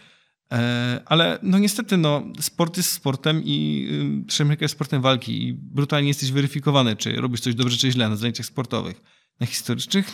E, 0.53 1.03
ale 1.07 1.39
no 1.43 1.59
niestety, 1.59 1.97
no, 1.97 2.23
sport 2.41 2.77
jest 2.77 2.93
sportem 2.93 3.43
i 3.45 3.89
y, 4.29 4.33
szermierka 4.33 4.64
jest 4.64 4.75
sportem 4.75 5.03
walki 5.03 5.49
i 5.49 5.55
brutalnie 5.55 6.09
jesteś 6.09 6.33
weryfikowany, 6.33 6.97
czy 6.97 7.12
robisz 7.12 7.41
coś 7.41 7.55
dobrze, 7.55 7.77
czy 7.77 7.91
źle 7.91 8.09
na 8.09 8.16
zajęciach 8.16 8.47
sportowych. 8.47 9.03
Historycznych 9.47 10.11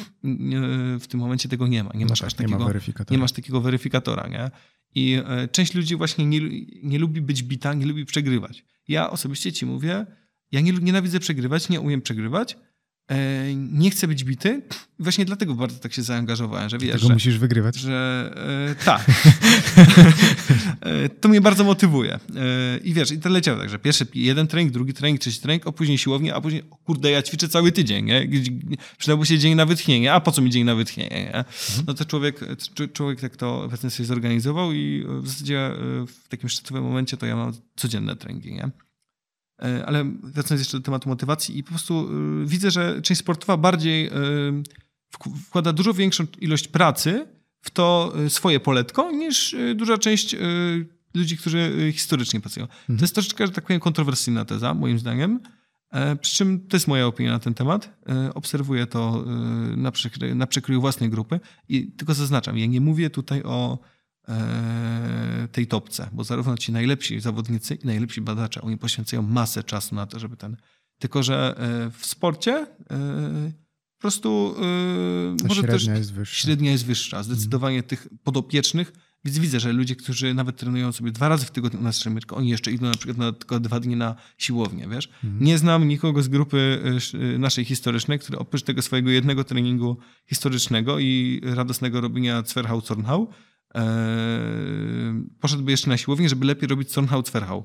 w 1.00 1.06
tym 1.08 1.20
momencie 1.20 1.48
tego 1.48 1.66
nie 1.66 1.84
ma. 1.84 1.90
Nie 1.94 2.06
masz, 2.06 2.20
no 2.20 2.28
tak, 2.28 2.38
takiego, 2.38 2.58
nie, 2.58 2.64
ma 2.64 3.04
nie 3.10 3.18
masz 3.18 3.32
takiego 3.32 3.60
weryfikatora. 3.60 4.28
Nie? 4.28 4.50
I 4.94 5.22
e, 5.26 5.48
część 5.48 5.74
ludzi 5.74 5.96
właśnie 5.96 6.26
nie, 6.26 6.40
nie 6.82 6.98
lubi 6.98 7.20
być 7.20 7.42
bita, 7.42 7.74
nie 7.74 7.86
lubi 7.86 8.04
przegrywać. 8.04 8.64
Ja 8.88 9.10
osobiście 9.10 9.52
ci 9.52 9.66
mówię, 9.66 10.06
ja 10.52 10.60
nie, 10.60 10.72
nienawidzę 10.72 11.20
przegrywać, 11.20 11.68
nie 11.68 11.80
umiem 11.80 12.02
przegrywać, 12.02 12.56
nie 13.54 13.90
chcę 13.90 14.08
być 14.08 14.24
bity. 14.24 14.62
Właśnie 14.98 15.24
dlatego 15.24 15.54
bardzo 15.54 15.78
tak 15.78 15.92
się 15.92 16.02
zaangażowałem, 16.02 16.68
że 16.68 16.78
wiesz, 16.78 17.00
że, 17.00 17.12
musisz 17.12 17.38
wygrywać. 17.38 17.76
Że 17.76 18.30
e, 18.70 18.84
tak. 18.84 19.04
e, 20.80 21.08
to 21.08 21.28
mnie 21.28 21.40
bardzo 21.40 21.64
motywuje. 21.64 22.14
E, 22.14 22.20
I 22.84 22.94
wiesz, 22.94 23.10
i 23.10 23.18
to 23.18 23.28
leciało 23.28 23.58
tak, 23.58 23.70
że 23.70 23.78
pierwszy 23.78 24.06
jeden 24.14 24.46
trening, 24.46 24.72
drugi 24.72 24.94
trening, 24.94 25.20
trzeci 25.20 25.40
trening, 25.40 25.66
a 25.66 25.72
później 25.72 25.98
siłownia, 25.98 26.34
a 26.34 26.40
później, 26.40 26.62
o 26.70 26.76
kurde, 26.76 27.10
ja 27.10 27.22
ćwiczę 27.22 27.48
cały 27.48 27.72
tydzień, 27.72 28.04
nie? 28.04 28.28
Przydałby 28.98 29.26
się 29.26 29.38
dzień 29.38 29.54
na 29.54 29.66
wytchnienie, 29.66 30.12
a 30.12 30.20
po 30.20 30.32
co 30.32 30.42
mi 30.42 30.50
dzień 30.50 30.64
na 30.64 30.74
wytchnienie, 30.74 31.16
nie? 31.16 31.34
Mhm. 31.34 31.84
No 31.86 31.94
to 31.94 32.04
człowiek, 32.04 32.40
człowiek 32.92 33.20
tak 33.20 33.36
to 33.36 33.62
obecnie 33.62 33.90
sobie 33.90 34.06
zorganizował 34.06 34.72
i 34.72 35.04
w 35.22 35.28
zasadzie 35.28 35.66
e, 35.66 35.72
w 36.06 36.28
takim 36.28 36.48
szczytowym 36.48 36.84
momencie 36.84 37.16
to 37.16 37.26
ja 37.26 37.36
mam 37.36 37.52
codzienne 37.76 38.16
treningi, 38.16 38.52
nie? 38.52 38.70
E, 39.62 39.86
ale 39.86 40.04
wracając 40.22 40.60
jeszcze 40.60 40.78
do 40.78 40.84
tematu 40.84 41.08
motywacji 41.08 41.58
i 41.58 41.64
po 41.64 41.68
prostu 41.68 42.08
e, 42.42 42.46
widzę, 42.46 42.70
że 42.70 43.02
część 43.02 43.20
sportowa 43.20 43.56
bardziej 43.56 44.06
e, 44.06 44.10
wkłada 45.46 45.72
dużo 45.72 45.94
większą 45.94 46.26
ilość 46.40 46.68
pracy 46.68 47.26
w 47.60 47.70
to 47.70 48.12
swoje 48.28 48.60
poletko 48.60 49.10
niż 49.10 49.56
duża 49.74 49.98
część 49.98 50.36
ludzi, 51.14 51.36
którzy 51.36 51.92
historycznie 51.92 52.40
pracują. 52.40 52.66
Mhm. 52.66 52.98
To 52.98 53.04
jest 53.04 53.14
troszeczkę, 53.14 53.46
że 53.46 53.52
tak 53.52 53.64
powiem, 53.64 53.80
kontrowersyjna 53.80 54.44
teza, 54.44 54.74
moim 54.74 54.98
zdaniem. 54.98 55.40
Przy 56.20 56.36
czym 56.36 56.66
to 56.68 56.76
jest 56.76 56.88
moja 56.88 57.06
opinia 57.06 57.32
na 57.32 57.38
ten 57.38 57.54
temat. 57.54 57.98
Obserwuję 58.34 58.86
to 58.86 59.24
na, 59.76 59.92
przekry, 59.92 60.34
na 60.34 60.46
przekroju 60.46 60.80
własnej 60.80 61.10
grupy 61.10 61.40
i 61.68 61.92
tylko 61.92 62.14
zaznaczam, 62.14 62.58
ja 62.58 62.66
nie 62.66 62.80
mówię 62.80 63.10
tutaj 63.10 63.42
o 63.42 63.78
tej 65.52 65.66
topce, 65.66 66.08
bo 66.12 66.24
zarówno 66.24 66.56
ci 66.56 66.72
najlepsi 66.72 67.20
zawodnicy 67.20 67.74
i 67.74 67.86
najlepsi 67.86 68.20
badacze, 68.20 68.62
oni 68.62 68.78
poświęcają 68.78 69.22
masę 69.22 69.64
czasu 69.64 69.94
na 69.94 70.06
to, 70.06 70.18
żeby 70.18 70.36
ten... 70.36 70.56
Tylko, 70.98 71.22
że 71.22 71.54
e, 71.58 71.90
w 71.90 72.06
sporcie 72.06 72.52
e, 72.52 72.66
po 73.96 74.00
prostu 74.00 74.54
może 75.42 75.54
średnia 75.54 75.72
też 75.72 75.86
jest 75.86 76.12
wyższa. 76.12 76.40
średnia 76.40 76.70
jest 76.70 76.86
wyższa. 76.86 77.22
Zdecydowanie 77.22 77.76
mhm. 77.76 77.88
tych 77.88 78.08
podopiecznych 78.22 78.92
więc 79.24 79.38
widzę, 79.38 79.60
że 79.60 79.72
ludzie, 79.72 79.96
którzy 79.96 80.34
nawet 80.34 80.56
trenują 80.56 80.92
sobie 80.92 81.10
dwa 81.10 81.28
razy 81.28 81.46
w 81.46 81.50
tygodniu 81.50 81.80
u 81.80 81.82
nas 81.82 81.98
szermierkę, 81.98 82.36
oni 82.36 82.48
jeszcze 82.48 82.72
idą 82.72 82.86
na 82.86 82.94
przykład 82.94 83.18
na 83.18 83.32
tylko 83.32 83.60
dwa 83.60 83.80
dni 83.80 83.96
na 83.96 84.14
siłownię, 84.38 84.88
wiesz. 84.88 85.08
Mhm. 85.24 85.44
Nie 85.44 85.58
znam 85.58 85.88
nikogo 85.88 86.22
z 86.22 86.28
grupy 86.28 86.82
naszej 87.38 87.64
historycznej, 87.64 88.18
który 88.18 88.38
oprócz 88.38 88.62
tego 88.62 88.82
swojego 88.82 89.10
jednego 89.10 89.44
treningu 89.44 89.96
historycznego 90.26 90.98
i 90.98 91.40
radosnego 91.42 92.00
robienia 92.00 92.42
Zwerchau-Zornhau 92.42 93.26
Eee, 93.26 93.34
poszedłby 95.40 95.70
jeszcze 95.70 95.90
na 95.90 95.96
siłownię, 95.96 96.28
żeby 96.28 96.46
lepiej 96.46 96.68
robić 96.68 96.92
Zornhau-Zwerchau. 96.92 97.62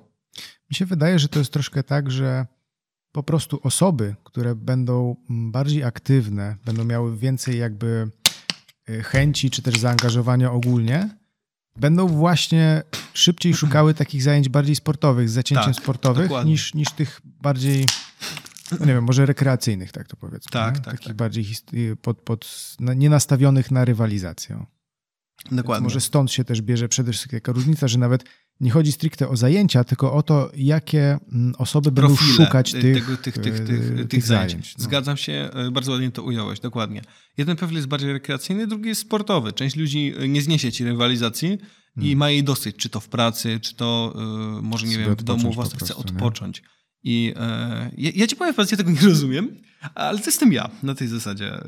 Mi 0.69 0.75
się 0.75 0.85
wydaje, 0.85 1.19
że 1.19 1.27
to 1.27 1.39
jest 1.39 1.53
troszkę 1.53 1.83
tak, 1.83 2.11
że 2.11 2.45
po 3.11 3.23
prostu 3.23 3.59
osoby, 3.63 4.15
które 4.23 4.55
będą 4.55 5.15
bardziej 5.29 5.83
aktywne, 5.83 6.55
będą 6.65 6.83
miały 6.83 7.17
więcej 7.17 7.59
jakby 7.59 8.11
e, 8.89 9.03
chęci 9.03 9.49
czy 9.49 9.61
też 9.61 9.79
zaangażowania 9.79 10.51
ogólnie, 10.51 11.09
będą 11.75 12.07
właśnie 12.07 12.83
szybciej 13.13 13.53
szukały 13.53 13.93
takich 13.93 14.23
zajęć 14.23 14.49
bardziej 14.49 14.75
sportowych, 14.75 15.29
z 15.29 15.33
zacięciem 15.33 15.73
tak, 15.73 15.83
sportowych, 15.83 16.31
niż, 16.45 16.73
niż 16.73 16.91
tych 16.91 17.21
bardziej, 17.23 17.85
no 18.79 18.85
nie 18.85 18.93
wiem, 18.93 19.03
może 19.03 19.25
rekreacyjnych, 19.25 19.91
tak 19.91 20.07
to 20.07 20.17
powiedzmy. 20.17 20.51
Tak, 20.51 20.75
nie? 20.75 20.81
tak. 20.81 20.93
Takich 20.93 21.07
tak. 21.07 21.15
bardziej 21.15 21.45
pod, 22.01 22.21
pod, 22.21 22.75
nie 22.79 23.09
nastawionych 23.09 23.71
na 23.71 23.85
rywalizację. 23.85 24.65
Dokładnie. 25.51 25.83
Więc 25.83 25.93
może 25.93 26.01
stąd 26.01 26.31
się 26.31 26.43
też 26.43 26.61
bierze 26.61 26.89
przede 26.89 27.11
wszystkim 27.11 27.39
taka 27.39 27.51
różnica, 27.51 27.87
że 27.87 27.99
nawet 27.99 28.23
nie 28.59 28.71
chodzi 28.71 28.91
stricte 28.91 29.29
o 29.29 29.37
zajęcia, 29.37 29.83
tylko 29.83 30.13
o 30.13 30.23
to, 30.23 30.51
jakie 30.55 31.17
mm, 31.31 31.53
osoby 31.57 31.91
będą 31.91 32.15
szukać 32.15 32.71
tych, 32.71 33.05
tego, 33.05 33.17
tych, 33.17 33.37
tych, 33.37 33.43
tych, 33.43 33.67
tych, 33.67 34.07
tych 34.07 34.25
zajęć. 34.25 34.51
zajęć 34.51 34.75
no. 34.77 34.83
Zgadzam 34.83 35.17
się, 35.17 35.49
e, 35.53 35.71
bardzo 35.71 35.91
ładnie 35.91 36.11
to 36.11 36.23
ująłeś, 36.23 36.59
dokładnie. 36.59 37.01
Jeden 37.37 37.57
pewnie 37.57 37.75
jest 37.75 37.87
bardziej 37.87 38.13
rekreacyjny, 38.13 38.67
drugi 38.67 38.89
jest 38.89 39.01
sportowy. 39.01 39.53
Część 39.53 39.75
ludzi 39.75 40.13
e, 40.17 40.27
nie 40.27 40.41
zniesie 40.41 40.71
ci 40.71 40.83
rywalizacji 40.83 41.57
hmm. 41.95 42.11
i 42.11 42.15
ma 42.15 42.29
jej 42.29 42.43
dosyć, 42.43 42.75
czy 42.75 42.89
to 42.89 42.99
w 42.99 43.07
pracy, 43.07 43.59
czy 43.61 43.75
to 43.75 44.13
może, 44.61 44.87
nie 44.87 44.97
wiem, 44.97 45.15
w 45.15 45.23
domu, 45.23 45.53
was 45.53 45.73
chce 45.73 45.95
odpocząć. 45.95 46.61
Nie? 46.61 46.78
I 47.03 47.33
e, 47.37 47.91
ja, 47.97 48.27
ci 48.27 48.35
powiem, 48.35 48.53
ja 48.71 48.77
tego 48.77 48.91
nie 48.91 49.01
rozumiem, 49.01 49.55
ale 49.95 50.19
to 50.19 50.25
jestem 50.25 50.53
ja 50.53 50.69
na 50.83 50.95
tej 50.95 51.07
zasadzie. 51.07 51.61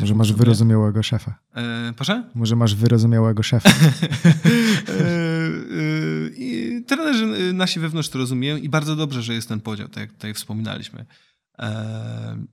Może 0.00 0.14
masz 0.14 0.32
wyrozumiałego 0.32 1.02
szefa. 1.02 1.38
E, 1.54 1.92
proszę? 1.96 2.24
Może 2.34 2.56
masz 2.56 2.74
wyrozumiałego 2.74 3.42
szefa. 3.42 3.70
e, 3.70 3.82
e, 6.76 6.82
trenerzy 6.86 7.52
nasi 7.52 7.80
wewnątrz 7.80 8.08
to 8.08 8.18
rozumieją 8.18 8.56
i 8.56 8.68
bardzo 8.68 8.96
dobrze, 8.96 9.22
że 9.22 9.34
jest 9.34 9.48
ten 9.48 9.60
podział, 9.60 9.88
tak 9.88 10.00
jak 10.00 10.12
tutaj 10.12 10.34
wspominaliśmy. 10.34 11.06
E, 11.58 12.46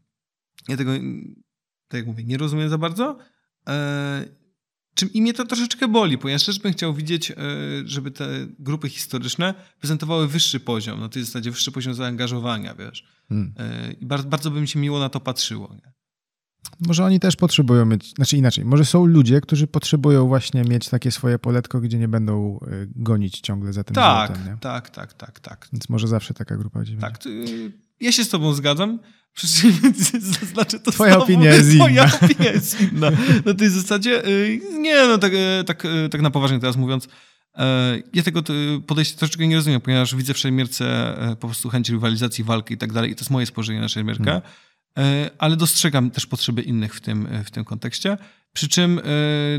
ja 0.68 0.78
tego, 0.78 0.92
tak 1.88 1.98
jak 1.98 2.08
mówię, 2.08 2.24
nie 2.24 2.38
rozumiem 2.38 2.70
za 2.70 2.78
bardzo. 2.78 3.18
Czym 4.96 5.14
i 5.14 5.22
mnie 5.22 5.34
to 5.34 5.46
troszeczkę 5.46 5.88
boli, 5.88 6.18
ponieważ 6.18 6.46
też 6.46 6.60
bym 6.60 6.74
chciał 6.74 6.94
widzieć, 6.94 7.32
e, 7.32 7.36
żeby 7.86 8.12
te 8.12 8.28
grupy 8.60 8.90
historyczne 8.90 9.54
prezentowały 9.80 10.28
wyższy 10.28 10.60
poziom, 10.60 11.00
na 11.00 11.10
tej 11.10 11.24
zasadzie 11.24 11.52
wyższy 11.52 11.72
poziom 11.72 11.94
zaangażowania, 11.94 12.76
wiesz. 12.76 13.04
Hmm. 13.30 13.54
E, 13.58 13.92
I 13.92 14.06
bardzo, 14.06 14.28
bardzo 14.28 14.52
by 14.52 14.62
mi 14.62 14.68
się 14.68 14.80
miło 14.80 15.00
na 15.00 15.10
to 15.10 15.20
patrzyło. 15.20 15.76
Nie? 15.76 15.94
Może 16.80 17.06
oni 17.06 17.20
też 17.20 17.36
potrzebują 17.36 17.86
mieć, 17.86 18.14
znaczy 18.14 18.38
inaczej, 18.38 18.66
może 18.66 18.86
są 18.86 19.06
ludzie, 19.06 19.42
którzy 19.42 19.68
potrzebują 19.68 20.28
właśnie 20.28 20.64
mieć 20.64 20.90
takie 20.90 21.12
swoje 21.12 21.40
poletko, 21.40 21.80
gdzie 21.82 21.98
nie 22.00 22.08
będą 22.08 22.60
e, 22.60 22.68
gonić 22.96 23.40
ciągle 23.40 23.74
za 23.74 23.84
tym 23.84 23.96
tak, 23.96 24.28
złotem, 24.28 24.54
nie? 24.54 24.58
Tak, 24.58 24.90
tak, 24.90 25.14
tak, 25.14 25.40
tak. 25.40 25.68
Więc 25.74 25.90
może 25.90 26.08
zawsze 26.08 26.34
taka 26.34 26.58
grupa 26.58 26.80
będzie. 26.80 26.98
Tak, 26.98 27.20
ja 28.00 28.12
się 28.12 28.24
z 28.24 28.30
tobą 28.30 28.54
zgadzam. 28.54 29.00
Zaznaczę 30.20 30.80
to 30.80 30.92
Twoja 30.92 31.18
opinia 31.18 31.54
jest 31.54 31.74
inna. 31.74 31.86
Twoja 31.86 32.12
opinia 32.22 32.52
jest 32.52 32.82
inna. 32.82 33.12
Na 33.46 33.54
tej 33.54 33.70
zasadzie, 33.70 34.28
y, 34.28 34.62
nie 34.80 35.08
no, 35.08 35.18
tak, 35.18 35.34
y, 35.34 35.64
tak, 35.66 35.86
y, 35.86 36.10
tak 36.10 36.22
na 36.22 36.32
poważnie 36.32 36.60
teraz 36.60 36.76
mówiąc, 36.76 37.08
ja 38.14 38.24
tego 38.24 38.44
podejścia 38.88 39.18
troszeczkę 39.18 39.48
nie 39.48 39.56
rozumiem, 39.56 39.82
ponieważ 39.82 40.16
widzę 40.16 40.34
w 40.34 40.38
szermierce 40.38 41.16
po 41.40 41.48
prostu 41.48 41.70
chęć 41.70 41.90
rywalizacji, 41.90 42.44
walki 42.44 42.74
i 42.74 42.78
tak 42.78 42.94
dalej 42.94 43.12
i 43.12 43.16
to 43.16 43.22
jest 43.22 43.32
moje 43.32 43.46
spojrzenie 43.46 43.80
na 43.80 43.90
szermierkę. 43.90 44.42
ale 45.38 45.56
dostrzegam 45.56 46.12
też 46.12 46.26
potrzeby 46.26 46.62
innych 46.62 46.96
w 46.96 47.02
tym, 47.02 47.28
w 47.46 47.52
tym 47.52 47.66
kontekście. 47.66 48.18
Przy 48.56 48.68
czym 48.68 49.00
y, 49.00 49.02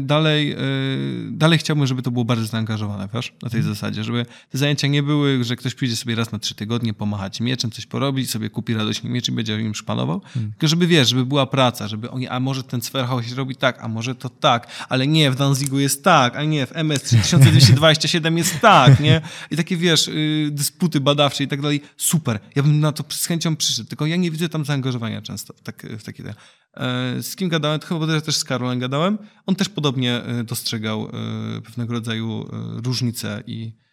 dalej, 0.01 0.53
y, 0.53 1.30
dalej 1.30 1.59
chciałbym, 1.59 1.86
żeby 1.86 2.03
to 2.03 2.11
było 2.11 2.24
bardzo 2.24 2.47
zaangażowane, 2.47 3.09
wiesz, 3.14 3.32
na 3.42 3.51
tej 3.51 3.61
mm. 3.61 3.74
zasadzie, 3.74 4.05
żeby 4.05 4.26
te 4.51 4.59
zajęcia 4.59 4.88
nie 4.88 5.03
były, 5.03 5.44
że 5.44 5.57
ktoś 5.57 5.74
przyjdzie 5.74 5.97
sobie 5.97 6.14
raz 6.14 6.32
na 6.32 6.38
trzy 6.38 6.55
tygodnie, 6.55 6.94
pomachać 6.94 7.40
mieczem, 7.40 7.70
coś 7.70 7.86
porobić, 7.86 8.30
sobie 8.30 8.51
kupi 8.51 8.74
radośnie 8.74 9.11
miecz 9.11 9.28
i 9.28 9.32
będzie 9.32 9.61
im 9.61 9.74
szpanował. 9.74 10.20
Hmm. 10.20 10.53
Tylko 10.53 10.68
żeby, 10.68 10.86
wiesz, 10.86 11.09
żeby 11.09 11.26
była 11.26 11.47
praca, 11.47 11.88
żeby 11.88 12.11
oni, 12.11 12.28
a 12.28 12.40
może 12.40 12.62
ten 12.62 12.82
Sferhaus 12.82 13.26
się 13.26 13.34
robi 13.34 13.57
tak, 13.57 13.78
a 13.80 13.88
może 13.88 14.14
to 14.14 14.28
tak, 14.28 14.66
ale 14.88 15.07
nie, 15.07 15.30
w 15.30 15.36
Danzigu 15.36 15.78
jest 15.78 16.05
tak, 16.05 16.36
a 16.36 16.44
nie, 16.44 16.66
w 16.66 16.76
MS 16.76 17.03
3227 17.03 18.38
jest 18.38 18.61
tak, 18.61 19.01
nie? 19.01 19.20
I 19.51 19.57
takie, 19.57 19.76
wiesz, 19.76 20.09
y, 20.09 20.49
dysputy 20.53 21.01
badawcze 21.01 21.44
i 21.44 21.49
tak 21.49 21.61
dalej. 21.61 21.80
Super, 21.97 22.38
ja 22.55 22.62
bym 22.62 22.80
na 22.80 22.92
to 22.92 23.05
z 23.09 23.26
chęcią 23.26 23.57
przyszedł, 23.57 23.88
tylko 23.88 24.07
ja 24.07 24.16
nie 24.16 24.30
widzę 24.30 24.49
tam 24.49 24.64
zaangażowania 24.64 25.22
często 25.22 25.55
tak, 25.62 25.86
w 25.99 26.03
takie... 26.03 26.34
E, 26.76 27.22
z 27.22 27.36
kim 27.36 27.48
gadałem? 27.48 27.80
To 27.80 27.86
chyba 27.86 28.20
też 28.20 28.36
z 28.36 28.44
Karolem 28.44 28.78
gadałem. 28.78 29.18
On 29.46 29.56
też 29.56 29.68
podobnie 29.68 30.22
e, 30.22 30.44
dostrzegał 30.44 31.04
e, 31.04 31.60
pewnego 31.60 31.92
rodzaju 31.92 32.48
różnice 32.84 33.42
i 33.46 33.86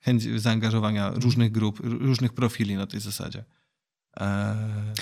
chęć 0.00 0.40
zaangażowania 0.40 1.10
różnych 1.10 1.52
grup, 1.52 1.80
różnych 1.82 2.32
profili 2.32 2.76
na 2.76 2.86
tej 2.86 3.00
zasadzie. 3.00 3.44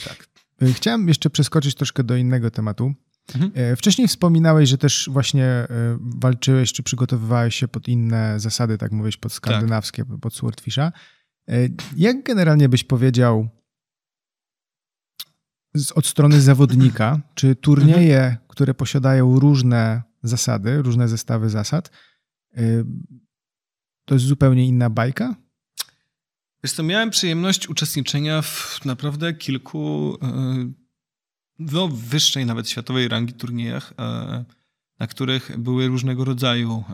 tak. 0.04 0.28
Chciałem 0.74 1.08
jeszcze 1.08 1.30
przeskoczyć 1.30 1.74
troszkę 1.74 2.04
do 2.04 2.16
innego 2.16 2.50
tematu. 2.50 2.94
Mhm. 3.34 3.76
Wcześniej 3.76 4.08
wspominałeś, 4.08 4.68
że 4.68 4.78
też 4.78 5.08
właśnie 5.12 5.66
walczyłeś, 6.00 6.72
czy 6.72 6.82
przygotowywałeś 6.82 7.54
się 7.54 7.68
pod 7.68 7.88
inne 7.88 8.40
zasady, 8.40 8.78
tak 8.78 8.92
mówisz, 8.92 9.16
pod 9.16 9.32
skandynawskie, 9.32 10.04
tak. 10.04 10.20
pod 10.20 10.34
Swordfisha. 10.34 10.92
Jak 11.96 12.22
generalnie 12.24 12.68
byś 12.68 12.84
powiedział, 12.84 13.48
od 15.94 16.06
strony 16.06 16.40
zawodnika, 16.40 17.20
czy 17.34 17.56
turnieje, 17.56 18.18
mhm. 18.18 18.36
które 18.48 18.74
posiadają 18.74 19.38
różne 19.38 20.02
zasady, 20.22 20.82
różne 20.82 21.08
zestawy 21.08 21.50
zasad, 21.50 21.90
y, 22.58 22.84
to 24.04 24.14
jest 24.14 24.26
zupełnie 24.26 24.66
inna 24.66 24.90
bajka? 24.90 25.34
Wiesz 26.64 26.72
co, 26.72 26.82
miałem 26.82 27.10
przyjemność 27.10 27.68
uczestniczenia 27.68 28.42
w 28.42 28.80
naprawdę 28.84 29.34
kilku 29.34 30.14
y, 30.14 30.72
no, 31.58 31.88
wyższej 31.88 32.46
nawet 32.46 32.68
światowej 32.68 33.08
rangi 33.08 33.32
turniejach, 33.32 33.92
y, 33.92 33.94
na 34.98 35.06
których 35.06 35.58
były 35.58 35.88
różnego 35.88 36.24
rodzaju 36.24 36.84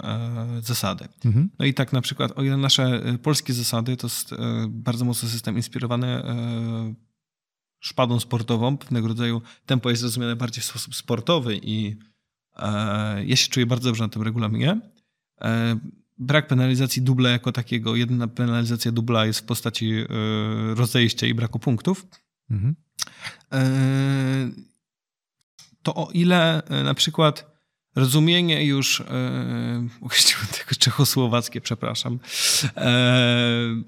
zasady. 0.62 1.08
Mhm. 1.24 1.50
No 1.58 1.64
i 1.64 1.74
tak 1.74 1.92
na 1.92 2.00
przykład, 2.00 2.38
o 2.38 2.42
ile 2.42 2.56
nasze 2.56 3.02
polskie 3.22 3.52
zasady 3.52 3.96
to 3.96 4.06
jest 4.06 4.30
bardzo 4.68 5.04
mocno 5.04 5.28
system 5.28 5.56
inspirowany 5.56 6.22
szpadą 7.84 8.20
sportową, 8.20 8.76
pewnego 8.76 9.08
rodzaju 9.08 9.42
tempo 9.66 9.90
jest 9.90 10.02
rozumiane 10.02 10.36
bardziej 10.36 10.62
w 10.62 10.66
sposób 10.66 10.94
sportowy 10.94 11.60
i 11.62 11.96
e, 12.56 13.24
ja 13.24 13.36
się 13.36 13.48
czuję 13.48 13.66
bardzo 13.66 13.88
dobrze 13.88 14.04
na 14.04 14.08
tym 14.08 14.22
regulaminie. 14.22 14.80
E, 15.40 15.78
brak 16.18 16.46
penalizacji 16.48 17.02
dubla 17.02 17.30
jako 17.30 17.52
takiego, 17.52 17.96
jedyna 17.96 18.28
penalizacja 18.28 18.92
dubla 18.92 19.26
jest 19.26 19.40
w 19.40 19.44
postaci 19.44 19.92
e, 19.92 20.06
rozejścia 20.74 21.26
i 21.26 21.34
braku 21.34 21.58
punktów. 21.58 22.06
Mhm. 22.50 22.74
E, 23.52 24.50
to 25.82 25.94
o 25.94 26.10
ile 26.12 26.62
e, 26.64 26.82
na 26.82 26.94
przykład 26.94 27.54
rozumienie 27.96 28.64
już, 28.64 29.00
e, 29.00 29.04
tego 30.58 30.74
czechosłowackie, 30.78 31.60
przepraszam, 31.60 32.18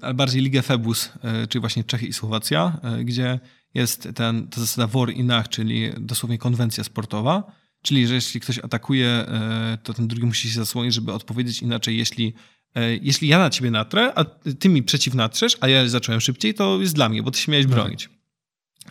ale 0.01 0.13
bardziej 0.13 0.41
Ligę 0.41 0.61
Febus, 0.61 1.11
czyli 1.49 1.59
właśnie 1.59 1.83
Czechy 1.83 2.05
i 2.05 2.13
Słowacja, 2.13 2.79
gdzie 3.03 3.39
jest 3.77 4.09
ten, 4.15 4.47
ta 4.47 4.61
zasada 4.61 4.87
war 4.87 5.09
i 5.09 5.23
nach, 5.23 5.49
czyli 5.49 5.91
dosłownie 5.99 6.37
konwencja 6.37 6.83
sportowa, 6.83 7.51
czyli 7.81 8.07
że 8.07 8.15
jeśli 8.15 8.39
ktoś 8.39 8.59
atakuje, 8.59 9.07
e, 9.07 9.77
to 9.83 9.93
ten 9.93 10.07
drugi 10.07 10.25
musi 10.25 10.49
się 10.49 10.59
zasłonić, 10.59 10.93
żeby 10.93 11.13
odpowiedzieć 11.13 11.61
inaczej, 11.61 11.97
jeśli 11.97 12.33
e, 12.75 12.95
jeśli 12.95 13.27
ja 13.27 13.39
na 13.39 13.49
ciebie 13.49 13.71
natrę, 13.71 14.13
a 14.15 14.23
ty 14.59 14.69
mi 14.69 14.83
przeciw 14.83 15.13
natrzesz, 15.13 15.57
a 15.61 15.67
ja 15.67 15.89
zacząłem 15.89 16.21
szybciej, 16.21 16.53
to 16.53 16.81
jest 16.81 16.95
dla 16.95 17.09
mnie, 17.09 17.23
bo 17.23 17.31
ty 17.31 17.39
się 17.39 17.51
miałeś 17.51 17.65
tak. 17.65 17.75
bronić. 17.75 18.09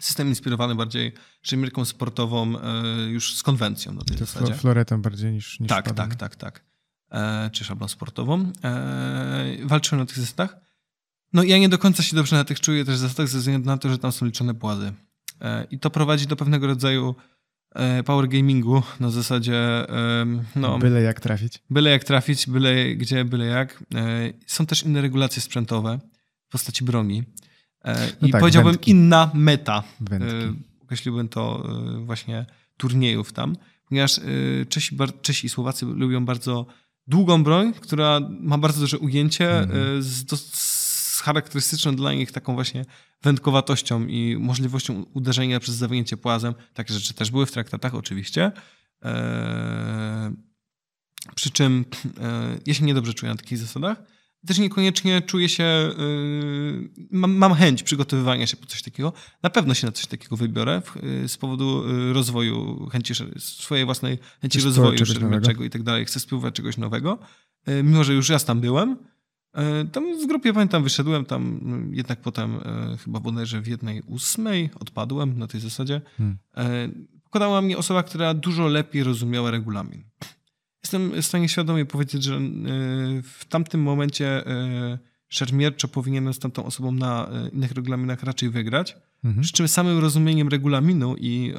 System 0.01 0.29
inspirowany 0.29 0.75
bardziej 0.75 1.13
szermierką 1.43 1.85
sportową 1.85 2.59
e, 2.59 2.83
już 3.11 3.35
z 3.35 3.43
konwencją 3.43 3.93
na 3.93 4.05
tej 4.05 4.17
to 4.17 4.27
zasadzie. 4.27 4.55
Floretą 4.55 5.03
bardziej 5.03 5.33
niż, 5.33 5.61
niż 5.61 5.69
Tak, 5.69 5.93
tak, 5.93 6.15
tak, 6.15 6.37
tak. 6.37 6.65
Czy 7.53 7.65
szablą 7.65 7.89
sportową. 7.89 8.53
Walczyłem 9.63 10.01
na 10.01 10.07
tych 10.07 10.19
zasadach. 10.19 10.66
No 11.37 11.43
ja 11.43 11.59
nie 11.59 11.69
do 11.69 11.79
końca 11.79 12.03
się 12.03 12.17
dobrze 12.17 12.37
na 12.37 12.45
tych 12.45 12.61
czuję 12.61 12.85
też 12.85 12.97
zasadach 12.97 13.29
ze 13.29 13.39
względu 13.39 13.67
na 13.67 13.79
to, 13.79 13.89
że 13.89 13.99
tam 13.99 14.13
są 14.13 14.27
liczone 14.27 14.55
płazy. 14.55 14.93
E, 15.41 15.67
I 15.71 15.79
to 15.79 15.91
prowadzi 15.91 16.27
do 16.27 16.37
pewnego 16.37 16.67
rodzaju 16.67 17.15
e, 17.75 18.03
power 18.03 18.29
gamingu 18.29 18.83
na 19.01 19.11
zasadzie 19.11 19.87
no, 20.57 20.79
byle 20.79 21.03
jak 21.03 21.21
trafić. 21.21 21.63
Byle 21.71 21.91
jak 21.91 22.05
trafić, 22.05 22.47
byle 22.47 22.95
gdzie, 22.95 23.25
byle 23.25 23.45
jak. 23.45 23.85
E, 23.95 24.33
są 24.47 24.67
też 24.67 24.83
inne 24.83 25.01
regulacje 25.01 25.43
sprzętowe 25.43 26.01
w 26.49 26.53
postaci 26.53 26.85
broni. 26.85 27.23
No 28.21 28.29
I 28.29 28.31
tak, 28.31 28.41
powiedziałbym 28.41 28.73
wędki. 28.73 28.91
inna 28.91 29.31
meta. 29.35 29.83
Wędki. 30.01 30.63
Określiłbym 30.83 31.29
to 31.29 31.69
właśnie 32.05 32.47
turniejów 32.77 33.33
tam, 33.33 33.57
ponieważ 33.89 34.21
Czesi, 34.69 34.97
Czesi 35.23 35.47
i 35.47 35.51
Słowacy 35.51 35.87
lubią 35.87 36.25
bardzo 36.25 36.67
długą 37.07 37.45
broń, 37.45 37.73
która 37.73 38.21
ma 38.41 38.59
bardzo 38.59 38.81
duże 38.81 38.99
ujęcie 38.99 39.59
mm. 39.59 40.03
z, 40.03 40.25
charakterystyczną 41.21 41.97
dla 41.97 42.13
nich 42.13 42.33
taką 42.33 42.55
właśnie 42.55 42.85
wędkowatością 43.23 44.07
i 44.07 44.37
możliwością 44.41 45.05
uderzenia 45.15 45.61
przez 45.61 45.75
zawinięcie 45.75 46.17
płazem. 46.17 46.55
Takie 46.75 46.95
rzeczy 46.95 47.15
też 47.15 47.31
były 47.31 47.47
w 47.47 47.53
traktatach 47.53 47.95
oczywiście. 47.95 48.53
Eee, 49.03 50.33
przy 51.35 51.51
czym 51.51 51.85
e, 52.21 52.59
ja 52.67 52.75
się 52.75 52.85
niedobrze 52.85 53.15
czuję 53.15 53.33
na 53.33 53.37
takich 53.37 53.59
zasadach. 53.59 54.03
Też 54.47 54.59
niekoniecznie 54.59 55.23
czuję 55.23 55.49
się, 55.49 55.65
e, 55.65 55.93
mam, 57.11 57.33
mam, 57.33 57.55
chęć 57.55 57.83
przygotowywania 57.83 58.47
się 58.47 58.57
po 58.57 58.67
coś 58.67 58.83
takiego. 58.83 59.13
Na 59.43 59.51
pewno 59.51 59.75
się 59.75 59.87
na 59.87 59.93
coś 59.93 60.07
takiego 60.07 60.37
wybiorę 60.37 60.83
w, 60.85 60.97
e, 60.97 61.29
z 61.29 61.37
powodu 61.37 61.85
e, 61.85 62.13
rozwoju, 62.13 62.87
chęci 62.93 63.15
swojej 63.39 63.85
własnej 63.85 64.19
chęci 64.43 64.61
rozwoju 64.61 65.07
szermierczego 65.07 65.65
i 65.65 65.71
tak 65.71 65.83
dalej. 65.83 66.05
Chcę 66.05 66.21
spróbować 66.21 66.55
czegoś 66.55 66.77
nowego. 66.77 67.19
Mimo, 67.85 68.05
że 68.05 68.15
już 68.15 68.29
raz 68.29 68.45
tam 68.45 68.61
byłem, 68.61 68.97
tam 69.93 70.23
w 70.23 70.27
grupie, 70.27 70.53
pamiętam, 70.53 70.83
wyszedłem 70.83 71.25
tam, 71.25 71.59
no, 71.63 71.77
jednak 71.91 72.21
potem 72.21 72.57
e, 72.57 72.97
chyba 73.05 73.21
bodajże 73.21 73.61
w 73.61 73.67
jednej 73.67 74.03
ósmej 74.03 74.71
odpadłem 74.81 75.39
na 75.39 75.47
tej 75.47 75.61
zasadzie. 75.61 76.01
Hmm. 76.17 76.39
E, 76.57 76.89
pokonała 77.25 77.63
mnie 77.63 77.79
osoba, 77.79 78.03
która 78.03 78.35
dużo 78.35 78.67
lepiej 78.67 79.05
rozumiała 79.05 79.51
regulamin. 79.51 80.05
Jestem 80.83 81.23
w 81.23 81.27
stanie 81.27 81.49
świadomie 81.49 81.85
powiedzieć, 81.85 82.23
że 82.23 82.41
w 83.23 83.45
tamtym 83.49 83.83
momencie 83.83 84.45
szermierczo 85.29 85.89
powinienem 85.89 86.35
z 86.35 86.39
tamtą 86.39 86.65
osobą 86.65 86.93
na 86.93 87.31
innych 87.53 87.73
regulaminach 87.73 88.23
raczej 88.23 88.51
wygrać. 88.51 88.97
Mhm. 89.25 89.43
Przy 89.43 89.53
czym 89.53 89.69
samym 89.69 89.99
rozumieniem 89.99 90.49
regulaminu 90.49 91.17
i 91.19 91.55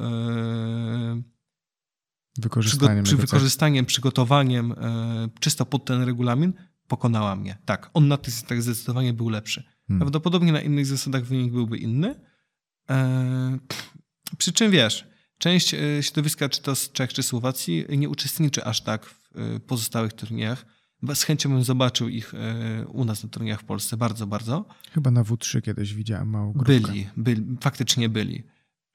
wykorzystaniem, 2.37 3.03
przy 3.03 3.17
wykorzystaniem, 3.17 3.85
przygotowaniem 3.85 4.73
czysto 5.39 5.65
pod 5.65 5.85
ten 5.85 6.03
regulamin 6.03 6.53
pokonała 6.87 7.35
mnie. 7.35 7.57
Tak, 7.65 7.89
on 7.93 8.07
na 8.07 8.17
tych 8.17 8.33
zasadach 8.33 8.61
zdecydowanie 8.61 9.13
był 9.13 9.29
lepszy. 9.29 9.63
Hmm. 9.87 9.99
Prawdopodobnie 9.99 10.51
na 10.51 10.61
innych 10.61 10.85
zasadach 10.85 11.25
wynik 11.25 11.51
byłby 11.51 11.77
inny. 11.77 12.15
Eee, 12.87 13.59
przy 14.37 14.53
czym 14.53 14.71
wiesz, 14.71 15.07
część 15.37 15.73
e, 15.73 16.03
środowiska, 16.03 16.49
czy 16.49 16.61
to 16.61 16.75
z 16.75 16.91
Czech, 16.91 17.13
czy 17.13 17.23
Słowacji, 17.23 17.85
nie 17.89 18.09
uczestniczy 18.09 18.65
aż 18.65 18.81
tak 18.81 19.05
w 19.05 19.19
e, 19.35 19.59
pozostałych 19.59 20.13
turniejach. 20.13 20.65
Z 21.15 21.23
chęcią 21.23 21.49
bym 21.49 21.63
zobaczył 21.63 22.09
ich 22.09 22.33
e, 22.33 22.85
u 22.87 23.05
nas 23.05 23.23
na 23.23 23.29
turniejach 23.29 23.61
w 23.61 23.63
Polsce, 23.63 23.97
bardzo, 23.97 24.27
bardzo. 24.27 24.65
Chyba 24.91 25.11
na 25.11 25.23
W3 25.23 25.61
kiedyś 25.61 25.93
widziałem 25.93 26.29
małą 26.29 26.53
grupkę. 26.53 26.79
Byli, 26.79 27.07
byli 27.17 27.57
faktycznie 27.61 28.09
byli. 28.09 28.43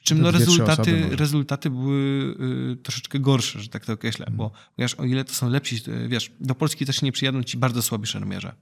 Czym 0.02 0.20
no 0.20 0.30
rezultaty, 0.30 1.16
rezultaty 1.16 1.70
były 1.70 2.34
y, 2.72 2.76
troszeczkę 2.76 3.20
gorsze, 3.20 3.60
że 3.60 3.68
tak 3.68 3.86
to 3.86 3.92
określę, 3.92 4.24
hmm. 4.24 4.36
bo 4.36 4.50
wiesz, 4.78 4.94
o 4.94 5.04
ile 5.04 5.24
to 5.24 5.32
są 5.32 5.50
lepsi, 5.50 5.76
y, 5.88 6.08
wiesz, 6.08 6.30
do 6.40 6.54
Polski 6.54 6.86
też 6.86 7.02
nie 7.02 7.12
przyjadą 7.12 7.42
ci 7.42 7.58
bardzo 7.58 7.82
słabi 7.82 8.06
szermierze. 8.06 8.54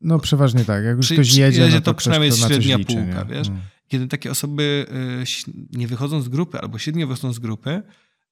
No 0.00 0.18
przeważnie 0.18 0.64
tak, 0.64 0.84
jak 0.84 0.96
już 0.96 1.06
Przy, 1.06 1.14
ktoś 1.14 1.34
jedzie, 1.34 1.68
no 1.68 1.72
to, 1.72 1.80
to 1.80 1.94
przynajmniej 1.94 2.28
jest 2.28 2.46
średnia 2.46 2.76
liczy, 2.76 2.94
półka, 2.94 3.22
nie? 3.22 3.34
wiesz. 3.34 3.46
Hmm. 3.46 3.64
Kiedy 3.88 4.08
takie 4.08 4.30
osoby 4.30 4.86
y, 5.48 5.78
nie 5.78 5.88
wychodzą 5.88 6.22
z 6.22 6.28
grupy 6.28 6.60
albo 6.60 6.78
średnio 6.78 7.06
wychodzą 7.06 7.32
z 7.32 7.38
grupy, 7.38 7.82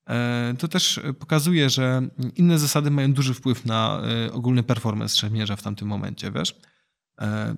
e, 0.09 0.55
to 0.59 0.69
też 0.69 1.01
pokazuje, 1.19 1.71
że 1.71 2.09
inne 2.37 2.59
zasady 2.59 2.91
mają 2.91 3.13
duży 3.13 3.35
wpływ 3.35 3.65
na 3.65 4.03
ogólny 4.33 4.63
performance 4.63 5.17
szermierza 5.17 5.57
w 5.57 5.63
tamtym 5.63 5.89
momencie, 5.89 6.31
wiesz. 6.31 6.57
E, 7.21 7.55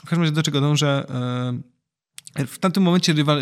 w 0.00 0.08
każdym 0.08 0.20
razie 0.20 0.32
do 0.32 0.42
czego 0.42 0.60
dążę? 0.60 1.06
E, 2.36 2.46
w 2.46 2.58
tamtym 2.58 2.82
momencie 2.82 3.12
rywal, 3.12 3.40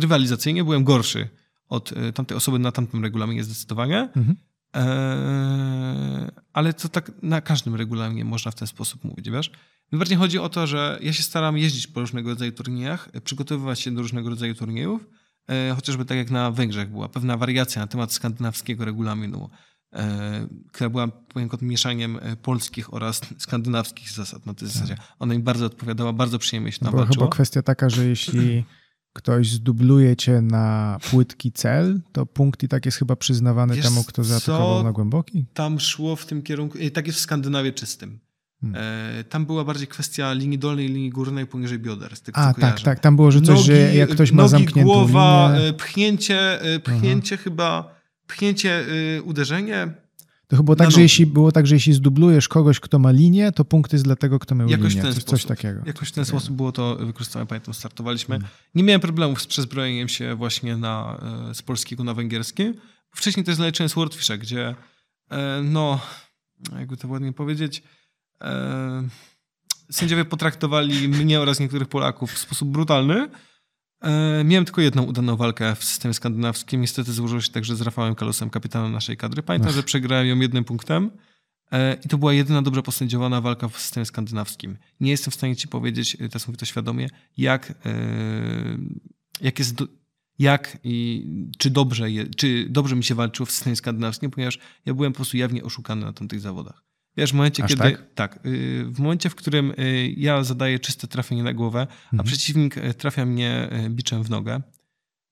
rywalizacyjnie 0.00 0.64
byłem 0.64 0.84
gorszy 0.84 1.28
od 1.68 1.92
e, 1.92 2.12
tamtej 2.12 2.36
osoby 2.36 2.58
na 2.58 2.72
tamtym 2.72 3.02
regulaminie 3.02 3.44
zdecydowanie. 3.44 4.08
Mhm. 4.16 4.36
E, 4.76 6.30
ale 6.52 6.72
to 6.72 6.88
tak 6.88 7.12
na 7.22 7.40
każdym 7.40 7.74
regulaminie 7.74 8.24
można 8.24 8.50
w 8.50 8.54
ten 8.54 8.68
sposób 8.68 9.04
mówić, 9.04 9.30
wiesz? 9.30 9.50
Mi 9.92 9.98
bardziej 9.98 10.18
chodzi 10.18 10.38
o 10.38 10.48
to, 10.48 10.66
że 10.66 10.98
ja 11.02 11.12
się 11.12 11.22
staram 11.22 11.58
jeździć 11.58 11.86
po 11.86 12.00
różnego 12.00 12.30
rodzaju 12.30 12.52
turniejach, 12.52 13.08
przygotowywać 13.24 13.80
się 13.80 13.94
do 13.94 14.02
różnego 14.02 14.30
rodzaju 14.30 14.54
turniejów, 14.54 15.06
e, 15.48 15.74
chociażby 15.74 16.04
tak 16.04 16.18
jak 16.18 16.30
na 16.30 16.50
Węgrzech 16.50 16.90
była 16.90 17.08
pewna 17.08 17.36
wariacja 17.36 17.82
na 17.82 17.86
temat 17.86 18.12
skandynawskiego 18.12 18.84
regulaminu, 18.84 19.50
e, 19.50 19.73
która 20.72 20.90
była 20.90 21.08
poniekąd 21.08 21.62
mieszaniem 21.62 22.18
e, 22.22 22.36
polskich 22.36 22.94
oraz 22.94 23.20
skandynawskich 23.38 24.10
zasad 24.10 24.46
na 24.46 24.54
tej 24.54 24.68
tak. 24.68 24.76
zasadzie. 24.76 24.96
Ona 25.18 25.34
mi 25.34 25.40
bardzo 25.40 25.66
odpowiadała, 25.66 26.12
bardzo 26.12 26.38
przyjemnie 26.38 26.72
się 26.72 26.78
tam 26.78 26.90
Była 26.90 27.06
chyba 27.06 27.28
kwestia 27.28 27.62
taka, 27.62 27.90
że 27.90 28.06
jeśli 28.06 28.64
ktoś 29.12 29.50
zdubluje 29.50 30.16
cię 30.16 30.40
na 30.40 30.98
płytki 31.10 31.52
cel, 31.52 32.00
to 32.12 32.26
punkt 32.26 32.62
i 32.62 32.68
tak 32.68 32.86
jest 32.86 32.98
chyba 32.98 33.16
przyznawany 33.16 33.74
Wiesz 33.74 33.84
temu, 33.84 34.04
kto 34.04 34.24
zaatakował 34.24 34.84
na 34.84 34.92
głęboki? 34.92 35.46
Tam 35.54 35.80
szło 35.80 36.16
w 36.16 36.26
tym 36.26 36.42
kierunku, 36.42 36.78
tak 36.94 37.06
jest 37.06 37.18
w 37.18 37.22
Skandynawie 37.22 37.72
czystym. 37.72 38.18
Hmm. 38.60 38.82
E, 39.18 39.24
tam 39.24 39.46
była 39.46 39.64
bardziej 39.64 39.86
kwestia 39.86 40.32
linii 40.32 40.58
dolnej 40.58 40.88
linii 40.88 41.10
górnej 41.10 41.46
poniżej 41.46 41.78
bioder. 41.78 42.16
Z 42.16 42.22
tego, 42.22 42.38
A, 42.38 42.54
tak, 42.54 42.80
tak. 42.80 43.00
Tam 43.00 43.16
było, 43.16 43.30
że 43.30 43.40
coś, 43.40 43.48
nogi, 43.48 43.66
że 43.66 43.94
jak 43.94 44.10
ktoś 44.10 44.32
ma 44.32 44.42
nogi, 44.42 44.50
zamkniętą 44.50 44.92
głowa, 44.92 45.52
linię... 45.54 45.68
E, 45.68 45.72
pchnięcie, 45.72 46.60
e, 46.62 46.80
pchnięcie 46.80 47.36
chyba, 47.36 47.93
pchnięcie, 48.26 48.86
uderzenie. 49.24 49.94
To 50.48 50.56
chyba 50.56 50.64
było 50.64 50.76
tak, 50.76 50.90
że 50.90 51.00
jeśli, 51.00 51.26
było 51.26 51.52
tak, 51.52 51.66
że 51.66 51.74
jeśli 51.74 51.92
zdublujesz 51.92 52.48
kogoś, 52.48 52.80
kto 52.80 52.98
ma 52.98 53.10
linię, 53.10 53.52
to 53.52 53.64
punkt 53.64 53.92
jest 53.92 54.04
dla 54.04 54.16
tego, 54.16 54.38
kto 54.38 54.54
miał 54.54 54.68
Jakoś 54.68 54.92
linię. 54.92 55.02
Ten 55.02 55.14
coś, 55.14 55.24
coś 55.24 55.44
takiego. 55.44 55.80
Jakoś 55.86 56.08
w 56.08 56.12
ten 56.12 56.24
sposób 56.24 56.56
było 56.56 56.72
to 56.72 56.96
wykorzystane. 56.96 57.46
Pamiętam, 57.46 57.74
startowaliśmy. 57.74 58.34
Hmm. 58.34 58.50
Nie 58.74 58.82
miałem 58.82 59.00
problemów 59.00 59.42
z 59.42 59.46
przezbrojeniem 59.46 60.08
się 60.08 60.34
właśnie 60.34 60.76
na, 60.76 61.20
z 61.54 61.62
polskiego 61.62 62.04
na 62.04 62.14
węgierskie. 62.14 62.74
Wcześniej 63.10 63.44
też 63.44 63.54
zaliczyłem 63.54 63.88
Swordfisha, 63.88 64.36
gdzie 64.36 64.74
no, 65.62 66.00
jakby 66.78 66.96
to 66.96 67.08
ładnie 67.08 67.32
powiedzieć, 67.32 67.82
e, 68.40 69.08
sędziowie 69.90 70.24
potraktowali 70.24 71.08
mnie 71.08 71.40
oraz 71.40 71.60
niektórych 71.60 71.88
Polaków 71.88 72.32
w 72.32 72.38
sposób 72.38 72.68
brutalny. 72.68 73.28
E, 74.04 74.44
miałem 74.44 74.64
tylko 74.64 74.80
jedną 74.80 75.02
udaną 75.02 75.36
walkę 75.36 75.74
w 75.76 75.84
systemie 75.84 76.14
skandynawskim. 76.14 76.80
Niestety 76.80 77.12
złożyło 77.12 77.40
się 77.40 77.52
tak, 77.52 77.64
że 77.64 77.76
z 77.76 77.80
Rafałem 77.80 78.14
Kalusem, 78.14 78.50
kapitanem 78.50 78.92
naszej 78.92 79.16
kadry. 79.16 79.42
Pamiętam, 79.42 79.68
Ach. 79.68 79.74
że 79.74 79.82
przegrałem 79.82 80.26
ją 80.26 80.40
jednym 80.40 80.64
punktem. 80.64 81.10
E, 81.72 81.96
I 82.04 82.08
to 82.08 82.18
była 82.18 82.32
jedyna 82.32 82.62
dobrze 82.62 82.82
posędziowana 82.82 83.40
walka 83.40 83.68
w 83.68 83.80
systemie 83.80 84.06
skandynawskim. 84.06 84.78
Nie 85.00 85.10
jestem 85.10 85.30
w 85.30 85.34
stanie 85.34 85.56
ci 85.56 85.68
powiedzieć, 85.68 86.14
e, 86.14 86.18
teraz 86.18 86.48
mówię 86.48 86.56
to 86.56 86.66
świadomie, 86.66 87.08
jak, 87.36 87.74
jak 89.40 89.58
jest... 89.58 89.74
Do, 89.74 89.86
jak 90.38 90.78
i 90.84 91.26
czy 91.58 91.70
dobrze, 91.70 92.10
je, 92.10 92.26
czy 92.26 92.66
dobrze 92.70 92.96
mi 92.96 93.04
się 93.04 93.14
walczyło 93.14 93.46
w 93.46 93.50
systemie 93.50 93.76
skandynawskim, 93.76 94.30
ponieważ 94.30 94.58
ja 94.86 94.94
byłem 94.94 95.12
po 95.12 95.16
prostu 95.16 95.36
jawnie 95.36 95.64
oszukany 95.64 96.04
na 96.04 96.12
tamtych 96.12 96.40
zawodach. 96.40 96.84
Wiesz, 97.16 97.30
w 97.30 97.34
momencie, 97.34 97.64
Aż 97.64 97.70
kiedy. 97.70 97.82
Tak? 97.82 98.14
tak 98.14 98.46
y, 98.46 98.84
w 98.84 98.98
momencie, 98.98 99.30
w 99.30 99.34
którym 99.34 99.70
y, 99.78 100.14
ja 100.16 100.44
zadaję 100.44 100.78
czyste 100.78 101.06
trafienie 101.06 101.42
na 101.42 101.52
głowę, 101.52 101.80
mhm. 101.80 102.20
a 102.20 102.22
przeciwnik 102.22 102.78
y, 102.78 102.94
trafia 102.94 103.26
mnie 103.26 103.68
biczem 103.90 104.22
w 104.22 104.30
nogę 104.30 104.60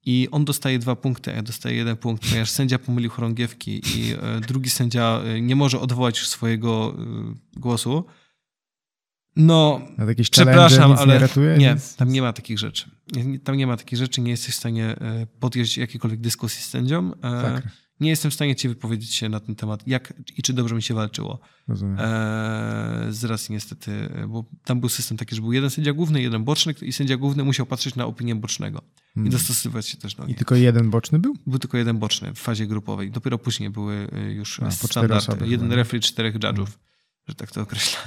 i 0.05 0.29
on 0.31 0.45
dostaje 0.45 0.79
dwa 0.79 0.97
punkty, 0.97 1.33
a 1.33 1.35
ja 1.35 1.43
dostaję 1.43 1.77
jeden 1.77 1.97
punkt, 1.97 2.29
ponieważ 2.29 2.51
sędzia 2.51 2.79
pomylił 2.79 3.11
chorągiewki 3.11 3.83
i 3.95 4.15
drugi 4.49 4.71
sędzia 4.71 5.21
nie 5.41 5.57
może 5.57 5.81
odwołać 5.81 6.19
swojego 6.19 6.97
głosu. 7.57 8.05
No, 9.37 9.81
przepraszam, 10.31 10.93
ale 10.93 11.15
nie, 11.15 11.21
ratuje, 11.21 11.59
nie, 11.59 11.77
tam 11.97 12.13
nie 12.13 12.23
ma 12.23 12.33
takich 12.33 12.59
rzeczy. 12.59 12.91
Tam 13.45 13.57
nie 13.57 13.67
ma 13.67 13.77
takich 13.77 13.99
rzeczy, 13.99 14.21
nie 14.21 14.31
jesteś 14.31 14.55
w 14.55 14.59
stanie 14.59 14.97
podjąć 15.41 15.79
jakiejkolwiek 15.79 16.21
dyskusji 16.21 16.63
z 16.63 16.69
sędzią. 16.69 17.13
Tak 17.21 17.69
nie 18.01 18.11
jestem 18.11 18.31
w 18.31 18.35
stanie 18.35 18.57
ci 18.57 18.69
wypowiedzieć 18.69 19.15
się 19.15 19.29
na 19.29 19.41
ten 19.41 19.55
temat, 19.55 19.89
jak 19.89 20.15
i 20.37 20.43
czy 20.43 20.53
dobrze 20.53 20.75
mi 20.75 20.83
się 20.83 20.95
walczyło. 20.95 21.41
Rozumiem. 21.69 21.97
Eee, 22.01 23.13
z 23.13 23.25
racji 23.25 23.53
niestety, 23.53 24.09
bo 24.29 24.45
tam 24.65 24.81
był 24.81 24.89
system 24.89 25.17
taki, 25.17 25.35
że 25.35 25.41
był 25.41 25.53
jeden 25.53 25.71
sędzia 25.71 25.93
główny, 25.93 26.23
jeden 26.23 26.45
boczny 26.45 26.75
i 26.83 26.93
sędzia 26.93 27.17
główny 27.17 27.45
musiał 27.45 27.67
patrzeć 27.67 27.95
na 27.95 28.07
opinię 28.07 28.35
bocznego 28.35 28.83
hmm. 29.15 29.29
i 29.29 29.31
dostosowywać 29.31 29.87
się 29.87 29.97
też 29.97 30.15
do 30.15 30.25
niej. 30.25 30.33
I 30.33 30.35
tylko 30.35 30.55
jeden 30.55 30.91
boczny 30.91 31.19
był? 31.19 31.37
Był 31.47 31.59
tylko 31.59 31.79
jeden 31.79 31.99
boczny 31.99 32.35
w 32.35 32.39
fazie 32.39 32.67
grupowej. 32.67 33.11
Dopiero 33.11 33.39
później 33.39 33.71
były 33.71 34.09
y, 34.29 34.33
już 34.33 34.61
A, 34.61 34.71
standard, 34.71 35.23
osoby, 35.23 35.49
jeden 35.49 35.67
chyba. 35.67 35.77
referee, 35.77 36.01
czterech 36.01 36.35
judge'ów, 36.35 36.55
hmm. 36.55 36.79
że 37.29 37.35
tak 37.35 37.51
to 37.51 37.61
określa. 37.61 38.01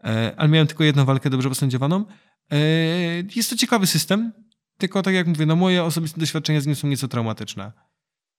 Eee, 0.00 0.32
ale 0.36 0.48
miałem 0.48 0.66
tylko 0.66 0.84
jedną 0.84 1.04
walkę 1.04 1.30
dobrze 1.30 1.48
posędziowaną. 1.48 2.04
Eee, 2.50 3.26
jest 3.36 3.50
to 3.50 3.56
ciekawy 3.56 3.86
system, 3.86 4.32
tylko 4.78 5.02
tak 5.02 5.14
jak 5.14 5.26
mówię, 5.26 5.46
no 5.46 5.56
moje 5.56 5.84
osobiste 5.84 6.20
doświadczenia 6.20 6.60
z 6.60 6.66
nim 6.66 6.76
są 6.76 6.88
nieco 6.88 7.08
traumatyczne. 7.08 7.72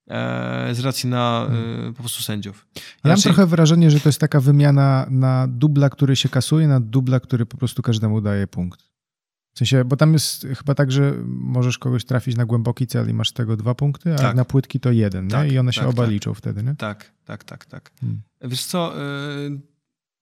E, 0.08 0.74
z 0.74 0.80
racji 0.80 1.08
na 1.08 1.46
hmm. 1.48 1.94
po 1.94 2.02
prostu 2.02 2.22
sędziów. 2.22 2.66
Ja 2.76 3.10
mam 3.10 3.20
trochę 3.20 3.46
wrażenie, 3.46 3.90
że 3.90 4.00
to 4.00 4.08
jest 4.08 4.20
taka 4.20 4.40
wymiana 4.40 5.06
na 5.10 5.46
dubla, 5.48 5.90
który 5.90 6.16
się 6.16 6.28
kasuje, 6.28 6.68
na 6.68 6.80
dubla, 6.80 7.20
który 7.20 7.46
po 7.46 7.56
prostu 7.56 7.82
każdemu 7.82 8.20
daje 8.20 8.46
punkt. 8.46 8.80
W 9.54 9.58
sensie, 9.58 9.84
bo 9.84 9.96
tam 9.96 10.12
jest 10.12 10.46
chyba 10.58 10.74
tak, 10.74 10.92
że 10.92 11.14
możesz 11.26 11.78
kogoś 11.78 12.04
trafić 12.04 12.36
na 12.36 12.44
głęboki 12.44 12.86
cel 12.86 13.10
i 13.10 13.12
masz 13.12 13.32
tego 13.32 13.56
dwa 13.56 13.74
punkty, 13.74 14.14
a 14.14 14.16
tak. 14.16 14.36
na 14.36 14.44
płytki 14.44 14.80
to 14.80 14.92
jeden, 14.92 15.28
tak, 15.28 15.52
I 15.52 15.58
one 15.58 15.72
się 15.72 15.80
tak, 15.80 15.90
oba 15.90 16.02
tak. 16.02 16.10
liczą 16.10 16.34
wtedy, 16.34 16.62
nie? 16.62 16.74
Tak, 16.74 17.12
tak, 17.24 17.44
tak, 17.44 17.66
tak. 17.66 17.90
Hmm. 18.00 18.22
Wiesz 18.40 18.64
co... 18.64 18.94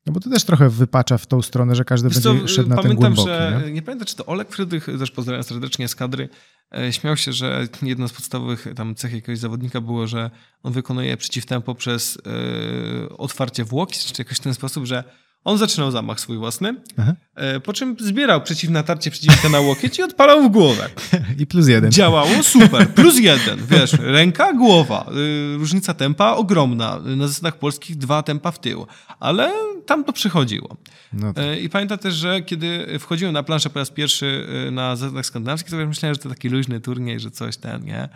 No 0.07 0.13
bo 0.13 0.21
to 0.21 0.31
też 0.31 0.45
trochę 0.45 0.69
wypacza 0.69 1.19
w 1.19 1.27
tą 1.27 1.43
stronę, 1.43 1.75
że 1.75 1.85
każdy 1.85 2.09
Wiesz 2.09 2.21
będzie 2.21 2.41
co, 2.41 2.49
szedł 2.49 2.69
na 2.69 2.77
pamiętam, 2.77 2.91
ten 2.91 3.15
głęboki. 3.15 3.29
Że, 3.29 3.63
nie? 3.67 3.73
nie 3.73 3.83
pamiętam, 3.83 4.07
czy 4.07 4.17
to 4.17 4.27
Olek 4.27 4.49
Frydrych, 4.51 4.87
też 4.99 5.11
pozdrawiam 5.11 5.43
serdecznie 5.43 5.89
z 5.89 5.95
kadry, 5.95 6.29
E, 6.75 6.93
śmiał 6.93 7.17
się, 7.17 7.33
że 7.33 7.69
jedna 7.83 8.09
z 8.09 8.13
podstawowych 8.13 8.67
tam 8.77 8.95
cech 8.95 9.13
jakiegoś 9.13 9.39
zawodnika 9.39 9.81
było, 9.81 10.07
że 10.07 10.31
on 10.63 10.73
wykonuje 10.73 11.17
przeciwtempo 11.17 11.75
przez 11.75 12.19
yy, 12.27 13.17
otwarcie 13.17 13.65
włoki, 13.65 13.99
czy 13.99 14.23
jakoś 14.23 14.37
w 14.37 14.41
ten 14.41 14.55
sposób, 14.55 14.85
że 14.85 15.05
on 15.47 15.59
zaczynał 15.59 15.91
zamach 15.91 16.21
swój 16.21 16.37
własny, 16.37 16.75
Aha. 16.97 17.15
E, 17.35 17.61
po 17.61 17.73
czym 17.73 17.97
zbierał 18.01 18.43
przeciwnatarcie 18.43 19.11
przeciwnika 19.11 19.49
na 19.49 19.61
łokieć 19.61 19.99
i 19.99 20.03
odpalał 20.03 20.43
w 20.43 20.53
głowę. 20.53 20.89
I 21.41 21.47
plus 21.47 21.69
jeden. 21.69 21.93
Działało 21.93 22.43
super. 22.43 22.89
Plus 22.95 23.19
jeden. 23.19 23.67
Wiesz, 23.67 23.93
ręka, 23.93 24.53
głowa. 24.53 25.07
Y, 25.55 25.59
różnica 25.59 25.95
tempa 25.95 26.33
ogromna. 26.33 27.01
Na 27.17 27.29
zasadach 27.29 27.59
polskich 27.59 27.97
dwa 27.97 28.23
tempa 28.23 28.51
w 28.51 28.59
tył. 28.59 28.87
Ale 29.21 29.53
tam 29.87 30.05
to 30.05 30.13
przychodziło. 30.13 30.77
No 31.13 31.33
tak. 31.33 31.45
E, 31.45 31.61
I 31.61 31.69
pamiętam 31.69 31.99
też, 31.99 32.15
że 32.15 32.43
kiedy 32.43 32.99
wchodziłem 32.99 33.35
na 33.35 33.43
planszę 33.43 33.71
po 33.71 33.79
raz 33.79 33.91
pierwszy 33.91 34.47
na 34.73 34.97
zasadach 34.97 35.27
skandynawskich, 35.27 35.71
to 35.71 35.77
myślałem, 35.77 36.15
że 36.15 36.21
to 36.21 36.29
taki 36.29 36.49
luźny 36.49 36.81
turniej, 36.81 37.21
że 37.21 37.31
coś 37.31 37.57
ten, 37.57 37.85
nie? 37.85 38.09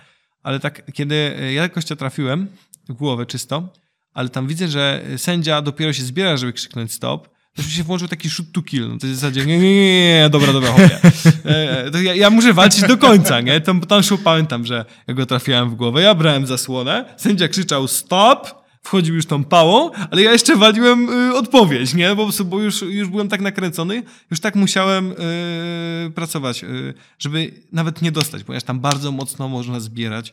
Ale 0.42 0.60
tak, 0.60 0.92
kiedy 0.92 1.36
ja 1.40 1.62
jakoś 1.62 1.84
to 1.84 1.96
trafiłem 1.96 2.48
w 2.88 2.92
głowę 2.92 3.26
czysto, 3.26 3.72
ale 4.14 4.28
tam 4.28 4.46
widzę, 4.46 4.68
że 4.68 5.04
sędzia 5.16 5.62
dopiero 5.62 5.92
się 5.92 6.02
zbiera, 6.02 6.36
żeby 6.36 6.52
krzyknąć 6.52 6.92
stop, 6.92 7.28
to 7.56 7.62
się 7.62 7.82
włączył 7.82 8.08
taki 8.08 8.30
shoot 8.30 8.52
to 8.52 8.62
kill. 8.62 8.88
No 8.88 8.98
to 8.98 9.06
jest 9.06 9.18
w 9.18 9.20
zasadzie, 9.20 9.46
nie, 9.46 9.58
nie, 9.58 9.74
nie, 9.74 10.14
nie 10.14 10.28
dobra, 10.30 10.52
dobra, 10.52 10.70
chłopie. 10.70 10.98
E, 11.44 11.90
to 11.90 12.00
ja, 12.00 12.14
ja, 12.14 12.30
muszę 12.30 12.52
walczyć 12.52 12.82
do 12.82 12.96
końca, 12.96 13.40
nie? 13.40 13.60
Tam, 13.60 13.80
tam 13.80 14.02
szło, 14.02 14.18
pamiętam, 14.24 14.66
że 14.66 14.84
ja 15.06 15.14
go 15.14 15.26
trafiałem 15.26 15.70
w 15.70 15.74
głowę, 15.74 16.02
ja 16.02 16.14
brałem 16.14 16.46
zasłonę, 16.46 17.14
sędzia 17.16 17.48
krzyczał 17.48 17.88
stop, 17.88 18.64
wchodził 18.82 19.14
już 19.14 19.26
tą 19.26 19.44
pałą, 19.44 19.90
ale 20.10 20.22
ja 20.22 20.32
jeszcze 20.32 20.56
waliłem 20.56 21.28
y, 21.30 21.34
odpowiedź, 21.34 21.94
nie? 21.94 22.14
Prostu, 22.16 22.44
bo 22.44 22.60
już, 22.60 22.82
już 22.82 23.08
byłem 23.08 23.28
tak 23.28 23.40
nakręcony, 23.40 24.02
już 24.30 24.40
tak 24.40 24.54
musiałem 24.54 25.12
y, 25.12 26.10
pracować, 26.14 26.64
y, 26.64 26.94
żeby 27.18 27.52
nawet 27.72 28.02
nie 28.02 28.12
dostać, 28.12 28.44
ponieważ 28.44 28.64
tam 28.64 28.80
bardzo 28.80 29.12
mocno 29.12 29.48
można 29.48 29.80
zbierać 29.80 30.32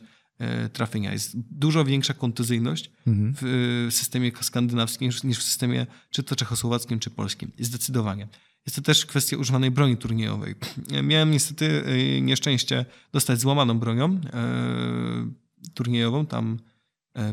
trafienia. 0.72 1.12
Jest 1.12 1.32
dużo 1.36 1.84
większa 1.84 2.14
kontuzyjność 2.14 2.90
mhm. 3.06 3.34
w 3.40 3.86
systemie 3.90 4.32
skandynawskim 4.40 5.10
niż 5.24 5.38
w 5.38 5.42
systemie 5.42 5.86
czy 6.10 6.22
to 6.22 6.36
czechosłowackim, 6.36 6.98
czy 6.98 7.10
polskim. 7.10 7.52
Zdecydowanie. 7.58 8.28
Jest 8.66 8.76
to 8.76 8.82
też 8.82 9.06
kwestia 9.06 9.36
używanej 9.36 9.70
broni 9.70 9.96
turniejowej. 9.96 10.54
Miałem 11.02 11.30
niestety 11.30 11.84
e, 11.86 12.20
nieszczęście 12.20 12.84
dostać 13.12 13.40
złamaną 13.40 13.78
bronią 13.78 14.20
e, 14.32 15.70
turniejową. 15.74 16.26
Tam 16.26 16.58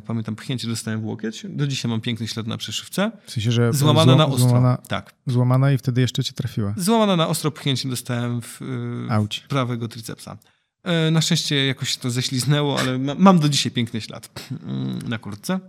pamiętam, 0.08 0.36
pchnięcie 0.36 0.68
dostałem 0.68 1.02
w 1.02 1.06
łokieć. 1.06 1.46
Do 1.50 1.68
dzisiaj 1.68 1.92
mam 1.92 2.02
piękny 2.02 2.28
ślad 2.28 2.48
na 2.48 2.58
przeszywce. 2.58 3.12
W 3.26 3.32
sensie, 3.32 3.52
że 3.52 3.74
złamana 3.74 4.16
na 4.16 4.26
ostro. 4.26 4.50
Złamana, 4.50 4.78
tak. 4.78 5.16
Złamana 5.28 5.72
i 5.72 5.78
wtedy 5.78 6.02
jeszcze 6.02 6.24
cię 6.24 6.34
trafiła. 6.34 6.74
Złamana 6.78 7.16
na 7.16 7.28
ostro 7.28 7.52
pchnięcie 7.52 7.90
dostałem 7.90 8.42
w, 8.42 8.60
w 8.60 9.48
prawego 9.48 9.88
tricepsa. 9.88 10.38
E, 10.86 11.12
na 11.12 11.22
szczęście 11.22 11.66
jakoś 11.66 11.98
to 11.98 12.12
ześliznęło, 12.12 12.80
ale 12.80 12.98
mam 12.98 13.40
do 13.40 13.50
dzisiaj 13.50 13.72
piękny 13.72 14.02
ślad 14.02 14.50
mm, 14.52 15.00
na 15.10 15.18
kurtce. 15.18 15.60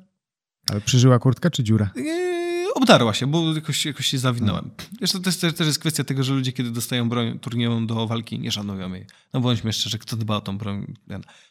Ale 0.71 0.81
przeżyła 0.81 1.19
kurtka 1.19 1.51
czy 1.51 1.65
dziura? 1.65 1.91
E, 1.97 2.75
obdarła 2.75 3.15
się, 3.15 3.27
bo 3.27 3.55
jakoś, 3.55 3.87
jakoś 3.87 4.07
się 4.07 4.19
zawinąłem. 4.19 4.71
Zresztą 4.99 5.23
to 5.23 5.29
jest, 5.29 5.41
też 5.41 5.67
jest 5.67 5.79
kwestia 5.79 6.05
tego, 6.05 6.23
że 6.23 6.35
ludzie, 6.35 6.53
kiedy 6.53 6.71
dostają 6.71 7.09
broń 7.09 7.39
turniejową 7.39 7.87
do 7.87 8.07
walki, 8.07 8.39
nie 8.39 8.53
szanują 8.53 8.95
jej. 8.95 9.07
No 9.33 9.41
bądźmy 9.41 9.73
szczerzy, 9.73 9.99
kto 9.99 10.17
dba 10.17 10.37
o 10.37 10.41
tą 10.41 10.59
broń. 10.59 10.95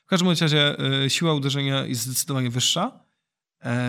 W 0.06 0.10
każdym 0.10 0.30
razie 0.30 0.80
e, 1.04 1.10
siła 1.10 1.34
uderzenia 1.34 1.86
jest 1.86 2.02
zdecydowanie 2.02 2.50
wyższa, 2.50 3.06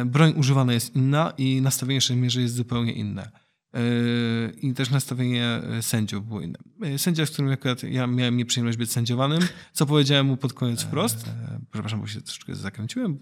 broń 0.07 0.35
używana 0.37 0.73
jest 0.73 0.97
inna 0.97 1.33
i 1.39 1.61
nastawienie 1.61 2.01
szermierzy 2.01 2.43
jest 2.43 2.55
zupełnie 2.55 2.93
inne. 2.93 3.31
Yy, 3.77 4.53
i 4.61 4.75
też 4.75 4.91
nastawienie 4.91 5.45
e, 5.45 5.83
sędziów 5.83 6.27
było 6.27 6.41
inne. 6.41 6.59
E, 6.83 6.99
sędzia, 6.99 7.27
z 7.27 7.31
którym 7.31 7.51
akurat 7.51 7.83
ja 7.83 8.07
miałem 8.07 8.37
nieprzyjemność 8.37 8.79
być 8.79 8.93
sędziowanym, 8.93 9.41
co 9.73 9.87
powiedziałem 9.87 10.27
mu 10.27 10.37
pod 10.37 10.53
koniec 10.53 10.83
wprost, 10.83 11.27
e, 11.27 11.61
przepraszam, 11.73 12.01
bo 12.01 12.07
się 12.07 12.21
troszeczkę 12.21 12.55
zakręciłem, 12.55 13.19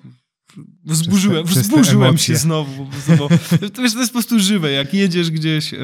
wzburzyłem, 0.85 1.45
wzburzyłem 1.47 2.19
się 2.19 2.37
znowu, 2.37 2.89
bo, 3.19 3.29
to, 3.75 3.83
wiesz, 3.83 3.93
to 3.95 4.01
jest 4.01 4.13
po 4.13 4.13
prostu 4.13 4.41
żywe, 4.41 4.71
jak 4.71 4.95
jedziesz 4.95 5.31
gdzieś 5.31 5.75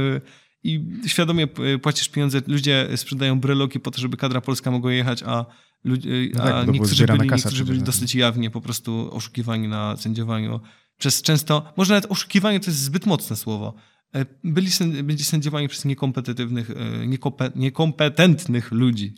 i 0.62 0.84
świadomie 1.06 1.46
płacisz 1.82 2.08
pieniądze, 2.08 2.42
ludzie 2.46 2.88
sprzedają 2.96 3.40
breloki 3.40 3.80
po 3.80 3.90
to, 3.90 4.00
żeby 4.00 4.16
kadra 4.16 4.40
polska 4.40 4.70
mogła 4.70 4.92
jechać, 4.92 5.22
a, 5.26 5.46
ludzie, 5.84 6.10
no 6.34 6.42
tak, 6.42 6.54
a 6.54 6.64
niektórzy, 6.64 7.06
byli, 7.06 7.30
niektórzy 7.30 7.64
byli 7.64 7.82
dosyć 7.82 8.14
jawnie 8.14 8.50
po 8.50 8.60
prostu 8.60 9.08
oszukiwani 9.12 9.68
na 9.68 9.96
sędziowaniu. 9.96 10.60
Przez 10.98 11.22
często, 11.22 11.72
może 11.76 11.94
nawet 11.94 12.10
oszukiwanie 12.10 12.60
to 12.60 12.70
jest 12.70 12.82
zbyt 12.82 13.06
mocne 13.06 13.36
słowo, 13.36 13.74
byli, 14.44 14.70
byli 15.02 15.24
sędziowani 15.24 15.68
przez 15.68 15.84
niekompetentnych, 15.84 16.70
e, 16.70 17.50
niekompetentnych 17.56 18.72
ludzi. 18.72 19.14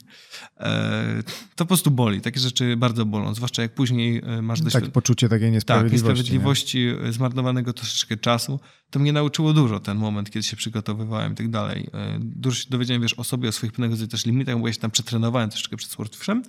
E, 0.60 1.22
to 1.54 1.64
po 1.64 1.66
prostu 1.66 1.90
boli. 1.90 2.20
Takie 2.20 2.40
rzeczy 2.40 2.76
bardzo 2.76 3.06
bolą, 3.06 3.34
zwłaszcza 3.34 3.62
jak 3.62 3.74
później 3.74 4.22
masz 4.42 4.60
dość... 4.60 4.72
Tak, 4.72 4.90
poczucie 4.90 5.28
takiej 5.28 5.50
niesprawiedliwości. 5.50 6.04
Tak, 6.04 6.14
niesprawiedliwości, 6.14 6.86
nie? 7.04 7.12
zmarnowanego 7.12 7.72
troszeczkę 7.72 8.16
czasu. 8.16 8.60
To 8.90 8.98
mnie 8.98 9.12
nauczyło 9.12 9.52
dużo 9.52 9.80
ten 9.80 9.96
moment, 9.96 10.30
kiedy 10.30 10.42
się 10.42 10.56
przygotowywałem 10.56 11.32
i 11.32 11.36
tak 11.36 11.50
dalej. 11.50 11.88
Dużo 12.20 12.56
się 12.56 12.70
dowiedziałem, 12.70 13.02
wiesz, 13.02 13.14
o 13.14 13.24
sobie, 13.24 13.48
o 13.48 13.52
swoich 13.52 13.72
pewnego 13.72 14.06
też 14.06 14.26
limitach, 14.26 14.60
bo 14.60 14.66
ja 14.66 14.72
się 14.72 14.80
tam 14.80 14.90
przetrenowałem 14.90 15.50
troszeczkę 15.50 15.76
przed 15.76 15.90
Swordfishem, 15.90 16.42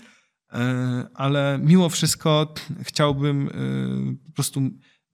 ale 1.14 1.60
mimo 1.64 1.90
wszystko 1.90 2.54
chciałbym 2.82 3.50
po 4.26 4.32
prostu 4.32 4.62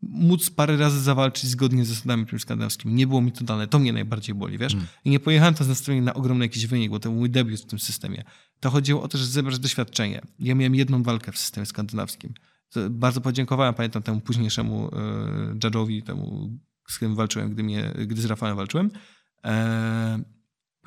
móc 0.02 0.50
parę 0.50 0.78
razy 0.78 1.02
zawalczyć 1.02 1.50
zgodnie 1.50 1.86
z 1.86 1.88
zasadami 1.88 2.26
skandynawskimi. 2.40 2.94
Nie 2.94 3.08
było 3.08 3.22
mi 3.22 3.32
to 3.32 3.44
dane. 3.44 3.68
To 3.68 3.80
mnie 3.80 3.94
najbardziej 3.94 4.36
boli, 4.36 4.58
wiesz? 4.58 4.74
Mm. 4.74 4.86
I 5.06 5.10
nie 5.10 5.20
pojechałem 5.20 5.54
to 5.54 5.64
z 5.64 5.68
nastawieniem 5.68 6.06
na 6.06 6.14
ogromny 6.14 6.46
jakiś 6.46 6.68
wynik, 6.68 6.92
bo 6.92 7.00
to 7.00 7.10
był 7.10 7.20
mój 7.20 7.30
debiut 7.30 7.60
w 7.60 7.66
tym 7.66 7.80
systemie. 7.80 8.24
To 8.60 8.70
chodziło 8.70 9.04
o 9.04 9.08
to, 9.08 9.18
żeby 9.18 9.30
zebrać 9.30 9.60
doświadczenie. 9.60 10.22
Ja 10.40 10.56
miałem 10.56 10.76
jedną 10.76 11.04
walkę 11.04 11.32
w 11.32 11.38
systemie 11.38 11.66
skandynawskim. 11.66 12.34
Bardzo 12.90 13.22
podziękowałem, 13.22 13.74
pamiętam, 13.74 14.04
temu 14.04 14.22
późniejszemu 14.22 14.88
y, 14.88 14.90
judge'owi, 15.56 16.04
temu, 16.04 16.50
z 16.88 16.96
którym 16.96 17.16
walczyłem, 17.16 17.50
gdy, 17.50 17.64
mnie, 17.64 17.94
gdy 18.08 18.22
z 18.22 18.26
Rafałem 18.26 18.58
walczyłem. 18.58 18.92
E, 19.46 20.20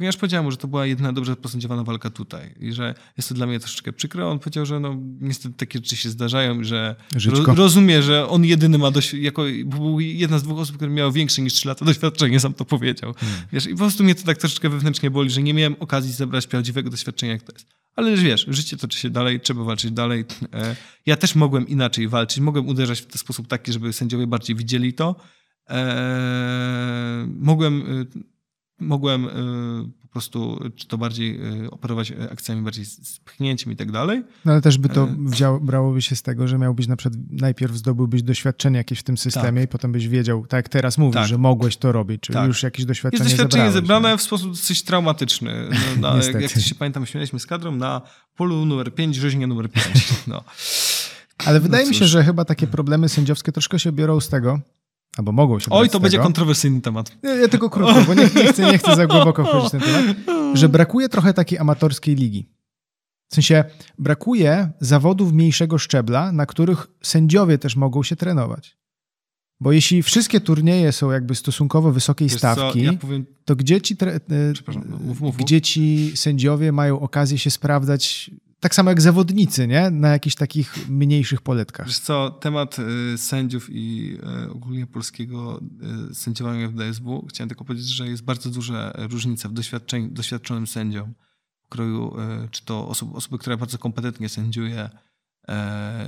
Ponieważ 0.02 0.16
powiedziałem 0.16 0.44
mu, 0.44 0.50
że 0.50 0.56
to 0.56 0.68
była 0.68 0.86
jedyna 0.86 1.12
dobrze 1.12 1.36
posędziowana 1.36 1.84
walka 1.84 2.10
tutaj 2.10 2.54
i 2.60 2.72
że 2.72 2.94
jest 3.16 3.28
to 3.28 3.34
dla 3.34 3.46
mnie 3.46 3.60
troszeczkę 3.60 3.92
przykre. 3.92 4.26
On 4.26 4.38
powiedział, 4.38 4.66
że 4.66 4.80
no, 4.80 4.96
niestety 5.20 5.54
takie 5.54 5.78
rzeczy 5.78 5.96
się 5.96 6.10
zdarzają 6.10 6.60
i 6.60 6.64
że 6.64 6.96
ro, 7.24 7.54
rozumie, 7.54 8.02
że 8.02 8.28
on 8.28 8.44
jedyny 8.44 8.78
ma 8.78 8.90
doświadczenie, 8.90 9.22
jako 9.22 9.42
był 9.64 10.00
jedna 10.00 10.38
z 10.38 10.42
dwóch 10.42 10.58
osób, 10.58 10.76
które 10.76 10.90
miały 10.90 11.12
większe 11.12 11.42
niż 11.42 11.54
3 11.54 11.68
lata 11.68 11.84
doświadczenie, 11.84 12.40
sam 12.40 12.54
to 12.54 12.64
powiedział. 12.64 13.14
Hmm. 13.14 13.40
Wiesz, 13.52 13.66
i 13.66 13.70
po 13.70 13.76
prostu 13.76 14.04
mnie 14.04 14.14
to 14.14 14.24
tak 14.24 14.38
troszeczkę 14.38 14.68
wewnętrznie 14.68 15.10
boli, 15.10 15.30
że 15.30 15.42
nie 15.42 15.54
miałem 15.54 15.76
okazji 15.80 16.12
zebrać 16.12 16.46
prawdziwego 16.46 16.90
doświadczenia, 16.90 17.32
jak 17.32 17.42
to 17.42 17.52
jest. 17.52 17.66
Ale 17.96 18.16
wiesz, 18.16 18.46
życie 18.48 18.76
toczy 18.76 18.98
się 18.98 19.10
dalej, 19.10 19.40
trzeba 19.40 19.64
walczyć 19.64 19.90
dalej. 19.90 20.24
E, 20.54 20.76
ja 21.06 21.16
też 21.16 21.34
mogłem 21.34 21.68
inaczej 21.68 22.08
walczyć, 22.08 22.40
mogłem 22.40 22.68
uderzać 22.68 23.00
w 23.00 23.06
ten 23.06 23.18
sposób 23.18 23.48
taki, 23.48 23.72
żeby 23.72 23.92
sędziowie 23.92 24.26
bardziej 24.26 24.56
widzieli 24.56 24.92
to. 24.92 25.16
E, 25.70 27.28
mogłem 27.40 28.06
mogłem 28.82 29.24
y, 29.24 30.02
po 30.02 30.08
prostu, 30.08 30.60
czy 30.76 30.88
to 30.88 30.98
bardziej 30.98 31.62
y, 31.64 31.70
operować 31.70 32.12
akcjami 32.32 32.62
bardziej 32.62 32.84
z 32.84 33.20
pchnięciem 33.24 33.72
i 33.72 33.76
tak 33.76 33.92
dalej. 33.92 34.22
No 34.44 34.52
ale 34.52 34.60
też 34.60 34.78
by 34.78 34.88
to 34.88 35.08
wziął, 35.18 35.60
brałoby 35.60 36.02
się 36.02 36.16
z 36.16 36.22
tego, 36.22 36.48
że 36.48 36.58
miałbyś 36.58 36.86
na 36.86 36.96
przykład 36.96 37.20
najpierw 37.30 37.76
zdobyłbyś 37.76 38.22
doświadczenie 38.22 38.78
jakieś 38.78 38.98
w 38.98 39.02
tym 39.02 39.16
systemie 39.16 39.60
tak. 39.60 39.68
i 39.68 39.72
potem 39.72 39.92
byś 39.92 40.08
wiedział, 40.08 40.46
tak 40.46 40.58
jak 40.58 40.68
teraz 40.68 40.98
mówisz, 40.98 41.14
tak. 41.14 41.28
że 41.28 41.38
mogłeś 41.38 41.76
to 41.76 41.92
robić, 41.92 42.20
czyli 42.20 42.34
tak. 42.34 42.46
już 42.46 42.62
jakieś 42.62 42.84
doświadczenie 42.84 43.24
Jest 43.24 43.36
doświadczenie 43.36 43.72
zebrałeś, 43.72 43.86
zebrane 43.86 44.10
nie? 44.10 44.18
w 44.18 44.22
sposób 44.22 44.50
dosyć 44.50 44.82
traumatyczny. 44.82 45.68
No, 46.00 46.16
na, 46.16 46.40
jak 46.40 46.50
się 46.50 46.74
pamiętam, 46.74 47.06
śmialiśmy 47.06 47.40
z 47.40 47.46
kadrą 47.46 47.76
na 47.76 48.02
polu 48.36 48.64
numer 48.64 48.94
5, 48.94 49.16
rzeźnia 49.16 49.46
numer 49.46 49.70
5. 49.70 49.86
No. 50.26 50.44
Ale 51.46 51.60
wydaje 51.60 51.84
no 51.84 51.90
mi 51.90 51.96
się, 51.96 52.06
że 52.06 52.24
chyba 52.24 52.44
takie 52.44 52.66
problemy 52.66 53.08
sędziowskie 53.08 53.52
troszkę 53.52 53.78
się 53.78 53.92
biorą 53.92 54.20
z 54.20 54.28
tego, 54.28 54.60
Albo 55.18 55.32
mogą 55.32 55.58
się 55.58 55.66
Oj, 55.70 55.88
to 55.88 56.00
będzie 56.00 56.18
kontrowersyjny 56.18 56.80
temat. 56.80 57.16
Ja, 57.22 57.34
ja 57.34 57.48
tylko 57.48 57.70
krótko, 57.70 58.00
bo 58.06 58.14
nie, 58.14 58.22
nie, 58.22 58.52
chcę, 58.52 58.72
nie 58.72 58.78
chcę 58.78 58.96
za 58.96 59.06
głęboko 59.06 59.44
wchodzić 59.44 59.68
w 59.68 59.70
ten 59.70 59.80
temat. 59.80 60.16
Że 60.54 60.68
brakuje 60.68 61.08
trochę 61.08 61.34
takiej 61.34 61.58
amatorskiej 61.58 62.14
ligi. 62.14 62.48
W 63.28 63.34
sensie 63.34 63.64
brakuje 63.98 64.70
zawodów 64.80 65.32
mniejszego 65.32 65.78
szczebla, 65.78 66.32
na 66.32 66.46
których 66.46 66.86
sędziowie 67.02 67.58
też 67.58 67.76
mogą 67.76 68.02
się 68.02 68.16
trenować. 68.16 68.76
Bo 69.60 69.72
jeśli 69.72 70.02
wszystkie 70.02 70.40
turnieje 70.40 70.92
są 70.92 71.10
jakby 71.10 71.34
stosunkowo 71.34 71.92
wysokiej 71.92 72.28
Wiesz 72.28 72.38
stawki, 72.38 72.82
ja 72.82 72.92
powiem... 72.92 73.26
to 73.44 73.56
gdzie 73.56 73.80
ci, 73.80 73.96
tre... 73.96 74.20
No, 74.88 74.98
mów, 75.04 75.20
mów, 75.20 75.36
gdzie 75.36 75.60
ci 75.60 76.12
sędziowie 76.14 76.72
mają 76.72 77.00
okazję 77.00 77.38
się 77.38 77.50
sprawdzać 77.50 78.30
tak 78.62 78.74
samo 78.74 78.90
jak 78.90 79.00
zawodnicy, 79.00 79.66
nie? 79.66 79.90
Na 79.90 80.08
jakichś 80.08 80.36
takich 80.36 80.88
mniejszych 80.88 81.40
poletkach. 81.40 81.86
Wiesz 81.86 81.98
co, 81.98 82.30
temat 82.30 82.76
y, 83.14 83.18
sędziów 83.18 83.68
i 83.70 84.16
y, 84.46 84.50
ogólnie 84.50 84.86
polskiego 84.86 85.60
y, 86.10 86.14
sędziowania 86.14 86.68
w 86.68 86.74
DSW, 86.74 87.26
chciałem 87.28 87.48
tylko 87.48 87.64
powiedzieć, 87.64 87.88
że 87.88 88.08
jest 88.08 88.24
bardzo 88.24 88.50
duża 88.50 88.92
różnica 88.96 89.48
w 89.48 89.52
doświadczeniu, 89.52 90.08
doświadczonym 90.08 90.66
sędziom 90.66 91.14
w 91.62 91.68
kroju, 91.68 92.16
czy 92.50 92.64
to 92.64 92.88
osoby, 92.88 93.16
osoby 93.16 93.38
która 93.38 93.56
bardzo 93.56 93.78
kompetentnie 93.78 94.28
sędziuje 94.28 94.90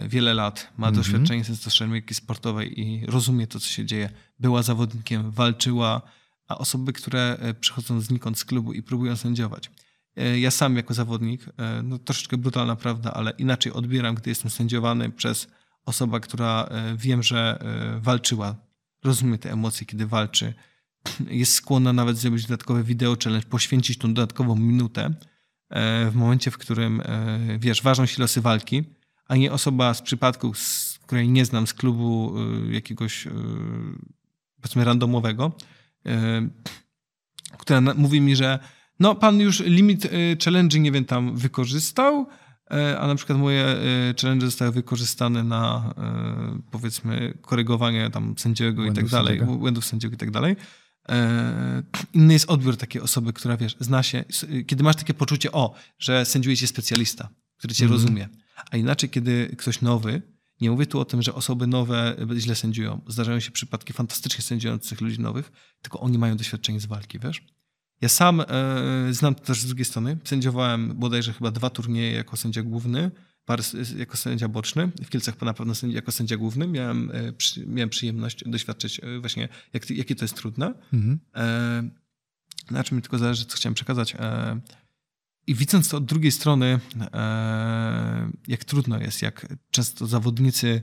wiele 0.09 0.35
lat, 0.35 0.73
ma 0.77 0.89
mm 0.89 0.95
-hmm. 0.95 0.97
doświadczenie 0.97 1.45
z 1.45 1.73
szermierki 1.73 2.15
sportowej 2.15 2.81
i 2.81 3.07
rozumie 3.07 3.47
to, 3.47 3.61
co 3.61 3.67
się 3.67 3.85
dzieje. 3.85 4.11
Była 4.39 4.63
zawodnikiem, 4.63 5.31
walczyła, 5.31 6.03
a 6.49 6.59
osoby, 6.59 6.93
które 6.93 7.39
przychodzą 7.61 8.01
znikąd 8.01 8.39
z 8.39 8.45
klubu 8.45 8.73
i 8.73 8.83
próbują 8.83 9.17
sędziować 9.17 9.71
ja 10.17 10.51
sam 10.51 10.77
jako 10.77 10.95
zawodnik, 10.95 11.45
e, 11.59 11.83
no 11.83 11.99
troszeczkę 11.99 12.37
brutalna 12.37 12.77
prawda, 12.77 13.13
ale 13.13 13.31
inaczej 13.31 13.73
odbieram, 13.73 14.15
gdy 14.15 14.31
jestem 14.31 14.51
sędziowany 14.51 15.11
przez 15.11 15.49
osobę, 15.85 16.21
która 16.21 16.65
e, 16.71 16.97
wiem, 16.97 17.23
że 17.23 17.59
walczyła, 18.01 18.57
rozumie 19.05 19.39
te 19.39 19.53
emocje, 19.53 19.87
kiedy 19.87 20.07
walczy, 20.07 20.55
jest 21.31 21.53
skłonna 21.53 21.93
nawet 21.93 22.17
zrobić 22.17 22.43
dodatkowe 22.43 22.83
wideo 22.83 23.17
challenge, 23.25 23.47
poświęcić 23.47 23.99
tą 23.99 24.15
dodatkową 24.15 24.57
minutę 24.57 25.15
w 26.11 26.13
momencie, 26.15 26.51
w 26.51 26.59
którym, 26.59 27.03
wiesz, 27.59 27.83
ważą 27.83 28.07
się 28.07 28.23
losy 28.23 28.41
walki, 28.41 28.85
a 29.27 29.37
nie 29.37 29.53
osoba 29.53 29.95
z 29.95 30.03
przypadku, 30.03 30.55
z 30.55 30.99
której 31.07 31.29
nie 31.29 31.45
znam, 31.45 31.67
z 31.67 31.75
klubu 31.75 32.35
jakiegoś, 32.71 33.29
powiedzmy, 34.57 34.85
randomowego, 34.85 35.53
która 37.59 37.81
mówi 37.81 38.21
mi, 38.21 38.37
że 38.37 38.59
no, 39.01 39.15
pan 39.15 39.41
już 39.41 39.61
limit 39.61 40.05
y, 40.05 40.37
challenge, 40.45 40.79
nie 40.79 40.93
wiem, 40.93 41.05
tam 41.05 41.37
wykorzystał, 41.37 42.27
e, 42.71 42.99
a 42.99 43.07
na 43.07 43.15
przykład 43.15 43.39
moje 43.39 43.77
y, 44.11 44.15
challenge 44.21 44.47
zostały 44.47 44.73
wykorzystane 44.73 45.43
na 45.43 45.95
powiedzmy 46.71 47.39
korygowanie 47.41 48.11
tam 48.11 48.35
sędziego 48.39 48.83
błędów 48.83 48.99
i 48.99 49.01
tak 49.03 49.11
dalej, 49.11 49.39
sędziego. 49.39 49.59
błędów 49.59 49.85
sędziego 49.85 50.15
i 50.15 50.19
tak 50.19 50.31
dalej. 50.31 50.57
Inny 52.13 52.33
jest 52.33 52.51
odbiór 52.51 52.77
takiej 52.77 53.03
osoby, 53.03 53.33
która 53.33 53.57
wiesz, 53.57 53.77
zna 53.81 54.03
się, 54.03 54.25
kiedy 54.67 54.85
masz 54.85 54.97
takie 54.97 55.15
poczucie, 55.15 55.53
o, 55.53 55.75
że 55.99 56.25
sędziuje 56.25 56.57
cię 56.57 56.67
specjalista, 56.67 57.29
który 57.57 57.75
cię 57.75 57.85
mm. 57.85 57.93
rozumie. 57.93 58.29
A 58.71 58.77
inaczej, 58.77 59.11
kiedy 59.11 59.55
ktoś 59.59 59.81
nowy, 59.81 60.23
nie 60.61 60.71
mówię 60.71 60.87
tu 60.87 61.01
o 61.01 61.05
tym, 61.05 61.23
że 61.23 61.35
osoby 61.35 61.67
nowe 61.67 62.17
źle 62.37 62.55
sędziują. 62.55 63.01
Zdarzają 63.07 63.41
się 63.41 63.51
przypadki 63.51 63.93
fantastycznie 63.93 64.43
sędziujących 64.43 65.01
ludzi 65.01 65.21
nowych, 65.21 65.53
tylko 65.83 66.01
oni 66.01 66.19
mają 66.19 66.37
doświadczenie 66.37 66.81
z 66.81 66.87
walki, 66.87 67.19
wiesz? 67.19 67.43
Ja 68.05 68.09
sam 68.09 68.41
e, 68.41 68.45
znam 69.11 69.35
to 69.35 69.45
też 69.45 69.61
z 69.61 69.67
drugiej 69.67 69.85
strony. 69.85 70.19
Sędziowałem 70.25 70.95
bodajże 70.97 71.33
chyba 71.33 71.51
dwa 71.51 71.71
turnieje 71.71 72.13
jako 72.13 72.37
sędzia 72.37 72.63
główny, 72.63 73.11
parę 73.45 73.63
jako 73.97 74.17
sędzia 74.17 74.49
boczny. 74.49 74.91
W 75.05 75.09
Kielcach 75.09 75.43
na 75.43 75.55
pewno 75.55 75.75
jako 75.89 76.13
sędzia 76.13 76.37
główny. 76.37 76.67
Miałem, 76.67 77.11
e, 77.15 77.33
przy, 77.33 77.67
miałem 77.67 77.89
przyjemność 77.89 78.45
doświadczyć 78.47 79.01
e, 79.03 79.21
właśnie, 79.21 79.49
jak, 79.73 79.91
jakie 79.91 80.15
to 80.15 80.25
jest 80.25 80.37
trudne. 80.37 80.75
Mhm. 80.93 81.19
E, 81.35 81.91
na 82.71 82.85
czym 82.85 82.97
mi 82.97 83.03
tylko 83.03 83.19
zależy, 83.19 83.45
co 83.45 83.57
chciałem 83.57 83.75
przekazać. 83.75 84.17
I 85.47 85.55
widząc 85.55 85.89
to 85.89 85.97
od 85.97 86.05
drugiej 86.05 86.33
strony, 86.33 86.81
jak 88.49 88.65
trudno 88.65 88.99
jest, 88.99 89.23
jak 89.23 89.47
często 89.71 90.07
zawodnicy 90.07 90.83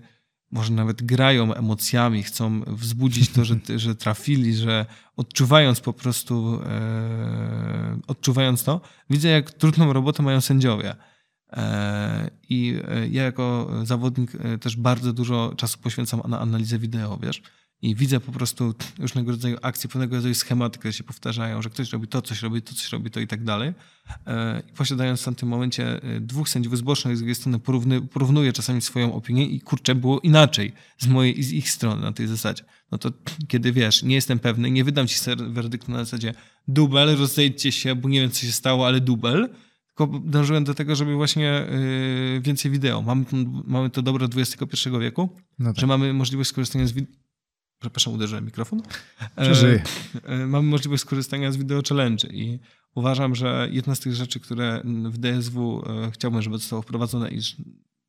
może 0.52 0.74
nawet 0.74 1.04
grają 1.04 1.54
emocjami, 1.54 2.24
chcą 2.24 2.62
wzbudzić 2.68 3.30
to, 3.30 3.46
że, 3.46 3.56
że 3.76 3.96
trafili, 3.96 4.56
że 4.56 4.86
odczuwając 5.18 5.80
po 5.80 5.94
prostu, 5.94 6.62
e, 6.66 8.00
odczuwając 8.08 8.64
to, 8.64 8.82
widzę, 9.10 9.30
jak 9.30 9.52
trudną 9.52 9.94
robotę 9.94 10.24
mają 10.24 10.42
sędziowie. 10.42 10.96
E, 11.54 12.30
I 12.50 12.80
e, 12.88 13.08
ja 13.08 13.24
jako 13.24 13.70
zawodnik 13.84 14.36
e, 14.36 14.58
też 14.58 14.76
bardzo 14.76 15.14
dużo 15.14 15.54
czasu 15.58 15.80
poświęcam 15.80 16.22
na 16.28 16.40
analizę 16.40 16.80
wideo, 16.80 17.18
wiesz 17.18 17.42
i 17.82 17.96
widzę 17.96 18.20
po 18.20 18.32
prostu 18.32 18.74
różnego 19.00 19.32
rodzaju 19.32 19.58
akcje, 19.62 19.90
pewnego 19.90 20.16
rodzaju 20.16 20.36
schematy, 20.36 20.80
które 20.80 20.94
się 20.94 21.04
powtarzają, 21.04 21.62
że 21.62 21.70
ktoś 21.70 21.92
robi 21.92 22.08
to, 22.08 22.22
coś 22.22 22.42
robi 22.42 22.62
to, 22.62 22.74
coś 22.74 22.92
robi 22.92 23.12
to 23.12 23.20
i 23.20 23.28
tak 23.28 23.44
dalej. 23.44 23.74
E, 24.28 24.64
I 24.70 24.74
posiadając 24.74 25.22
w 25.22 25.26
tamtym 25.26 25.50
momencie 25.50 26.04
e, 26.04 26.20
dwóch 26.20 26.50
sędziów 26.50 26.78
zbocznych 26.78 27.18
z 27.18 27.20
drugiej 27.20 27.36
strony 27.36 27.60
porówny, 27.60 28.02
porównuję 28.02 28.54
czasami 28.54 28.82
swoją 28.82 29.14
opinię 29.14 29.46
i 29.46 29.62
kurczę, 29.62 29.96
było 29.96 30.20
inaczej 30.20 30.74
z 30.98 31.08
mojej 31.08 31.40
i 31.40 31.44
z 31.44 31.52
ich 31.52 31.70
strony 31.70 32.02
na 32.02 32.12
tej 32.12 32.28
zasadzie. 32.28 32.64
No 32.92 32.98
to 32.98 33.12
kiedy 33.48 33.72
wiesz, 33.72 34.04
nie 34.04 34.16
jestem 34.16 34.40
pewny, 34.40 34.72
nie 34.72 34.84
wydam 34.84 35.08
ci 35.08 35.16
werdyktu 35.38 35.92
na 35.92 35.98
zasadzie 35.98 36.34
dubel, 36.68 37.18
rozejdzie 37.18 37.72
się, 37.72 37.96
bo 37.96 38.10
nie 38.10 38.22
wiem, 38.22 38.32
co 38.32 38.42
się 38.42 38.52
stało, 38.52 38.88
ale 38.88 39.00
dubel, 39.00 39.50
tylko 39.88 40.20
dążyłem 40.20 40.64
do 40.64 40.74
tego, 40.74 40.96
żeby 40.96 41.16
właśnie 41.16 41.68
yy, 42.34 42.42
więcej 42.42 42.72
wideo. 42.72 43.02
Mamy, 43.02 43.26
mamy 43.66 43.90
to 43.90 44.02
dobro 44.02 44.28
XXI 44.36 44.90
wieku, 45.00 45.30
no 45.60 45.74
tak. 45.74 45.80
że 45.82 45.88
mamy 45.88 46.14
możliwość 46.14 46.50
skorzystania 46.50 46.88
z, 46.88 46.94
przepraszam, 47.82 48.14
uderzyłem 48.14 48.46
mikrofon. 48.46 48.82
Przeżyję. 49.42 49.84
E, 50.24 50.48
mamy 50.48 50.70
możliwość 50.70 51.02
skorzystania 51.02 51.52
z 51.52 51.58
wideo 51.58 51.82
challenge 51.90 52.28
i 52.28 52.60
uważam, 52.96 53.36
że 53.36 53.68
jedna 53.72 53.96
z 53.96 54.00
tych 54.00 54.16
rzeczy, 54.16 54.40
które 54.40 54.82
w 54.86 55.18
DSW 55.18 55.84
e, 55.86 56.12
chciałbym, 56.12 56.42
żeby 56.42 56.58
zostało 56.58 56.82
wprowadzone, 56.82 57.30
iż 57.30 57.56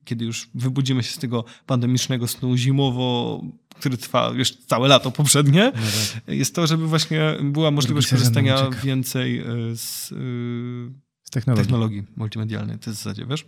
kiedy 0.05 0.24
już 0.24 0.51
wybudzimy 0.55 1.03
się 1.03 1.12
z 1.12 1.19
tego 1.19 1.44
pandemicznego 1.66 2.28
snu 2.28 2.57
zimowo, 2.57 3.40
który 3.78 3.97
trwa 3.97 4.31
już 4.31 4.57
całe 4.57 4.89
lato 4.89 5.11
poprzednie, 5.11 5.73
no 5.74 5.81
tak. 6.15 6.35
jest 6.35 6.55
to, 6.55 6.66
żeby 6.66 6.86
właśnie 6.86 7.36
była 7.43 7.70
możliwość 7.70 8.11
korzystania 8.11 8.70
więcej 8.70 9.39
e, 9.39 9.44
z, 9.77 10.09
z 11.23 11.31
technologii. 11.31 11.65
technologii 11.65 12.03
multimedialnej. 12.16 12.78
To 12.78 12.90
jest 12.90 13.01
w 13.01 13.05
zasadzie, 13.05 13.27
wiesz? 13.27 13.47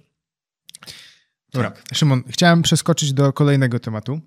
Dobra, 1.52 1.70
tak. 1.70 1.96
Szymon, 1.96 2.22
chciałem 2.28 2.62
przeskoczyć 2.62 3.12
do 3.12 3.32
kolejnego 3.32 3.78
tematu, 3.78 4.20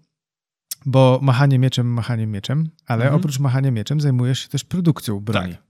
bo 0.85 1.19
machanie 1.21 1.59
mieczem, 1.59 1.93
machanie 1.93 2.27
mieczem, 2.27 2.69
ale 2.85 3.03
mhm. 3.03 3.19
oprócz 3.19 3.39
machania 3.39 3.71
mieczem 3.71 4.01
zajmujesz 4.01 4.39
się 4.39 4.49
też 4.49 4.63
produkcją 4.63 5.19
broni. 5.19 5.51
Tak. 5.51 5.63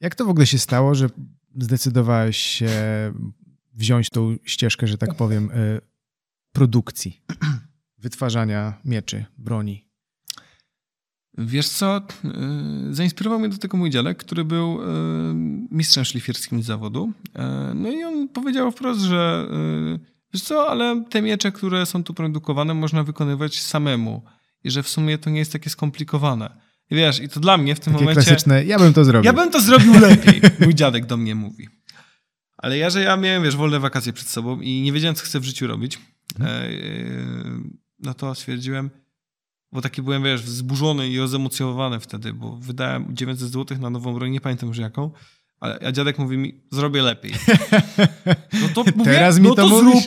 Jak 0.00 0.14
to 0.14 0.24
w 0.24 0.28
ogóle 0.28 0.46
się 0.46 0.58
stało, 0.58 0.94
że 0.94 1.08
zdecydowałeś 1.58 2.36
się 2.36 2.70
wziąć 3.74 4.10
tą 4.10 4.36
ścieżkę, 4.44 4.86
że 4.86 4.98
tak 4.98 5.14
powiem, 5.14 5.50
y, 5.50 5.80
produkcji, 6.52 7.22
wytwarzania 7.98 8.80
mieczy, 8.84 9.24
broni? 9.38 9.88
Wiesz 11.38 11.68
co, 11.68 12.00
y, 12.90 12.94
zainspirował 12.94 13.38
mnie 13.38 13.48
do 13.48 13.58
tego 13.58 13.76
mój 13.76 13.90
dziadek, 13.90 14.18
który 14.18 14.44
był 14.44 14.82
y, 14.82 14.84
mistrzem 15.70 16.04
szlifierskim 16.04 16.62
z 16.62 16.66
zawodu. 16.66 17.12
No 17.74 17.90
i 17.90 18.04
on 18.04 18.28
powiedział 18.28 18.72
wprost, 18.72 19.00
że 19.00 19.48
wiesz 20.34 20.42
co, 20.42 20.70
ale 20.70 21.04
te 21.10 21.22
miecze, 21.22 21.52
które 21.52 21.86
są 21.86 22.04
tu 22.04 22.14
produkowane, 22.14 22.74
można 22.74 23.04
wykonywać 23.04 23.62
samemu 23.62 24.22
i 24.64 24.70
że 24.70 24.82
w 24.82 24.88
sumie 24.88 25.18
to 25.18 25.30
nie 25.30 25.38
jest 25.38 25.52
takie 25.52 25.70
skomplikowane. 25.70 26.56
I 26.90 26.94
wiesz, 26.94 27.20
i 27.20 27.28
to 27.28 27.40
dla 27.40 27.58
mnie 27.58 27.74
w 27.74 27.80
tym 27.80 27.92
takie 27.92 28.04
momencie... 28.04 28.22
klasyczne, 28.22 28.64
ja 28.64 28.78
bym 28.78 28.92
to 28.92 29.04
zrobił. 29.04 29.26
Ja 29.26 29.32
bym 29.32 29.50
to 29.50 29.60
zrobił 29.60 30.00
lepiej, 30.00 30.40
mój 30.60 30.74
dziadek 30.74 31.06
do 31.06 31.16
mnie 31.16 31.34
mówi. 31.34 31.68
Ale 32.56 32.78
ja, 32.78 32.90
że 32.90 33.02
ja 33.02 33.16
miałem, 33.16 33.42
wiesz, 33.42 33.56
wolne 33.56 33.80
wakacje 33.80 34.12
przed 34.12 34.28
sobą 34.28 34.60
i 34.60 34.82
nie 34.82 34.92
wiedziałem, 34.92 35.14
co 35.14 35.24
chcę 35.24 35.40
w 35.40 35.44
życiu 35.44 35.66
robić, 35.66 35.98
mhm. 36.38 37.78
no 37.98 38.14
to 38.14 38.34
stwierdziłem, 38.34 38.90
bo 39.72 39.80
taki 39.80 40.02
byłem, 40.02 40.22
wiesz, 40.22 40.42
wzburzony 40.42 41.08
i 41.08 41.18
rozemocjonowany 41.18 42.00
wtedy, 42.00 42.32
bo 42.32 42.56
wydałem 42.56 43.16
900 43.16 43.48
zł 43.48 43.78
na 43.78 43.90
nową 43.90 44.14
broń, 44.14 44.30
nie 44.30 44.40
pamiętam 44.40 44.68
już 44.68 44.78
jaką, 44.78 45.10
a 45.86 45.92
dziadek 45.92 46.18
mówi 46.18 46.38
mi, 46.38 46.60
zrobię 46.70 47.02
lepiej. 47.02 47.32
No 48.62 48.68
to 48.74 48.84
mówię, 48.96 49.12
Teraz 49.12 49.38
mi 49.38 49.48
no 49.48 49.54
to, 49.54 49.68
to 49.68 49.78
zrób, 49.78 50.04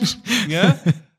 nie? 0.48 0.74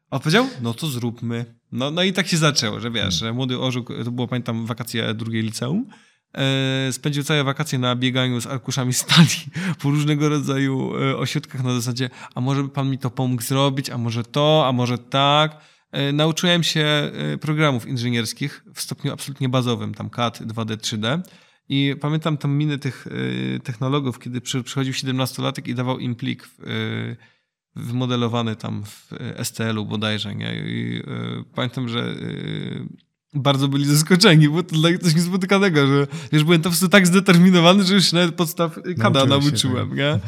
A 0.09 0.19
powiedział, 0.19 0.47
no 0.61 0.73
to 0.73 0.87
zróbmy. 0.87 1.45
No, 1.71 1.91
no 1.91 2.03
i 2.03 2.13
tak 2.13 2.27
się 2.27 2.37
zaczęło, 2.37 2.79
że 2.79 2.91
wiesz, 2.91 3.13
że 3.13 3.33
młody 3.33 3.59
Orzuk, 3.59 3.89
to 4.05 4.11
było 4.11 4.27
pamiętam 4.27 4.65
wakacje 4.65 5.13
drugiej 5.13 5.43
liceum, 5.43 5.85
e, 6.33 6.93
spędził 6.93 7.23
całe 7.23 7.43
wakacje 7.43 7.79
na 7.79 7.95
bieganiu 7.95 8.41
z 8.41 8.47
arkuszami 8.47 8.93
stali 8.93 9.27
po 9.81 9.89
różnego 9.89 10.29
rodzaju 10.29 10.97
e, 10.97 11.17
ośrodkach 11.17 11.63
na 11.63 11.73
zasadzie, 11.73 12.09
a 12.35 12.41
może 12.41 12.63
by 12.63 12.69
pan 12.69 12.89
mi 12.89 12.97
to 12.97 13.09
pomógł 13.09 13.41
zrobić, 13.41 13.89
a 13.89 13.97
może 13.97 14.23
to, 14.23 14.63
a 14.67 14.71
może 14.71 14.97
tak. 14.97 15.57
E, 15.91 16.11
nauczyłem 16.11 16.63
się 16.63 17.11
programów 17.41 17.87
inżynierskich 17.87 18.63
w 18.73 18.81
stopniu 18.81 19.13
absolutnie 19.13 19.49
bazowym, 19.49 19.93
tam 19.93 20.09
CAD, 20.09 20.41
2D, 20.41 20.77
3D. 20.77 21.21
I 21.69 21.95
pamiętam 22.01 22.37
tam 22.37 22.57
miny 22.57 22.77
tych 22.77 23.07
technologów, 23.63 24.19
kiedy 24.19 24.41
przychodził 24.41 24.93
17-latek 24.93 25.69
i 25.69 25.75
dawał 25.75 25.99
im 25.99 26.15
plik 26.15 26.49
wymodelowany 27.77 28.55
tam 28.55 28.83
w 28.85 29.09
STL-u 29.43 29.85
bodajże, 29.85 30.35
nie? 30.35 30.55
I 30.55 30.99
y, 30.99 31.03
pamiętam, 31.55 31.89
że 31.89 31.99
y, 31.99 32.87
bardzo 33.41 33.67
byli 33.67 33.85
zaskoczeni, 33.85 34.49
bo 34.49 34.63
to 34.63 34.75
dla 34.75 34.89
nich 34.89 34.99
coś 34.99 35.15
niespotykanego, 35.15 35.87
że 35.87 36.07
wiesz, 36.31 36.43
byłem 36.43 36.61
po 36.61 36.69
prostu 36.69 36.89
tak 36.89 37.07
zdeterminowany, 37.07 37.83
że 37.83 37.93
już 37.93 38.11
nawet 38.11 38.35
podstaw 38.35 38.79
kada 38.99 39.25
nauczyłem, 39.25 39.89
tak. 39.89 39.97
nie? 39.97 40.19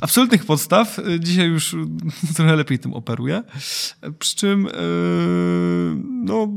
Absolutnych 0.00 0.44
podstaw. 0.44 1.00
Dzisiaj 1.18 1.48
już 1.48 1.76
trochę 2.36 2.56
lepiej 2.56 2.78
tym 2.78 2.94
operuję. 2.94 3.42
Przy 4.18 4.36
czym 4.36 4.68
no, 6.24 6.48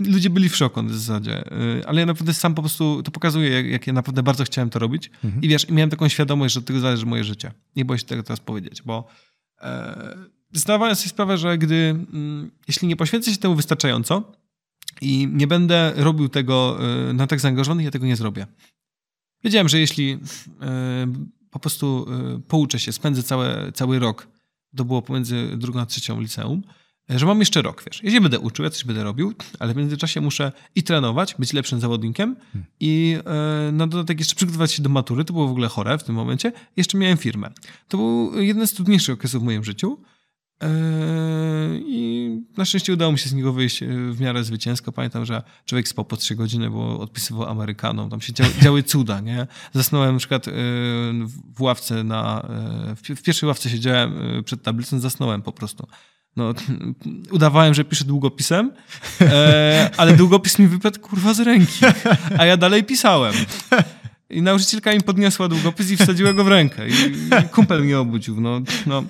ludzie 0.00 0.30
byli 0.30 0.48
w 0.48 0.56
szoku 0.56 0.82
w 0.82 0.94
zasadzie. 0.94 1.44
Ale 1.86 2.00
ja 2.00 2.06
naprawdę 2.06 2.34
sam 2.34 2.54
po 2.54 2.62
prostu 2.62 3.02
to 3.02 3.10
pokazuje, 3.10 3.50
jak, 3.50 3.66
jak 3.66 3.86
ja 3.86 3.92
naprawdę 3.92 4.22
bardzo 4.22 4.44
chciałem 4.44 4.70
to 4.70 4.78
robić. 4.78 5.10
Mhm. 5.24 5.42
I 5.42 5.48
wiesz, 5.48 5.68
miałem 5.68 5.90
taką 5.90 6.08
świadomość, 6.08 6.54
że 6.54 6.60
od 6.60 6.66
tego 6.66 6.80
zależy 6.80 7.06
moje 7.06 7.24
życie. 7.24 7.52
Nie 7.76 7.84
boję 7.84 7.98
się 7.98 8.04
tego 8.04 8.22
teraz 8.22 8.40
powiedzieć, 8.40 8.82
bo 8.82 9.08
E, 9.62 10.16
zdawałem 10.52 10.96
sobie 10.96 11.08
sprawę, 11.08 11.38
że 11.38 11.58
gdy, 11.58 11.74
mm, 12.12 12.50
jeśli 12.68 12.88
nie 12.88 12.96
poświęcę 12.96 13.30
się 13.30 13.36
temu 13.36 13.54
wystarczająco 13.54 14.32
i 15.02 15.28
nie 15.32 15.46
będę 15.46 15.92
robił 15.96 16.28
tego 16.28 16.78
e, 17.10 17.12
na 17.12 17.26
tak 17.26 17.40
zaangażowany, 17.40 17.82
ja 17.82 17.90
tego 17.90 18.06
nie 18.06 18.16
zrobię. 18.16 18.46
Wiedziałem, 19.44 19.68
że 19.68 19.78
jeśli 19.78 20.18
e, 20.62 21.12
po 21.50 21.58
prostu 21.58 22.06
pouczę 22.48 22.78
się, 22.78 22.92
spędzę 22.92 23.22
cały, 23.22 23.72
cały 23.74 23.98
rok, 23.98 24.28
to 24.76 24.84
było 24.84 25.02
pomiędzy 25.02 25.56
drugą 25.56 25.80
a 25.80 25.86
trzecią 25.86 26.20
liceum, 26.20 26.62
że 27.08 27.26
mam 27.26 27.38
jeszcze 27.38 27.62
rok, 27.62 27.84
wiesz. 27.86 28.00
Jeśli 28.02 28.20
będę 28.20 28.38
uczył, 28.38 28.64
ja 28.64 28.70
coś 28.70 28.84
będę 28.84 29.04
robił, 29.04 29.34
ale 29.58 29.74
w 29.74 29.76
międzyczasie 29.76 30.20
muszę 30.20 30.52
i 30.74 30.82
trenować, 30.82 31.34
być 31.38 31.52
lepszym 31.52 31.80
zawodnikiem 31.80 32.36
hmm. 32.52 32.70
i 32.80 33.16
e, 33.68 33.72
na 33.72 33.86
dodatek 33.86 34.18
jeszcze 34.18 34.34
przygotować 34.34 34.72
się 34.72 34.82
do 34.82 34.88
matury. 34.88 35.24
To 35.24 35.32
było 35.32 35.48
w 35.48 35.50
ogóle 35.50 35.68
chore 35.68 35.98
w 35.98 36.04
tym 36.04 36.14
momencie. 36.14 36.52
Jeszcze 36.76 36.98
miałem 36.98 37.16
firmę. 37.16 37.50
To 37.88 37.96
był 37.96 38.40
jeden 38.40 38.66
z 38.66 38.72
trudniejszych 38.72 39.14
okresów 39.14 39.42
w 39.42 39.44
moim 39.44 39.64
życiu. 39.64 39.98
E, 40.62 40.68
I 41.86 42.40
na 42.56 42.64
szczęście 42.64 42.92
udało 42.92 43.12
mi 43.12 43.18
się 43.18 43.28
z 43.28 43.32
niego 43.32 43.52
wyjść 43.52 43.82
e, 43.82 43.86
w 44.12 44.20
miarę 44.20 44.44
zwycięsko. 44.44 44.92
Pamiętam, 44.92 45.24
że 45.24 45.42
człowiek 45.64 45.88
spał 45.88 46.04
po 46.04 46.16
trzy 46.16 46.34
godziny, 46.34 46.70
bo 46.70 47.00
odpisywał 47.00 47.48
Amerykanom. 47.48 48.10
Tam 48.10 48.20
się 48.20 48.32
działy, 48.32 48.50
działy 48.62 48.82
cuda, 48.82 49.20
nie? 49.20 49.46
Zasnąłem 49.72 50.12
na 50.12 50.18
przykład 50.18 50.46
w 51.54 51.62
ławce 51.62 52.04
na... 52.04 52.48
W 53.16 53.22
pierwszej 53.22 53.46
ławce 53.46 53.70
siedziałem 53.70 54.14
przed 54.44 54.62
tablicą, 54.62 55.00
zasnąłem 55.00 55.42
po 55.42 55.52
prostu 55.52 55.86
no, 56.36 56.54
udawałem, 57.36 57.74
że 57.74 57.84
piszę 57.84 58.04
długopisem, 58.04 58.72
ale 59.96 60.16
długopis 60.16 60.58
mi 60.58 60.68
wypadł 60.68 61.00
kurwa 61.00 61.34
z 61.34 61.40
ręki, 61.40 61.84
a 62.38 62.46
ja 62.46 62.56
dalej 62.56 62.84
pisałem. 62.84 63.34
I 64.32 64.42
nauczycielka 64.42 64.92
mi 64.92 65.00
podniosła 65.00 65.48
długopis 65.48 65.90
i 65.90 65.96
wsadziła 65.96 66.32
go 66.32 66.44
w 66.44 66.48
rękę. 66.48 66.88
I, 66.88 66.92
i 67.44 67.48
kumpel 67.48 67.84
mnie 67.84 67.98
obudził. 67.98 68.40
No, 68.40 68.60
no, 68.86 69.04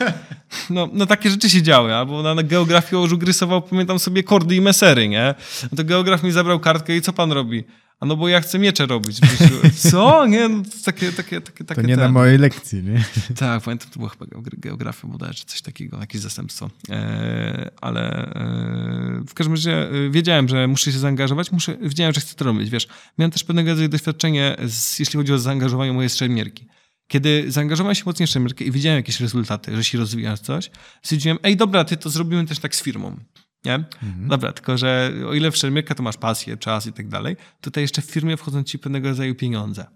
no, 0.71 0.89
no 0.93 1.07
takie 1.07 1.31
rzeczy 1.31 1.51
się 1.51 1.63
działy. 1.63 1.95
Albo 1.95 2.23
na, 2.23 2.35
na 2.35 2.43
geografii 2.43 3.03
ożuk 3.03 3.23
rysował, 3.23 3.63
pamiętam 3.63 3.99
sobie, 3.99 4.23
kordy 4.23 4.57
i 4.57 4.61
mesery, 4.61 5.09
nie? 5.09 5.35
No 5.63 5.77
to 5.77 5.85
geograf 5.85 6.23
mi 6.23 6.33
zabrał 6.33 6.61
kartkę 6.61 6.97
i 6.97 7.03
co 7.03 7.13
pan 7.13 7.33
robi? 7.33 7.65
A 8.01 8.07
no 8.07 8.17
bo 8.17 8.29
ja 8.29 8.41
chcę 8.41 8.59
miecze 8.59 8.87
robić. 8.87 9.21
Co? 9.91 10.27
Nie, 10.27 10.49
no 10.49 10.63
takie, 10.85 11.13
takie, 11.13 11.41
takie, 11.41 11.65
takie. 11.65 11.81
To 11.83 11.87
nie 11.87 11.97
ten. 11.97 12.05
na 12.05 12.13
mojej 12.13 12.39
lekcji, 12.39 12.83
nie? 12.83 13.05
Tak, 13.37 13.63
pamiętam, 13.63 13.91
to 13.91 13.99
była 13.99 14.11
chyba 14.11 14.27
geografia 14.59 15.09
bodajże, 15.09 15.45
coś 15.47 15.63
takiego, 15.63 16.01
jakieś 16.01 16.21
zastępstwo. 16.21 16.71
E, 16.91 17.71
ale 17.81 18.35
e, 18.35 19.25
w 19.29 19.35
każdym 19.35 19.55
razie 19.55 19.91
e, 19.91 20.11
wiedziałem, 20.11 20.49
że 20.49 20.69
muszę 20.69 20.93
się 20.93 20.99
zaangażować, 20.99 21.53
muszę, 21.53 21.77
wiedziałem, 21.81 22.15
że 22.15 22.21
chcę 22.21 22.35
to 22.35 22.45
robić, 22.45 22.71
wiesz. 22.71 22.89
Miałem 23.19 23.31
też 23.31 23.45
pewnego 23.45 23.71
rodzaju 23.71 23.89
doświadczenie, 23.89 24.57
z, 24.67 24.99
jeśli 24.99 25.17
chodzi 25.17 25.33
o 25.33 25.39
zaangażowanie 25.39 25.93
mojej 25.93 26.11
szermierki. 26.11 26.67
Kiedy 27.09 27.45
zaangażowałem 27.49 27.95
się 27.95 28.03
mocniej 28.07 28.27
w 28.27 28.31
szermierkę 28.31 28.65
i 28.65 28.71
widziałem 28.71 28.97
jakieś 28.97 29.21
rezultaty, 29.21 29.77
że 29.77 29.85
się 29.85 29.99
rozwija 29.99 30.37
coś, 30.37 30.71
stwierdziłem, 31.03 31.39
ej 31.43 31.57
dobra, 31.57 31.85
ty 31.85 31.97
to 31.97 32.11
zrobimy 32.11 32.47
też 32.47 32.59
tak 32.59 32.77
z 32.77 32.83
firmą. 32.83 33.17
Nie? 33.65 33.75
Mhm. 33.75 34.29
Dobra, 34.29 34.53
tylko 34.53 34.79
że 34.79 35.13
o 35.27 35.35
ile 35.35 35.51
w 35.51 35.57
szermierkę 35.57 35.95
to 35.95 36.03
masz 36.03 36.17
pasję, 36.17 36.57
czas 36.57 36.87
i 36.87 36.93
tak 36.93 37.09
dalej, 37.09 37.37
tutaj 37.61 37.85
jeszcze 37.85 38.03
w 38.03 38.05
firmie 38.05 38.37
wchodzą 38.37 38.63
ci 38.63 38.79
pewnego 38.79 39.09
rodzaju 39.09 39.35
pieniądze. 39.35 39.87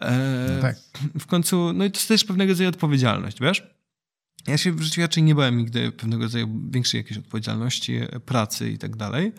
E, 0.00 0.46
no 0.56 0.62
tak. 0.62 0.76
W 1.18 1.26
końcu, 1.26 1.72
no 1.72 1.84
i 1.84 1.90
to 1.90 1.98
jest 1.98 2.08
też 2.08 2.24
pewnego 2.24 2.52
rodzaju 2.52 2.68
odpowiedzialność, 2.68 3.40
wiesz? 3.40 3.62
Ja 4.46 4.58
się 4.58 4.72
w 4.72 4.82
życiu 4.82 5.00
raczej 5.00 5.22
nie 5.22 5.34
bałem 5.34 5.58
nigdy 5.58 5.92
pewnego 5.92 6.22
rodzaju 6.22 6.60
większej 6.70 6.98
jakiejś 6.98 7.18
odpowiedzialności, 7.18 8.00
pracy 8.26 8.70
i 8.70 8.78
tak 8.78 8.96
dalej. 8.96 9.32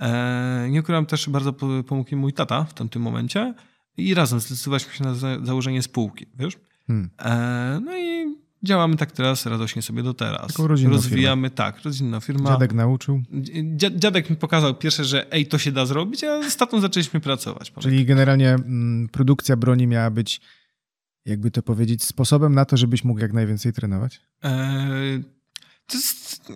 E, 0.00 0.68
nie 0.70 0.80
ukrywam 0.80 1.06
też, 1.06 1.28
bardzo 1.28 1.52
pomógł 1.86 2.10
mi 2.10 2.16
mój 2.16 2.32
tata 2.32 2.64
w 2.64 2.74
tamtym 2.74 3.02
momencie 3.02 3.54
i 3.96 4.14
razem 4.14 4.40
zdecydowaliśmy 4.40 4.92
się 4.92 5.04
na 5.04 5.14
założenie 5.44 5.82
spółki, 5.82 6.26
wiesz? 6.34 6.56
Hmm. 6.86 7.10
E, 7.18 7.80
no 7.84 7.96
i 7.96 8.17
Działamy 8.62 8.96
tak 8.96 9.12
teraz 9.12 9.46
radośnie 9.46 9.82
sobie 9.82 10.02
do 10.02 10.14
teraz. 10.14 10.46
Taką 10.46 10.66
Rozwijamy, 10.66 11.00
firmę. 11.00 11.50
tak, 11.50 11.82
rodzinna 11.84 12.20
firma. 12.20 12.50
Dziadek 12.50 12.72
nauczył? 12.72 13.22
Dziadek 13.96 14.30
mi 14.30 14.36
pokazał 14.36 14.74
pierwsze, 14.74 15.04
że 15.04 15.32
ej, 15.32 15.46
to 15.46 15.58
się 15.58 15.72
da 15.72 15.86
zrobić, 15.86 16.24
a 16.24 16.50
z 16.50 16.56
tatą 16.56 16.80
zaczęliśmy 16.80 17.20
pracować. 17.20 17.72
Czyli 17.80 18.04
generalnie 18.04 18.50
m, 18.50 18.62
mm, 18.66 19.08
produkcja 19.08 19.56
broni 19.56 19.86
miała 19.86 20.10
być, 20.10 20.40
jakby 21.24 21.50
to 21.50 21.62
powiedzieć, 21.62 22.04
sposobem 22.04 22.54
na 22.54 22.64
to, 22.64 22.76
żebyś 22.76 23.04
mógł 23.04 23.20
jak 23.20 23.32
najwięcej 23.32 23.72
trenować? 23.72 24.20
Eee, 24.42 25.24
to, 25.86 25.96
jest, 25.96 26.46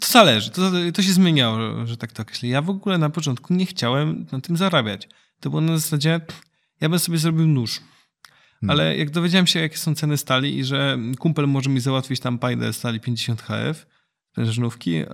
to 0.00 0.06
zależy, 0.06 0.50
to, 0.50 0.70
to 0.94 1.02
się 1.02 1.12
zmieniało, 1.12 1.86
że 1.86 1.96
tak 1.96 2.12
to 2.12 2.22
określę. 2.22 2.48
Ja 2.48 2.62
w 2.62 2.70
ogóle 2.70 2.98
na 2.98 3.10
początku 3.10 3.54
nie 3.54 3.66
chciałem 3.66 4.26
na 4.32 4.40
tym 4.40 4.56
zarabiać. 4.56 5.08
To 5.40 5.50
było 5.50 5.62
na 5.62 5.78
zasadzie, 5.78 6.20
ja 6.80 6.88
bym 6.88 6.98
sobie 6.98 7.18
zrobił 7.18 7.46
nóż. 7.46 7.80
Ale 8.68 8.96
jak 8.96 9.10
dowiedziałem 9.10 9.46
się, 9.46 9.60
jakie 9.60 9.76
są 9.76 9.94
ceny 9.94 10.16
stali 10.16 10.58
i 10.58 10.64
że 10.64 10.98
kumpel 11.18 11.48
może 11.48 11.70
mi 11.70 11.80
załatwić 11.80 12.20
tam 12.20 12.38
pajdę 12.38 12.72
stali 12.72 13.00
50 13.00 13.42
HF, 13.42 13.86
sprężynówki, 14.32 14.96
e, 14.96 15.06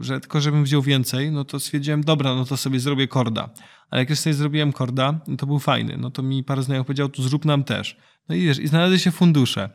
że 0.00 0.20
tylko 0.20 0.40
żebym 0.40 0.64
wziął 0.64 0.82
więcej, 0.82 1.32
no 1.32 1.44
to 1.44 1.60
stwierdziłem, 1.60 2.04
dobra, 2.04 2.34
no 2.34 2.44
to 2.44 2.56
sobie 2.56 2.80
zrobię 2.80 3.08
korda. 3.08 3.50
Ale 3.90 4.02
jak 4.02 4.10
już 4.10 4.18
sobie 4.18 4.34
zrobiłem 4.34 4.72
korda, 4.72 5.20
no 5.26 5.36
to 5.36 5.46
był 5.46 5.58
fajny. 5.58 5.96
No 5.96 6.10
to 6.10 6.22
mi 6.22 6.44
parę 6.44 6.62
znajomych 6.62 6.86
powiedział, 6.86 7.08
to 7.08 7.22
zrób 7.22 7.44
nam 7.44 7.64
też. 7.64 7.96
No 8.28 8.34
i 8.34 8.42
wiesz, 8.42 8.58
i 8.58 8.68
znalazły 8.68 8.98
się 8.98 9.10
fundusze. 9.10 9.70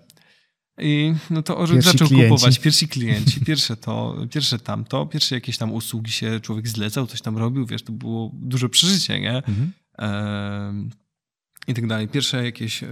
I 0.78 1.14
no 1.30 1.42
to 1.42 1.58
Orzech 1.58 1.82
zaczął 1.82 2.08
klienci. 2.08 2.30
kupować. 2.30 2.60
Pierwsi 2.60 2.88
klienci, 2.88 3.42
pierwsze 3.46 3.78
to, 3.78 4.16
pierwsze 4.34 4.60
tamto, 4.60 5.06
pierwsze 5.06 5.36
jakieś 5.36 5.58
tam 5.58 5.74
usługi 5.74 6.12
się 6.12 6.40
człowiek 6.40 6.68
zlecał, 6.68 7.08
coś 7.08 7.22
tam 7.22 7.38
robił, 7.38 7.66
wiesz, 7.66 7.84
to 7.84 7.92
było 7.92 8.32
duże 8.34 8.70
przeżycie, 8.70 9.20
nie? 9.20 9.36
Mhm. 9.36 9.72
I 11.68 11.74
tak 11.74 11.88
dalej. 11.88 12.08
Pierwsze 12.08 12.46
jakieś 12.46 12.84
e, 12.84 12.88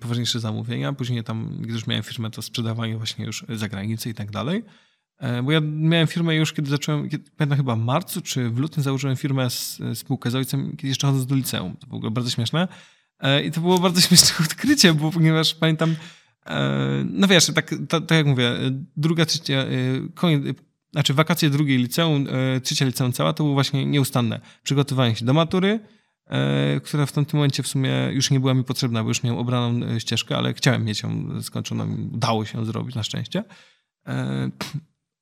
poważniejsze 0.00 0.40
zamówienia, 0.40 0.92
później 0.92 1.24
tam, 1.24 1.56
gdy 1.60 1.72
już 1.72 1.86
miałem 1.86 2.02
firmę, 2.02 2.30
to 2.30 2.42
sprzedawanie 2.42 2.96
właśnie 2.96 3.24
już 3.24 3.44
za 3.48 3.68
granicę 3.68 4.10
i 4.10 4.14
tak 4.14 4.30
dalej. 4.30 4.64
E, 5.18 5.42
bo 5.42 5.52
ja 5.52 5.60
miałem 5.60 6.06
firmę 6.06 6.34
już, 6.34 6.52
kiedy 6.52 6.70
zacząłem, 6.70 7.08
kiedy, 7.08 7.30
pamiętam 7.36 7.58
chyba 7.58 7.76
w 7.76 7.78
marcu 7.78 8.20
czy 8.20 8.50
w 8.50 8.58
lutym 8.58 8.82
założyłem 8.82 9.16
firmę, 9.16 9.50
z, 9.50 9.80
spółkę 9.94 10.30
z 10.30 10.34
ojcem, 10.34 10.70
kiedy 10.70 10.88
jeszcze 10.88 11.06
chodząc 11.06 11.26
do 11.26 11.34
liceum. 11.34 11.76
To 11.76 11.86
było 11.86 12.10
bardzo 12.10 12.30
śmieszne. 12.30 12.68
E, 13.20 13.44
I 13.44 13.50
to 13.50 13.60
było 13.60 13.78
bardzo 13.78 14.00
śmieszne 14.06 14.44
odkrycie, 14.44 14.94
bo 14.94 15.10
ponieważ 15.10 15.54
pamiętam, 15.54 15.96
no 17.04 17.28
wiesz, 17.28 17.46
tak, 17.46 17.74
tak, 17.88 18.10
jak 18.10 18.26
mówię, 18.26 18.52
druga, 18.96 19.26
trzecia, 19.26 19.64
koniec, 20.14 20.56
znaczy 20.92 21.14
wakacje 21.14 21.50
drugiej 21.50 21.78
liceum, 21.78 22.26
trzecia 22.62 22.84
liceum 22.84 23.12
cała, 23.12 23.32
to 23.32 23.44
było 23.44 23.54
właśnie 23.54 23.86
nieustanne. 23.86 24.40
Przygotowanie 24.62 25.16
się 25.16 25.24
do 25.24 25.34
matury, 25.34 25.80
która 26.84 27.06
w 27.06 27.12
tamtym 27.12 27.38
momencie 27.38 27.62
w 27.62 27.68
sumie 27.68 27.90
już 28.12 28.30
nie 28.30 28.40
była 28.40 28.54
mi 28.54 28.64
potrzebna, 28.64 29.02
bo 29.02 29.08
już 29.08 29.22
miałem 29.22 29.40
obraną 29.40 29.98
ścieżkę, 29.98 30.36
ale 30.36 30.54
chciałem 30.54 30.84
mieć 30.84 31.02
ją 31.02 31.42
skończoną, 31.42 31.96
udało 32.12 32.44
się 32.44 32.58
ją 32.58 32.64
zrobić 32.64 32.94
na 32.94 33.02
szczęście 33.02 33.44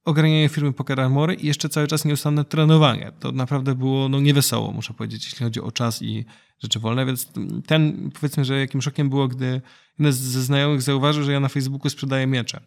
ograniczenie 0.05 0.49
firmy 0.49 0.73
Poker 0.73 1.01
Armory 1.01 1.35
i 1.35 1.47
jeszcze 1.47 1.69
cały 1.69 1.87
czas 1.87 2.05
nieustanne 2.05 2.45
trenowanie. 2.45 3.13
To 3.21 3.33
naprawdę 3.33 3.75
było 3.75 4.09
no, 4.09 4.21
niewesoło, 4.21 4.73
muszę 4.73 4.95
powiedzieć, 4.95 5.25
jeśli 5.25 5.45
chodzi 5.45 5.61
o 5.61 5.73
czas 5.73 6.03
i 6.03 6.25
rzeczy 6.59 6.81
wolne, 6.81 7.07
więc 7.07 7.29
ten, 7.67 8.11
powiedzmy, 8.21 8.45
że 8.45 8.61
jakim 8.61 8.83
szokiem 8.83 9.09
było, 9.09 9.29
gdy 9.29 9.61
jeden 9.99 10.13
ze 10.13 10.43
znajomych 10.43 10.83
zauważył, 10.83 11.25
że 11.25 11.33
ja 11.33 11.41
na 11.41 11.49
Facebooku 11.49 11.91
sprzedaję 11.91 12.27
miecze. 12.27 12.61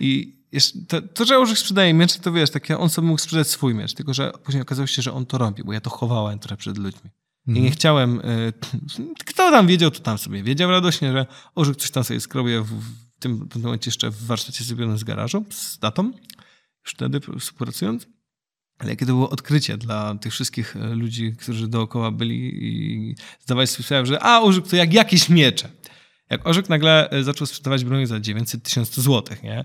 I 0.00 0.36
to, 0.88 1.02
to, 1.02 1.24
że 1.24 1.38
Orzech 1.38 1.58
sprzedaje 1.58 1.94
miecze, 1.94 2.18
to 2.18 2.32
wiesz, 2.32 2.50
takie 2.50 2.78
on 2.78 2.88
sobie 2.88 3.08
mógł 3.08 3.20
sprzedać 3.20 3.48
swój 3.48 3.74
miecz, 3.74 3.94
tylko 3.94 4.14
że 4.14 4.32
później 4.44 4.62
okazało 4.62 4.86
się, 4.86 5.02
że 5.02 5.12
on 5.12 5.26
to 5.26 5.38
robi, 5.38 5.64
bo 5.64 5.72
ja 5.72 5.80
to 5.80 5.90
chowałem 5.90 6.38
trochę 6.38 6.56
przed 6.56 6.78
ludźmi. 6.78 7.10
I 7.46 7.50
nie 7.50 7.58
mhm. 7.58 7.74
chciałem, 7.74 8.20
y, 8.20 8.52
kto 9.30 9.50
tam 9.50 9.66
wiedział, 9.66 9.90
to 9.90 10.00
tam 10.00 10.18
sobie 10.18 10.42
wiedział 10.42 10.70
radośnie, 10.70 11.12
że 11.12 11.26
Orzech 11.54 11.76
coś 11.76 11.90
tam 11.90 12.04
sobie 12.04 12.20
skrobie 12.20 12.60
w, 12.60 12.66
w 12.66 13.18
tym, 13.18 13.48
momencie 13.62 13.88
jeszcze 13.88 14.10
w 14.10 14.26
warsztacie 14.26 14.64
zrobionym 14.64 14.98
z 14.98 15.04
garażu, 15.04 15.44
z 15.50 15.78
datą 15.78 16.12
już 16.84 16.94
wtedy 16.94 17.20
współpracując. 17.40 18.06
Ale 18.78 18.90
jakie 18.90 19.06
to 19.06 19.12
było 19.12 19.30
odkrycie 19.30 19.76
dla 19.76 20.14
tych 20.14 20.32
wszystkich 20.32 20.76
e, 20.76 20.94
ludzi, 20.94 21.32
którzy 21.38 21.68
dookoła 21.68 22.10
byli 22.10 22.64
i 22.64 23.14
zdawali 23.40 23.66
sobie 23.66 23.84
sprawę, 23.84 24.06
że 24.06 24.22
a, 24.22 24.40
Orzek 24.40 24.68
to 24.68 24.76
jak 24.76 24.92
jakieś 24.92 25.28
miecze. 25.28 25.68
Jak 26.30 26.46
Orzek 26.46 26.68
nagle 26.68 27.10
e, 27.10 27.22
zaczął 27.22 27.46
sprzedawać 27.46 27.84
broń 27.84 28.06
za 28.06 28.20
900 28.20 28.62
tysięcy 28.62 29.02
złotych, 29.02 29.42
nie? 29.42 29.64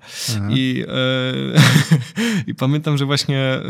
I, 0.49 0.85
e, 0.87 2.43
I 2.51 2.55
pamiętam, 2.55 2.97
że 2.97 3.05
właśnie 3.05 3.39
e, 3.39 3.61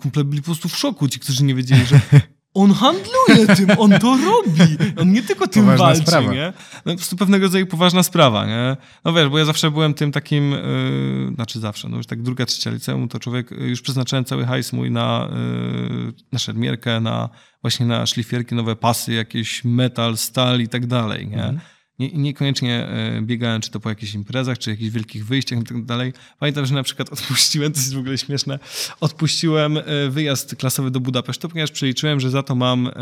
kumple 0.00 0.24
byli 0.24 0.42
po 0.42 0.46
prostu 0.46 0.68
w 0.68 0.76
szoku, 0.76 1.08
ci, 1.08 1.20
którzy 1.20 1.44
nie 1.44 1.54
wiedzieli, 1.54 1.86
że 1.86 2.00
on 2.54 2.72
handluje 2.72 3.56
tym, 3.56 3.70
on 3.78 3.90
to 3.90 4.16
robi. 4.16 4.76
On 5.00 5.12
nie 5.12 5.22
tylko 5.22 5.46
tym 5.46 5.62
poważna 5.62 5.86
walczy, 5.86 6.02
sprawa. 6.02 6.32
nie? 6.32 6.52
No, 6.84 6.92
po 6.92 6.96
prostu 6.96 7.16
pewnego 7.16 7.44
rodzaju 7.46 7.66
poważna 7.66 8.02
sprawa, 8.02 8.46
nie? 8.46 8.76
No 9.04 9.12
wiesz, 9.12 9.28
bo 9.28 9.38
ja 9.38 9.44
zawsze 9.44 9.70
byłem 9.70 9.94
tym 9.94 10.12
takim, 10.12 10.50
yy, 10.50 11.34
znaczy 11.34 11.60
zawsze, 11.60 11.88
no 11.88 11.96
już 11.96 12.06
tak 12.06 12.22
druga, 12.22 12.46
trzecia 12.46 12.70
liceum, 12.70 13.08
to 13.08 13.18
człowiek, 13.18 13.52
y, 13.52 13.54
już 13.54 13.82
przeznaczałem 13.82 14.24
cały 14.24 14.46
hajs 14.46 14.72
mój 14.72 14.90
na, 14.90 15.28
yy, 15.30 16.12
na 16.32 16.38
szermierkę, 16.38 17.00
na 17.00 17.28
właśnie 17.62 17.86
na 17.86 18.06
szlifierki, 18.06 18.54
nowe 18.54 18.76
pasy, 18.76 19.12
jakieś 19.12 19.64
metal, 19.64 20.16
stal 20.16 20.60
i 20.60 20.68
tak 20.68 20.86
dalej, 20.86 21.28
nie? 21.28 21.44
Mhm 21.44 21.60
nie, 22.02 22.10
niekoniecznie 22.10 22.88
e, 22.88 23.22
biegałem, 23.22 23.60
czy 23.60 23.70
to 23.70 23.80
po 23.80 23.88
jakichś 23.88 24.14
imprezach, 24.14 24.58
czy 24.58 24.70
jakichś 24.70 24.90
wielkich 24.90 25.26
wyjściach 25.26 25.60
i 25.60 25.64
tak 25.64 25.84
dalej. 25.84 26.12
Pamiętam, 26.38 26.66
że 26.66 26.74
na 26.74 26.82
przykład 26.82 27.12
odpuściłem, 27.12 27.72
to 27.72 27.78
jest 27.78 27.94
w 27.94 27.98
ogóle 27.98 28.18
śmieszne, 28.18 28.58
odpuściłem 29.00 29.78
e, 29.78 29.82
wyjazd 30.10 30.56
klasowy 30.56 30.90
do 30.90 31.00
Budapesztu, 31.00 31.48
ponieważ 31.48 31.70
przeliczyłem, 31.70 32.20
że 32.20 32.30
za 32.30 32.42
to 32.42 32.54
mam 32.54 32.86
e, 32.86 32.92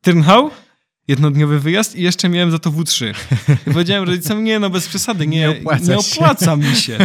Tyrnhau, 0.00 0.50
jednodniowy 1.08 1.60
wyjazd 1.60 1.96
i 1.96 2.02
jeszcze 2.02 2.28
miałem 2.28 2.50
za 2.50 2.58
to 2.58 2.70
W3. 2.70 3.14
I 3.66 3.70
powiedziałem 3.72 4.04
rodzicom, 4.04 4.44
nie 4.44 4.58
no, 4.58 4.70
bez 4.70 4.88
przesady, 4.88 5.26
nie, 5.26 5.38
nie, 5.38 5.50
opłaca, 5.50 5.92
nie 5.92 5.98
opłaca 5.98 6.56
mi 6.56 6.76
się. 6.76 6.98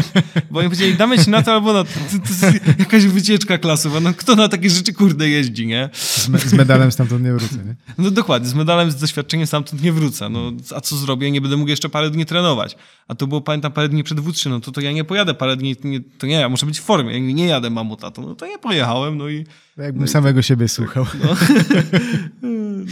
Bo 0.52 0.60
oni 0.60 0.70
powiedzieli, 0.70 0.96
damy 0.96 1.20
ci 1.20 1.30
na 1.30 1.42
to 1.44 1.54
albo 1.54 1.74
na 1.74 1.84
to. 1.84 1.90
To, 1.90 2.40
to 2.40 2.46
jest 2.46 2.80
jakaś 2.80 3.06
wycieczka 3.06 3.58
klasowa. 3.58 4.00
No 4.00 4.14
kto 4.14 4.36
na 4.36 4.50
takie 4.50 4.70
rzeczy 4.70 4.94
kurde 4.94 5.30
jeździ, 5.30 5.68
nie? 5.68 5.90
Z, 5.94 6.30
me 6.30 6.40
z 6.40 6.54
medalem 6.54 6.92
stamtąd 6.92 7.24
nie 7.24 7.34
wrócę, 7.34 7.56
nie? 7.56 7.76
No 7.98 8.12
dokładnie, 8.12 8.50
z 8.50 8.54
medalem, 8.54 8.92
z 8.92 8.96
doświadczeniem 8.96 9.48
stamtąd 9.48 9.82
nie 9.82 9.92
wrócę. 9.92 10.30
No 10.30 10.52
a 10.76 10.82
co 10.82 10.98
zrobię? 10.98 11.32
Nie 11.32 11.42
będę 11.42 11.58
mógł 11.58 11.70
jeszcze 11.70 11.90
parę 11.90 12.10
dni 12.10 12.26
trenować. 12.26 12.76
A 13.08 13.16
to 13.16 13.28
było, 13.28 13.42
pamiętam, 13.42 13.72
parę 13.72 13.90
dni 13.90 14.04
przed 14.04 14.20
W3, 14.20 14.50
no 14.50 14.60
to, 14.60 14.72
to 14.72 14.82
ja 14.82 14.92
nie 14.92 15.04
pojadę 15.04 15.34
parę 15.34 15.58
dni, 15.58 15.76
nie, 15.84 16.00
to 16.18 16.28
nie, 16.28 16.36
ja 16.36 16.50
muszę 16.50 16.66
być 16.66 16.80
w 16.80 16.84
formie. 16.84 17.14
Jak 17.14 17.36
nie 17.36 17.46
jadę 17.46 17.70
mamuta, 17.70 18.12
to, 18.12 18.22
no 18.22 18.36
to 18.36 18.46
ja 18.46 18.58
pojechałem, 18.58 19.18
no 19.18 19.30
i... 19.30 19.46
Jakbym 19.84 20.02
no 20.02 20.08
samego 20.08 20.40
i, 20.40 20.44
siebie 20.44 20.68
słuchał. 20.68 21.06
No, 21.24 21.30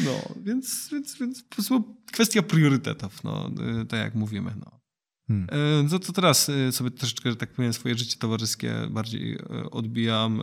no 0.06 0.34
więc, 0.44 0.90
więc, 0.92 1.18
więc 1.20 1.44
kwestia 2.12 2.42
priorytetów, 2.42 3.24
no, 3.24 3.52
y, 3.82 3.86
tak 3.86 4.00
jak 4.00 4.16
mówimy. 4.16 4.52
No. 4.60 4.80
Hmm. 5.28 5.48
Y, 5.80 5.84
no 5.92 6.00
to 6.00 6.14
teraz 6.14 6.50
y, 6.50 6.72
sobie 6.72 6.92
troszeczkę, 6.92 7.30
że 7.30 7.36
tak 7.36 7.54
powiem, 7.54 7.74
swoje 7.74 7.98
życie 7.98 8.18
towarzyskie 8.20 8.74
bardziej 8.90 9.40
odbijam. 9.72 10.42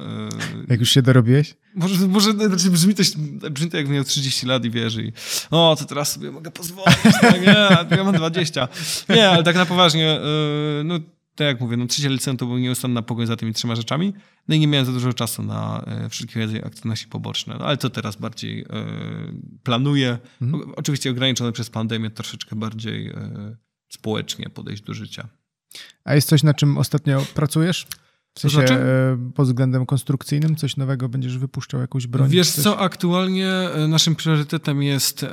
Jak 0.68 0.80
już 0.80 0.90
się 0.90 1.02
dorobiłeś? 1.02 1.54
Może, 1.74 2.08
może 2.08 2.32
znaczy 2.32 2.70
brzmi, 2.70 2.94
to, 2.94 3.02
brzmi 3.50 3.70
to 3.70 3.76
jak 3.76 3.88
miał 3.88 4.04
30 4.04 4.46
lat 4.46 4.64
i 4.64 4.70
wiesz 4.70 4.96
i 4.96 5.12
o, 5.50 5.76
to 5.78 5.84
teraz 5.84 6.12
sobie 6.12 6.30
mogę 6.30 6.50
pozwolić, 6.50 6.98
tak, 7.20 7.40
nie, 7.40 7.96
ja 7.96 8.04
mam 8.04 8.14
20. 8.14 8.68
Nie, 9.08 9.28
ale 9.28 9.42
tak 9.42 9.56
na 9.56 9.66
poważnie, 9.66 10.20
no 10.84 11.00
tak 11.36 11.46
jak 11.46 11.60
mówię, 11.60 11.76
no 11.76 11.86
trzecia 11.86 12.08
liceum 12.08 12.36
to 12.36 12.46
był 12.46 12.58
nieustanna 12.58 13.02
pogoń 13.02 13.26
za 13.26 13.36
tymi 13.36 13.52
trzema 13.52 13.76
rzeczami, 13.76 14.12
no 14.48 14.54
i 14.54 14.60
nie 14.60 14.66
miałem 14.66 14.86
za 14.86 14.92
dużo 14.92 15.12
czasu 15.12 15.42
na 15.42 15.84
e, 15.86 16.08
wszelkie 16.08 16.40
rodzaju 16.40 16.66
aktywności 16.66 17.08
poboczne, 17.08 17.56
no, 17.58 17.64
ale 17.64 17.76
to 17.76 17.90
teraz 17.90 18.16
bardziej 18.16 18.60
e, 18.60 18.66
planuję. 19.62 20.18
Mhm. 20.42 20.72
Oczywiście 20.76 21.10
ograniczone 21.10 21.52
przez 21.52 21.70
pandemię, 21.70 22.10
troszeczkę 22.10 22.56
bardziej 22.56 23.08
e, 23.08 23.56
społecznie 23.88 24.50
podejść 24.50 24.82
do 24.82 24.94
życia. 24.94 25.28
A 26.04 26.14
jest 26.14 26.28
coś, 26.28 26.42
na 26.42 26.54
czym 26.54 26.78
ostatnio 26.78 27.26
pracujesz? 27.34 27.86
W 28.34 28.40
sensie 28.40 28.56
znaczy? 28.56 28.74
E, 28.74 29.30
pod 29.34 29.46
względem 29.46 29.86
konstrukcyjnym 29.86 30.56
coś 30.56 30.76
nowego 30.76 31.08
będziesz 31.08 31.38
wypuszczał 31.38 31.80
jakąś 31.80 32.06
broń? 32.06 32.30
Wiesz 32.30 32.50
coś? 32.50 32.64
co, 32.64 32.78
aktualnie 32.78 33.50
e, 33.50 33.88
naszym 33.88 34.14
priorytetem 34.14 34.82
jest 34.82 35.26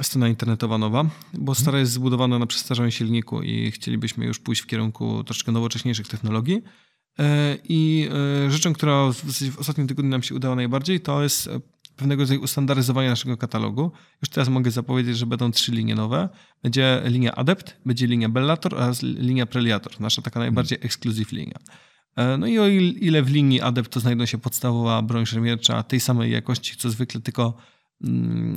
strona 0.00 0.28
internetowa 0.28 0.78
nowa, 0.78 1.04
bo 1.32 1.52
mhm. 1.52 1.54
stara 1.54 1.78
jest 1.78 1.92
zbudowana 1.92 2.38
na 2.38 2.46
przestarzałym 2.46 2.90
silniku 2.90 3.42
i 3.42 3.70
chcielibyśmy 3.70 4.26
już 4.26 4.38
pójść 4.38 4.62
w 4.62 4.66
kierunku 4.66 5.24
troszeczkę 5.24 5.52
nowocześniejszych 5.52 6.08
technologii. 6.08 6.62
E, 7.18 7.58
I 7.68 8.08
e, 8.46 8.50
rzeczą, 8.50 8.72
która 8.72 9.12
w 9.50 9.58
ostatnim 9.58 9.88
tygodniu 9.88 10.10
nam 10.10 10.22
się 10.22 10.34
udała 10.34 10.56
najbardziej, 10.56 11.00
to 11.00 11.22
jest 11.22 11.46
e, 11.46 11.60
pewnego 11.96 12.22
rodzaju 12.22 12.42
ustandaryzowanie 12.42 13.08
naszego 13.08 13.36
katalogu. 13.36 13.92
Już 14.22 14.28
teraz 14.28 14.48
mogę 14.48 14.70
zapowiedzieć, 14.70 15.16
że 15.18 15.26
będą 15.26 15.52
trzy 15.52 15.72
linie 15.72 15.94
nowe. 15.94 16.28
Będzie 16.62 17.02
linia 17.04 17.34
Adept, 17.34 17.76
będzie 17.86 18.06
linia 18.06 18.28
Bellator 18.28 18.74
oraz 18.74 19.02
linia 19.02 19.46
Preliator, 19.46 20.00
nasza 20.00 20.22
taka 20.22 20.40
najbardziej 20.40 20.76
mhm. 20.76 20.86
ekskluzyw 20.86 21.32
linia. 21.32 21.58
No 22.38 22.46
i 22.46 22.58
o 22.58 22.68
ile 22.68 23.22
w 23.22 23.30
linii 23.30 23.60
Adept 23.60 23.92
to 23.92 24.00
znajdą 24.00 24.26
się 24.26 24.38
podstawowa 24.38 25.02
broń 25.02 25.26
szermiercza 25.26 25.82
tej 25.82 26.00
samej 26.00 26.32
jakości, 26.32 26.76
co 26.76 26.90
zwykle, 26.90 27.20
tylko 27.20 27.56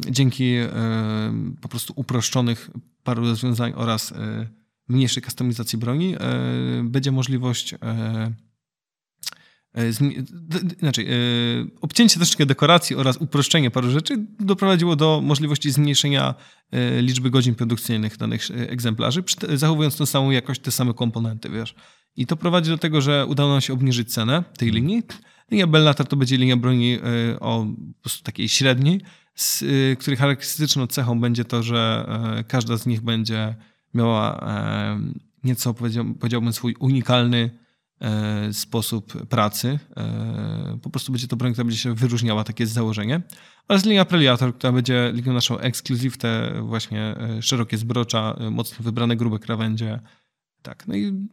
dzięki 0.09 0.53
e, 0.53 0.69
po 1.61 1.69
prostu 1.69 1.93
uproszczonych 1.95 2.69
paru 3.03 3.23
rozwiązań 3.23 3.73
oraz 3.75 4.11
e, 4.11 4.47
mniejszej 4.87 5.23
kustomizacji 5.23 5.79
broni 5.79 6.15
e, 6.15 6.19
będzie 6.83 7.11
możliwość 7.11 7.75
znaczy, 10.79 11.05
obcięcie 11.81 12.15
troszeczkę 12.15 12.45
dekoracji 12.45 12.95
oraz 12.95 13.17
uproszczenie 13.17 13.71
paru 13.71 13.91
rzeczy 13.91 14.25
doprowadziło 14.39 14.95
do 14.95 15.21
możliwości 15.23 15.71
zmniejszenia 15.71 16.35
liczby 17.01 17.29
godzin 17.29 17.55
produkcyjnych 17.55 18.17
danych 18.17 18.47
egzemplarzy, 18.51 19.23
zachowując 19.53 19.97
tą 19.97 20.05
samą 20.05 20.31
jakość, 20.31 20.61
te 20.61 20.71
same 20.71 20.93
komponenty, 20.93 21.49
wiesz. 21.49 21.75
I 22.15 22.25
to 22.25 22.35
prowadzi 22.35 22.69
do 22.69 22.77
tego, 22.77 23.01
że 23.01 23.25
udało 23.25 23.51
nam 23.51 23.61
się 23.61 23.73
obniżyć 23.73 24.13
cenę 24.13 24.43
tej 24.57 24.71
linii. 24.71 25.03
Linia 25.51 25.67
Bellator 25.67 26.07
to 26.07 26.15
będzie 26.15 26.37
linia 26.37 26.57
broni 26.57 26.97
o 27.39 27.65
po 27.95 28.01
prostu 28.01 28.23
takiej 28.23 28.49
średniej, 28.49 29.01
y, 29.61 29.95
których 29.99 30.19
charakterystyczną 30.19 30.87
cechą 30.87 31.19
będzie 31.19 31.45
to, 31.45 31.63
że 31.63 32.05
e, 32.37 32.43
każda 32.43 32.77
z 32.77 32.85
nich 32.85 33.01
będzie 33.01 33.55
miała 33.93 34.39
e, 34.39 34.99
nieco, 35.43 35.73
powiedziałbym, 36.19 36.53
swój 36.53 36.75
unikalny 36.79 37.49
e, 38.01 38.53
sposób 38.53 39.27
pracy. 39.27 39.79
Po 40.81 40.89
prostu 40.89 41.11
będzie 41.11 41.27
to 41.27 41.35
broń, 41.35 41.51
która 41.51 41.65
będzie 41.65 41.79
się 41.79 41.95
wyróżniała, 41.95 42.43
takie 42.43 42.63
jest 42.63 42.73
założenie. 42.73 43.21
Oraz 43.67 43.85
linia 43.85 44.05
Preliator, 44.05 44.55
która 44.55 44.73
będzie 44.73 45.11
linią 45.13 45.33
naszą 45.33 45.57
ekskluzyw, 45.57 46.17
te 46.17 46.61
właśnie 46.61 47.15
szerokie 47.41 47.77
zbrocza, 47.77 48.37
mocno 48.51 48.83
wybrane 48.83 49.15
grube 49.15 49.39
krawędzie. 49.39 49.99
Tak, 50.61 50.87
no 50.87 50.95
i 50.95 51.27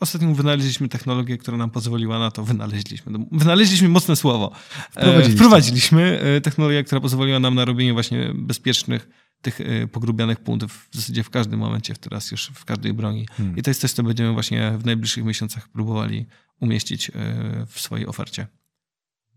Ostatnio 0.00 0.34
wynaleźliśmy 0.34 0.88
technologię, 0.88 1.38
która 1.38 1.56
nam 1.56 1.70
pozwoliła 1.70 2.18
na 2.18 2.30
to. 2.30 2.44
Wynaleźliśmy. 2.44 3.12
No, 3.12 3.18
wynaleźliśmy 3.32 3.88
mocne 3.88 4.16
słowo. 4.16 4.52
Wprowadziliśmy. 4.90 5.36
Wprowadziliśmy 5.36 6.20
technologię, 6.42 6.84
która 6.84 7.00
pozwoliła 7.00 7.38
nam 7.38 7.54
na 7.54 7.64
robienie 7.64 7.92
właśnie 7.92 8.32
bezpiecznych 8.34 9.08
tych 9.42 9.58
pogrubianych 9.92 10.40
punktów 10.40 10.88
w 10.90 10.96
zasadzie 10.96 11.22
w 11.22 11.30
każdym 11.30 11.60
momencie, 11.60 11.94
teraz 11.94 12.30
już 12.30 12.46
w 12.54 12.64
każdej 12.64 12.92
broni. 12.92 13.26
Hmm. 13.26 13.56
I 13.56 13.62
to 13.62 13.70
jest 13.70 13.80
coś, 13.80 13.92
co 13.92 14.02
będziemy 14.02 14.32
właśnie 14.32 14.78
w 14.78 14.84
najbliższych 14.84 15.24
miesiącach 15.24 15.68
próbowali 15.68 16.26
umieścić 16.60 17.10
w 17.66 17.80
swojej 17.80 18.06
ofercie. 18.06 18.46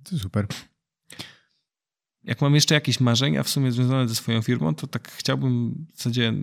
To 0.03 0.19
super. 0.19 0.47
Jak 2.23 2.41
mam 2.41 2.55
jeszcze 2.55 2.75
jakieś 2.75 2.99
marzenia 2.99 3.43
w 3.43 3.49
sumie 3.49 3.71
związane 3.71 4.07
ze 4.07 4.15
swoją 4.15 4.41
firmą, 4.41 4.75
to 4.75 4.87
tak 4.87 5.11
chciałbym 5.11 5.85
w 5.93 5.97
zasadzie 5.97 6.33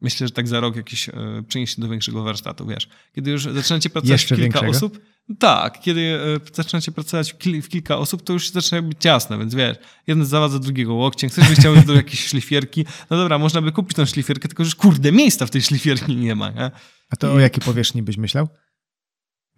myślę, 0.00 0.26
że 0.26 0.32
tak 0.32 0.48
za 0.48 0.60
rok 0.60 0.76
jakieś 0.76 1.08
e, 1.08 1.12
przenieść 1.48 1.74
się 1.74 1.82
do 1.82 1.88
większego 1.88 2.22
warsztatu, 2.22 2.66
wiesz. 2.66 2.88
Kiedy 3.14 3.30
już 3.30 3.42
zaczynacie 3.42 3.90
pracować 3.90 4.10
Jeszcze 4.10 4.34
w 4.34 4.38
kilka 4.38 4.60
większego? 4.60 4.86
osób, 4.86 5.00
tak, 5.38 5.80
kiedy 5.80 6.00
e, 6.00 6.54
zaczynacie 6.54 6.92
pracować 6.92 7.32
w, 7.32 7.38
kil, 7.38 7.62
w, 7.62 7.68
kilka 7.68 7.98
osób, 7.98 8.22
to 8.22 8.32
już 8.32 8.50
zaczyna 8.50 8.82
być 8.82 8.98
ciasne, 9.00 9.38
więc 9.38 9.54
wiesz, 9.54 9.76
jeden 10.06 10.24
zawadza 10.24 10.58
drugiego 10.58 10.94
łokciem, 10.94 11.30
ktoś 11.30 11.48
by 11.48 11.54
chciał 11.54 11.76
do 11.86 11.94
jakiejś 11.94 12.26
szlifierki, 12.26 12.84
no 13.10 13.16
dobra, 13.16 13.38
można 13.38 13.62
by 13.62 13.72
kupić 13.72 13.96
tą 13.96 14.06
szlifierkę, 14.06 14.48
tylko 14.48 14.64
że 14.64 14.72
kurde, 14.72 15.12
miejsca 15.12 15.46
w 15.46 15.50
tej 15.50 15.62
szlifierki 15.62 16.16
nie 16.16 16.34
ma, 16.34 16.50
nie? 16.50 16.70
A 17.10 17.16
to 17.16 17.32
I... 17.32 17.36
o 17.36 17.38
jakiej 17.38 17.62
powierzchni 17.64 18.02
byś 18.02 18.16
myślał? 18.16 18.48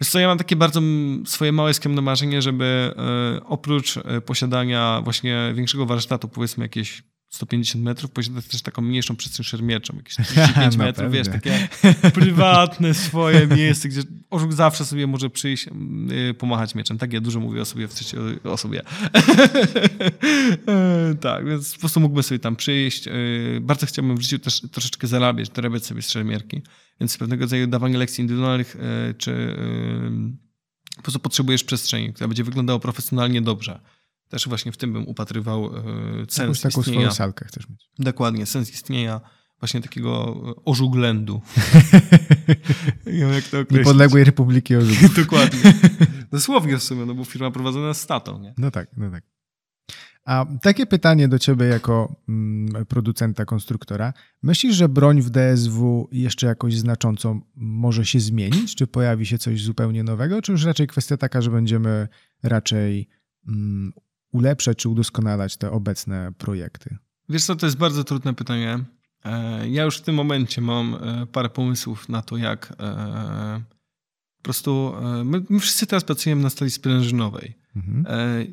Wiesz 0.00 0.10
co, 0.10 0.18
ja 0.18 0.28
mam 0.28 0.38
takie 0.38 0.56
bardzo 0.56 0.80
swoje 1.26 1.52
małe 1.52 1.74
skromne 1.74 2.02
marzenie, 2.02 2.42
żeby 2.42 2.94
e, 2.96 3.44
oprócz 3.44 3.98
posiadania 4.26 5.00
właśnie 5.04 5.52
większego 5.54 5.86
warsztatu, 5.86 6.28
powiedzmy 6.28 6.64
jakieś 6.64 7.02
150 7.28 7.84
metrów, 7.84 8.10
posiadać 8.10 8.46
też 8.46 8.62
taką 8.62 8.82
mniejszą 8.82 9.16
przestrzeń 9.16 9.44
szermierczą, 9.44 9.96
jakieś 9.96 10.14
35 10.26 10.76
no 10.76 10.84
metrów, 10.84 11.12
wiesz, 11.12 11.28
takie 11.28 11.68
prywatne 12.14 12.94
swoje 12.94 13.46
miejsce, 13.46 13.88
gdzie 13.88 14.02
orzuk 14.30 14.52
zawsze 14.52 14.84
sobie 14.84 15.06
może 15.06 15.30
przyjść, 15.30 15.66
yy, 16.08 16.34
pomachać 16.34 16.74
mieczem. 16.74 16.98
Tak, 16.98 17.12
ja 17.12 17.20
dużo 17.20 17.40
mówię 17.40 17.60
o 17.60 17.64
sobie 17.64 17.88
w 17.88 17.94
trzeciej 17.94 18.20
osobie. 18.44 18.82
tak, 21.20 21.46
więc 21.46 21.74
po 21.74 21.80
prostu 21.80 22.00
mógłbym 22.00 22.22
sobie 22.22 22.38
tam 22.38 22.56
przyjść. 22.56 23.06
Yy, 23.06 23.60
bardzo 23.60 23.86
chciałbym 23.86 24.16
w 24.16 24.22
życiu 24.22 24.38
też 24.38 24.60
troszeczkę 24.60 25.06
zarabiać, 25.06 25.50
dorabiać 25.50 25.86
sobie 25.86 26.02
z 26.02 26.10
szermierki, 26.10 26.62
więc 27.00 27.18
pewnego 27.18 27.40
rodzaju 27.40 27.66
dawanie 27.66 27.98
lekcji 27.98 28.22
indywidualnych, 28.22 28.76
yy, 29.06 29.14
czy 29.14 29.56
po 30.96 31.02
prostu 31.02 31.20
potrzebujesz 31.20 31.64
przestrzeni, 31.64 32.12
która 32.12 32.28
będzie 32.28 32.44
wyglądała 32.44 32.78
profesjonalnie 32.78 33.42
dobrze. 33.42 33.80
Też 34.28 34.48
właśnie 34.48 34.72
w 34.72 34.76
tym 34.76 34.92
bym 34.92 35.08
upatrywał 35.08 35.66
e, 35.66 35.82
sens 36.28 36.38
Jakąś 36.38 36.60
taką 36.60 36.80
istnienia. 36.80 37.00
swoją 37.00 37.10
salkę 37.10 37.44
chcesz 37.44 37.68
mieć. 37.68 37.90
Dokładnie, 37.98 38.46
sens 38.46 38.70
istnienia 38.70 39.20
właśnie 39.60 39.80
takiego 39.80 40.42
e, 40.48 40.64
ożuglendu. 40.64 41.40
Jak 43.34 43.44
to 43.44 43.56
Niepodległej 43.70 44.24
Republiki 44.24 44.76
Ożugów. 44.76 45.16
Dokładnie. 45.24 45.74
Dosłownie 46.32 46.78
w 46.78 46.82
sumie, 46.82 47.06
no 47.06 47.14
bo 47.14 47.24
firma 47.24 47.50
prowadzona 47.50 47.94
z 47.94 48.00
statą. 48.00 48.40
Nie? 48.40 48.54
No 48.58 48.70
tak, 48.70 48.88
no 48.96 49.10
tak. 49.10 49.24
A 50.24 50.46
takie 50.62 50.86
pytanie 50.86 51.28
do 51.28 51.38
ciebie 51.38 51.66
jako 51.66 52.16
mm, 52.28 52.86
producenta, 52.86 53.44
konstruktora. 53.44 54.12
Myślisz, 54.42 54.74
że 54.76 54.88
broń 54.88 55.22
w 55.22 55.30
DSW 55.30 56.08
jeszcze 56.12 56.46
jakoś 56.46 56.76
znacząco 56.76 57.40
może 57.56 58.06
się 58.06 58.20
zmienić? 58.20 58.74
Czy 58.74 58.86
pojawi 58.86 59.26
się 59.26 59.38
coś 59.38 59.62
zupełnie 59.62 60.04
nowego? 60.04 60.42
Czy 60.42 60.52
już 60.52 60.64
raczej 60.64 60.86
kwestia 60.86 61.16
taka, 61.16 61.42
że 61.42 61.50
będziemy 61.50 62.08
raczej 62.42 63.08
mm, 63.48 63.92
ulepszać 64.32 64.78
czy 64.78 64.88
udoskonalać 64.88 65.56
te 65.56 65.70
obecne 65.70 66.32
projekty? 66.38 66.96
Wiesz 67.28 67.44
co, 67.44 67.56
to 67.56 67.66
jest 67.66 67.78
bardzo 67.78 68.04
trudne 68.04 68.34
pytanie. 68.34 68.84
E, 69.24 69.68
ja 69.68 69.84
już 69.84 69.98
w 69.98 70.02
tym 70.02 70.14
momencie 70.14 70.60
mam 70.60 70.94
e, 70.94 71.26
parę 71.26 71.48
pomysłów 71.48 72.08
na 72.08 72.22
to, 72.22 72.36
jak 72.36 72.72
e, 72.80 73.62
po 74.36 74.42
prostu 74.42 74.92
my, 75.24 75.42
my 75.48 75.60
wszyscy 75.60 75.86
teraz 75.86 76.04
pracujemy 76.04 76.42
na 76.42 76.50
stali 76.50 76.70
sprężynowej. 76.70 77.58
Mhm. 77.76 78.06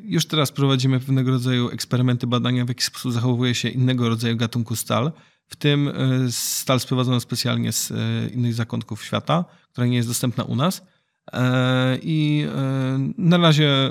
Już 0.04 0.26
teraz 0.26 0.52
prowadzimy 0.52 1.00
pewnego 1.00 1.30
rodzaju 1.30 1.68
eksperymenty, 1.70 2.26
badania, 2.26 2.64
w 2.64 2.68
jaki 2.68 2.84
sposób 2.84 3.12
zachowuje 3.12 3.54
się 3.54 3.68
innego 3.68 4.08
rodzaju 4.08 4.36
gatunku 4.36 4.76
stal, 4.76 5.12
w 5.46 5.56
tym 5.56 5.92
stal 6.30 6.80
sprowadzona 6.80 7.20
specjalnie 7.20 7.72
z 7.72 7.92
innych 8.32 8.54
zakątków 8.54 9.04
świata, 9.04 9.44
która 9.72 9.86
nie 9.86 9.96
jest 9.96 10.08
dostępna 10.08 10.44
u 10.44 10.56
nas. 10.56 10.82
E, 11.32 11.98
I 12.02 12.46
e, 12.54 13.12
na 13.18 13.38
razie 13.38 13.68
e, 13.68 13.90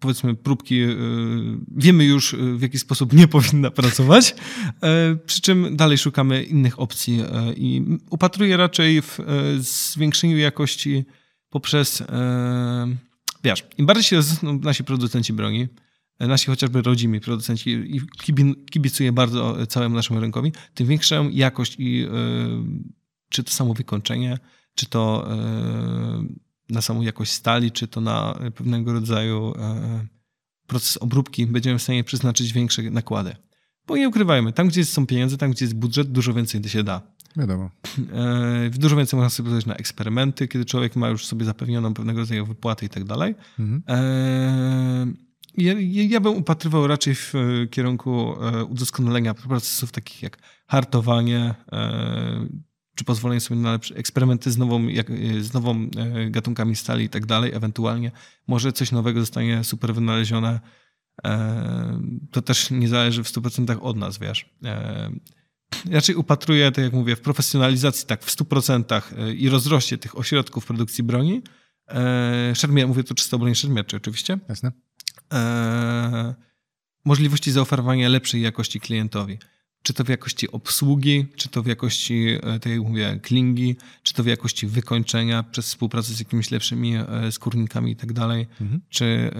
powiedzmy 0.00 0.34
próbki 0.34 0.80
wiemy 1.76 2.04
już 2.04 2.36
w 2.56 2.62
jaki 2.62 2.78
sposób 2.78 3.12
nie 3.12 3.28
powinna 3.28 3.70
pracować, 3.70 4.34
przy 5.26 5.40
czym 5.40 5.76
dalej 5.76 5.98
szukamy 5.98 6.42
innych 6.42 6.80
opcji 6.80 7.20
i 7.56 7.82
upatruję 8.10 8.56
raczej 8.56 9.02
w 9.02 9.18
zwiększeniu 9.58 10.36
jakości 10.36 11.04
poprzez 11.50 12.02
wiesz, 13.44 13.64
im 13.78 13.86
bardziej 13.86 14.04
się 14.04 14.20
nasi 14.42 14.84
producenci 14.84 15.32
broni, 15.32 15.68
nasi 16.20 16.46
chociażby 16.46 16.82
rodzimi 16.82 17.20
producenci 17.20 17.70
i 17.70 18.00
kibicuję 18.70 19.12
bardzo 19.12 19.66
całemu 19.66 19.96
naszemu 19.96 20.20
rynkowi, 20.20 20.52
tym 20.74 20.86
większą 20.86 21.28
jakość 21.28 21.76
i 21.78 22.06
czy 23.28 23.44
to 23.44 23.50
samo 23.50 23.74
wykończenie, 23.74 24.38
czy 24.74 24.86
to 24.86 25.28
e, 25.30 26.24
na 26.68 26.80
samą 26.82 27.00
jakość 27.00 27.32
stali, 27.32 27.72
czy 27.72 27.88
to 27.88 28.00
na 28.00 28.38
pewnego 28.54 28.92
rodzaju 28.92 29.54
e, 29.58 30.06
proces 30.66 30.96
obróbki, 30.96 31.46
będziemy 31.46 31.78
w 31.78 31.82
stanie 31.82 32.04
przeznaczyć 32.04 32.52
większe 32.52 32.82
nakłady. 32.82 33.36
Bo 33.86 33.96
nie 33.96 34.08
ukrywajmy, 34.08 34.52
tam 34.52 34.68
gdzie 34.68 34.84
są 34.84 35.06
pieniądze, 35.06 35.38
tam 35.38 35.50
gdzie 35.50 35.64
jest 35.64 35.76
budżet, 35.76 36.12
dużo 36.12 36.34
więcej 36.34 36.64
się 36.64 36.82
da. 36.82 37.02
Wiadomo. 37.36 37.70
E, 38.12 38.70
dużo 38.70 38.96
więcej 38.96 39.16
można 39.16 39.30
sobie 39.30 39.44
pozwolić 39.44 39.66
na 39.66 39.76
eksperymenty, 39.76 40.48
kiedy 40.48 40.64
człowiek 40.64 40.96
ma 40.96 41.08
już 41.08 41.26
sobie 41.26 41.44
zapewnioną 41.44 41.94
pewnego 41.94 42.20
rodzaju 42.20 42.46
wypłaty 42.46 42.86
i 42.86 42.88
tak 42.88 43.04
dalej. 43.04 43.34
Mhm. 43.58 43.82
Ja, 45.56 45.74
ja 45.80 46.20
bym 46.20 46.36
upatrywał 46.36 46.86
raczej 46.86 47.14
w 47.14 47.32
kierunku 47.70 48.34
udoskonalenia 48.68 49.34
procesów 49.34 49.92
takich 49.92 50.22
jak 50.22 50.38
hartowanie, 50.66 51.54
czy 52.94 53.04
pozwolenie 53.04 53.40
sobie 53.40 53.60
na 53.60 53.72
lepsze 53.72 53.94
eksperymenty 53.94 54.50
z 54.50 54.58
nową, 54.58 54.88
jak, 54.88 55.06
z 55.40 55.52
nową 55.52 55.88
e, 55.96 56.30
gatunkami 56.30 56.76
stali 56.76 57.04
i 57.04 57.08
tak 57.08 57.26
dalej, 57.26 57.54
ewentualnie 57.54 58.12
może 58.46 58.72
coś 58.72 58.92
nowego 58.92 59.20
zostanie 59.20 59.64
super 59.64 59.94
wynalezione. 59.94 60.60
E, 61.24 62.00
to 62.30 62.42
też 62.42 62.70
nie 62.70 62.88
zależy 62.88 63.24
w 63.24 63.28
100% 63.28 63.78
od 63.80 63.96
nas, 63.96 64.18
wiesz. 64.18 64.50
E, 64.64 65.10
raczej 65.90 66.14
upatruję, 66.14 66.72
tak 66.72 66.84
jak 66.84 66.92
mówię, 66.92 67.16
w 67.16 67.20
profesjonalizacji 67.20 68.06
tak 68.06 68.24
w 68.24 68.36
100% 68.36 69.02
i 69.36 69.48
rozroście 69.48 69.98
tych 69.98 70.18
ośrodków 70.18 70.66
produkcji 70.66 71.04
broni. 71.04 71.42
Szermier, 72.54 72.88
mówię 72.88 73.04
tu 73.04 73.14
czysto 73.14 73.36
o 73.36 73.38
broni 73.38 73.54
szermierczej 73.54 73.96
oczywiście. 73.96 74.38
Jasne. 74.48 74.72
Możliwości 77.04 77.52
zaoferowania 77.52 78.08
lepszej 78.08 78.42
jakości 78.42 78.80
klientowi 78.80 79.38
czy 79.84 79.94
to 79.94 80.04
w 80.04 80.08
jakości 80.08 80.50
obsługi, 80.50 81.26
czy 81.36 81.48
to 81.48 81.62
w 81.62 81.66
jakości, 81.66 82.28
e, 82.42 82.60
tak 82.60 82.72
jak 82.72 82.80
mówię, 82.80 83.20
klingi, 83.22 83.76
czy 84.02 84.14
to 84.14 84.22
w 84.22 84.26
jakości 84.26 84.66
wykończenia 84.66 85.42
przez 85.42 85.66
współpracę 85.66 86.12
z 86.12 86.18
jakimiś 86.18 86.50
lepszymi 86.50 86.94
e, 86.96 87.32
skórnikami 87.32 87.92
i 87.92 87.96
tak 87.96 88.12
dalej, 88.12 88.46
mhm. 88.60 88.80
czy 88.88 89.04
e, 89.04 89.30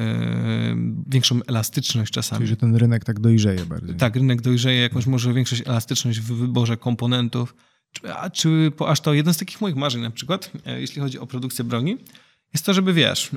większą 1.07 1.41
elastyczność 1.47 2.13
czasami. 2.13 2.39
Czyli, 2.39 2.49
że 2.49 2.57
ten 2.57 2.77
rynek 2.77 3.05
tak 3.05 3.21
dojrzeje 3.21 3.67
bardziej. 3.67 3.97
Tak, 3.97 4.17
rynek 4.17 4.41
dojrzeje, 4.41 4.81
jakąś 4.81 5.07
może 5.07 5.35
większość 5.35 5.63
elastyczność 5.67 6.21
w 6.21 6.33
wyborze 6.33 6.77
komponentów, 6.77 7.55
a, 8.17 8.31
czy 8.31 8.73
aż 8.87 9.01
to 9.01 9.15
jeden 9.15 9.35
z 9.35 9.37
takich 9.37 9.61
moich 9.61 9.77
marzeń 9.77 10.03
na 10.03 10.11
przykład, 10.11 10.51
jeśli 10.67 11.03
chodzi 11.03 11.19
o 11.19 11.27
produkcję 11.27 11.65
broni, 11.65 11.97
jest 12.53 12.67
to, 12.67 12.75
żeby 12.75 12.93
wiesz, 12.93 13.31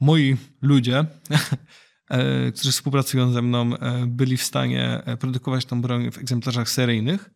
moi 0.00 0.36
ludzie 0.62 1.04
którzy 2.54 2.72
współpracują 2.72 3.32
ze 3.32 3.42
mną, 3.42 3.76
e, 3.76 4.06
byli 4.06 4.36
w 4.36 4.42
stanie 4.42 5.02
e, 5.04 5.16
produkować 5.16 5.64
tą 5.64 5.82
broń 5.82 6.10
w 6.10 6.18
egzemplarzach 6.18 6.70
seryjnych, 6.70 7.30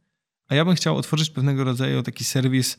a 0.48 0.54
ja 0.54 0.64
bym 0.64 0.74
chciał 0.74 0.96
otworzyć 0.96 1.30
pewnego 1.30 1.64
rodzaju 1.64 2.02
taki 2.02 2.24
serwis 2.24 2.78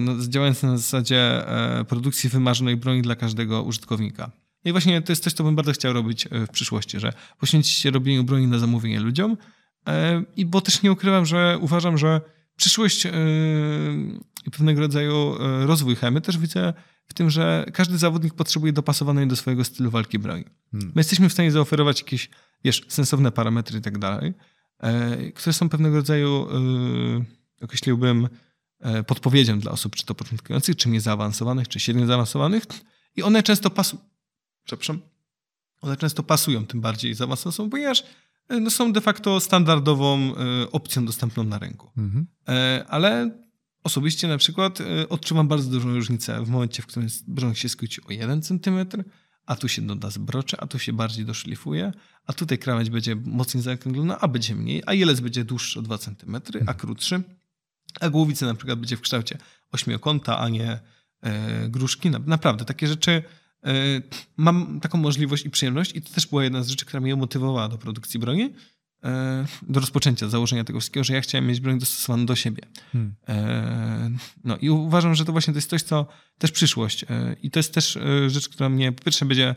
no, 0.00 0.12
działający 0.28 0.66
na 0.66 0.76
zasadzie 0.76 1.44
produkcji 1.88 2.30
wymarzonej 2.30 2.76
broni 2.76 3.02
dla 3.02 3.16
każdego 3.16 3.62
użytkownika. 3.62 4.30
No 4.64 4.68
I 4.68 4.72
właśnie 4.72 5.02
to 5.02 5.12
jest 5.12 5.24
coś, 5.24 5.32
co 5.32 5.44
bym 5.44 5.56
bardzo 5.56 5.72
chciał 5.72 5.92
robić 5.92 6.28
w 6.30 6.48
przyszłości, 6.48 7.00
że 7.00 7.12
poświęcić 7.38 7.72
się 7.72 7.90
robieniu 7.90 8.24
broni 8.24 8.46
na 8.46 8.58
zamówienie 8.58 9.00
ludziom. 9.00 9.36
I 10.36 10.46
bo 10.46 10.60
też 10.60 10.82
nie 10.82 10.92
ukrywam, 10.92 11.26
że 11.26 11.58
uważam, 11.60 11.98
że 11.98 12.20
przyszłość 12.56 13.06
i 14.46 14.50
pewnego 14.50 14.80
rodzaju 14.80 15.34
rozwój 15.66 15.96
chemy 15.96 16.20
też 16.20 16.38
widzę 16.38 16.72
w 17.06 17.14
tym, 17.14 17.30
że 17.30 17.66
każdy 17.72 17.98
zawodnik 17.98 18.34
potrzebuje 18.34 18.72
dopasowanej 18.72 19.26
do 19.26 19.36
swojego 19.36 19.64
stylu 19.64 19.90
walki 19.90 20.18
broni. 20.18 20.44
Hmm. 20.72 20.92
My 20.94 21.00
jesteśmy 21.00 21.28
w 21.28 21.32
stanie 21.32 21.52
zaoferować 21.52 22.00
jakieś, 22.00 22.30
wiesz, 22.64 22.84
sensowne 22.88 23.32
parametry 23.32 23.78
i 23.78 23.82
tak 23.82 23.98
dalej, 23.98 24.34
e, 24.78 25.32
które 25.32 25.52
są 25.52 25.68
pewnego 25.68 25.96
rodzaju, 25.96 26.48
e, 27.60 27.64
określiłbym, 27.64 28.28
e, 28.80 29.02
podpowiedzią 29.02 29.58
dla 29.58 29.72
osób, 29.72 29.96
czy 29.96 30.06
to 30.06 30.14
początkujących, 30.14 30.76
czy 30.76 30.88
mniej 30.88 31.00
zaawansowanych, 31.00 31.68
czy 31.68 31.80
średnio 31.80 32.06
zaawansowanych 32.06 32.62
i 33.16 33.22
one 33.22 33.42
często 33.42 33.70
pasują, 33.70 34.02
przepraszam, 34.64 35.00
one 35.80 35.96
często 35.96 36.22
pasują 36.22 36.66
tym 36.66 36.80
bardziej 36.80 37.14
zaawansowanym, 37.14 37.70
ponieważ 37.70 38.04
no, 38.60 38.70
są 38.70 38.92
de 38.92 39.00
facto 39.00 39.40
standardową 39.40 40.34
opcją 40.72 41.04
dostępną 41.04 41.44
na 41.44 41.58
rynku. 41.58 41.90
Mhm. 41.96 42.26
Ale 42.88 43.30
osobiście 43.84 44.28
na 44.28 44.38
przykład 44.38 44.80
y, 44.80 45.08
odczuwam 45.08 45.48
bardzo 45.48 45.70
dużą 45.70 45.94
różnicę 45.94 46.44
w 46.44 46.48
momencie, 46.48 46.82
w 46.82 46.86
którym 46.86 47.08
broń 47.28 47.54
się 47.54 47.68
skróci 47.68 48.00
o 48.06 48.12
1 48.12 48.42
cm, 48.42 48.86
a 49.46 49.56
tu 49.56 49.68
się 49.68 49.82
doda 49.82 50.10
zbrocze, 50.10 50.60
a 50.60 50.66
tu 50.66 50.78
się 50.78 50.92
bardziej 50.92 51.24
doszlifuje, 51.24 51.92
a 52.26 52.32
tutaj 52.32 52.58
krawędź 52.58 52.90
będzie 52.90 53.16
mocniej 53.16 53.62
zaokrąglona, 53.62 54.20
a 54.20 54.28
będzie 54.28 54.54
mniej, 54.54 54.82
a 54.86 54.94
jelec 54.94 55.20
będzie 55.20 55.44
dłuższy 55.44 55.78
o 55.78 55.82
2 55.82 55.98
cm, 55.98 56.36
a 56.66 56.74
krótszy, 56.74 57.22
a 58.00 58.10
głowica 58.10 58.46
na 58.46 58.54
przykład 58.54 58.78
będzie 58.78 58.96
w 58.96 59.00
kształcie 59.00 59.38
ośmiokąta, 59.72 60.38
a 60.38 60.48
nie 60.48 60.80
e, 61.20 61.68
gruszki. 61.68 62.10
Naprawdę, 62.10 62.64
takie 62.64 62.88
rzeczy 62.88 63.22
e, 63.64 63.72
mam 64.36 64.80
taką 64.80 64.98
możliwość 64.98 65.46
i 65.46 65.50
przyjemność 65.50 65.96
i 65.96 66.02
to 66.02 66.14
też 66.14 66.26
była 66.26 66.44
jedna 66.44 66.62
z 66.62 66.68
rzeczy, 66.68 66.86
która 66.86 67.00
mnie 67.00 67.16
motywowała 67.16 67.68
do 67.68 67.78
produkcji 67.78 68.20
broni, 68.20 68.54
do 69.62 69.80
rozpoczęcia 69.80 70.28
założenia 70.28 70.64
tego 70.64 70.80
wszystkiego, 70.80 71.04
że 71.04 71.14
ja 71.14 71.20
chciałem 71.20 71.46
mieć 71.46 71.60
broń 71.60 71.78
dostosowaną 71.78 72.26
do 72.26 72.36
siebie. 72.36 72.62
Hmm. 72.92 73.14
E, 73.28 74.10
no 74.44 74.56
i 74.56 74.70
uważam, 74.70 75.14
że 75.14 75.24
to 75.24 75.32
właśnie 75.32 75.52
to 75.52 75.58
jest 75.58 75.70
coś, 75.70 75.82
co 75.82 76.06
też 76.38 76.52
przyszłość 76.52 77.04
e, 77.04 77.36
i 77.42 77.50
to 77.50 77.58
jest 77.58 77.74
też 77.74 77.96
e, 77.96 78.30
rzecz, 78.30 78.48
która 78.48 78.68
mnie 78.68 78.92
po 78.92 79.04
pierwsze 79.04 79.26
będzie 79.26 79.54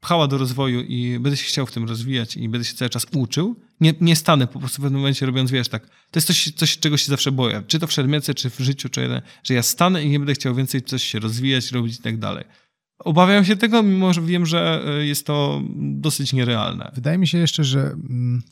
pchała 0.00 0.28
do 0.28 0.38
rozwoju 0.38 0.80
i 0.80 1.18
będę 1.18 1.36
się 1.36 1.44
chciał 1.44 1.66
w 1.66 1.72
tym 1.72 1.88
rozwijać 1.88 2.36
i 2.36 2.48
będę 2.48 2.64
się 2.64 2.74
cały 2.74 2.88
czas 2.88 3.06
uczył, 3.14 3.56
nie, 3.80 3.94
nie 4.00 4.16
stanę 4.16 4.46
po 4.46 4.58
prostu 4.58 4.82
w 4.82 4.84
pewnym 4.84 5.00
momencie 5.00 5.26
robiąc, 5.26 5.50
wiesz, 5.50 5.68
tak, 5.68 5.86
to 5.86 5.92
jest 6.14 6.26
coś, 6.26 6.52
coś 6.56 6.78
czego 6.78 6.96
się 6.96 7.06
zawsze 7.06 7.32
boję, 7.32 7.62
czy 7.66 7.78
to 7.78 7.86
w 7.86 7.92
szermierce, 7.92 8.34
czy 8.34 8.50
w 8.50 8.58
życiu, 8.58 8.88
czy 8.88 9.22
że 9.44 9.54
ja 9.54 9.62
stanę 9.62 10.04
i 10.04 10.10
nie 10.10 10.18
będę 10.18 10.34
chciał 10.34 10.54
więcej 10.54 10.82
coś 10.82 11.02
się 11.02 11.18
rozwijać, 11.18 11.72
robić 11.72 11.94
i 11.98 12.02
tak 12.02 12.18
dalej. 12.18 12.44
Obawiam 12.98 13.44
się 13.44 13.56
tego, 13.56 13.82
mimo 13.82 14.12
że 14.12 14.22
wiem, 14.22 14.46
że 14.46 14.82
e, 14.86 15.06
jest 15.06 15.26
to 15.26 15.62
dosyć 15.76 16.32
nierealne. 16.32 16.90
Wydaje 16.94 17.18
mi 17.18 17.26
się 17.26 17.38
jeszcze, 17.38 17.64
że 17.64 17.80
mm, 17.80 18.42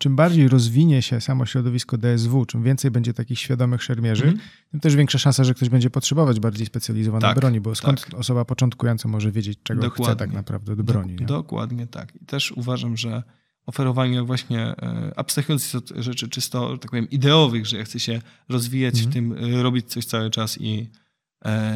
czym 0.00 0.16
bardziej 0.16 0.48
rozwinie 0.48 1.02
się 1.02 1.20
samo 1.20 1.46
środowisko 1.46 1.98
DSW, 1.98 2.46
czym 2.46 2.62
więcej 2.62 2.90
będzie 2.90 3.14
takich 3.14 3.38
świadomych 3.38 3.82
szermierzy, 3.82 4.24
mm. 4.24 4.38
tym 4.70 4.80
też 4.80 4.96
większa 4.96 5.18
szansa, 5.18 5.44
że 5.44 5.54
ktoś 5.54 5.68
będzie 5.68 5.90
potrzebować 5.90 6.40
bardziej 6.40 6.66
specjalizowanej 6.66 7.30
tak, 7.30 7.36
broni, 7.36 7.60
bo 7.60 7.74
skąd 7.74 8.04
tak. 8.04 8.20
osoba 8.20 8.44
początkująca 8.44 9.08
może 9.08 9.32
wiedzieć, 9.32 9.58
czego 9.62 9.82
dokładnie. 9.82 10.06
chce 10.06 10.16
tak 10.16 10.32
naprawdę 10.32 10.76
do 10.76 10.84
broni. 10.84 11.16
Dok 11.16 11.26
dokładnie 11.26 11.86
tak. 11.86 12.16
I 12.22 12.26
też 12.26 12.52
uważam, 12.52 12.96
że 12.96 13.22
oferowanie 13.66 14.22
właśnie, 14.22 14.60
e, 14.60 15.12
abstrahując 15.16 15.74
od 15.74 15.92
rzeczy 15.96 16.28
czysto, 16.28 16.78
tak 16.78 16.90
powiem, 16.90 17.10
ideowych, 17.10 17.66
że 17.66 17.78
ja 17.78 17.84
chcę 17.84 18.00
się 18.00 18.20
rozwijać 18.48 18.98
mm. 18.98 19.10
w 19.10 19.14
tym, 19.14 19.32
e, 19.32 19.62
robić 19.62 19.90
coś 19.90 20.04
cały 20.04 20.30
czas 20.30 20.60
i 20.60 20.90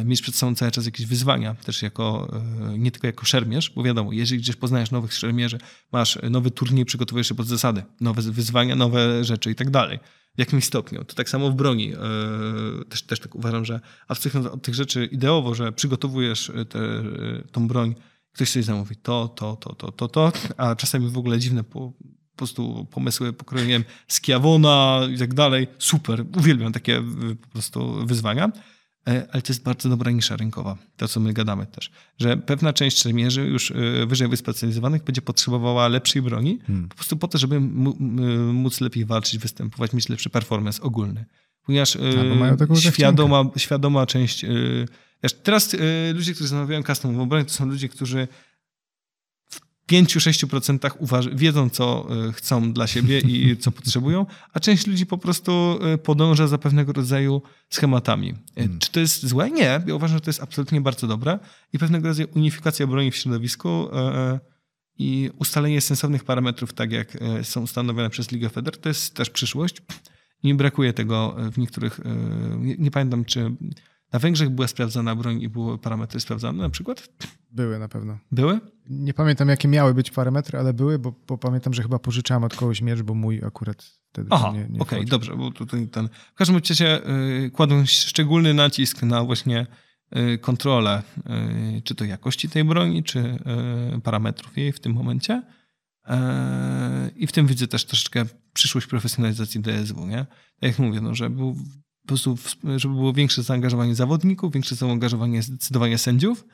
mieć 0.05 0.21
przed 0.21 0.35
sobą 0.35 0.55
cały 0.55 0.71
czas 0.71 0.85
jakieś 0.85 1.05
wyzwania, 1.05 1.53
też 1.53 1.81
jako, 1.81 2.33
e, 2.73 2.77
nie 2.77 2.91
tylko 2.91 3.07
jako 3.07 3.25
szermierz, 3.25 3.69
bo 3.69 3.83
wiadomo, 3.83 4.13
jeżeli 4.13 4.41
gdzieś 4.41 4.55
poznajesz 4.55 4.91
nowych 4.91 5.13
szermierzy, 5.13 5.57
masz 5.91 6.19
nowy 6.29 6.51
turniej, 6.51 6.85
przygotowujesz 6.85 7.27
się 7.27 7.35
pod 7.35 7.47
zasady, 7.47 7.83
nowe 8.01 8.21
wyzwania, 8.21 8.75
nowe 8.75 9.23
rzeczy 9.23 9.51
i 9.51 9.55
tak 9.55 9.69
dalej. 9.69 9.99
W 10.35 10.39
jakimś 10.39 10.65
stopniu. 10.65 11.03
To 11.03 11.15
tak 11.15 11.29
samo 11.29 11.51
w 11.51 11.55
broni. 11.55 11.93
E, 11.93 11.97
też, 12.89 13.01
też 13.01 13.19
tak 13.19 13.35
uważam, 13.35 13.65
że 13.65 13.79
abstrahując 14.07 14.53
od 14.53 14.61
tych 14.61 14.75
rzeczy 14.75 15.05
ideowo, 15.05 15.55
że 15.55 15.71
przygotowujesz 15.71 16.51
te, 16.69 16.79
tą 17.51 17.67
broń, 17.67 17.95
ktoś 18.33 18.49
sobie 18.49 18.63
zamówi 18.63 18.95
to, 18.95 19.27
to, 19.27 19.55
to, 19.55 19.75
to, 19.75 19.91
to, 19.91 20.07
to, 20.07 20.31
a 20.57 20.75
czasami 20.75 21.09
w 21.09 21.17
ogóle 21.17 21.39
dziwne 21.39 21.63
po, 21.63 21.91
po 22.31 22.37
prostu 22.37 22.87
pomysły 22.91 23.33
pokrojem 23.33 23.83
z 24.07 24.21
Kiawona 24.21 25.01
i 25.15 25.17
tak 25.17 25.33
dalej. 25.33 25.67
Super, 25.79 26.25
uwielbiam 26.37 26.73
takie 26.73 27.03
po 27.41 27.47
prostu 27.47 28.05
wyzwania. 28.05 28.51
E, 29.07 29.27
ale 29.31 29.41
to 29.41 29.53
jest 29.53 29.63
bardzo 29.63 29.89
dobra 29.89 30.11
nisza 30.11 30.35
rynkowa, 30.35 30.77
to 30.97 31.07
co 31.07 31.19
my 31.19 31.33
gadamy 31.33 31.65
też, 31.65 31.91
że 32.19 32.37
pewna 32.37 32.73
część 32.73 33.01
szermierzy 33.01 33.41
już 33.41 33.71
e, 33.71 34.05
wyżej 34.05 34.27
wyspecjalizowanych 34.27 35.03
będzie 35.03 35.21
potrzebowała 35.21 35.87
lepszej 35.87 36.21
broni, 36.21 36.59
hmm. 36.67 36.89
po 36.89 36.95
prostu 36.95 37.17
po 37.17 37.27
to, 37.27 37.37
żeby 37.37 37.59
móc 38.53 38.81
lepiej 38.81 39.05
walczyć, 39.05 39.39
występować, 39.39 39.93
mieć 39.93 40.09
lepszy 40.09 40.29
performance 40.29 40.81
ogólny. 40.81 41.25
Ponieważ 41.65 41.97
świadoma, 42.79 43.43
świadoma 43.57 44.05
część... 44.05 44.45
Wiesz, 45.23 45.33
teraz 45.33 45.75
ludzie, 46.13 46.33
którzy 46.33 46.49
zamawiają 46.49 46.83
custom 46.83 47.29
broń, 47.29 47.45
to 47.45 47.51
są 47.51 47.65
ludzie, 47.65 47.89
którzy 47.89 48.27
5-6% 49.91 50.89
uważ- 50.99 51.35
wiedzą, 51.35 51.69
co 51.69 52.07
e, 52.27 52.31
chcą 52.31 52.73
dla 52.73 52.87
siebie 52.87 53.19
i 53.19 53.57
co 53.61 53.71
potrzebują, 53.71 54.25
a 54.53 54.59
część 54.59 54.87
ludzi 54.87 55.05
po 55.05 55.17
prostu 55.17 55.79
e, 55.81 55.97
podąża 55.97 56.47
za 56.47 56.57
pewnego 56.57 56.93
rodzaju 56.93 57.41
schematami. 57.69 58.29
E, 58.29 58.61
hmm. 58.61 58.79
Czy 58.79 58.91
to 58.91 58.99
jest 58.99 59.25
złe? 59.25 59.51
Nie. 59.51 59.81
Ja 59.87 59.95
uważam, 59.95 60.17
że 60.17 60.21
to 60.21 60.29
jest 60.29 60.43
absolutnie 60.43 60.81
bardzo 60.81 61.07
dobre 61.07 61.39
i 61.73 61.79
pewnego 61.79 62.07
rodzaju 62.07 62.27
unifikacja 62.35 62.87
broni 62.87 63.11
w 63.11 63.15
środowisku 63.15 63.87
i 64.97 65.29
ustalenie 65.39 65.81
sensownych 65.81 66.23
parametrów, 66.23 66.73
tak 66.73 66.91
jak 66.91 67.17
są 67.43 67.61
ustanowione 67.61 68.09
przez 68.09 68.31
Ligę 68.31 68.49
Feder, 68.49 68.77
to 68.77 68.89
jest 68.89 69.15
też 69.15 69.29
przyszłość. 69.29 69.81
Nie 70.43 70.55
brakuje 70.55 70.93
tego 70.93 71.35
w 71.51 71.57
niektórych, 71.57 71.99
nie, 72.57 72.75
nie 72.77 72.91
pamiętam, 72.91 73.25
czy 73.25 73.51
na 74.13 74.19
Węgrzech 74.19 74.49
była 74.49 74.67
sprawdzana 74.67 75.15
broń 75.15 75.41
i 75.41 75.49
były 75.49 75.77
parametry 75.77 76.19
sprawdzane 76.19 76.63
na 76.63 76.69
przykład? 76.69 77.09
Były 77.51 77.79
na 77.79 77.87
pewno. 77.87 78.17
Były? 78.31 78.59
Nie 78.89 79.13
pamiętam, 79.13 79.49
jakie 79.49 79.67
miały 79.67 79.93
być 79.93 80.11
parametry, 80.11 80.59
ale 80.59 80.73
były, 80.73 80.99
bo, 80.99 81.13
bo 81.27 81.37
pamiętam, 81.37 81.73
że 81.73 81.83
chyba 81.83 81.99
pożyczałem 81.99 82.43
od 82.43 82.55
kogoś 82.55 82.81
miecz, 82.81 83.01
bo 83.01 83.13
mój 83.13 83.41
akurat 83.43 83.83
wtedy 84.09 84.27
Aha, 84.31 84.51
nie, 84.53 84.59
nie 84.59 84.79
okej, 84.79 84.99
okay, 84.99 85.05
dobrze, 85.05 85.35
bo 85.35 85.51
tutaj 85.51 85.87
ten... 85.87 86.09
W 86.33 86.37
każdym 86.37 86.57
razie 86.69 87.01
yy, 87.41 87.51
kładą 87.51 87.85
szczególny 87.85 88.53
nacisk 88.53 89.03
na 89.03 89.23
właśnie 89.23 89.67
yy, 90.11 90.37
kontrolę, 90.37 91.03
yy, 91.73 91.81
czy 91.81 91.95
to 91.95 92.05
jakości 92.05 92.49
tej 92.49 92.63
broni, 92.63 93.03
czy 93.03 93.19
y, 93.97 94.01
parametrów 94.01 94.57
jej 94.57 94.71
w 94.71 94.79
tym 94.79 94.93
momencie. 94.93 95.43
Y, 96.07 96.11
I 97.15 97.27
w 97.27 97.31
tym 97.31 97.47
widzę 97.47 97.67
też 97.67 97.85
troszeczkę 97.85 98.25
przyszłość 98.53 98.87
profesjonalizacji 98.87 99.61
DSW, 99.61 100.07
nie? 100.07 100.25
Tak 100.59 100.69
jak 100.69 100.79
mówię, 100.79 101.01
no, 101.01 101.15
że 101.15 101.29
był 101.29 101.55
po 102.05 102.07
prostu, 102.07 102.37
żeby 102.77 102.93
było 102.93 103.13
większe 103.13 103.43
zaangażowanie 103.43 103.95
zawodników, 103.95 104.53
większe 104.53 104.75
zaangażowanie 104.75 105.41
zdecydowanie 105.41 105.97
sędziów, 105.97 106.45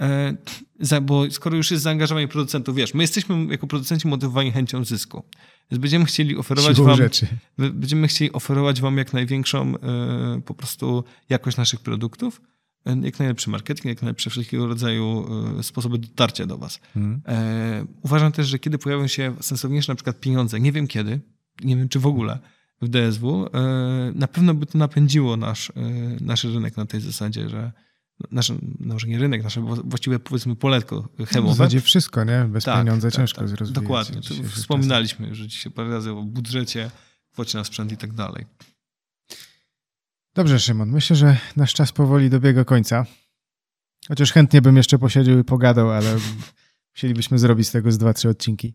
e, 0.00 1.00
bo 1.02 1.30
skoro 1.30 1.56
już 1.56 1.70
jest 1.70 1.82
zaangażowanie 1.82 2.28
producentów, 2.28 2.76
wiesz, 2.76 2.94
my 2.94 3.02
jesteśmy 3.02 3.46
jako 3.46 3.66
producenci 3.66 4.08
motywowani 4.08 4.52
chęcią 4.52 4.84
zysku, 4.84 5.22
więc 5.70 5.80
będziemy 5.80 6.04
chcieli 6.04 6.36
oferować 6.36 6.76
Siłą 6.76 6.88
wam, 6.88 6.96
rzeczy. 6.96 7.26
będziemy 7.58 8.08
chcieli 8.08 8.32
oferować 8.32 8.80
wam 8.80 8.98
jak 8.98 9.12
największą 9.12 9.74
e, 9.76 10.40
po 10.44 10.54
prostu 10.54 11.04
jakość 11.28 11.56
naszych 11.56 11.80
produktów, 11.80 12.40
e, 12.86 12.96
jak 13.02 13.18
najlepszy 13.18 13.50
marketing, 13.50 13.84
jak 13.84 14.02
najlepsze 14.02 14.30
wszelkiego 14.30 14.66
rodzaju 14.66 15.26
sposoby 15.62 15.98
dotarcia 15.98 16.46
do 16.46 16.58
was. 16.58 16.80
Hmm. 16.94 17.22
Uważam 18.02 18.32
też, 18.32 18.46
że 18.46 18.58
kiedy 18.58 18.78
pojawią 18.78 19.06
się 19.06 19.36
sensowniejsze 19.40 19.92
na 19.92 19.96
przykład 19.96 20.20
pieniądze, 20.20 20.60
nie 20.60 20.72
wiem 20.72 20.86
kiedy, 20.86 21.20
nie 21.64 21.76
wiem 21.76 21.88
czy 21.88 22.00
w 22.00 22.06
ogóle, 22.06 22.38
w 22.82 22.88
DSW, 22.88 23.46
e, 23.54 24.12
na 24.14 24.28
pewno 24.28 24.54
by 24.54 24.66
to 24.66 24.78
napędziło 24.78 25.36
nasz, 25.36 25.70
e, 25.70 25.72
nasz 26.20 26.44
rynek 26.44 26.76
na 26.76 26.86
tej 26.86 27.00
zasadzie, 27.00 27.48
że 27.48 27.72
nasz, 28.30 28.48
no 28.80 28.94
może 28.94 29.06
nie 29.06 29.18
rynek, 29.18 29.42
nasze 29.42 29.60
właściwie 29.84 30.18
powiedzmy 30.18 30.56
poletko 30.56 31.08
chemowe. 31.28 31.54
W 31.54 31.56
zasadzie 31.56 31.80
wszystko, 31.80 32.24
nie? 32.24 32.44
Bez 32.48 32.64
tak, 32.64 32.78
pieniądza 32.78 33.10
tak, 33.10 33.16
ciężko 33.16 33.40
tak, 33.40 33.48
zrozumieć. 33.48 33.82
Dokładnie. 33.82 34.20
Wspominaliśmy 34.48 35.28
już 35.28 35.38
dzisiaj 35.38 35.72
parę 35.72 35.90
razy 35.90 36.10
o 36.10 36.22
budżecie, 36.22 36.90
kwocie 37.32 37.58
na 37.58 37.64
sprzęt 37.64 37.92
i 37.92 37.96
tak 37.96 38.12
dalej. 38.12 38.46
Dobrze, 40.34 40.60
Szymon. 40.60 40.90
Myślę, 40.90 41.16
że 41.16 41.36
nasz 41.56 41.74
czas 41.74 41.92
powoli 41.92 42.30
dobiega 42.30 42.64
końca. 42.64 43.06
Chociaż 44.08 44.32
chętnie 44.32 44.62
bym 44.62 44.76
jeszcze 44.76 44.98
posiedział 44.98 45.38
i 45.38 45.44
pogadał, 45.44 45.90
ale 45.90 46.16
Chcielibyśmy 46.92 47.38
zrobić 47.38 47.68
z 47.68 47.72
tego 47.72 47.92
z 47.92 47.98
dwa, 47.98 48.14
trzy 48.14 48.28
odcinki. 48.28 48.74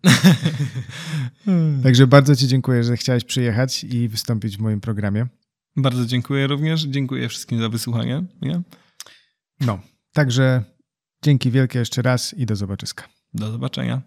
Także 1.84 2.08
bardzo 2.08 2.36
Ci 2.36 2.48
dziękuję, 2.48 2.84
że 2.84 2.98
chciałeś 2.98 3.24
przyjechać 3.24 3.84
i 3.84 4.08
wystąpić 4.08 4.58
w 4.58 4.60
moim 4.60 4.82
programie. 4.82 5.28
Bardzo 5.76 6.06
dziękuję 6.06 6.48
również. 6.48 6.84
Dziękuję 6.84 7.30
wszystkim 7.30 7.60
za 7.60 7.70
wysłuchanie. 7.70 8.24
Nie? 8.42 8.62
No, 9.60 9.80
także 10.14 10.64
dzięki 11.24 11.52
wielkie 11.52 11.80
jeszcze 11.80 12.02
raz 12.02 12.34
i 12.34 12.46
do 12.46 12.56
zobaczyska. 12.56 13.08
Do 13.34 13.52
zobaczenia. 13.52 14.02